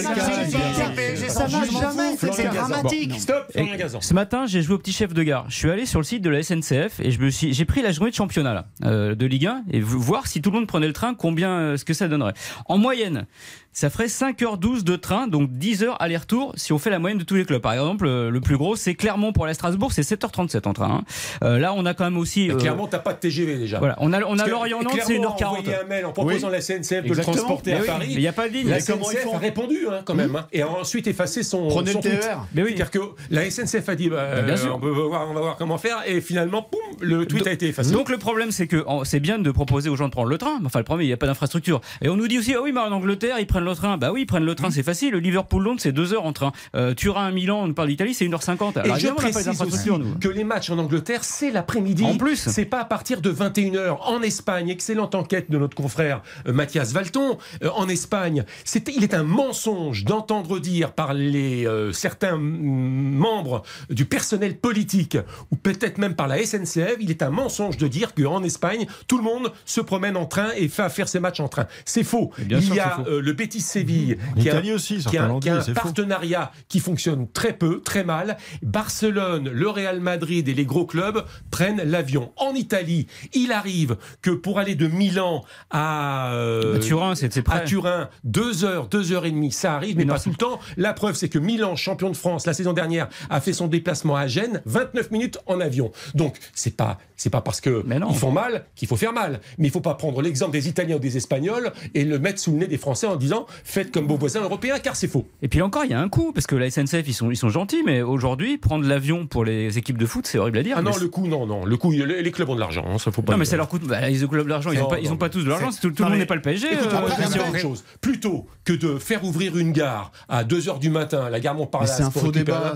le 0.89 0.95
PSG 0.95 1.29
Ça 1.29 1.47
m'en 1.47 1.63
jamais 1.65 2.15
C'est 2.17 2.43
dramatique. 2.49 3.19
Stop, 3.19 3.45
Et 3.53 3.59
Florian 3.59 3.77
Gazan. 3.77 4.01
ce 4.01 4.13
matin, 4.15 4.45
j'ai 4.47 4.61
joué 4.63 4.75
au 4.75 4.79
petit 4.79 4.91
chef 4.91 5.13
de 5.13 5.21
gare. 5.21 5.45
Je 5.49 5.55
suis 5.55 5.69
allé 5.69 5.85
sur 5.85 5.99
le 5.99 6.03
site 6.05 6.23
de 6.23 6.29
la 6.31 6.39
SNCF 6.41 6.99
et 6.99 7.11
je 7.11 7.19
me 7.19 7.29
suis, 7.29 7.53
j'ai 7.53 7.65
pris 7.65 7.81
la 7.83 7.91
journée 7.91 8.09
de 8.09 8.15
championnat 8.15 8.53
là, 8.55 8.65
euh, 8.85 9.13
de 9.13 9.25
Ligue 9.27 9.45
1 9.45 9.63
et 9.71 9.81
voir 9.81 10.25
si 10.25 10.41
tout 10.41 10.49
le 10.49 10.57
monde 10.57 10.67
prenait 10.67 10.87
le 10.87 10.93
train, 10.93 11.13
combien, 11.13 11.51
euh, 11.51 11.77
ce 11.77 11.85
que 11.85 11.93
ça 11.93 12.07
donnerait. 12.07 12.33
En 12.65 12.77
moyenne, 12.79 13.27
ça 13.71 13.89
ferait 13.89 14.07
5h12 14.07 14.83
de 14.83 14.95
train, 14.95 15.27
donc 15.27 15.51
10 15.53 15.83
heures 15.83 16.01
aller-retour 16.01 16.53
si 16.55 16.73
on 16.73 16.79
fait 16.79 16.89
la 16.89 16.99
moyenne 16.99 17.19
de 17.19 17.23
tous 17.23 17.35
les 17.35 17.45
clubs. 17.45 17.61
Par 17.61 17.73
exemple, 17.73 18.05
euh, 18.07 18.29
le 18.29 18.41
plus 18.41 18.57
gros, 18.57 18.75
c'est 18.75 18.95
Clermont 18.95 19.31
pour 19.31 19.45
la 19.45 19.53
Strasbourg, 19.53 19.91
c'est 19.93 20.01
7h37 20.01 20.67
en 20.67 20.73
train. 20.73 20.91
hein. 20.91 21.03
Euh, 21.43 21.59
là, 21.59 21.73
on 21.75 21.85
a 21.85 21.93
quand 21.93 22.03
même 22.03 22.17
aussi. 22.17 22.49
euh, 22.51 22.55
Clairement, 22.57 22.87
t'as 22.87 22.99
pas 22.99 23.13
de 23.13 23.19
TGV 23.19 23.57
déjà. 23.57 23.79
voilà, 23.79 23.95
on 23.99 24.11
a, 24.11 24.21
on 24.23 24.37
a 24.39 24.47
Lorient-Nantes, 24.47 24.93
c'est 25.05 25.15
Clermont 25.15 25.29
a 25.29 25.35
1h40. 25.37 25.45
envoyé 25.45 25.75
un 25.75 25.83
mail 25.85 26.05
en 26.05 26.11
proposant 26.11 26.47
à 26.47 26.51
la 26.51 26.61
SNCF 26.61 27.03
de 27.03 27.13
le 27.13 27.21
transporter 27.21 27.71
Mais 27.71 27.77
à 27.77 27.81
oui, 27.81 27.87
Paris. 27.87 28.05
mais 28.09 28.13
il 28.15 28.19
n'y 28.19 28.27
a 28.27 28.33
pas 28.33 28.49
de 28.49 28.53
ligne. 28.53 28.69
La 28.69 28.79
font 28.79 29.35
a 29.35 29.37
répondu 29.37 29.87
hein, 29.91 30.01
quand 30.03 30.15
même. 30.15 30.35
hein. 30.35 30.47
Et 30.51 30.63
ensuite, 30.63 31.05
Mais 31.05 31.11
effacer 31.11 31.43
son. 31.43 31.67
Prenez 31.67 31.91
son 31.91 31.99
le 31.99 32.03
tweet. 32.09 32.19
TER. 32.21 32.45
Mais 32.53 32.63
oui. 32.63 32.69
C'est-à-dire 32.75 32.91
que 32.91 32.99
la 33.29 33.49
SNCF 33.49 33.87
a 33.89 33.95
dit, 33.95 34.09
bah, 34.09 34.41
bien 34.41 34.53
euh, 34.55 34.57
sûr. 34.57 34.75
on, 34.75 34.79
peut 34.79 34.89
voir, 34.89 35.27
on 35.29 35.33
va 35.33 35.41
voir 35.41 35.55
comment 35.57 35.77
faire, 35.77 35.97
et 36.07 36.21
finalement, 36.21 36.63
poum, 36.63 36.79
le 37.01 37.25
tweet 37.25 37.47
a 37.47 37.51
été 37.51 37.67
effacé. 37.67 37.91
Donc 37.91 38.09
le 38.09 38.17
problème 38.17 38.51
c'est 38.51 38.67
que 38.67 38.83
c'est 39.03 39.19
bien 39.19 39.39
de 39.39 39.51
proposer 39.51 39.89
aux 39.89 39.95
gens 39.95 40.07
de 40.07 40.11
prendre 40.11 40.27
le 40.29 40.37
train. 40.37 40.59
Enfin 40.65 40.79
le 40.79 40.85
problème 40.85 41.05
il 41.05 41.07
n'y 41.09 41.13
a 41.13 41.17
pas 41.17 41.27
d'infrastructure. 41.27 41.81
Et 42.01 42.09
on 42.09 42.17
nous 42.17 42.27
dit 42.27 42.39
aussi 42.39 42.53
ah 42.55 42.61
oui 42.61 42.71
mais 42.73 42.79
en 42.81 42.91
Angleterre 42.91 43.37
ils 43.39 43.47
prennent 43.47 43.58
le 43.63 43.75
train. 43.75 43.97
Bah 43.97 44.11
oui 44.11 44.21
ils 44.21 44.25
prennent 44.25 44.45
le 44.45 44.55
train 44.55 44.71
c'est 44.71 44.83
facile. 44.83 45.11
Le 45.11 45.19
Liverpool 45.19 45.63
Londres 45.63 45.79
c'est 45.81 45.91
deux 45.91 46.13
heures 46.13 46.25
en 46.25 46.33
train. 46.33 46.51
Euh, 46.75 46.93
Turin 46.93 47.31
Milan 47.31 47.63
on 47.65 47.73
parle 47.73 47.89
d'Italie 47.89 48.13
c'est 48.13 48.25
1h50. 48.25 48.79
Alors 48.79 48.97
Et 48.97 48.99
je 48.99 49.07
pas 49.07 49.13
précise 49.15 49.61
aussi 49.61 49.89
nous. 49.89 50.15
que 50.19 50.27
les 50.27 50.43
matchs 50.43 50.69
en 50.69 50.77
Angleterre, 50.77 51.23
c'est 51.23 51.51
l'après-midi. 51.51 52.03
En 52.03 52.17
plus. 52.17 52.37
C'est 52.49 52.65
pas 52.65 52.81
à 52.81 52.85
partir 52.85 53.21
de 53.21 53.31
21h. 53.31 53.97
En 54.01 54.21
Espagne, 54.21 54.69
excellente 54.69 55.15
enquête 55.15 55.49
de 55.51 55.57
notre 55.57 55.75
confrère 55.75 56.21
euh, 56.47 56.53
Mathias 56.53 56.93
Valton. 56.93 57.37
euh, 57.63 57.69
en 57.75 57.87
Espagne, 57.89 58.43
c'est, 58.63 58.87
il 58.89 59.03
est 59.03 59.13
un 59.13 59.23
mensonge 59.23 60.05
d'entendre 60.05 60.59
dire 60.59 60.91
par 60.93 61.13
les, 61.13 61.65
euh, 61.67 61.91
certains 61.91 62.37
membres 62.37 63.63
du 63.89 64.05
personnel 64.05 64.57
politique, 64.57 65.17
ou 65.51 65.55
peut-être 65.55 65.97
même 65.97 66.15
par 66.15 66.27
la 66.27 66.43
SNCF, 66.43 66.97
il 66.99 67.11
est 67.11 67.21
un 67.23 67.29
mensonge 67.29 67.77
de 67.77 67.87
dire 67.87 68.13
qu'en 68.13 68.43
Espagne, 68.43 68.87
tout 69.07 69.17
le 69.17 69.23
monde 69.23 69.51
se 69.65 69.81
promène 69.81 70.17
en 70.17 70.25
train 70.25 70.49
et 70.57 70.67
fait 70.67 70.89
faire 70.89 71.07
ses 71.07 71.19
matchs 71.19 71.39
en 71.39 71.47
train. 71.47 71.67
C'est 71.85 72.03
faux. 72.03 72.31
Il 72.39 72.73
y 72.73 72.79
a 72.79 72.99
euh, 73.07 73.21
le 73.21 73.33
Betis 73.49 73.61
Séville, 73.61 74.17
qui 74.39 74.49
a- 74.49 74.61
aussi, 74.75 74.97
qui 74.97 75.17
a, 75.17 75.25
l'ont 75.27 75.39
qui 75.39 75.49
a 75.49 75.55
un 75.57 75.73
partenariat 75.73 76.51
qui 76.67 76.79
fonctionne 76.79 77.27
très 77.31 77.53
peu, 77.53 77.81
très 77.81 78.03
mal. 78.03 78.37
Barcelone, 78.61 79.49
le 79.49 79.69
Real 79.69 79.99
Madrid 79.99 80.47
et 80.47 80.53
les 80.53 80.65
gros 80.65 80.85
clubs 80.85 81.25
prennent 81.49 81.81
l'avion. 81.83 82.31
En 82.37 82.53
Italie, 82.53 83.07
il 83.33 83.51
arrive 83.51 83.97
que 84.21 84.29
pour 84.29 84.59
aller 84.59 84.75
de 84.75 84.87
Milan 84.87 85.43
à, 85.71 86.31
euh, 86.33 86.75
À 86.75 86.79
Turin 86.79 87.15
c'est 87.15 87.35
à. 87.49 87.59
Turin, 87.61 88.09
deux 88.23 88.63
heures, 88.65 88.87
deux 88.87 89.11
heures 89.13 89.25
et 89.25 89.31
demie, 89.31 89.51
ça 89.51 89.73
arrive, 89.75 89.97
mais 89.97 90.05
Mais 90.05 90.13
pas 90.13 90.19
tout 90.19 90.29
le 90.29 90.35
temps. 90.35 90.59
La 90.77 90.93
preuve, 90.93 91.15
c'est 91.15 91.29
que 91.29 91.39
Milan, 91.39 91.75
champion 91.75 92.09
de 92.11 92.15
France 92.17 92.45
la 92.45 92.53
saison 92.53 92.73
dernière, 92.73 93.09
a 93.31 93.41
fait 93.41 93.53
son 93.53 93.67
déplacement 93.67 94.15
à 94.15 94.27
Gênes, 94.27 94.61
29 94.65 95.09
minutes 95.09 95.39
en 95.47 95.59
avion. 95.59 95.91
Donc, 96.13 96.37
c'est 96.53 96.75
pas, 96.77 96.99
c'est 97.15 97.29
pas 97.31 97.41
parce 97.41 97.61
que 97.61 97.83
Mais 97.87 97.97
non. 97.97 98.09
ils 98.11 98.15
font 98.15 98.31
mal 98.31 98.65
qu'il 98.75 98.87
faut 98.87 98.95
faire 98.95 99.13
mal. 99.13 99.39
Mais 99.57 99.67
il 99.67 99.71
faut 99.71 99.81
pas 99.81 99.95
prendre 99.95 100.21
l'exemple 100.21 100.51
des 100.51 100.67
Italiens 100.67 100.97
ou 100.97 100.99
des 100.99 101.17
Espagnols 101.17 101.71
et 101.95 102.05
le 102.05 102.19
mettre 102.19 102.39
sous 102.39 102.51
le 102.51 102.57
nez 102.57 102.67
des 102.67 102.77
Français 102.77 103.07
en 103.07 103.15
disant 103.15 103.38
faites 103.63 103.91
comme 103.91 104.07
vos 104.07 104.17
voisins 104.17 104.41
européens, 104.41 104.79
car 104.79 104.95
c'est 104.95 105.07
faux. 105.07 105.27
Et 105.41 105.47
puis 105.47 105.61
encore 105.61 105.85
il 105.85 105.91
y 105.91 105.93
a 105.93 105.99
un 105.99 106.09
coût 106.09 106.31
parce 106.33 106.47
que 106.47 106.55
la 106.55 106.69
SNCF 106.69 107.03
ils 107.07 107.13
sont 107.13 107.31
ils 107.31 107.35
sont 107.37 107.49
gentils 107.49 107.81
mais 107.85 108.01
aujourd'hui 108.01 108.57
prendre 108.57 108.85
l'avion 108.87 109.27
pour 109.27 109.45
les 109.45 109.77
équipes 109.77 109.97
de 109.97 110.05
foot 110.05 110.25
c'est 110.27 110.37
horrible 110.37 110.57
à 110.57 110.63
dire. 110.63 110.75
Ah 110.77 110.81
non, 110.81 110.91
le 110.99 111.07
coup, 111.07 111.27
non, 111.27 111.45
non. 111.45 111.65
Le 111.65 111.77
coup, 111.77 111.91
les, 111.91 112.21
les 112.21 112.31
clubs 112.31 112.49
ont 112.49 112.55
de 112.55 112.59
l'argent, 112.59 112.85
hein, 112.87 112.97
ça 112.97 113.11
faut 113.11 113.21
pas. 113.21 113.33
Non, 113.33 113.37
mais 113.39 113.45
ça 113.45 113.57
leur 113.57 113.67
coûte. 113.67 113.83
Bah, 113.83 114.09
ils 114.09 114.23
ont 114.25 114.27
de 114.27 114.37
l'argent. 114.43 114.71
Ils 114.71 114.77
Non, 114.77 114.83
n'ont 114.83 114.89
pas, 114.89 114.99
ils 114.99 115.11
ont 115.11 115.17
pas 115.17 115.29
tous 115.29 115.43
de 115.43 115.49
l'argent. 115.49 115.69
Tout, 115.81 115.91
tout 115.91 116.03
non, 116.03 116.09
le 116.09 116.11
monde 116.11 116.19
n'est 116.19 116.25
pas 116.25 116.35
le 116.35 116.41
PSG. 116.41 116.67
Écoute, 116.73 116.87
euh, 116.93 116.97
après, 116.97 117.27
c'est 117.27 117.39
une 117.39 117.57
chose. 117.57 117.83
Plutôt 118.01 118.45
que 118.65 118.73
de 118.73 118.97
faire 118.97 119.23
ouvrir 119.23 119.57
une 119.57 119.71
gare 119.71 120.11
à 120.27 120.43
2h 120.43 120.79
du 120.79 120.89
matin 120.89 121.29
la 121.29 121.39
gare 121.39 121.55
Montparnasse. 121.55 121.97
C'est 121.97 122.03
un 122.03 122.11
pour 122.11 122.21
faux 122.23 122.31
débat, 122.31 122.75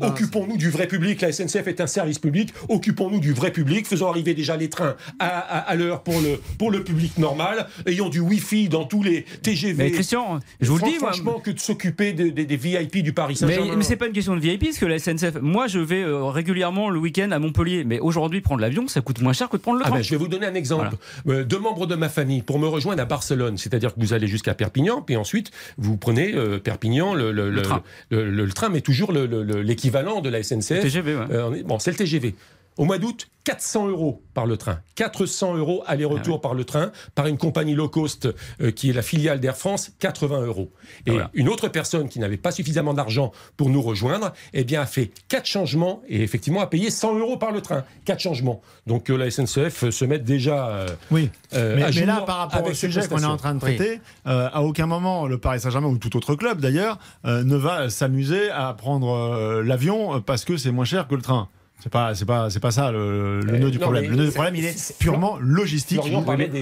Occupons-nous 0.00 0.56
du 0.56 0.70
vrai 0.70 0.86
public. 0.86 1.20
La 1.20 1.32
SNCF 1.32 1.66
est 1.66 1.80
un 1.80 1.86
service 1.86 2.18
public. 2.18 2.52
Occupons-nous 2.68 3.20
du 3.20 3.32
vrai 3.32 3.50
public. 3.52 3.86
Faisons 3.86 4.08
arriver 4.08 4.34
déjà 4.34 4.56
les 4.56 4.68
trains 4.68 4.96
à, 5.18 5.26
à- 5.28 5.58
à 5.58 5.74
l'heure 5.74 6.02
pour 6.02 6.20
le, 6.20 6.40
pour 6.58 6.70
le 6.70 6.82
public 6.84 7.18
normal. 7.18 7.66
Ayons 7.86 8.08
du 8.08 8.20
Wi-Fi 8.20 8.68
dans 8.68 8.84
tous 8.84 9.02
les 9.02 9.24
TGV. 9.42 9.84
Mais 9.96 10.00
Christian, 10.00 10.40
je 10.60 10.70
vous 10.70 10.78
le 10.78 10.82
dis, 10.84 10.98
moi. 11.00 11.12
Franchement, 11.12 11.40
que 11.40 11.50
de 11.50 11.58
s'occuper 11.58 12.12
des, 12.12 12.30
des- 12.30 12.44
des 12.44 12.56
VIP 12.56 13.02
du 13.02 13.12
Paris 13.12 13.38
Mais, 13.42 13.48
Saint-Germain. 13.48 13.74
mais 13.76 13.84
c'est 13.84 13.96
pas 13.96 14.06
une 14.06 14.12
question 14.12 14.34
de 14.34 14.40
VIP 14.40 14.64
parce 14.64 14.78
que 14.78 14.86
la 14.86 14.98
SNCF. 14.98 15.40
Moi, 15.40 15.66
je 15.66 15.78
vais 15.78 16.02
euh, 16.02 16.24
régulièrement 16.26 16.90
le 16.90 16.98
week-end 16.98 17.30
à 17.30 17.38
Montpellier. 17.38 17.84
Mais 17.84 17.98
aujourd'hui, 18.00 18.40
prendre 18.40 18.60
l'avion, 18.60 18.88
ça 18.88 19.00
coûte 19.00 19.20
moins 19.20 19.32
cher 19.32 19.48
que 19.48 19.56
de 19.56 19.62
prendre 19.62 19.78
le 19.78 19.84
Ah 19.84 19.88
train. 19.88 19.96
ben, 19.98 20.02
je 20.02 20.10
vais 20.10 20.16
vous 20.16 20.28
donner 20.28 20.46
un 20.46 20.54
exemple. 20.54 20.90
Euh, 21.28 21.44
deux 21.44 21.58
membres 21.58 21.86
de 21.86 21.94
ma 21.94 22.08
famille 22.08 22.42
pour 22.42 22.58
me 22.58 22.66
rejoindre 22.66 23.02
à 23.02 23.04
Barcelone, 23.06 23.56
c'est-à-dire 23.58 23.94
que 23.94 24.00
vous 24.00 24.12
allez 24.12 24.26
jusqu'à 24.26 24.54
Perpignan, 24.54 25.02
puis 25.02 25.16
ensuite 25.16 25.50
vous 25.78 25.96
prenez 25.96 26.34
euh, 26.34 26.58
Perpignan, 26.58 27.14
le, 27.14 27.32
le- 27.32 27.50
le- 27.50 27.62
train. 27.62 27.82
le- 28.10 28.48
mais 28.72 28.80
toujours 28.80 29.12
le- 29.12 29.26
le- 29.26 29.42
le- 29.42 29.62
l'équivalent 29.62 30.20
de 30.20 30.28
la 30.28 30.42
SNCF. 30.42 30.80
TGV, 30.82 31.14
ouais. 31.14 31.24
Euh, 31.30 31.62
bon, 31.64 31.78
c'est 31.78 31.90
le 31.90 31.96
TGV. 31.96 32.34
Au 32.76 32.84
mois 32.84 32.98
d'août, 32.98 33.28
400 33.44 33.88
euros 33.88 34.22
par 34.34 34.44
le 34.44 34.56
train. 34.56 34.80
400 34.96 35.56
euros 35.56 35.82
aller-retour 35.86 36.36
Ah 36.40 36.42
par 36.42 36.54
le 36.54 36.64
train, 36.64 36.90
par 37.14 37.26
une 37.28 37.38
compagnie 37.38 37.74
low 37.74 37.88
cost 37.88 38.28
euh, 38.60 38.70
qui 38.72 38.90
est 38.90 38.92
la 38.92 39.02
filiale 39.02 39.38
d'Air 39.40 39.56
France, 39.56 39.92
80 40.00 40.42
euros. 40.42 40.72
Et 41.06 41.12
Voilà. 41.12 41.30
une 41.32 41.48
autre 41.48 41.68
personne 41.68 42.08
qui 42.08 42.18
n'avait 42.18 42.36
pas 42.36 42.50
suffisamment 42.50 42.92
d'argent 42.92 43.32
pour 43.56 43.70
nous 43.70 43.80
rejoindre, 43.80 44.32
eh 44.52 44.64
bien, 44.64 44.80
a 44.82 44.86
fait 44.86 45.10
quatre 45.28 45.46
changements 45.46 46.02
et 46.08 46.22
effectivement 46.22 46.60
a 46.60 46.66
payé 46.66 46.90
100 46.90 47.18
euros 47.18 47.36
par 47.36 47.52
le 47.52 47.60
train. 47.62 47.84
Quatre 48.04 48.20
changements. 48.20 48.60
Donc 48.86 49.08
euh, 49.10 49.16
la 49.16 49.30
SNCF 49.30 49.90
se 49.90 50.04
met 50.04 50.18
déjà 50.18 50.68
euh, 50.68 50.88
Oui. 51.12 51.30
euh, 51.54 51.76
mais, 51.76 51.82
à 51.84 51.90
mais 51.92 52.04
là, 52.04 52.22
par 52.22 52.38
rapport 52.38 52.64
au 52.66 52.74
sujet 52.74 53.06
qu'on 53.08 53.18
est 53.20 53.24
en 53.24 53.36
train 53.36 53.54
de 53.54 53.60
traiter, 53.60 54.00
euh, 54.26 54.48
à 54.52 54.62
aucun 54.62 54.86
moment 54.86 55.26
le 55.26 55.38
Paris 55.38 55.60
Saint-Germain 55.60 55.88
ou 55.88 55.98
tout 55.98 56.14
autre 56.16 56.34
club 56.34 56.60
d'ailleurs 56.60 56.98
euh, 57.24 57.42
ne 57.44 57.56
va 57.56 57.88
s'amuser 57.90 58.50
à 58.50 58.74
prendre 58.74 59.10
euh, 59.14 59.62
l'avion 59.62 60.20
parce 60.20 60.44
que 60.44 60.56
c'est 60.56 60.72
moins 60.72 60.84
cher 60.84 61.06
que 61.08 61.14
le 61.14 61.22
train. 61.22 61.48
C'est 61.78 61.92
pas, 61.92 62.14
c'est 62.14 62.24
pas, 62.24 62.48
c'est 62.50 62.58
pas 62.58 62.70
ça 62.70 62.90
le, 62.90 63.40
le 63.42 63.52
Euh, 63.52 63.58
nœud 63.58 63.70
du 63.70 63.76
non, 63.78 63.82
problème. 63.82 64.10
Le 64.10 64.16
nœud 64.16 64.24
du 64.26 64.30
problème, 64.32 64.56
il 64.56 64.64
est 64.64 64.98
purement 64.98 65.36
logistique. 65.40 66.00
Oui, 66.02 66.10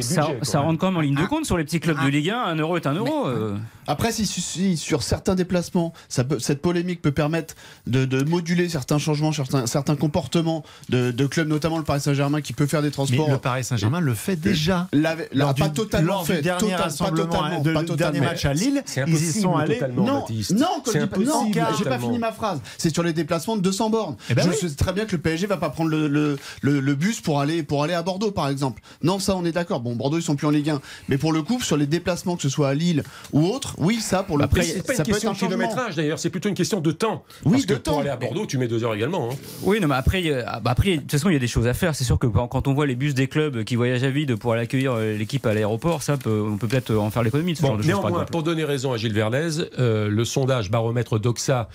ça, 0.02 0.22
budgets, 0.26 0.38
ça 0.42 0.60
rentre 0.60 0.78
quand 0.78 0.88
même 0.88 0.96
en 0.96 1.00
ligne 1.00 1.14
de 1.14 1.24
compte 1.26 1.46
sur 1.46 1.56
les 1.56 1.64
petits 1.64 1.78
clubs 1.80 2.02
de 2.04 2.08
Ligue 2.08 2.30
1. 2.30 2.36
Un 2.36 2.56
euro 2.56 2.76
est 2.76 2.86
un 2.86 2.94
euro. 2.94 3.28
euh. 3.28 3.56
Après, 3.86 4.12
si, 4.12 4.76
sur 4.76 5.02
certains 5.02 5.34
déplacements, 5.34 5.92
ça 6.08 6.24
peut, 6.24 6.38
cette 6.38 6.62
polémique 6.62 7.02
peut 7.02 7.12
permettre 7.12 7.54
de, 7.86 8.04
de 8.04 8.22
moduler 8.24 8.68
certains 8.68 8.98
changements, 8.98 9.32
certains, 9.32 9.66
certains 9.66 9.96
comportements 9.96 10.64
de, 10.88 11.10
de 11.10 11.26
clubs, 11.26 11.48
notamment 11.48 11.78
le 11.78 11.84
Paris 11.84 12.00
Saint-Germain, 12.00 12.40
qui 12.40 12.52
peut 12.52 12.66
faire 12.66 12.82
des 12.82 12.88
Mais 12.88 12.92
transports. 12.92 13.30
le 13.30 13.38
Paris 13.38 13.64
Saint-Germain 13.64 14.00
le 14.00 14.14
fait 14.14 14.36
déjà. 14.36 14.88
Lors 14.92 15.16
l'a- 15.32 15.52
du, 15.52 15.62
pas 15.62 15.68
totalement 15.68 16.06
lors 16.12 16.26
fait. 16.26 16.36
du 16.36 16.42
dernier 16.42 16.60
total- 16.60 16.76
pas 16.78 16.82
rassemblement, 16.84 17.26
totalement, 17.26 17.60
de- 17.60 17.72
pas 17.72 17.80
le 17.82 17.86
totalement. 17.86 18.12
dernier 18.12 18.26
match 18.26 18.44
à 18.44 18.54
Lille, 18.54 18.82
ils 19.06 19.14
y 19.14 19.32
sont 19.40 19.56
allés. 19.56 19.74
totalement. 19.74 20.04
Non, 20.04 20.12
non, 20.12 20.20
non, 20.58 20.82
j'ai 20.92 21.00
pas 21.00 21.06
totalement. 21.16 22.06
fini 22.06 22.18
ma 22.18 22.32
phrase. 22.32 22.60
C'est 22.78 22.92
sur 22.92 23.02
les 23.02 23.12
déplacements 23.12 23.56
de 23.56 23.62
200 23.62 23.90
bornes. 23.90 24.16
Eh 24.30 24.34
ben 24.34 24.42
je 24.44 24.50
oui. 24.50 24.56
sais 24.60 24.74
très 24.74 24.92
bien 24.92 25.04
que 25.04 25.12
le 25.16 25.22
PSG 25.22 25.46
va 25.46 25.56
pas 25.56 25.70
prendre 25.70 25.90
le, 25.90 26.08
le, 26.08 26.38
le- 26.62 26.80
le 26.80 26.94
bus 26.94 27.20
pour 27.20 27.40
aller, 27.40 27.62
pour 27.62 27.82
aller 27.82 27.94
à 27.94 28.02
Bordeaux, 28.02 28.30
par 28.30 28.48
exemple. 28.48 28.82
Non, 29.02 29.18
ça, 29.18 29.36
on 29.36 29.44
est 29.44 29.52
d'accord. 29.52 29.80
Bon, 29.80 29.94
Bordeaux, 29.96 30.18
ils 30.18 30.22
sont 30.22 30.36
plus 30.36 30.46
en 30.46 30.50
Ligue 30.50 30.70
1. 30.70 30.80
Mais 31.08 31.18
pour 31.18 31.32
le 31.32 31.42
coup, 31.42 31.60
sur 31.60 31.76
les 31.76 31.86
déplacements, 31.86 32.36
que 32.36 32.42
ce 32.42 32.48
soit 32.48 32.68
à 32.68 32.74
Lille 32.74 33.02
ou 33.32 33.46
autre, 33.46 33.73
oui, 33.78 34.00
ça, 34.00 34.22
pour 34.22 34.38
le 34.38 34.46
prix, 34.46 34.64
c'est 34.64 34.86
pas 34.86 34.94
ça 34.94 35.02
une 35.02 35.04
peut 35.04 35.16
être 35.16 35.20
question 35.22 35.30
un 35.30 35.32
de 35.32 35.38
kilométrage 35.38 35.96
d'ailleurs, 35.96 36.18
c'est 36.18 36.30
plutôt 36.30 36.48
une 36.48 36.54
question 36.54 36.80
de 36.80 36.90
temps. 36.92 37.24
Oui, 37.44 37.52
Parce 37.52 37.66
de 37.66 37.74
que 37.74 37.78
temps. 37.80 37.90
pour 37.92 38.00
aller 38.00 38.10
à 38.10 38.16
Bordeaux, 38.16 38.46
tu 38.46 38.58
mets 38.58 38.68
deux 38.68 38.84
heures 38.84 38.94
également. 38.94 39.30
hein. 39.32 39.36
Oui, 39.62 39.80
non, 39.80 39.88
mais 39.88 39.94
après, 39.94 40.20
il 40.20 40.26
y 40.28 40.32
a- 40.32 40.60
bah, 40.60 40.70
après, 40.72 40.96
de 40.96 41.00
toute 41.02 41.10
façon, 41.10 41.28
il 41.30 41.32
y 41.34 41.36
a 41.36 41.40
des 41.40 41.46
choses 41.46 41.66
à 41.66 41.74
faire. 41.74 41.94
C'est 41.94 42.04
sûr 42.04 42.18
que 42.18 42.26
quand, 42.26 42.68
on 42.68 42.74
voit 42.74 42.86
les 42.86 42.94
bus 42.96 43.14
des 43.14 43.26
clubs 43.28 43.64
qui 43.64 43.76
voyagent 43.76 44.04
à 44.04 44.10
vide 44.10 44.36
pour 44.36 44.52
aller 44.52 44.62
accueillir 44.62 44.92
euh, 44.94 45.16
l'équipe 45.16 45.44
à 45.46 45.54
l'aéroport, 45.54 46.02
ça, 46.02 46.16
peut- 46.16 46.42
on 46.52 46.56
peut 46.56 46.68
peut-être 46.68 46.94
en 46.94 47.10
faire 47.10 47.22
l'économie 47.22 47.54
Bon, 47.60 47.76
néanmoins, 47.76 48.24
pour 48.24 48.42
donner 48.42 48.64
raison 48.64 48.92
à 48.92 48.96
Gilles 48.96 49.12
Verlez, 49.14 49.58
euh, 49.78 50.08
le 50.08 50.24
sondage 50.24 50.70
baromètre 50.70 51.18
d'Oxa 51.18 51.68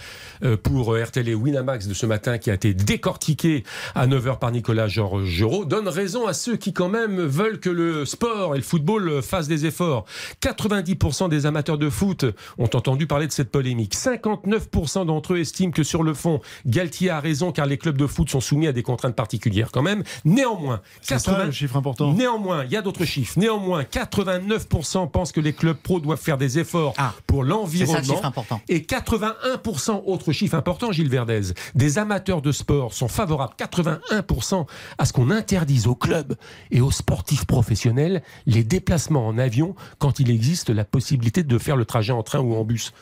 euh, 0.43 0.57
pour 0.57 0.95
RTL 0.97 1.27
et 1.27 1.35
Winamax 1.35 1.87
de 1.87 1.93
ce 1.93 2.05
matin, 2.05 2.37
qui 2.37 2.49
a 2.51 2.53
été 2.53 2.73
décortiqué 2.73 3.63
à 3.95 4.07
9h 4.07 4.39
par 4.39 4.51
Nicolas 4.51 4.87
Georgerot, 4.87 5.65
donne 5.65 5.87
raison 5.87 6.27
à 6.27 6.33
ceux 6.33 6.55
qui 6.55 6.73
quand 6.73 6.89
même 6.89 7.19
veulent 7.21 7.59
que 7.59 7.69
le 7.69 8.05
sport 8.05 8.55
et 8.55 8.57
le 8.57 8.63
football 8.63 9.21
fassent 9.21 9.47
des 9.47 9.65
efforts. 9.65 10.05
90% 10.41 11.29
des 11.29 11.45
amateurs 11.45 11.77
de 11.77 11.88
foot 11.89 12.25
ont 12.57 12.69
entendu 12.73 13.07
parler 13.07 13.27
de 13.27 13.31
cette 13.31 13.51
polémique. 13.51 13.95
59% 13.95 15.05
d'entre 15.05 15.33
eux 15.33 15.39
estiment 15.39 15.71
que 15.71 15.83
sur 15.83 16.03
le 16.03 16.13
fond, 16.13 16.39
Galtier 16.65 17.09
a 17.09 17.19
raison 17.19 17.51
car 17.51 17.65
les 17.65 17.77
clubs 17.77 17.97
de 17.97 18.07
foot 18.07 18.29
sont 18.29 18.41
soumis 18.41 18.67
à 18.67 18.71
des 18.71 18.83
contraintes 18.83 19.15
particulières 19.15 19.71
quand 19.71 19.81
même. 19.81 20.03
Néanmoins, 20.25 20.81
C'est 21.01 21.19
ça 21.19 21.43
le 21.45 21.51
chiffre 21.51 21.75
important. 21.75 22.13
Néanmoins, 22.13 22.63
il 22.65 22.71
y 22.71 22.77
a 22.77 22.81
d'autres 22.81 23.05
chiffres. 23.05 23.37
Néanmoins, 23.37 23.83
89% 23.83 25.09
pensent 25.09 25.31
que 25.31 25.41
les 25.41 25.53
clubs 25.53 25.77
pro 25.77 25.99
doivent 25.99 26.19
faire 26.21 26.37
des 26.37 26.59
efforts 26.59 26.93
Ah. 26.97 27.13
pour 27.27 27.43
le 27.43 27.49
l'environnement. 27.49 28.21
Et 28.69 28.81
81%, 28.81 30.03
autre 30.05 30.31
chiffre 30.31 30.55
important, 30.55 30.91
Gilles 30.91 31.09
Verdez, 31.09 31.53
des 31.75 31.97
amateurs 31.97 32.41
de 32.41 32.51
sport 32.51 32.93
sont 32.93 33.07
favorables, 33.07 33.53
81%, 33.57 34.65
à 34.97 35.05
ce 35.05 35.13
qu'on 35.13 35.31
interdise 35.31 35.87
aux 35.87 35.95
clubs 35.95 36.35
et 36.71 36.79
aux 36.81 36.91
sportifs 36.91 37.45
professionnels 37.45 38.21
les 38.45 38.63
déplacements 38.63 39.27
en 39.27 39.37
avion 39.37 39.75
quand 39.97 40.19
il 40.19 40.29
existe 40.29 40.69
la 40.69 40.85
possibilité 40.85 41.43
de 41.43 41.57
faire 41.57 41.75
le 41.79 41.85
trajet 41.85 42.13
en 42.13 42.21
train 42.23 42.39
ou 42.39 42.55
en 42.55 42.63
bus. 42.63 42.93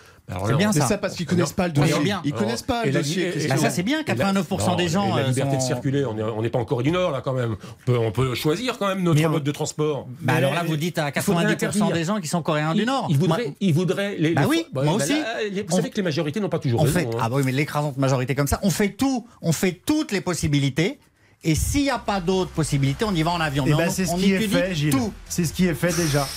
C'est 0.45 0.57
bien 0.57 0.73
ça. 0.73 0.85
ça 0.87 0.97
parce 0.97 1.15
qu'ils 1.15 1.25
connaissent 1.25 1.53
pas 1.53 1.67
le 1.67 1.73
dossier. 1.73 1.95
Ils 2.25 2.33
connaissent 2.33 2.61
pas 2.61 2.83
Et 2.85 2.91
le 2.91 2.99
dossier. 2.99 3.47
ça, 3.47 3.69
c'est 3.69 3.81
bien, 3.83 4.01
89% 4.03 4.75
des 4.75 4.89
gens, 4.89 5.15
la 5.15 5.21
euh, 5.23 5.27
liberté 5.29 5.55
de 5.55 5.61
circuler, 5.61 6.03
on 6.03 6.17
est- 6.17 6.21
on 6.21 6.41
n'est 6.41 6.49
pas 6.49 6.59
en 6.59 6.65
Corée 6.65 6.83
du 6.83 6.91
Nord 6.91 7.11
là 7.11 7.21
quand 7.21 7.31
même. 7.31 7.55
On 7.55 7.85
peut, 7.85 7.97
on 7.97 8.11
peut 8.11 8.35
choisir 8.35 8.77
quand 8.77 8.87
même 8.89 9.03
notre 9.03 9.25
mode 9.29 9.43
de 9.45 9.51
transport. 9.51 10.05
Bah 10.19 10.33
alors 10.33 10.53
là, 10.53 10.63
vous 10.63 10.75
dites 10.75 10.97
à 10.97 11.11
il 11.15 11.21
faudrait 11.21 11.45
90% 11.45 11.51
interdire. 11.53 11.91
des 11.93 12.03
gens 12.03 12.19
qui 12.19 12.27
sont 12.27 12.41
coréens 12.41 12.73
du 12.75 12.85
Nord. 12.85 13.07
Il 13.09 13.17
voudrait, 13.17 13.43
Moi- 13.45 13.53
il 13.61 13.73
voudrait 13.73 14.15
les, 14.17 14.33
Bah 14.33 14.41
les- 14.41 14.47
oui, 14.47 14.65
bah, 14.73 14.83
moi 14.83 14.97
bah 14.97 15.03
aussi. 15.05 15.13
là, 15.13 15.25
les- 15.49 15.61
vous 15.61 15.67
On- 15.71 15.75
savez 15.77 15.89
que 15.91 15.95
les 15.95 16.01
majorités 16.03 16.41
n'ont 16.41 16.49
pas 16.49 16.59
toujours 16.59 16.81
on 16.81 16.83
raison. 16.83 16.99
fait, 16.99 17.05
hein. 17.05 17.19
ah 17.21 17.29
bah 17.29 17.37
oui, 17.37 17.43
mais 17.45 17.53
l'écrasante 17.53 17.95
majorité 17.95 18.35
comme 18.35 18.47
ça, 18.47 18.59
on 18.63 18.69
fait 18.69 18.89
tout, 18.89 19.25
on 19.41 19.53
fait 19.53 19.79
toutes 19.85 20.11
les 20.11 20.19
possibilités. 20.21 20.99
Et 21.45 21.55
s'il 21.55 21.83
n'y 21.83 21.89
a 21.89 21.99
pas 21.99 22.19
d'autres 22.19 22.51
possibilités, 22.51 23.05
on 23.05 23.15
y 23.15 23.23
va 23.23 23.31
en 23.31 23.39
avion. 23.39 23.65
Et 23.65 23.69
Mais 23.69 23.77
ben 23.77 23.89
c'est 23.89 24.05
ce 24.05 24.15
qui 24.15 24.33
est 24.33 24.39
fait, 24.41 24.75
Gilles. 24.75 24.93
C'est 25.29 25.45
ce 25.45 25.53
qui 25.53 25.67
est 25.67 25.73
fait 25.73 25.95
déjà. 25.95 26.27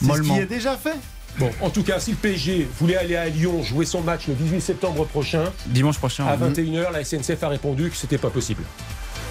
C'est 0.00 0.12
ce 0.12 0.20
qui 0.22 0.32
est 0.38 0.46
déjà 0.46 0.76
fait. 0.76 0.94
Bon, 1.38 1.50
en 1.60 1.70
tout 1.70 1.82
cas, 1.82 1.98
si 1.98 2.12
le 2.12 2.16
PSG 2.16 2.68
voulait 2.78 2.96
aller 2.96 3.16
à 3.16 3.28
Lyon 3.28 3.62
jouer 3.62 3.84
son 3.84 4.02
match 4.02 4.28
le 4.28 4.34
18 4.34 4.60
septembre 4.60 5.04
prochain, 5.04 5.44
Dimanche 5.66 5.98
prochain. 5.98 6.26
à 6.26 6.36
21h, 6.36 6.92
la 6.92 7.04
SNCF 7.04 7.42
a 7.42 7.48
répondu 7.48 7.90
que 7.90 7.96
c'était 7.96 8.18
pas 8.18 8.30
possible. 8.30 8.62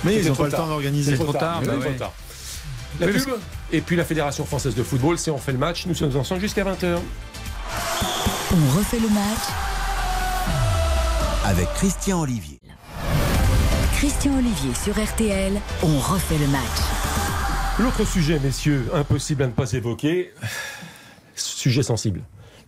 Mais 0.04 0.18
ils 0.18 0.28
n'ont 0.28 0.34
trop 0.34 0.43
pas 0.43 0.47
le 0.47 0.51
temps 0.51 0.58
tard. 0.58 0.68
d'organiser. 0.68 1.12
C'est 1.16 1.24
trop 1.24 1.32
tard. 1.32 1.62
tard. 1.97 2.14
La 2.99 3.08
pub 3.08 3.39
et 3.72 3.82
puis 3.82 3.95
la 3.95 4.04
Fédération 4.06 4.45
française 4.45 4.76
de 4.76 4.84
football, 4.84 5.18
c'est 5.18 5.32
on 5.32 5.38
fait 5.38 5.54
le 5.54 5.58
match, 5.58 5.86
nous 5.88 5.95
sommes 5.95 6.16
ensemble 6.16 6.41
jusqu'à 6.41 6.64
20h. 6.64 6.97
On 8.51 8.78
refait 8.78 8.99
le 8.99 9.10
match 9.10 9.47
avec 11.45 11.74
Christian 11.74 12.22
Olivier. 12.22 12.60
Christian 13.95 14.38
Olivier 14.38 14.72
sur 14.76 14.93
RTL, 15.01 15.54
on 15.82 15.97
refait 15.99 16.38
le 16.38 16.47
match. 16.47 16.62
L'autre 17.80 18.06
sujet, 18.06 18.39
messieurs, 18.43 18.86
impossible 18.93 19.43
à 19.43 19.47
ne 19.47 19.51
pas 19.51 19.72
évoquer, 19.72 20.32
sujet 21.36 21.84
sensible. 21.84 22.22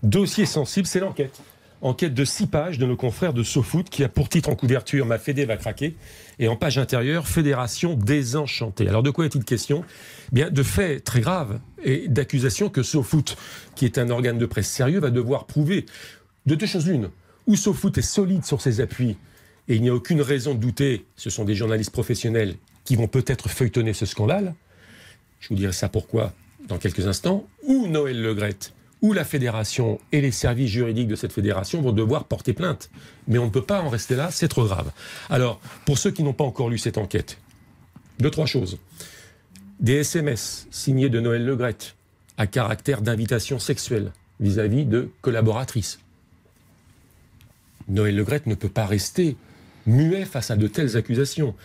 Dossier 0.03 0.45
sensible, 0.45 0.87
c'est 0.87 0.99
l'enquête. 0.99 1.41
Enquête 1.81 2.13
de 2.13 2.25
six 2.25 2.47
pages 2.47 2.79
de 2.79 2.85
nos 2.85 2.95
confrères 2.95 3.33
de 3.33 3.43
SoFoot 3.43 3.89
qui 3.89 4.03
a 4.03 4.09
pour 4.09 4.29
titre 4.29 4.49
en 4.49 4.55
couverture 4.55 5.05
Ma 5.05 5.19
Fédé 5.19 5.45
va 5.45 5.57
craquer 5.57 5.95
et 6.39 6.47
en 6.47 6.55
page 6.55 6.77
intérieure 6.77 7.27
Fédération 7.27 7.95
désenchantée. 7.95 8.87
Alors 8.87 9.03
de 9.03 9.09
quoi 9.09 9.25
est-il 9.25 9.43
question? 9.43 9.83
Bien 10.31 10.49
de 10.49 10.63
faits 10.63 11.03
très 11.03 11.21
graves 11.21 11.59
et 11.83 12.07
d'accusations 12.07 12.69
que 12.69 12.81
SoFoot, 12.81 13.37
qui 13.75 13.85
est 13.85 13.97
un 13.97 14.09
organe 14.09 14.37
de 14.37 14.45
presse 14.45 14.69
sérieux, 14.69 14.99
va 14.99 15.11
devoir 15.11 15.45
prouver 15.45 15.85
de 16.45 16.55
deux 16.55 16.65
choses 16.65 16.87
l'une. 16.87 17.09
Ou 17.45 17.55
SoFoot 17.55 17.97
est 17.97 18.01
solide 18.01 18.45
sur 18.45 18.61
ses 18.61 18.81
appuis 18.81 19.17
et 19.67 19.75
il 19.75 19.81
n'y 19.81 19.89
a 19.89 19.93
aucune 19.93 20.21
raison 20.21 20.53
de 20.53 20.59
douter, 20.59 21.05
ce 21.15 21.29
sont 21.29 21.43
des 21.43 21.55
journalistes 21.55 21.91
professionnels 21.91 22.55
qui 22.83 22.95
vont 22.95 23.07
peut-être 23.07 23.49
feuilletonner 23.49 23.93
ce 23.93 24.05
scandale. 24.05 24.53
Je 25.39 25.49
vous 25.49 25.55
dirai 25.55 25.73
ça 25.73 25.89
pourquoi 25.89 26.33
dans 26.67 26.77
quelques 26.77 27.07
instants. 27.07 27.47
Ou 27.63 27.87
Noël 27.87 28.21
Legrette 28.21 28.73
où 29.01 29.13
la 29.13 29.23
fédération 29.23 29.99
et 30.11 30.19
les 30.19 30.31
services 30.31 30.71
juridiques 30.71 31.07
de 31.07 31.15
cette 31.15 31.31
fédération 31.31 31.79
vont 31.79 31.91
devoir 31.91 32.23
porter 32.23 32.53
plainte. 32.53 32.89
Mais 33.27 33.37
on 33.37 33.45
ne 33.45 33.51
peut 33.51 33.61
pas 33.61 33.81
en 33.81 33.89
rester 33.89 34.15
là, 34.15 34.31
c'est 34.31 34.47
trop 34.47 34.65
grave. 34.65 34.91
Alors, 35.29 35.59
pour 35.85 35.99
ceux 35.99 36.09
qui 36.09 36.23
n'ont 36.23 36.33
pas 36.33 36.43
encore 36.43 36.69
lu 36.69 36.79
cette 36.79 36.97
enquête, 36.97 37.37
deux, 38.19 38.31
trois 38.31 38.47
choses. 38.47 38.79
Des 39.79 39.97
SMS 39.97 40.67
signés 40.71 41.09
de 41.09 41.19
Noël 41.19 41.45
Legrette 41.45 41.95
à 42.37 42.47
caractère 42.47 43.01
d'invitation 43.01 43.59
sexuelle 43.59 44.11
vis-à-vis 44.39 44.85
de 44.85 45.09
collaboratrices. 45.21 45.99
Noël 47.87 48.15
Legrette 48.15 48.47
ne 48.47 48.55
peut 48.55 48.69
pas 48.69 48.85
rester 48.85 49.37
muet 49.85 50.25
face 50.25 50.51
à 50.51 50.55
de 50.55 50.67
telles 50.67 50.97
accusations. 50.97 51.55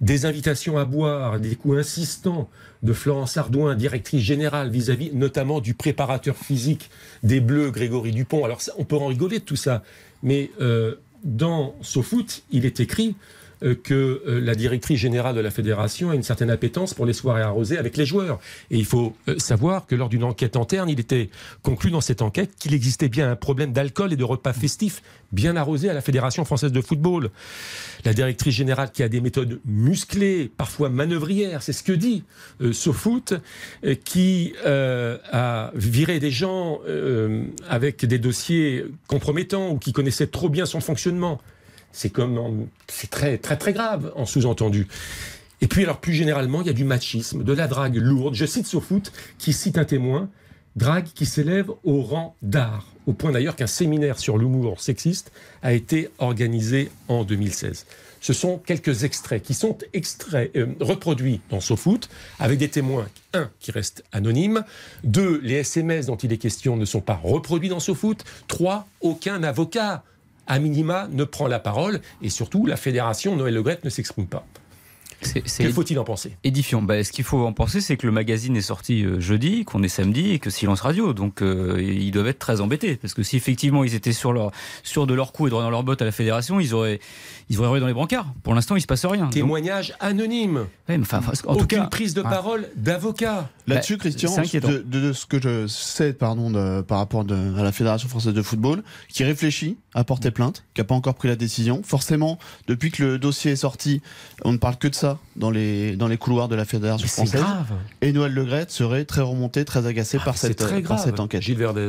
Des 0.00 0.26
invitations 0.26 0.78
à 0.78 0.84
boire, 0.84 1.40
des 1.40 1.56
coups 1.56 1.78
insistants 1.78 2.48
de 2.82 2.92
Florence 2.92 3.36
Ardouin, 3.36 3.74
directrice 3.74 4.22
générale, 4.22 4.70
vis-à-vis 4.70 5.10
notamment 5.12 5.60
du 5.60 5.74
préparateur 5.74 6.36
physique 6.36 6.90
des 7.22 7.40
Bleus, 7.40 7.70
Grégory 7.70 8.12
Dupont. 8.12 8.44
Alors 8.44 8.60
on 8.78 8.84
peut 8.84 8.96
en 8.96 9.06
rigoler 9.06 9.40
de 9.40 9.44
tout 9.44 9.56
ça, 9.56 9.82
mais 10.22 10.50
euh, 10.60 10.94
dans 11.24 11.74
SoFoot, 11.82 12.44
il 12.50 12.64
est 12.64 12.80
écrit 12.80 13.16
que 13.60 14.22
euh, 14.26 14.40
la 14.40 14.54
directrice 14.54 14.98
générale 14.98 15.34
de 15.34 15.40
la 15.40 15.50
fédération 15.50 16.10
a 16.10 16.14
une 16.14 16.22
certaine 16.22 16.50
appétence 16.50 16.94
pour 16.94 17.06
les 17.06 17.12
soirées 17.12 17.42
arrosées 17.42 17.78
avec 17.78 17.96
les 17.96 18.06
joueurs. 18.06 18.38
Et 18.70 18.76
il 18.76 18.84
faut 18.84 19.14
euh, 19.28 19.38
savoir 19.38 19.86
que 19.86 19.94
lors 19.94 20.08
d'une 20.08 20.24
enquête 20.24 20.56
interne, 20.56 20.88
il 20.88 21.00
était 21.00 21.30
conclu 21.62 21.90
dans 21.90 22.00
cette 22.00 22.22
enquête 22.22 22.50
qu'il 22.58 22.74
existait 22.74 23.08
bien 23.08 23.30
un 23.30 23.36
problème 23.36 23.72
d'alcool 23.72 24.12
et 24.12 24.16
de 24.16 24.24
repas 24.24 24.52
festifs 24.52 25.02
bien 25.32 25.56
arrosés 25.56 25.90
à 25.90 25.94
la 25.94 26.00
Fédération 26.00 26.44
française 26.44 26.72
de 26.72 26.80
football. 26.80 27.30
La 28.04 28.14
directrice 28.14 28.54
générale 28.54 28.90
qui 28.92 29.02
a 29.02 29.08
des 29.08 29.20
méthodes 29.20 29.60
musclées, 29.66 30.50
parfois 30.56 30.88
manœuvrières, 30.88 31.62
c'est 31.62 31.72
ce 31.72 31.82
que 31.82 31.92
dit 31.92 32.24
euh, 32.60 32.72
SoFoot, 32.72 33.34
euh, 33.84 33.94
qui 34.04 34.54
euh, 34.64 35.18
a 35.30 35.70
viré 35.74 36.18
des 36.18 36.30
gens 36.30 36.80
euh, 36.88 37.44
avec 37.68 38.04
des 38.04 38.18
dossiers 38.18 38.86
compromettants 39.06 39.70
ou 39.70 39.78
qui 39.78 39.92
connaissaient 39.92 40.26
trop 40.26 40.48
bien 40.48 40.66
son 40.66 40.80
fonctionnement. 40.80 41.40
C'est 41.92 42.10
comme 42.10 42.68
c'est 42.86 43.10
très 43.10 43.38
très 43.38 43.56
très 43.56 43.72
grave 43.72 44.12
en 44.16 44.26
sous-entendu. 44.26 44.86
Et 45.60 45.66
puis 45.66 45.82
alors 45.82 46.00
plus 46.00 46.12
généralement, 46.12 46.60
il 46.60 46.66
y 46.66 46.70
a 46.70 46.74
du 46.74 46.84
machisme, 46.84 47.42
de 47.42 47.52
la 47.52 47.66
drague 47.66 47.96
lourde. 47.96 48.34
Je 48.34 48.46
cite 48.46 48.66
SoFoot 48.66 49.12
qui 49.38 49.52
cite 49.52 49.78
un 49.78 49.84
témoin, 49.84 50.28
drague 50.76 51.06
qui 51.14 51.26
s'élève 51.26 51.70
au 51.84 52.02
rang 52.02 52.36
d'art, 52.42 52.86
au 53.06 53.12
point 53.12 53.32
d'ailleurs 53.32 53.56
qu'un 53.56 53.66
séminaire 53.66 54.18
sur 54.18 54.38
l'humour 54.38 54.80
sexiste 54.80 55.32
a 55.62 55.72
été 55.72 56.08
organisé 56.18 56.90
en 57.08 57.24
2016. 57.24 57.86
Ce 58.20 58.32
sont 58.32 58.58
quelques 58.58 59.04
extraits 59.04 59.42
qui 59.42 59.54
sont 59.54 59.78
extraits, 59.92 60.50
euh, 60.56 60.66
reproduits 60.80 61.40
dans 61.50 61.60
SoFoot 61.60 62.08
avec 62.38 62.58
des 62.58 62.68
témoins, 62.68 63.08
un, 63.32 63.50
qui 63.60 63.70
restent 63.70 64.04
anonymes, 64.12 64.64
deux, 65.04 65.40
les 65.42 65.54
SMS 65.54 66.06
dont 66.06 66.16
il 66.16 66.32
est 66.32 66.38
question 66.38 66.76
ne 66.76 66.84
sont 66.84 67.00
pas 67.00 67.20
reproduits 67.22 67.68
dans 67.68 67.80
SoFoot, 67.80 68.24
trois, 68.48 68.88
aucun 69.00 69.42
avocat 69.42 70.02
à 70.48 70.58
minima 70.58 71.08
ne 71.10 71.24
prend 71.24 71.46
la 71.46 71.58
parole 71.60 72.00
et 72.22 72.30
surtout 72.30 72.66
la 72.66 72.76
fédération 72.76 73.36
Noël 73.36 73.54
Legrette 73.54 73.84
ne 73.84 73.90
s'exprime 73.90 74.26
pas. 74.26 74.44
Que 75.20 75.70
faut-il 75.72 75.98
en 75.98 76.04
penser? 76.04 76.32
édifiant. 76.44 76.80
Bah, 76.82 77.02
ce 77.02 77.10
qu'il 77.12 77.24
faut 77.24 77.44
en 77.44 77.52
penser, 77.52 77.80
c'est 77.80 77.96
que 77.96 78.06
le 78.06 78.12
magazine 78.12 78.56
est 78.56 78.60
sorti 78.60 79.04
euh, 79.04 79.20
jeudi, 79.20 79.64
qu'on 79.64 79.82
est 79.82 79.88
samedi 79.88 80.32
et 80.32 80.38
que 80.38 80.50
silence 80.50 80.80
radio. 80.80 81.12
Donc 81.12 81.42
euh, 81.42 81.80
ils 81.82 82.10
doivent 82.10 82.28
être 82.28 82.38
très 82.38 82.60
embêtés 82.60 82.96
parce 82.96 83.14
que 83.14 83.22
si 83.22 83.36
effectivement 83.36 83.82
ils 83.84 83.94
étaient 83.94 84.12
sur 84.12 84.32
leur 84.32 84.52
sur 84.82 85.06
de 85.06 85.14
leur 85.14 85.32
coup 85.32 85.46
et 85.46 85.50
droit 85.50 85.62
dans 85.62 85.70
leur 85.70 85.82
botte 85.82 86.02
à 86.02 86.04
la 86.04 86.12
fédération, 86.12 86.60
ils 86.60 86.74
auraient 86.74 87.00
ils 87.50 87.58
auraient 87.60 87.80
dans 87.80 87.86
les 87.86 87.94
brancards. 87.94 88.32
Pour 88.42 88.54
l'instant, 88.54 88.76
il 88.76 88.80
se 88.82 88.86
passe 88.86 89.04
rien. 89.06 89.24
Donc- 89.24 89.32
Témoignage 89.32 89.94
anonyme. 90.00 90.66
Ouais, 90.88 90.98
mais 90.98 91.00
enfin, 91.00 91.20
en 91.46 91.54
tout 91.54 91.62
Aucune 91.62 91.78
cas, 91.80 91.86
prise 91.86 92.12
de 92.14 92.22
ah. 92.24 92.28
parole 92.28 92.68
d'avocat. 92.76 93.48
Là-dessus, 93.66 93.94
Bah, 93.96 94.00
Christian, 94.00 94.30
c'est 94.30 94.40
inquiétant. 94.40 94.68
de, 94.68 94.78
de- 94.78 95.00
de 95.00 95.12
ce 95.12 95.24
que 95.26 95.40
je 95.40 95.66
sais 95.66 96.12
pardon, 96.12 96.50
de- 96.50 96.82
par 96.82 96.98
rapport 96.98 97.24
de- 97.24 97.54
à 97.58 97.62
la 97.62 97.72
Fédération 97.72 98.08
française 98.08 98.34
de 98.34 98.42
football, 98.42 98.82
qui 99.08 99.24
réfléchit 99.24 99.76
à 99.94 100.04
porter 100.04 100.30
plainte, 100.30 100.64
qui 100.74 100.80
n'a 100.80 100.84
pas 100.84 100.94
encore 100.94 101.14
pris 101.14 101.28
la 101.28 101.36
décision. 101.36 101.80
Forcément, 101.84 102.38
depuis 102.66 102.90
que 102.90 103.02
le 103.02 103.18
dossier 103.18 103.52
est 103.52 103.56
sorti, 103.56 104.02
on 104.44 104.52
ne 104.52 104.58
parle 104.58 104.76
que 104.76 104.88
de 104.88 104.94
ça 104.94 105.07
dans 105.36 105.50
les, 105.50 105.96
dans 105.96 106.08
les 106.08 106.16
couloirs 106.16 106.48
de 106.48 106.54
la 106.56 106.64
Fédération 106.64 107.04
Mais 107.04 107.08
c'est 107.08 107.14
française. 107.22 107.40
grave. 107.42 107.72
Et 108.00 108.12
Noël 108.12 108.32
Legrette 108.34 108.70
serait 108.70 109.04
très 109.04 109.22
remonté, 109.22 109.64
très 109.64 109.86
agacé 109.86 110.18
par, 110.18 110.28
Ah, 110.28 110.32
C'est 110.36 110.48
cette, 110.48 110.58
très 110.58 110.82
par 110.82 110.96
grave. 110.96 111.04
cette 111.04 111.20
enquête. 111.20 111.42
Gilles 111.42 111.58
Verdez. 111.58 111.88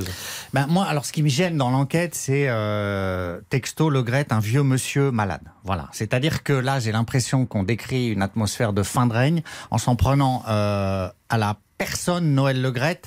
Ben, 0.54 0.68
moi, 0.68 0.86
alors, 0.86 1.06
ce 1.06 1.12
qui 1.12 1.24
me 1.24 1.30
gêne 1.30 1.58
dans 1.58 1.70
l'enquête, 1.72 2.16
c'est 2.16 2.46
euh, 2.48 3.40
texto 3.50 3.90
Le 3.90 4.04
Gret, 4.04 4.28
un 4.32 4.40
vieux 4.40 4.64
monsieur 4.64 5.12
malade. 5.12 5.42
Voilà. 5.64 5.88
C'est-à-dire 5.92 6.44
que 6.44 6.54
là, 6.54 6.80
j'ai 6.80 6.92
l'impression 6.92 7.46
qu'on 7.46 7.64
décrit 7.64 8.08
une 8.10 8.22
atmosphère 8.22 8.74
de 8.74 8.84
fin 8.84 9.08
de 9.08 9.14
règne 9.14 9.42
en 9.72 9.78
s'en 9.78 9.96
prenant 9.96 10.44
euh, 10.48 11.10
à 11.30 11.38
la 11.38 11.58
personne 11.78 12.34
Noël 12.36 12.62
Le 12.62 12.72
Gret, 12.72 13.02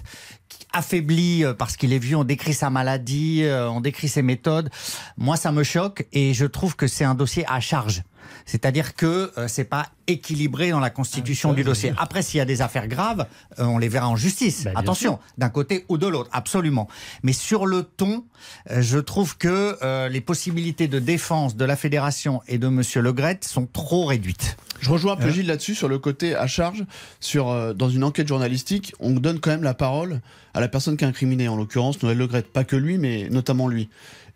qui 0.49 0.67
affaibli 0.73 1.45
euh, 1.45 1.53
parce 1.55 1.77
qu'il 1.77 1.93
est 1.93 1.99
vieux, 1.99 2.17
on 2.17 2.25
décrit 2.25 2.55
sa 2.55 2.71
maladie, 2.71 3.43
euh, 3.45 3.69
on 3.69 3.81
décrit 3.81 4.09
ses 4.09 4.23
méthodes. 4.23 4.71
Moi, 5.19 5.37
ça 5.37 5.53
me 5.53 5.63
choque 5.63 6.07
et 6.13 6.33
je 6.35 6.47
trouve 6.47 6.75
que 6.77 6.87
c'est 6.87 7.05
un 7.05 7.15
dossier 7.15 7.45
à 7.49 7.61
charge. 7.61 8.03
C'est-à-dire 8.47 8.95
que 8.95 9.33
euh, 9.37 9.49
c'est 9.49 9.64
pas 9.64 9.89
équilibré 10.07 10.70
dans 10.70 10.81
la 10.81 10.91
constitution 10.91 11.51
Ah, 11.53 11.55
du 11.55 11.64
dossier. 11.64 11.93
Après, 11.97 12.23
s'il 12.23 12.39
y 12.39 12.41
a 12.41 12.45
des 12.45 12.62
affaires 12.62 12.89
graves, 12.89 13.27
euh, 13.59 13.64
on 13.64 13.79
les 13.79 13.89
verra 13.89 14.09
en 14.09 14.16
justice. 14.16 14.64
Bah, 14.64 14.73
Attention, 14.77 15.18
d'un 15.39 15.49
côté 15.49 15.85
ou 15.89 15.99
de 15.99 16.07
l'autre, 16.07 16.31
absolument. 16.33 16.89
Mais 17.23 17.33
sur 17.33 17.66
le 17.66 17.83
ton, 17.83 18.25
euh, 18.70 18.83
je 18.83 18.99
trouve 18.99 19.37
que 19.37 19.77
euh, 19.83 20.09
les 20.09 20.20
possibilités 20.20 20.89
de 20.89 20.99
défense 20.99 21.57
de 21.57 21.64
la 21.64 21.77
fédération 21.77 22.43
et 22.49 22.59
de 22.59 22.68
Monsieur 22.68 23.01
Le 23.01 23.12
Gret 23.12 23.41
sont 23.43 23.66
trop 23.66 24.07
réduites. 24.07 24.57
Je 24.81 24.91
rejoins 24.91 25.12
un 25.12 25.16
peu 25.16 25.31
Gilles 25.31 25.47
là-dessus 25.47 25.77
sur 25.77 25.89
le 25.89 25.99
côté 25.99 26.35
à 26.35 26.47
charge. 26.49 26.85
Sur, 27.20 27.51
euh, 27.51 27.73
dans 27.73 27.89
une 27.89 28.03
enquête 28.03 28.27
journalistique, 28.27 28.95
on 28.99 29.11
donne 29.12 29.39
quand 29.39 29.51
même 29.51 29.62
la 29.62 29.75
parole 29.75 30.20
à 30.55 30.61
la 30.61 30.68
personne 30.68 30.97
qui 30.97 31.05
est 31.05 31.09
incriminée, 31.09 31.49
en 31.49 31.57
l'occurrence 31.57 32.03
Noël 32.03 32.18
Legrette. 32.18 32.53
Pas 32.53 32.64
que 32.64 32.77
lui, 32.77 32.99
mais 32.99 33.29
notamment 33.31 33.68
lui. 33.68 33.89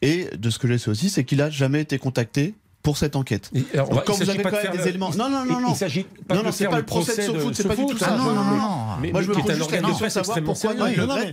Et 0.03 0.29
de 0.37 0.51
ce 0.51 0.59
que 0.59 0.69
je 0.69 0.77
sais 0.77 0.91
aussi, 0.91 1.11
c'est 1.11 1.25
qu'il 1.25 1.43
a 1.43 1.51
jamais 1.51 1.81
été 1.81 1.99
contacté 1.99 2.55
pour 2.87 2.99
cette 2.99 3.17
enquête. 3.17 3.51
Et 3.53 3.65
alors, 3.75 3.91
on 3.91 3.95
Donc, 3.97 4.05
quand 4.05 4.13
vous 4.15 4.31
avez 4.31 4.45
pas 4.45 4.53
quand 4.53 4.63
même 4.63 4.71
des 4.71 4.79
le- 4.79 4.87
éléments- 4.91 5.11
Non, 5.11 5.29
non, 5.29 5.45
non, 5.45 5.57
il- 5.59 5.63
non. 5.65 5.71
Il 5.71 5.75
s'agit 5.75 6.05
pas 6.05 6.37
Non, 6.37 6.43
de 6.43 6.47
non, 6.47 6.53
c'est 6.53 6.59
faire 6.59 6.71
pas 6.71 6.77
le 6.79 6.85
procès 6.85 7.17
de 7.17 7.23
SoFoot, 7.23 7.53
c'est 7.57 7.67
pas 7.67 7.75
du 7.75 7.85
tout 7.85 7.99
ça. 7.99 8.17
non, 8.17 8.27
non, 8.27 8.45
non, 8.45 8.55
Moi, 9.13 9.23
je 9.23 9.29
me 9.29 9.35
qui 9.35 9.41
est 9.41 9.43
pose 9.43 9.57
juste 9.57 9.71
la 9.73 9.79
question 9.83 10.07
de 10.07 10.11
savoir 10.11 10.39
pourquoi 10.45 10.75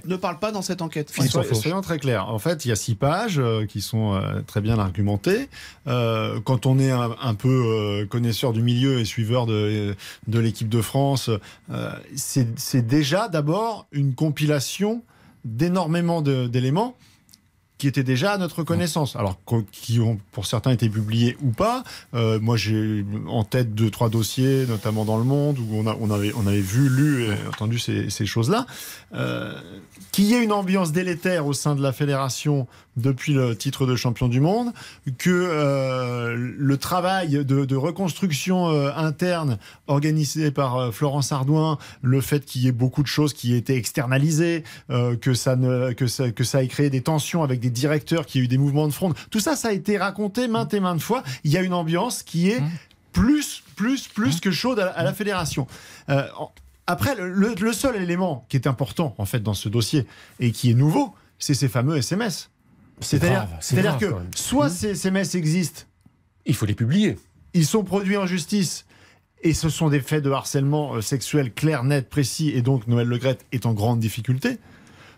ne 0.04 0.16
parle 0.16 0.40
pas 0.40 0.52
dans 0.52 0.64
cette 0.64 0.82
enquête. 0.82 1.12
Soyons- 1.14 1.82
très 1.82 2.00
clairs. 2.00 2.28
En 2.30 2.40
fait, 2.40 2.66
il 2.66 2.70
y 2.70 2.72
a 2.72 2.76
six 2.76 2.96
pages 2.96 3.38
euh, 3.38 3.68
qui 3.68 3.82
sont 3.82 4.16
euh, 4.16 4.42
très 4.48 4.62
bien 4.62 4.80
argumentées. 4.80 5.48
Euh, 5.86 6.40
quand 6.44 6.66
on 6.66 6.80
est 6.80 6.90
un, 6.90 7.36
peu 7.36 8.08
connaisseur 8.10 8.52
du 8.52 8.64
milieu 8.64 8.98
et 9.00 9.06
suiveur 9.06 9.46
de, 9.46 9.96
l'équipe 10.28 10.70
de 10.70 10.82
France, 10.82 11.30
c'est 12.16 12.88
déjà 12.88 13.28
d'abord 13.28 13.86
une 13.92 14.16
compilation 14.16 15.04
d'énormément 15.46 16.24
de- 16.24 16.48
d'éléments 16.48 16.96
qui 17.84 17.90
étaient 17.90 18.06
déjà 18.06 18.32
à 18.32 18.38
notre 18.38 18.64
connaissance, 18.64 19.18
alors 19.18 19.38
qui 19.74 20.00
ont 20.00 20.18
pour 20.32 20.46
certains 20.46 20.72
été 20.72 20.88
publiés 20.88 21.36
ou 21.44 21.50
pas. 21.50 21.84
Euh, 22.14 22.40
moi, 22.40 22.56
j'ai 22.56 23.06
en 23.28 23.44
tête 23.44 23.76
deux, 23.76 23.90
trois 23.90 24.08
dossiers, 24.08 24.66
notamment 24.66 25.04
dans 25.04 25.18
Le 25.18 25.26
Monde, 25.26 25.60
où 25.60 25.68
on, 25.74 25.86
a, 25.86 25.98
on, 26.00 26.10
avait, 26.10 26.32
on 26.38 26.48
avait 26.48 26.62
vu, 26.62 26.88
lu 26.88 27.26
et 27.26 27.48
entendu 27.50 27.80
ces, 27.80 28.10
ces 28.10 28.26
choses-là. 28.26 28.68
Euh, 29.14 29.60
qu'il 30.14 30.24
y 30.24 30.34
ait 30.34 30.42
une 30.42 30.54
ambiance 30.54 30.94
délétère 30.94 31.46
au 31.46 31.52
sein 31.52 31.76
de 31.76 31.82
la 31.82 31.92
fédération 31.92 32.68
depuis 32.98 33.34
le 33.34 33.56
titre 33.56 33.86
de 33.86 33.96
champion 33.96 34.28
du 34.28 34.40
monde, 34.40 34.72
que 35.18 35.30
euh, 35.32 36.36
le 36.38 36.78
travail 36.78 37.44
de, 37.46 37.66
de 37.66 37.76
reconstruction 37.76 38.70
euh, 38.70 38.92
interne 38.96 39.58
organisé 39.88 40.52
par 40.52 40.78
euh, 40.78 40.92
Florence 40.92 41.32
Ardouin, 41.32 41.78
le 42.02 42.22
fait 42.22 42.46
qu'il 42.46 42.62
y 42.62 42.68
ait 42.68 42.72
beaucoup 42.72 43.02
de 43.04 43.08
choses 43.08 43.34
qui 43.34 43.54
aient 43.54 43.58
été 43.58 43.76
externalisées, 43.76 44.64
que, 44.90 45.34
ça 45.34 45.56
ne, 45.56 45.94
que, 45.94 46.08
ça, 46.08 46.32
que 46.32 46.44
ça 46.44 46.64
ait 46.64 46.68
créé 46.68 46.90
des 46.90 47.02
tensions 47.02 47.44
avec 47.44 47.60
des 47.60 47.70
directeurs, 47.70 48.26
qu'il 48.26 48.42
y 48.42 48.44
a 48.44 48.46
eu 48.46 48.48
des 48.48 48.58
mouvements 48.58 48.88
de 48.88 48.94
fronde, 48.94 49.14
tout 49.32 49.40
ça, 49.40 49.56
ça 49.56 49.70
a 49.70 49.72
été 49.72 49.98
raconté 49.98 50.48
maintes 50.48 50.74
et 50.74 50.80
maintes 50.80 51.02
fois. 51.02 51.24
Il 51.44 51.52
y 51.52 51.58
a 51.58 51.62
une 51.62 51.74
ambiance 51.74 52.24
qui 52.24 52.50
est 52.50 52.62
plus, 53.12 53.64
plus, 53.76 54.08
plus 54.08 54.40
que 54.40 54.52
chaude 54.52 54.80
à, 54.80 54.88
à 54.90 55.04
la 55.04 55.14
fédération. 55.14 55.68
Euh, 56.10 56.28
en- 56.38 56.52
après, 56.88 57.16
le- 57.16 57.56
le 57.58 57.74
seul 57.74 57.96
élément 57.96 58.46
qui 58.50 58.58
est 58.58 58.68
important 58.68 59.16
en 59.18 59.26
fait 59.26 59.40
dans 59.42 59.54
ce 59.54 59.70
dossier 59.70 60.06
et 60.40 60.52
qui 60.52 60.72
est 60.72 60.74
nouveau, 60.74 61.14
c'est 61.40 61.54
ces 61.54 61.70
fameux 61.70 61.98
SMS. 61.98 62.50
C'est 63.00 63.20
C'est-à-dire 63.20 63.98
que 63.98 64.06
même. 64.06 64.28
soit 64.36 64.70
ces 64.70 64.90
SMS 64.92 65.36
existent 65.36 65.82
Il 66.46 66.56
faut 66.56 66.66
les 66.66 66.76
publier. 66.76 67.18
Ils 67.54 67.66
sont 67.66 67.84
produits 67.84 68.18
en 68.18 68.26
justice. 68.26 68.86
Et 69.46 69.54
ce 69.54 69.68
sont 69.68 69.90
des 69.90 70.00
faits 70.00 70.24
de 70.24 70.32
harcèlement 70.32 70.96
euh, 70.96 71.02
sexuel 71.02 71.54
clairs, 71.54 71.84
nets, 71.84 72.08
précis, 72.10 72.52
et 72.56 72.62
donc 72.62 72.88
Noël 72.88 73.08
Legrette 73.08 73.46
est 73.52 73.66
en 73.66 73.74
grande 73.74 74.00
difficulté. 74.00 74.58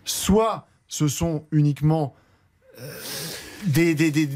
Soit 0.04 0.66
ce 0.88 1.06
sont 1.06 1.44
uniquement 1.52 2.12
euh, 2.80 2.90
des, 3.66 3.94
des, 3.94 4.10
des, 4.10 4.28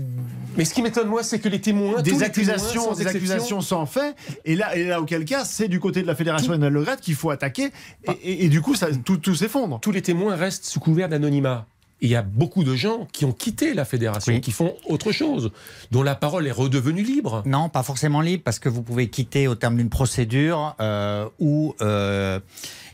Mais 0.57 0.64
ce 0.64 0.74
qui 0.74 0.82
m'étonne, 0.82 1.09
moi, 1.09 1.22
c'est 1.24 1.38
que 1.41 1.49
les 1.49 1.61
témoins. 1.61 2.03
des 2.03 2.22
accusations, 2.22 2.82
témoins, 2.82 2.95
sans 2.95 2.99
des 3.01 3.07
accusations 3.09 3.61
sans 3.61 3.84
fait. 3.86 4.14
Et 4.45 4.55
là, 4.55 4.76
et 4.76 4.84
là, 4.84 5.01
auquel 5.01 5.24
cas, 5.24 5.45
c'est 5.45 5.66
du 5.68 5.80
côté 5.80 6.03
de 6.03 6.07
la 6.07 6.14
fédération 6.14 6.57
Noël 6.57 6.72
Legrette 6.72 7.01
qu'il 7.01 7.14
faut 7.16 7.30
attaquer. 7.30 7.70
Et, 8.05 8.11
et- 8.22 8.45
et 8.45 8.49
du 8.49 8.61
coup, 8.61 8.74
ça, 8.76 8.88
tout, 9.05 9.16
tout 9.18 9.34
s'effondre. 9.34 9.80
Tous 9.80 9.91
les 9.93 10.03
témoins 10.03 10.36
restent 10.36 10.64
sous 10.66 10.78
couvert 10.80 11.09
d'anonymat. 11.09 11.66
Il 12.03 12.09
y 12.09 12.16
a 12.16 12.22
beaucoup 12.22 12.64
de 12.64 12.74
gens 12.74 13.07
qui 13.12 13.24
ont 13.24 13.32
quitté 13.32 13.74
la 13.74 13.84
fédération, 13.84 14.32
Oui. 14.32 14.40
qui 14.40 14.53
font 14.53 14.74
autre 14.86 15.12
chose, 15.12 15.51
dont 15.90 16.03
la 16.03 16.14
parole 16.14 16.46
est 16.46 16.51
redevenue 16.53 17.03
libre. 17.03 17.42
Non, 17.46 17.68
pas 17.68 17.82
forcément 17.82 18.20
libre, 18.22 18.42
parce 18.44 18.59
que 18.59 18.68
vous 18.68 18.82
pouvez 18.82 19.09
quitter 19.11 19.48
au 19.48 19.55
terme 19.55 19.76
d'une 19.76 19.90
procédure 19.90 20.76
euh, 20.80 21.28
où 21.38 21.74
euh, 21.82 22.40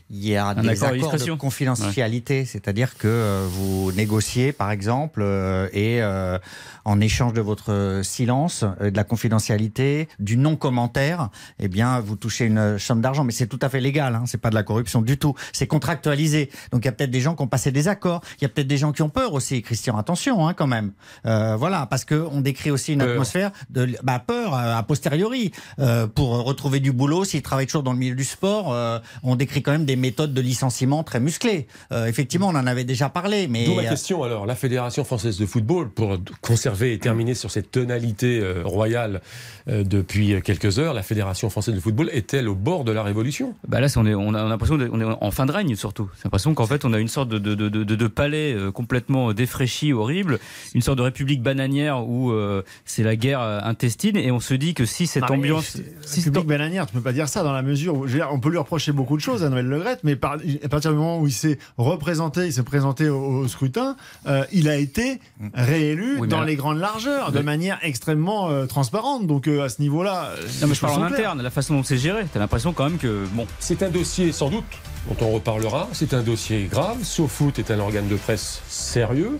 il 0.09 0.25
y 0.25 0.37
a 0.37 0.53
des 0.55 0.83
accord 0.83 0.97
de 0.97 1.15
accords 1.15 1.27
de 1.27 1.33
confidentialité, 1.33 2.45
c'est-à-dire 2.45 2.97
que 2.97 3.07
euh, 3.07 3.47
vous 3.49 3.91
négociez, 3.91 4.53
par 4.53 4.71
exemple, 4.71 5.21
euh, 5.21 5.67
et 5.73 6.01
euh, 6.01 6.37
en 6.85 7.01
échange 7.01 7.33
de 7.33 7.41
votre 7.41 8.01
silence, 8.03 8.63
euh, 8.81 8.89
de 8.89 8.95
la 8.95 9.03
confidentialité, 9.03 10.07
du 10.19 10.37
non-commentaire, 10.37 11.29
eh 11.59 11.67
bien, 11.67 11.99
vous 11.99 12.15
touchez 12.15 12.45
une 12.45 12.79
somme 12.79 13.01
d'argent. 13.01 13.25
Mais 13.25 13.33
c'est 13.33 13.47
tout 13.47 13.59
à 13.61 13.67
fait 13.67 13.81
légal, 13.81 14.15
hein, 14.15 14.23
c'est 14.25 14.37
pas 14.37 14.49
de 14.49 14.55
la 14.55 14.63
corruption 14.63 15.01
du 15.01 15.17
tout. 15.17 15.35
C'est 15.51 15.67
contractualisé. 15.67 16.49
Donc 16.71 16.83
il 16.83 16.85
y 16.85 16.89
a 16.89 16.93
peut-être 16.93 17.11
des 17.11 17.19
gens 17.19 17.35
qui 17.35 17.41
ont 17.41 17.47
passé 17.47 17.71
des 17.73 17.89
accords. 17.89 18.21
Il 18.39 18.43
y 18.43 18.45
a 18.45 18.49
peut-être 18.49 18.67
des 18.67 18.77
gens 18.77 18.93
qui 18.93 19.01
ont 19.01 19.09
peur 19.09 19.33
aussi, 19.33 19.61
Christian. 19.61 19.97
Attention, 19.97 20.47
hein, 20.47 20.53
quand 20.53 20.67
même. 20.67 20.93
Euh, 21.25 21.57
voilà, 21.57 21.85
parce 21.85 22.05
que 22.05 22.25
on 22.31 22.39
décrit 22.39 22.71
aussi 22.71 22.93
une 22.93 22.99
Peur. 22.99 23.11
atmosphère 23.11 23.51
de 23.69 23.89
bah, 24.03 24.19
peur 24.25 24.53
euh, 24.53 24.77
a 24.77 24.83
posteriori 24.83 25.51
euh, 25.79 26.07
pour 26.07 26.29
retrouver 26.45 26.79
du 26.79 26.93
boulot. 26.93 27.25
S'ils 27.25 27.41
travaillent 27.41 27.65
toujours 27.65 27.83
dans 27.83 27.93
le 27.93 27.99
milieu 27.99 28.15
du 28.15 28.23
sport, 28.23 28.71
euh, 28.71 28.99
on 29.23 29.35
décrit 29.35 29.61
quand 29.61 29.73
même 29.73 29.85
des 29.85 29.96
méthodes 29.97 30.33
de 30.33 30.41
licenciement 30.41 31.03
très 31.03 31.19
musclées. 31.19 31.67
Euh, 31.91 32.05
effectivement, 32.05 32.47
on 32.47 32.55
en 32.55 32.67
avait 32.67 32.83
déjà 32.85 33.09
parlé, 33.09 33.47
mais 33.47 33.65
D'où 33.65 33.75
ma 33.75 33.81
euh, 33.83 33.89
question 33.89 34.23
alors, 34.23 34.45
la 34.45 34.55
Fédération 34.55 35.03
française 35.03 35.37
de 35.37 35.45
football, 35.45 35.89
pour 35.89 36.17
conserver 36.41 36.93
et 36.93 36.99
terminer 36.99 37.33
sur 37.35 37.51
cette 37.51 37.71
tonalité 37.71 38.39
euh, 38.41 38.61
royale 38.63 39.21
euh, 39.67 39.83
depuis 39.83 40.41
quelques 40.41 40.79
heures, 40.79 40.93
la 40.93 41.03
Fédération 41.03 41.49
française 41.49 41.75
de 41.75 41.79
football 41.79 42.09
est-elle 42.13 42.47
au 42.47 42.55
bord 42.55 42.83
de 42.83 42.91
la 42.91 43.03
révolution? 43.03 43.53
Bah 43.67 43.79
là, 43.81 43.87
on, 43.97 44.05
est, 44.05 44.13
on 44.15 44.33
a 44.33 44.43
l'impression 44.47 44.77
qu'on 44.77 45.01
est 45.01 45.17
en 45.19 45.31
fin 45.31 45.45
de 45.45 45.51
règne 45.51 45.75
surtout. 45.75 46.09
C'est 46.15 46.25
l'impression 46.25 46.53
qu'en 46.53 46.65
fait, 46.67 46.85
on 46.85 46.93
a 46.93 46.99
une 46.99 47.07
sorte 47.07 47.29
de, 47.29 47.39
de, 47.39 47.55
de, 47.55 47.69
de- 47.69 47.95
de 47.95 48.07
palais 48.07 48.53
euh, 48.53 48.71
complètement 48.71 49.33
défraîchi, 49.33 49.91
horrible, 49.93 50.39
une 50.73 50.81
sorte 50.81 50.97
de 50.99 51.03
république 51.03 51.41
bananière 51.41 52.07
où 52.07 52.31
euh, 52.31 52.61
c'est 52.85 53.03
la 53.03 53.15
guerre 53.15 53.41
intestine, 53.41 54.17
et 54.17 54.31
on 54.31 54.39
se 54.39 54.53
dit 54.53 54.73
que 54.73 54.85
si 54.85 55.07
cette 55.07 55.23
Ah, 55.23 55.31
mais 55.31 55.37
ambiance, 55.37 55.77
si 56.01 56.21
cette- 56.21 56.33
Public 56.33 56.47
bananière, 56.47 56.85
tu 56.85 56.93
peux 56.93 57.01
pas 57.01 57.13
dire 57.13 57.27
ça 57.29 57.43
dans 57.43 57.53
la 57.53 57.61
mesure 57.61 57.95
où 57.95 58.07
je 58.07 58.13
veux 58.13 58.19
dire, 58.19 58.29
on 58.31 58.39
peut 58.39 58.49
lui 58.49 58.57
reprocher 58.57 58.91
beaucoup 58.91 59.15
de 59.15 59.21
choses 59.21 59.43
à 59.43 59.49
Noël 59.49 59.67
Mais 60.03 60.15
par- 60.15 60.37
à 60.63 60.67
partir 60.69 60.91
du 60.91 60.97
moment 60.97 61.19
où 61.19 61.27
il 61.27 61.33
s'est 61.33 61.57
représenté, 61.77 62.45
il 62.47 62.53
s'est 62.53 62.63
présenté 62.63 63.09
au, 63.09 63.19
au 63.19 63.47
scrutin, 63.47 63.95
euh, 64.27 64.43
il 64.51 64.69
a 64.69 64.75
été 64.77 65.19
réélu 65.53 66.17
Oui, 66.19 66.27
dans 66.27 66.39
là- 66.41 66.45
les 66.45 66.55
grandes 66.55 66.79
largeurs, 66.79 67.31
de 67.31 67.39
Oui. 67.39 67.43
manière 67.45 67.79
extrêmement 67.81 68.49
euh, 68.49 68.65
transparente. 68.65 69.27
Donc 69.27 69.47
euh, 69.47 69.63
à 69.63 69.69
ce 69.69 69.81
niveau-là, 69.81 70.31
non 70.61 70.67
mais 70.67 70.75
je 70.75 70.81
parle 70.81 71.01
en 71.01 71.05
interne, 71.05 71.41
la 71.41 71.49
façon 71.49 71.75
dont 71.75 71.83
c'est 71.83 71.97
géré. 71.97 72.25
T'as 72.31 72.39
l'impression 72.39 72.73
quand 72.73 72.85
même 72.89 72.97
que 72.97 73.25
bon, 73.33 73.45
C'est 73.59 73.83
un 73.83 73.89
dossier 73.89 74.31
sans 74.31 74.49
doute 74.49 74.63
dont 75.07 75.25
on 75.25 75.31
reparlera, 75.31 75.87
c'est 75.93 76.13
un 76.13 76.21
dossier 76.21 76.67
grave, 76.69 77.03
SoFoot 77.03 77.59
est 77.59 77.71
un 77.71 77.79
organe 77.79 78.07
de 78.07 78.15
presse 78.15 78.61
sérieux. 78.67 79.37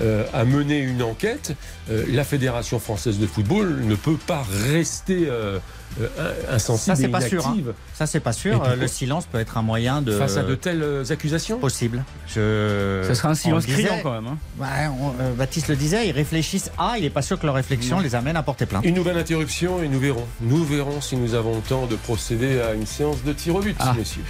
Euh, 0.00 0.24
a 0.32 0.44
mené 0.44 0.78
une 0.78 1.02
enquête, 1.02 1.54
euh, 1.90 2.04
la 2.08 2.24
Fédération 2.24 2.78
française 2.78 3.18
de 3.18 3.26
football 3.26 3.80
ne 3.84 3.94
peut 3.94 4.16
pas 4.26 4.44
rester 4.72 5.26
euh, 5.28 5.58
euh, 6.00 6.32
insensible 6.50 6.96
Ça, 6.96 7.02
c'est 7.02 7.08
et 7.08 7.08
pas 7.08 7.20
sûr, 7.20 7.46
hein. 7.46 7.52
inactive 7.54 7.74
ça 7.94 8.06
c'est 8.06 8.20
pas 8.20 8.32
sûr. 8.32 8.60
puis, 8.62 8.70
Euh, 8.72 8.76
le 8.76 8.86
silence 8.86 9.26
peut 9.26 9.38
être 9.38 9.58
un 9.58 9.62
moyen 9.62 10.00
de 10.02 10.12
face 10.16 10.36
à 10.36 10.42
de 10.42 10.54
telles 10.54 10.82
euh, 10.82 11.04
accusations. 11.10 11.58
possible. 11.58 12.04
Je... 12.28 13.02
ça 13.06 13.14
sera 13.14 13.28
un 13.30 13.34
silence 13.34 13.66
criant 13.66 13.98
quand 14.02 14.12
même. 14.12 14.26
hein. 14.28 14.92
On- 15.00 15.12
euh, 15.20 15.32
Baptiste 15.34 15.68
le 15.68 15.76
disait, 15.76 16.08
ils 16.08 16.12
réfléchissent 16.12 16.70
à, 16.78 16.94
il 16.96 17.02
n'est 17.02 17.10
pas 17.10 17.22
sûr 17.22 17.38
que 17.38 17.46
leur 17.46 17.54
réflexion 17.56 18.00
les 18.00 18.14
amène 18.14 18.36
à 18.36 18.42
porter 18.42 18.66
plainte. 18.66 18.84
Une 18.84 18.94
nouvelle 18.94 19.18
interruption 19.18 19.82
et 19.82 19.88
nous 19.88 19.98
verrons. 20.00 20.26
Nous 20.40 20.64
verrons 20.64 21.00
si 21.00 21.16
nous 21.16 21.34
avons 21.34 21.56
le 21.56 21.62
temps 21.62 21.86
de 21.86 21.96
procéder 21.96 22.60
à 22.60 22.72
une 22.74 22.86
séance 22.86 23.22
de 23.24 23.32
tir 23.32 23.54
au 23.56 23.60
but, 23.60 23.76
Ah. 23.80 23.94
messieurs. 23.98 24.22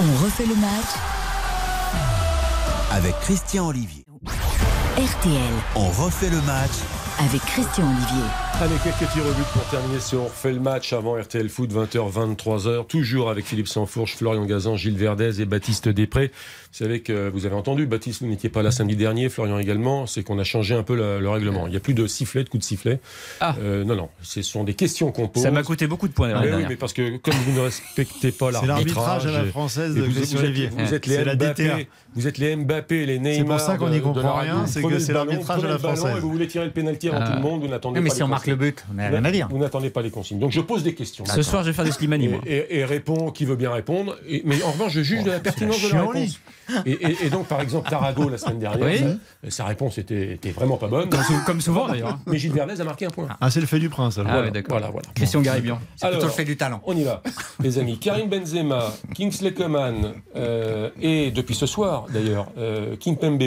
On 0.00 0.24
refait 0.24 0.46
le 0.46 0.54
match 0.54 0.92
Avec 2.98 3.14
Christian 3.20 3.68
Olivier. 3.68 4.04
RTL 4.96 5.54
On 5.76 5.88
refait 5.90 6.30
le 6.30 6.40
match 6.42 6.72
avec 7.20 7.40
Christian 7.42 7.84
Olivier. 7.84 8.47
Allez, 8.60 8.74
quelques 8.82 9.08
tirs 9.12 9.22
au 9.24 9.32
but 9.34 9.46
pour 9.52 9.62
terminer 9.70 10.00
si 10.00 10.16
on 10.16 10.24
refait 10.24 10.52
le 10.52 10.58
match 10.58 10.92
avant 10.92 11.14
RTL 11.16 11.48
Foot, 11.48 11.72
20h, 11.72 12.12
23h. 12.12 12.86
Toujours 12.88 13.30
avec 13.30 13.44
Philippe 13.46 13.68
Sansfourche, 13.68 14.16
Florian 14.16 14.44
Gazan, 14.46 14.74
Gilles 14.76 14.96
Verdez 14.96 15.40
et 15.40 15.44
Baptiste 15.44 15.88
Després. 15.88 16.32
Vous 16.72 16.78
savez 16.84 17.00
que 17.00 17.28
vous 17.32 17.46
avez 17.46 17.54
entendu, 17.54 17.86
Baptiste, 17.86 18.20
vous 18.20 18.26
n'étiez 18.28 18.50
pas 18.50 18.62
là 18.64 18.72
samedi 18.72 18.96
dernier, 18.96 19.28
Florian 19.28 19.58
également, 19.60 20.06
c'est 20.08 20.24
qu'on 20.24 20.40
a 20.40 20.44
changé 20.44 20.74
un 20.74 20.82
peu 20.82 20.96
le, 20.96 21.20
le 21.20 21.30
règlement. 21.30 21.66
Il 21.68 21.70
n'y 21.70 21.76
a 21.76 21.80
plus 21.80 21.94
de 21.94 22.06
sifflet, 22.08 22.42
de 22.42 22.48
coups 22.48 22.62
de 22.64 22.66
sifflet. 22.68 22.98
Ah. 23.40 23.54
Euh, 23.62 23.84
non, 23.84 23.94
non, 23.94 24.08
ce 24.22 24.42
sont 24.42 24.64
des 24.64 24.74
questions 24.74 25.12
qu'on 25.12 25.28
pose. 25.28 25.44
Ça 25.44 25.52
m'a 25.52 25.62
coûté 25.62 25.86
beaucoup 25.86 26.08
de 26.08 26.12
points 26.12 26.32
Ah, 26.34 26.40
mais 26.44 26.52
oui, 26.52 26.64
mais 26.68 26.76
parce 26.76 26.92
que 26.92 27.16
comme 27.18 27.34
vous 27.34 27.52
ne 27.52 27.60
respectez 27.64 28.32
pas 28.32 28.50
C'est 28.52 28.66
l'arbitrage 28.66 29.24
à 29.26 29.30
la 29.30 29.44
française 29.44 29.94
de 29.94 30.02
vous, 30.02 30.10
vous 30.10 30.18
êtes, 30.18 30.72
vous 30.74 30.94
êtes 30.94 31.06
les. 31.06 31.24
Mbappé, 31.36 31.88
vous 32.16 32.26
êtes 32.26 32.38
les 32.38 32.56
Mbappé, 32.56 33.06
les 33.06 33.18
Neymar. 33.20 33.36
C'est 33.36 33.44
pour 33.44 33.60
ça 33.60 33.76
qu'on 33.78 33.90
n'y 33.90 34.00
comprend 34.00 34.34
rien, 34.34 34.66
c'est 34.66 34.80
Prenez 34.80 34.94
que 34.96 34.98
le 34.98 35.04
c'est 35.06 35.12
ballon, 35.12 35.26
l'arbitrage 35.30 35.64
à 35.64 35.68
la 35.68 35.78
ballon 35.78 35.96
française. 35.96 36.16
Et 36.16 36.20
vous 36.20 36.30
voulez 36.32 36.48
tirer 36.48 36.64
le 36.66 36.72
pénalty 36.72 37.08
avant 37.08 37.18
Ah. 37.22 37.28
tout 37.30 37.36
le 37.36 37.42
monde, 37.42 37.60
vous 37.62 37.68
n'attendez 37.68 38.00
Oui, 38.00 38.04
mais 38.04 38.10
marque 38.48 38.60
le 38.60 38.66
but, 38.66 38.84
on 38.90 38.94
n'a 38.94 39.08
rien 39.08 39.24
à 39.24 39.30
dire. 39.30 39.48
Vous 39.50 39.58
n'attendez 39.58 39.90
pas 39.90 40.02
les 40.02 40.10
consignes. 40.10 40.38
Donc 40.38 40.50
je 40.52 40.60
pose 40.60 40.82
des 40.82 40.94
questions. 40.94 41.24
Ce 41.24 41.42
soir, 41.42 41.62
je 41.62 41.68
vais 41.68 41.72
faire 41.74 41.84
des 41.84 41.92
Slimani, 41.92 42.30
Et, 42.46 42.56
et, 42.56 42.78
et 42.78 42.84
répond 42.84 43.30
qui 43.30 43.44
veut 43.44 43.56
bien 43.56 43.72
répondre. 43.72 44.16
Et- 44.28 44.42
mais 44.44 44.62
en 44.62 44.70
revanche, 44.72 44.92
je 44.92 45.02
juge 45.02 45.22
de 45.24 45.30
la 45.30 45.40
pertinence 45.40 45.82
de 45.82 45.88
la 45.92 46.02
réponse. 46.02 46.40
Et, 46.84 46.92
et- 46.92 47.16
et 47.26 47.30
donc, 47.30 47.46
par 47.46 47.60
exemple, 47.62 47.88
Tarago, 47.88 48.28
la 48.28 48.36
semaine 48.36 48.58
dernière, 48.58 48.86
Oui. 48.86 48.98
sa, 49.44 49.50
sa 49.50 49.64
réponse 49.64 49.96
était, 49.98 50.34
était 50.34 50.50
vraiment 50.50 50.76
pas 50.76 50.88
bonne. 50.88 51.08
Comme, 51.08 51.22
sou- 51.22 51.40
comme 51.46 51.60
souvent 51.60 51.88
d'ailleurs. 51.88 52.18
Mais 52.26 52.38
Gilles 52.38 52.52
Verdez 52.52 52.80
a 52.80 52.84
marqué 52.84 53.06
un 53.06 53.10
point. 53.10 53.28
Ah, 53.40 53.50
c'est 53.50 53.60
le 53.60 53.66
fait 53.66 53.78
du 53.78 53.88
prince. 53.88 54.18
alors. 54.18 54.32
Ah 54.32 54.42
oui, 54.42 54.50
d'accord. 54.50 54.78
Voilà, 54.78 54.90
voilà. 54.90 55.08
Christian 55.14 55.40
Garibian. 55.40 55.80
C'est 55.96 56.08
plutôt 56.10 56.26
le 56.26 56.30
fait 56.32 56.44
du 56.44 56.56
talent. 56.56 56.82
On 56.84 56.96
y 56.96 57.04
va, 57.04 57.22
les 57.62 57.78
amis. 57.78 57.98
Karim 57.98 58.28
Benzema, 58.28 58.92
Kingsley 59.14 59.52
Coman 59.54 60.12
euh, 60.36 60.90
et 61.00 61.30
depuis 61.30 61.54
ce 61.54 61.66
soir 61.66 62.06
d'ailleurs, 62.12 62.48
euh, 62.58 62.96
Kimpembe 62.96 63.42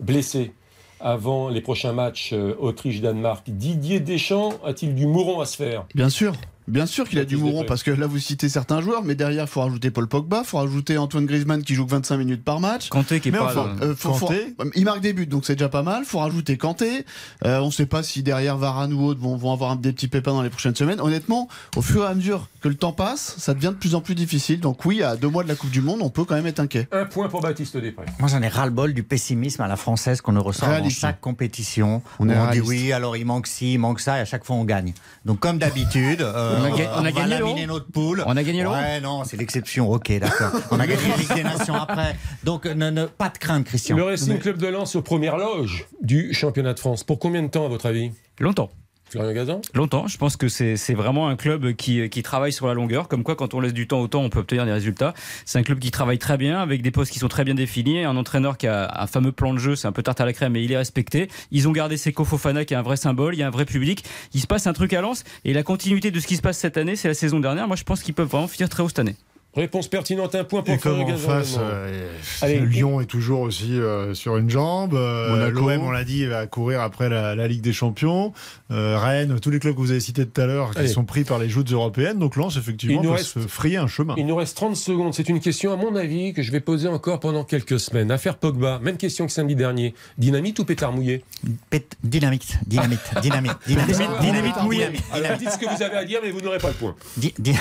blessé 0.00 0.52
avant 1.00 1.48
les 1.48 1.60
prochains 1.60 1.92
matchs 1.92 2.32
euh, 2.32 2.54
Autriche-Danemark. 2.58 3.44
Didier 3.48 4.00
Deschamps 4.00 4.54
a-t-il 4.64 4.94
du 4.94 5.06
mouron 5.06 5.40
à 5.40 5.46
se 5.46 5.56
faire? 5.56 5.86
Bien 5.94 6.08
sûr. 6.08 6.32
Bien 6.68 6.86
sûr 6.86 7.08
qu'il 7.08 7.18
a 7.18 7.24
du 7.24 7.36
mouron 7.36 7.64
parce 7.64 7.82
que 7.82 7.90
là 7.90 8.06
vous 8.06 8.18
citez 8.18 8.48
certains 8.48 8.80
joueurs, 8.80 9.04
mais 9.04 9.14
derrière 9.14 9.44
il 9.44 9.48
faut 9.48 9.60
rajouter 9.60 9.90
Paul 9.90 10.06
Pogba, 10.08 10.40
il 10.44 10.46
faut 10.46 10.58
rajouter 10.58 10.98
Antoine 10.98 11.26
Griezmann 11.26 11.62
qui 11.62 11.74
joue 11.74 11.86
que 11.86 11.90
25 11.92 12.16
minutes 12.16 12.44
par 12.44 12.58
match. 12.60 12.88
Kanté 12.88 13.20
qui 13.20 13.28
est 13.28 13.32
Mais 13.32 13.38
pas. 13.38 13.46
enfin, 13.46 13.76
Euh, 13.82 13.94
faut- 13.96 14.12
faut- 14.14 14.26
Kanté. 14.26 14.54
il 14.74 14.84
marque 14.84 15.00
des 15.00 15.12
buts, 15.12 15.26
donc 15.26 15.44
c'est 15.46 15.54
déjà 15.54 15.68
pas 15.68 15.82
mal. 15.82 16.04
Faut 16.04 16.18
rajouter 16.18 16.56
Kanté. 16.56 17.04
Euh, 17.44 17.60
on 17.60 17.66
ne 17.66 17.70
sait 17.70 17.86
pas 17.86 18.02
si 18.02 18.22
derrière 18.22 18.56
Varane 18.56 18.92
ou 18.92 19.04
autres 19.04 19.20
vont, 19.20 19.36
vont 19.36 19.52
avoir 19.52 19.76
des 19.76 19.92
petits 19.92 20.08
pépins 20.08 20.32
dans 20.32 20.42
les 20.42 20.50
prochaines 20.50 20.74
semaines. 20.74 21.00
Honnêtement, 21.00 21.48
au 21.76 21.82
fur 21.82 22.02
et 22.02 22.06
à 22.06 22.14
mesure 22.14 22.48
que 22.60 22.68
le 22.68 22.74
temps 22.74 22.92
passe, 22.92 23.36
ça 23.38 23.54
devient 23.54 23.68
de 23.68 23.78
plus 23.78 23.94
en 23.94 24.00
plus 24.00 24.14
difficile. 24.14 24.60
Donc 24.60 24.84
oui, 24.84 25.02
à 25.02 25.16
deux 25.16 25.28
mois 25.28 25.44
de 25.44 25.48
la 25.48 25.54
Coupe 25.54 25.70
du 25.70 25.80
Monde, 25.82 26.00
on 26.02 26.10
peut 26.10 26.24
quand 26.24 26.34
même 26.34 26.46
être 26.46 26.60
inquiet. 26.60 26.88
Un 26.92 27.04
point 27.06 27.28
pour 27.28 27.40
Baptiste 27.42 27.76
Després. 27.76 28.06
Moi, 28.18 28.28
j'en 28.28 28.42
ai 28.42 28.48
ras-le-bol 28.48 28.92
du 28.92 29.02
pessimisme 29.02 29.62
à 29.62 29.68
la 29.68 29.76
française 29.76 30.20
qu'on 30.20 30.32
ne 30.32 30.40
ressort 30.40 30.68
dans 30.68 30.88
chaque 30.90 31.20
compétition. 31.20 32.02
On 32.18 32.26
On, 32.26 32.30
est 32.30 32.36
on 32.38 32.50
dit 32.50 32.60
oui, 32.60 32.92
alors 32.92 33.16
il 33.16 33.24
manque 33.24 33.46
ci, 33.46 33.74
il 33.74 33.78
manque 33.78 34.00
ça, 34.00 34.18
et 34.18 34.20
à 34.20 34.24
chaque 34.24 34.44
fois 34.44 34.56
on 34.56 34.64
gagne. 34.64 34.92
Donc, 35.24 35.38
comme 35.40 35.58
d'habitude, 35.58 36.22
euh, 36.22 36.55
On 36.58 37.04
a 37.04 37.12
gagné 37.12 37.66
notre 37.66 37.90
poule. 37.90 38.22
On 38.26 38.36
a 38.36 38.42
gagné 38.42 38.62
l'Euro 38.62 38.74
Ouais, 38.74 39.00
non, 39.00 39.24
c'est 39.24 39.36
l'exception. 39.36 39.90
Ok, 39.90 40.12
d'accord. 40.18 40.52
On 40.70 40.80
a 40.80 40.86
gagné 40.86 41.08
la 41.08 41.16
Ligue 41.16 41.34
des 41.34 41.42
Nations 41.44 41.74
après. 41.74 42.16
Donc, 42.44 42.64
ne, 42.66 42.90
ne- 42.90 43.06
pas 43.06 43.28
de 43.28 43.38
crainte, 43.38 43.64
Christian. 43.66 43.96
Le 43.96 44.02
Racing 44.04 44.38
Club 44.38 44.58
de 44.58 44.66
Lens 44.66 44.96
aux 44.96 45.02
premières 45.02 45.36
loges 45.36 45.86
du 46.02 46.32
championnat 46.32 46.74
de 46.74 46.78
France. 46.80 47.04
Pour 47.04 47.18
combien 47.18 47.42
de 47.42 47.48
temps 47.48 47.64
à 47.66 47.68
votre 47.68 47.86
avis? 47.86 48.12
Longtemps. 48.40 48.70
Florian 49.08 49.32
Gazan 49.32 49.60
Longtemps, 49.74 50.08
je 50.08 50.18
pense 50.18 50.36
que 50.36 50.48
c'est 50.48 50.94
vraiment 50.94 51.28
un 51.28 51.36
club 51.36 51.74
qui, 51.74 52.08
qui 52.10 52.22
travaille 52.22 52.52
sur 52.52 52.66
la 52.66 52.74
longueur, 52.74 53.06
comme 53.06 53.22
quoi 53.22 53.36
quand 53.36 53.54
on 53.54 53.60
laisse 53.60 53.72
du 53.72 53.86
temps 53.86 54.00
au 54.00 54.08
temps, 54.08 54.22
on 54.22 54.30
peut 54.30 54.40
obtenir 54.40 54.64
des 54.64 54.72
résultats. 54.72 55.14
C'est 55.44 55.58
un 55.58 55.62
club 55.62 55.78
qui 55.78 55.90
travaille 55.90 56.18
très 56.18 56.36
bien, 56.36 56.60
avec 56.60 56.82
des 56.82 56.90
postes 56.90 57.12
qui 57.12 57.20
sont 57.20 57.28
très 57.28 57.44
bien 57.44 57.54
définis, 57.54 58.04
un 58.04 58.16
entraîneur 58.16 58.56
qui 58.58 58.66
a 58.66 58.92
un 59.00 59.06
fameux 59.06 59.32
plan 59.32 59.54
de 59.54 59.58
jeu, 59.58 59.76
c'est 59.76 59.86
un 59.86 59.92
peu 59.92 60.02
tarte 60.02 60.20
à 60.20 60.24
la 60.24 60.32
crème, 60.32 60.52
mais 60.52 60.64
il 60.64 60.72
est 60.72 60.76
respecté. 60.76 61.28
Ils 61.52 61.68
ont 61.68 61.72
gardé 61.72 61.96
Seko 61.96 62.24
Fofana 62.24 62.64
qui 62.64 62.74
est 62.74 62.76
un 62.76 62.82
vrai 62.82 62.96
symbole, 62.96 63.34
il 63.34 63.38
y 63.38 63.42
a 63.42 63.46
un 63.46 63.50
vrai 63.50 63.64
public. 63.64 64.04
Il 64.34 64.40
se 64.40 64.46
passe 64.46 64.66
un 64.66 64.72
truc 64.72 64.92
à 64.92 65.00
Lens, 65.00 65.22
et 65.44 65.52
la 65.52 65.62
continuité 65.62 66.10
de 66.10 66.18
ce 66.18 66.26
qui 66.26 66.36
se 66.36 66.42
passe 66.42 66.58
cette 66.58 66.76
année, 66.76 66.96
c'est 66.96 67.08
la 67.08 67.14
saison 67.14 67.38
dernière. 67.38 67.68
Moi, 67.68 67.76
je 67.76 67.84
pense 67.84 68.02
qu'ils 68.02 68.14
peuvent 68.14 68.28
vraiment 68.28 68.48
finir 68.48 68.68
très 68.68 68.82
haut 68.82 68.88
cette 68.88 68.98
année. 68.98 69.16
Réponse 69.56 69.88
pertinente, 69.88 70.34
un 70.34 70.44
point 70.44 70.62
pour 70.62 70.74
Et 70.74 70.78
comme 70.78 71.00
en 71.00 71.16
face, 71.16 71.56
euh, 71.58 72.10
Allez, 72.42 72.60
Lyon 72.60 73.00
est 73.00 73.06
toujours 73.06 73.40
aussi 73.40 73.72
euh, 73.80 74.12
sur 74.12 74.36
une 74.36 74.50
jambe. 74.50 74.92
Euh, 74.94 75.30
Monaco. 75.30 75.60
L'OM, 75.70 75.82
on 75.84 75.90
l'a 75.90 76.04
dit, 76.04 76.26
va 76.26 76.46
courir 76.46 76.82
après 76.82 77.08
la, 77.08 77.34
la 77.34 77.48
Ligue 77.48 77.62
des 77.62 77.72
Champions. 77.72 78.34
Euh, 78.70 78.98
Rennes, 78.98 79.40
tous 79.40 79.48
les 79.50 79.58
clubs 79.58 79.74
que 79.74 79.80
vous 79.80 79.92
avez 79.92 80.00
cités 80.00 80.26
tout 80.26 80.40
à 80.40 80.46
l'heure, 80.46 80.72
qui 80.72 80.78
Allez. 80.80 80.88
sont 80.88 81.04
pris 81.04 81.24
par 81.24 81.38
les 81.38 81.48
joutes 81.48 81.72
européennes. 81.72 82.18
Donc 82.18 82.36
Lens, 82.36 82.56
effectivement, 82.58 83.00
Il 83.00 83.04
nous 83.06 83.10
peut 83.12 83.16
reste- 83.16 83.40
se 83.42 83.48
frayer 83.48 83.78
un 83.78 83.86
chemin. 83.86 84.14
Il 84.18 84.26
nous 84.26 84.36
reste 84.36 84.56
30 84.56 84.76
secondes. 84.76 85.14
C'est 85.14 85.28
une 85.30 85.40
question, 85.40 85.72
à 85.72 85.76
mon 85.76 85.96
avis, 85.96 86.34
que 86.34 86.42
je 86.42 86.52
vais 86.52 86.60
poser 86.60 86.88
encore 86.88 87.18
pendant 87.20 87.42
quelques 87.44 87.80
semaines. 87.80 88.10
Affaire 88.10 88.36
Pogba, 88.36 88.78
même 88.82 88.98
question 88.98 89.24
que 89.26 89.32
samedi 89.32 89.54
dernier. 89.56 89.94
Dynamite 90.18 90.58
ou 90.58 90.64
pétard 90.66 90.92
mouillé 90.92 91.24
Pét- 91.70 91.92
Dynamite, 92.04 92.58
dynamite, 92.66 93.00
dynamite, 93.22 93.52
dynamite, 93.66 93.86
Dynamite, 93.96 94.20
dynamite 94.20 94.62
mouillée. 94.62 94.88
Alors, 95.12 95.38
dites 95.38 95.50
ce 95.50 95.58
que 95.58 95.64
vous 95.74 95.82
avez 95.82 95.96
à 95.96 96.04
dire, 96.04 96.20
mais 96.22 96.30
vous 96.30 96.40
n'aurez 96.42 96.58
pas 96.58 96.68
le 96.68 96.74
point. 96.74 96.94
Di- 97.16 97.32
di- 97.38 97.54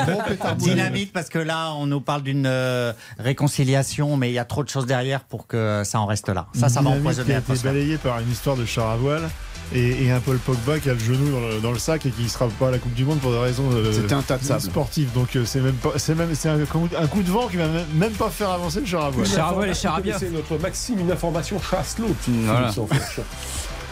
Dynamite 0.58 1.12
parce 1.12 1.28
que 1.28 1.33
là 1.38 1.72
on 1.74 1.86
nous 1.86 2.00
parle 2.00 2.22
d'une 2.22 2.46
euh, 2.46 2.92
réconciliation 3.18 4.16
mais 4.16 4.30
il 4.30 4.34
y 4.34 4.38
a 4.38 4.44
trop 4.44 4.62
de 4.64 4.68
choses 4.68 4.86
derrière 4.86 5.24
pour 5.24 5.46
que 5.46 5.82
ça 5.84 6.00
en 6.00 6.06
reste 6.06 6.28
là. 6.28 6.46
Ça 6.54 6.68
ça 6.68 6.80
va 6.80 6.90
empoisonner 6.90 7.32
la 7.34 7.38
été 7.40 7.54
balayé 7.62 7.96
par 7.98 8.18
une 8.20 8.30
histoire 8.30 8.56
de 8.56 8.64
char 8.64 8.90
à 8.90 8.96
voile. 8.96 9.28
Et, 9.74 10.04
et 10.04 10.10
un 10.10 10.20
Paul 10.20 10.36
Pogba 10.38 10.78
qui 10.78 10.90
a 10.90 10.92
le 10.92 10.98
genou 10.98 11.32
dans 11.32 11.40
le, 11.40 11.58
dans 11.60 11.72
le 11.72 11.78
sac 11.78 12.04
et 12.04 12.10
qui 12.10 12.22
ne 12.24 12.28
sera 12.28 12.46
pas 12.48 12.68
à 12.68 12.70
la 12.70 12.78
Coupe 12.78 12.92
du 12.92 13.04
Monde 13.06 13.18
pour 13.20 13.32
des 13.32 13.38
raisons 13.38 13.64
euh, 13.72 13.92
C'était 13.92 14.12
un 14.12 14.20
tas 14.20 14.36
de 14.36 14.44
sable. 14.44 14.60
sportives. 14.60 15.10
Donc 15.14 15.34
euh, 15.36 15.44
c'est 15.46 15.60
même 15.60 15.72
pas, 15.74 15.92
c'est 15.96 16.14
même 16.14 16.34
c'est 16.34 16.50
un, 16.50 16.58
coup- 16.66 16.86
un 16.96 17.06
coup 17.06 17.22
de 17.22 17.30
vent 17.30 17.48
qui 17.48 17.56
va 17.56 17.66
même, 17.68 17.86
même 17.94 18.12
pas 18.12 18.28
faire 18.28 18.50
avancer 18.50 18.80
le 18.80 18.86
char 18.86 19.06
à 19.06 19.10
voile. 19.10 19.26
Une 19.26 19.32
Char 19.34 19.48
à 19.48 19.52
voile 19.54 19.70
et 19.70 20.02
connaissez 20.02 20.28
notre 20.30 20.58
Maxime, 20.58 20.98
une 21.00 21.10
information 21.10 21.58
chasse 21.62 21.96
l'autre. 21.98 22.14
Voilà. 22.28 22.70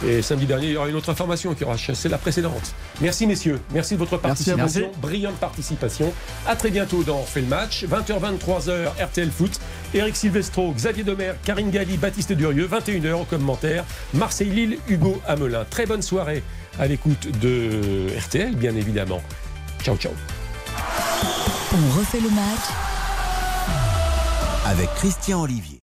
Et 0.06 0.22
samedi 0.22 0.46
dernier, 0.46 0.66
il 0.68 0.72
y 0.72 0.76
aura 0.76 0.88
une 0.88 0.96
autre 0.96 1.10
information 1.10 1.54
qui 1.54 1.64
aura 1.64 1.76
chassé 1.76 2.08
la 2.08 2.18
précédente. 2.18 2.74
Merci 3.00 3.26
messieurs, 3.26 3.60
merci 3.72 3.94
de 3.94 3.98
votre 3.98 4.16
participation, 4.16 4.90
brillante 5.00 5.36
participation. 5.36 6.12
À 6.46 6.56
très 6.56 6.70
bientôt 6.70 7.02
dans 7.04 7.18
On 7.18 7.24
fait 7.24 7.40
le 7.40 7.46
match, 7.46 7.84
20h 7.84 8.18
23h 8.20 9.04
RTL 9.04 9.30
Foot. 9.30 9.60
Eric 9.94 10.16
Silvestro, 10.16 10.72
Xavier 10.72 11.04
Domer, 11.04 11.32
Karine 11.44 11.70
Galli, 11.70 11.98
Baptiste 11.98 12.32
Durieux, 12.32 12.66
21h 12.66 13.12
au 13.12 13.24
commentaire. 13.24 13.84
Marseille 14.14 14.50
Lille, 14.50 14.78
Hugo 14.88 15.20
Hamelin. 15.26 15.64
Très 15.68 15.86
bonne 15.86 16.02
soirée 16.02 16.42
à 16.78 16.86
l'écoute 16.86 17.28
de 17.40 18.08
RTL 18.18 18.56
bien 18.56 18.74
évidemment. 18.74 19.22
Ciao 19.82 19.96
ciao. 19.96 20.12
On 21.74 21.98
refait 21.98 22.20
le 22.20 22.30
match 22.30 22.68
Avec 24.66 24.88
Christian 24.94 25.42
Olivier. 25.42 25.81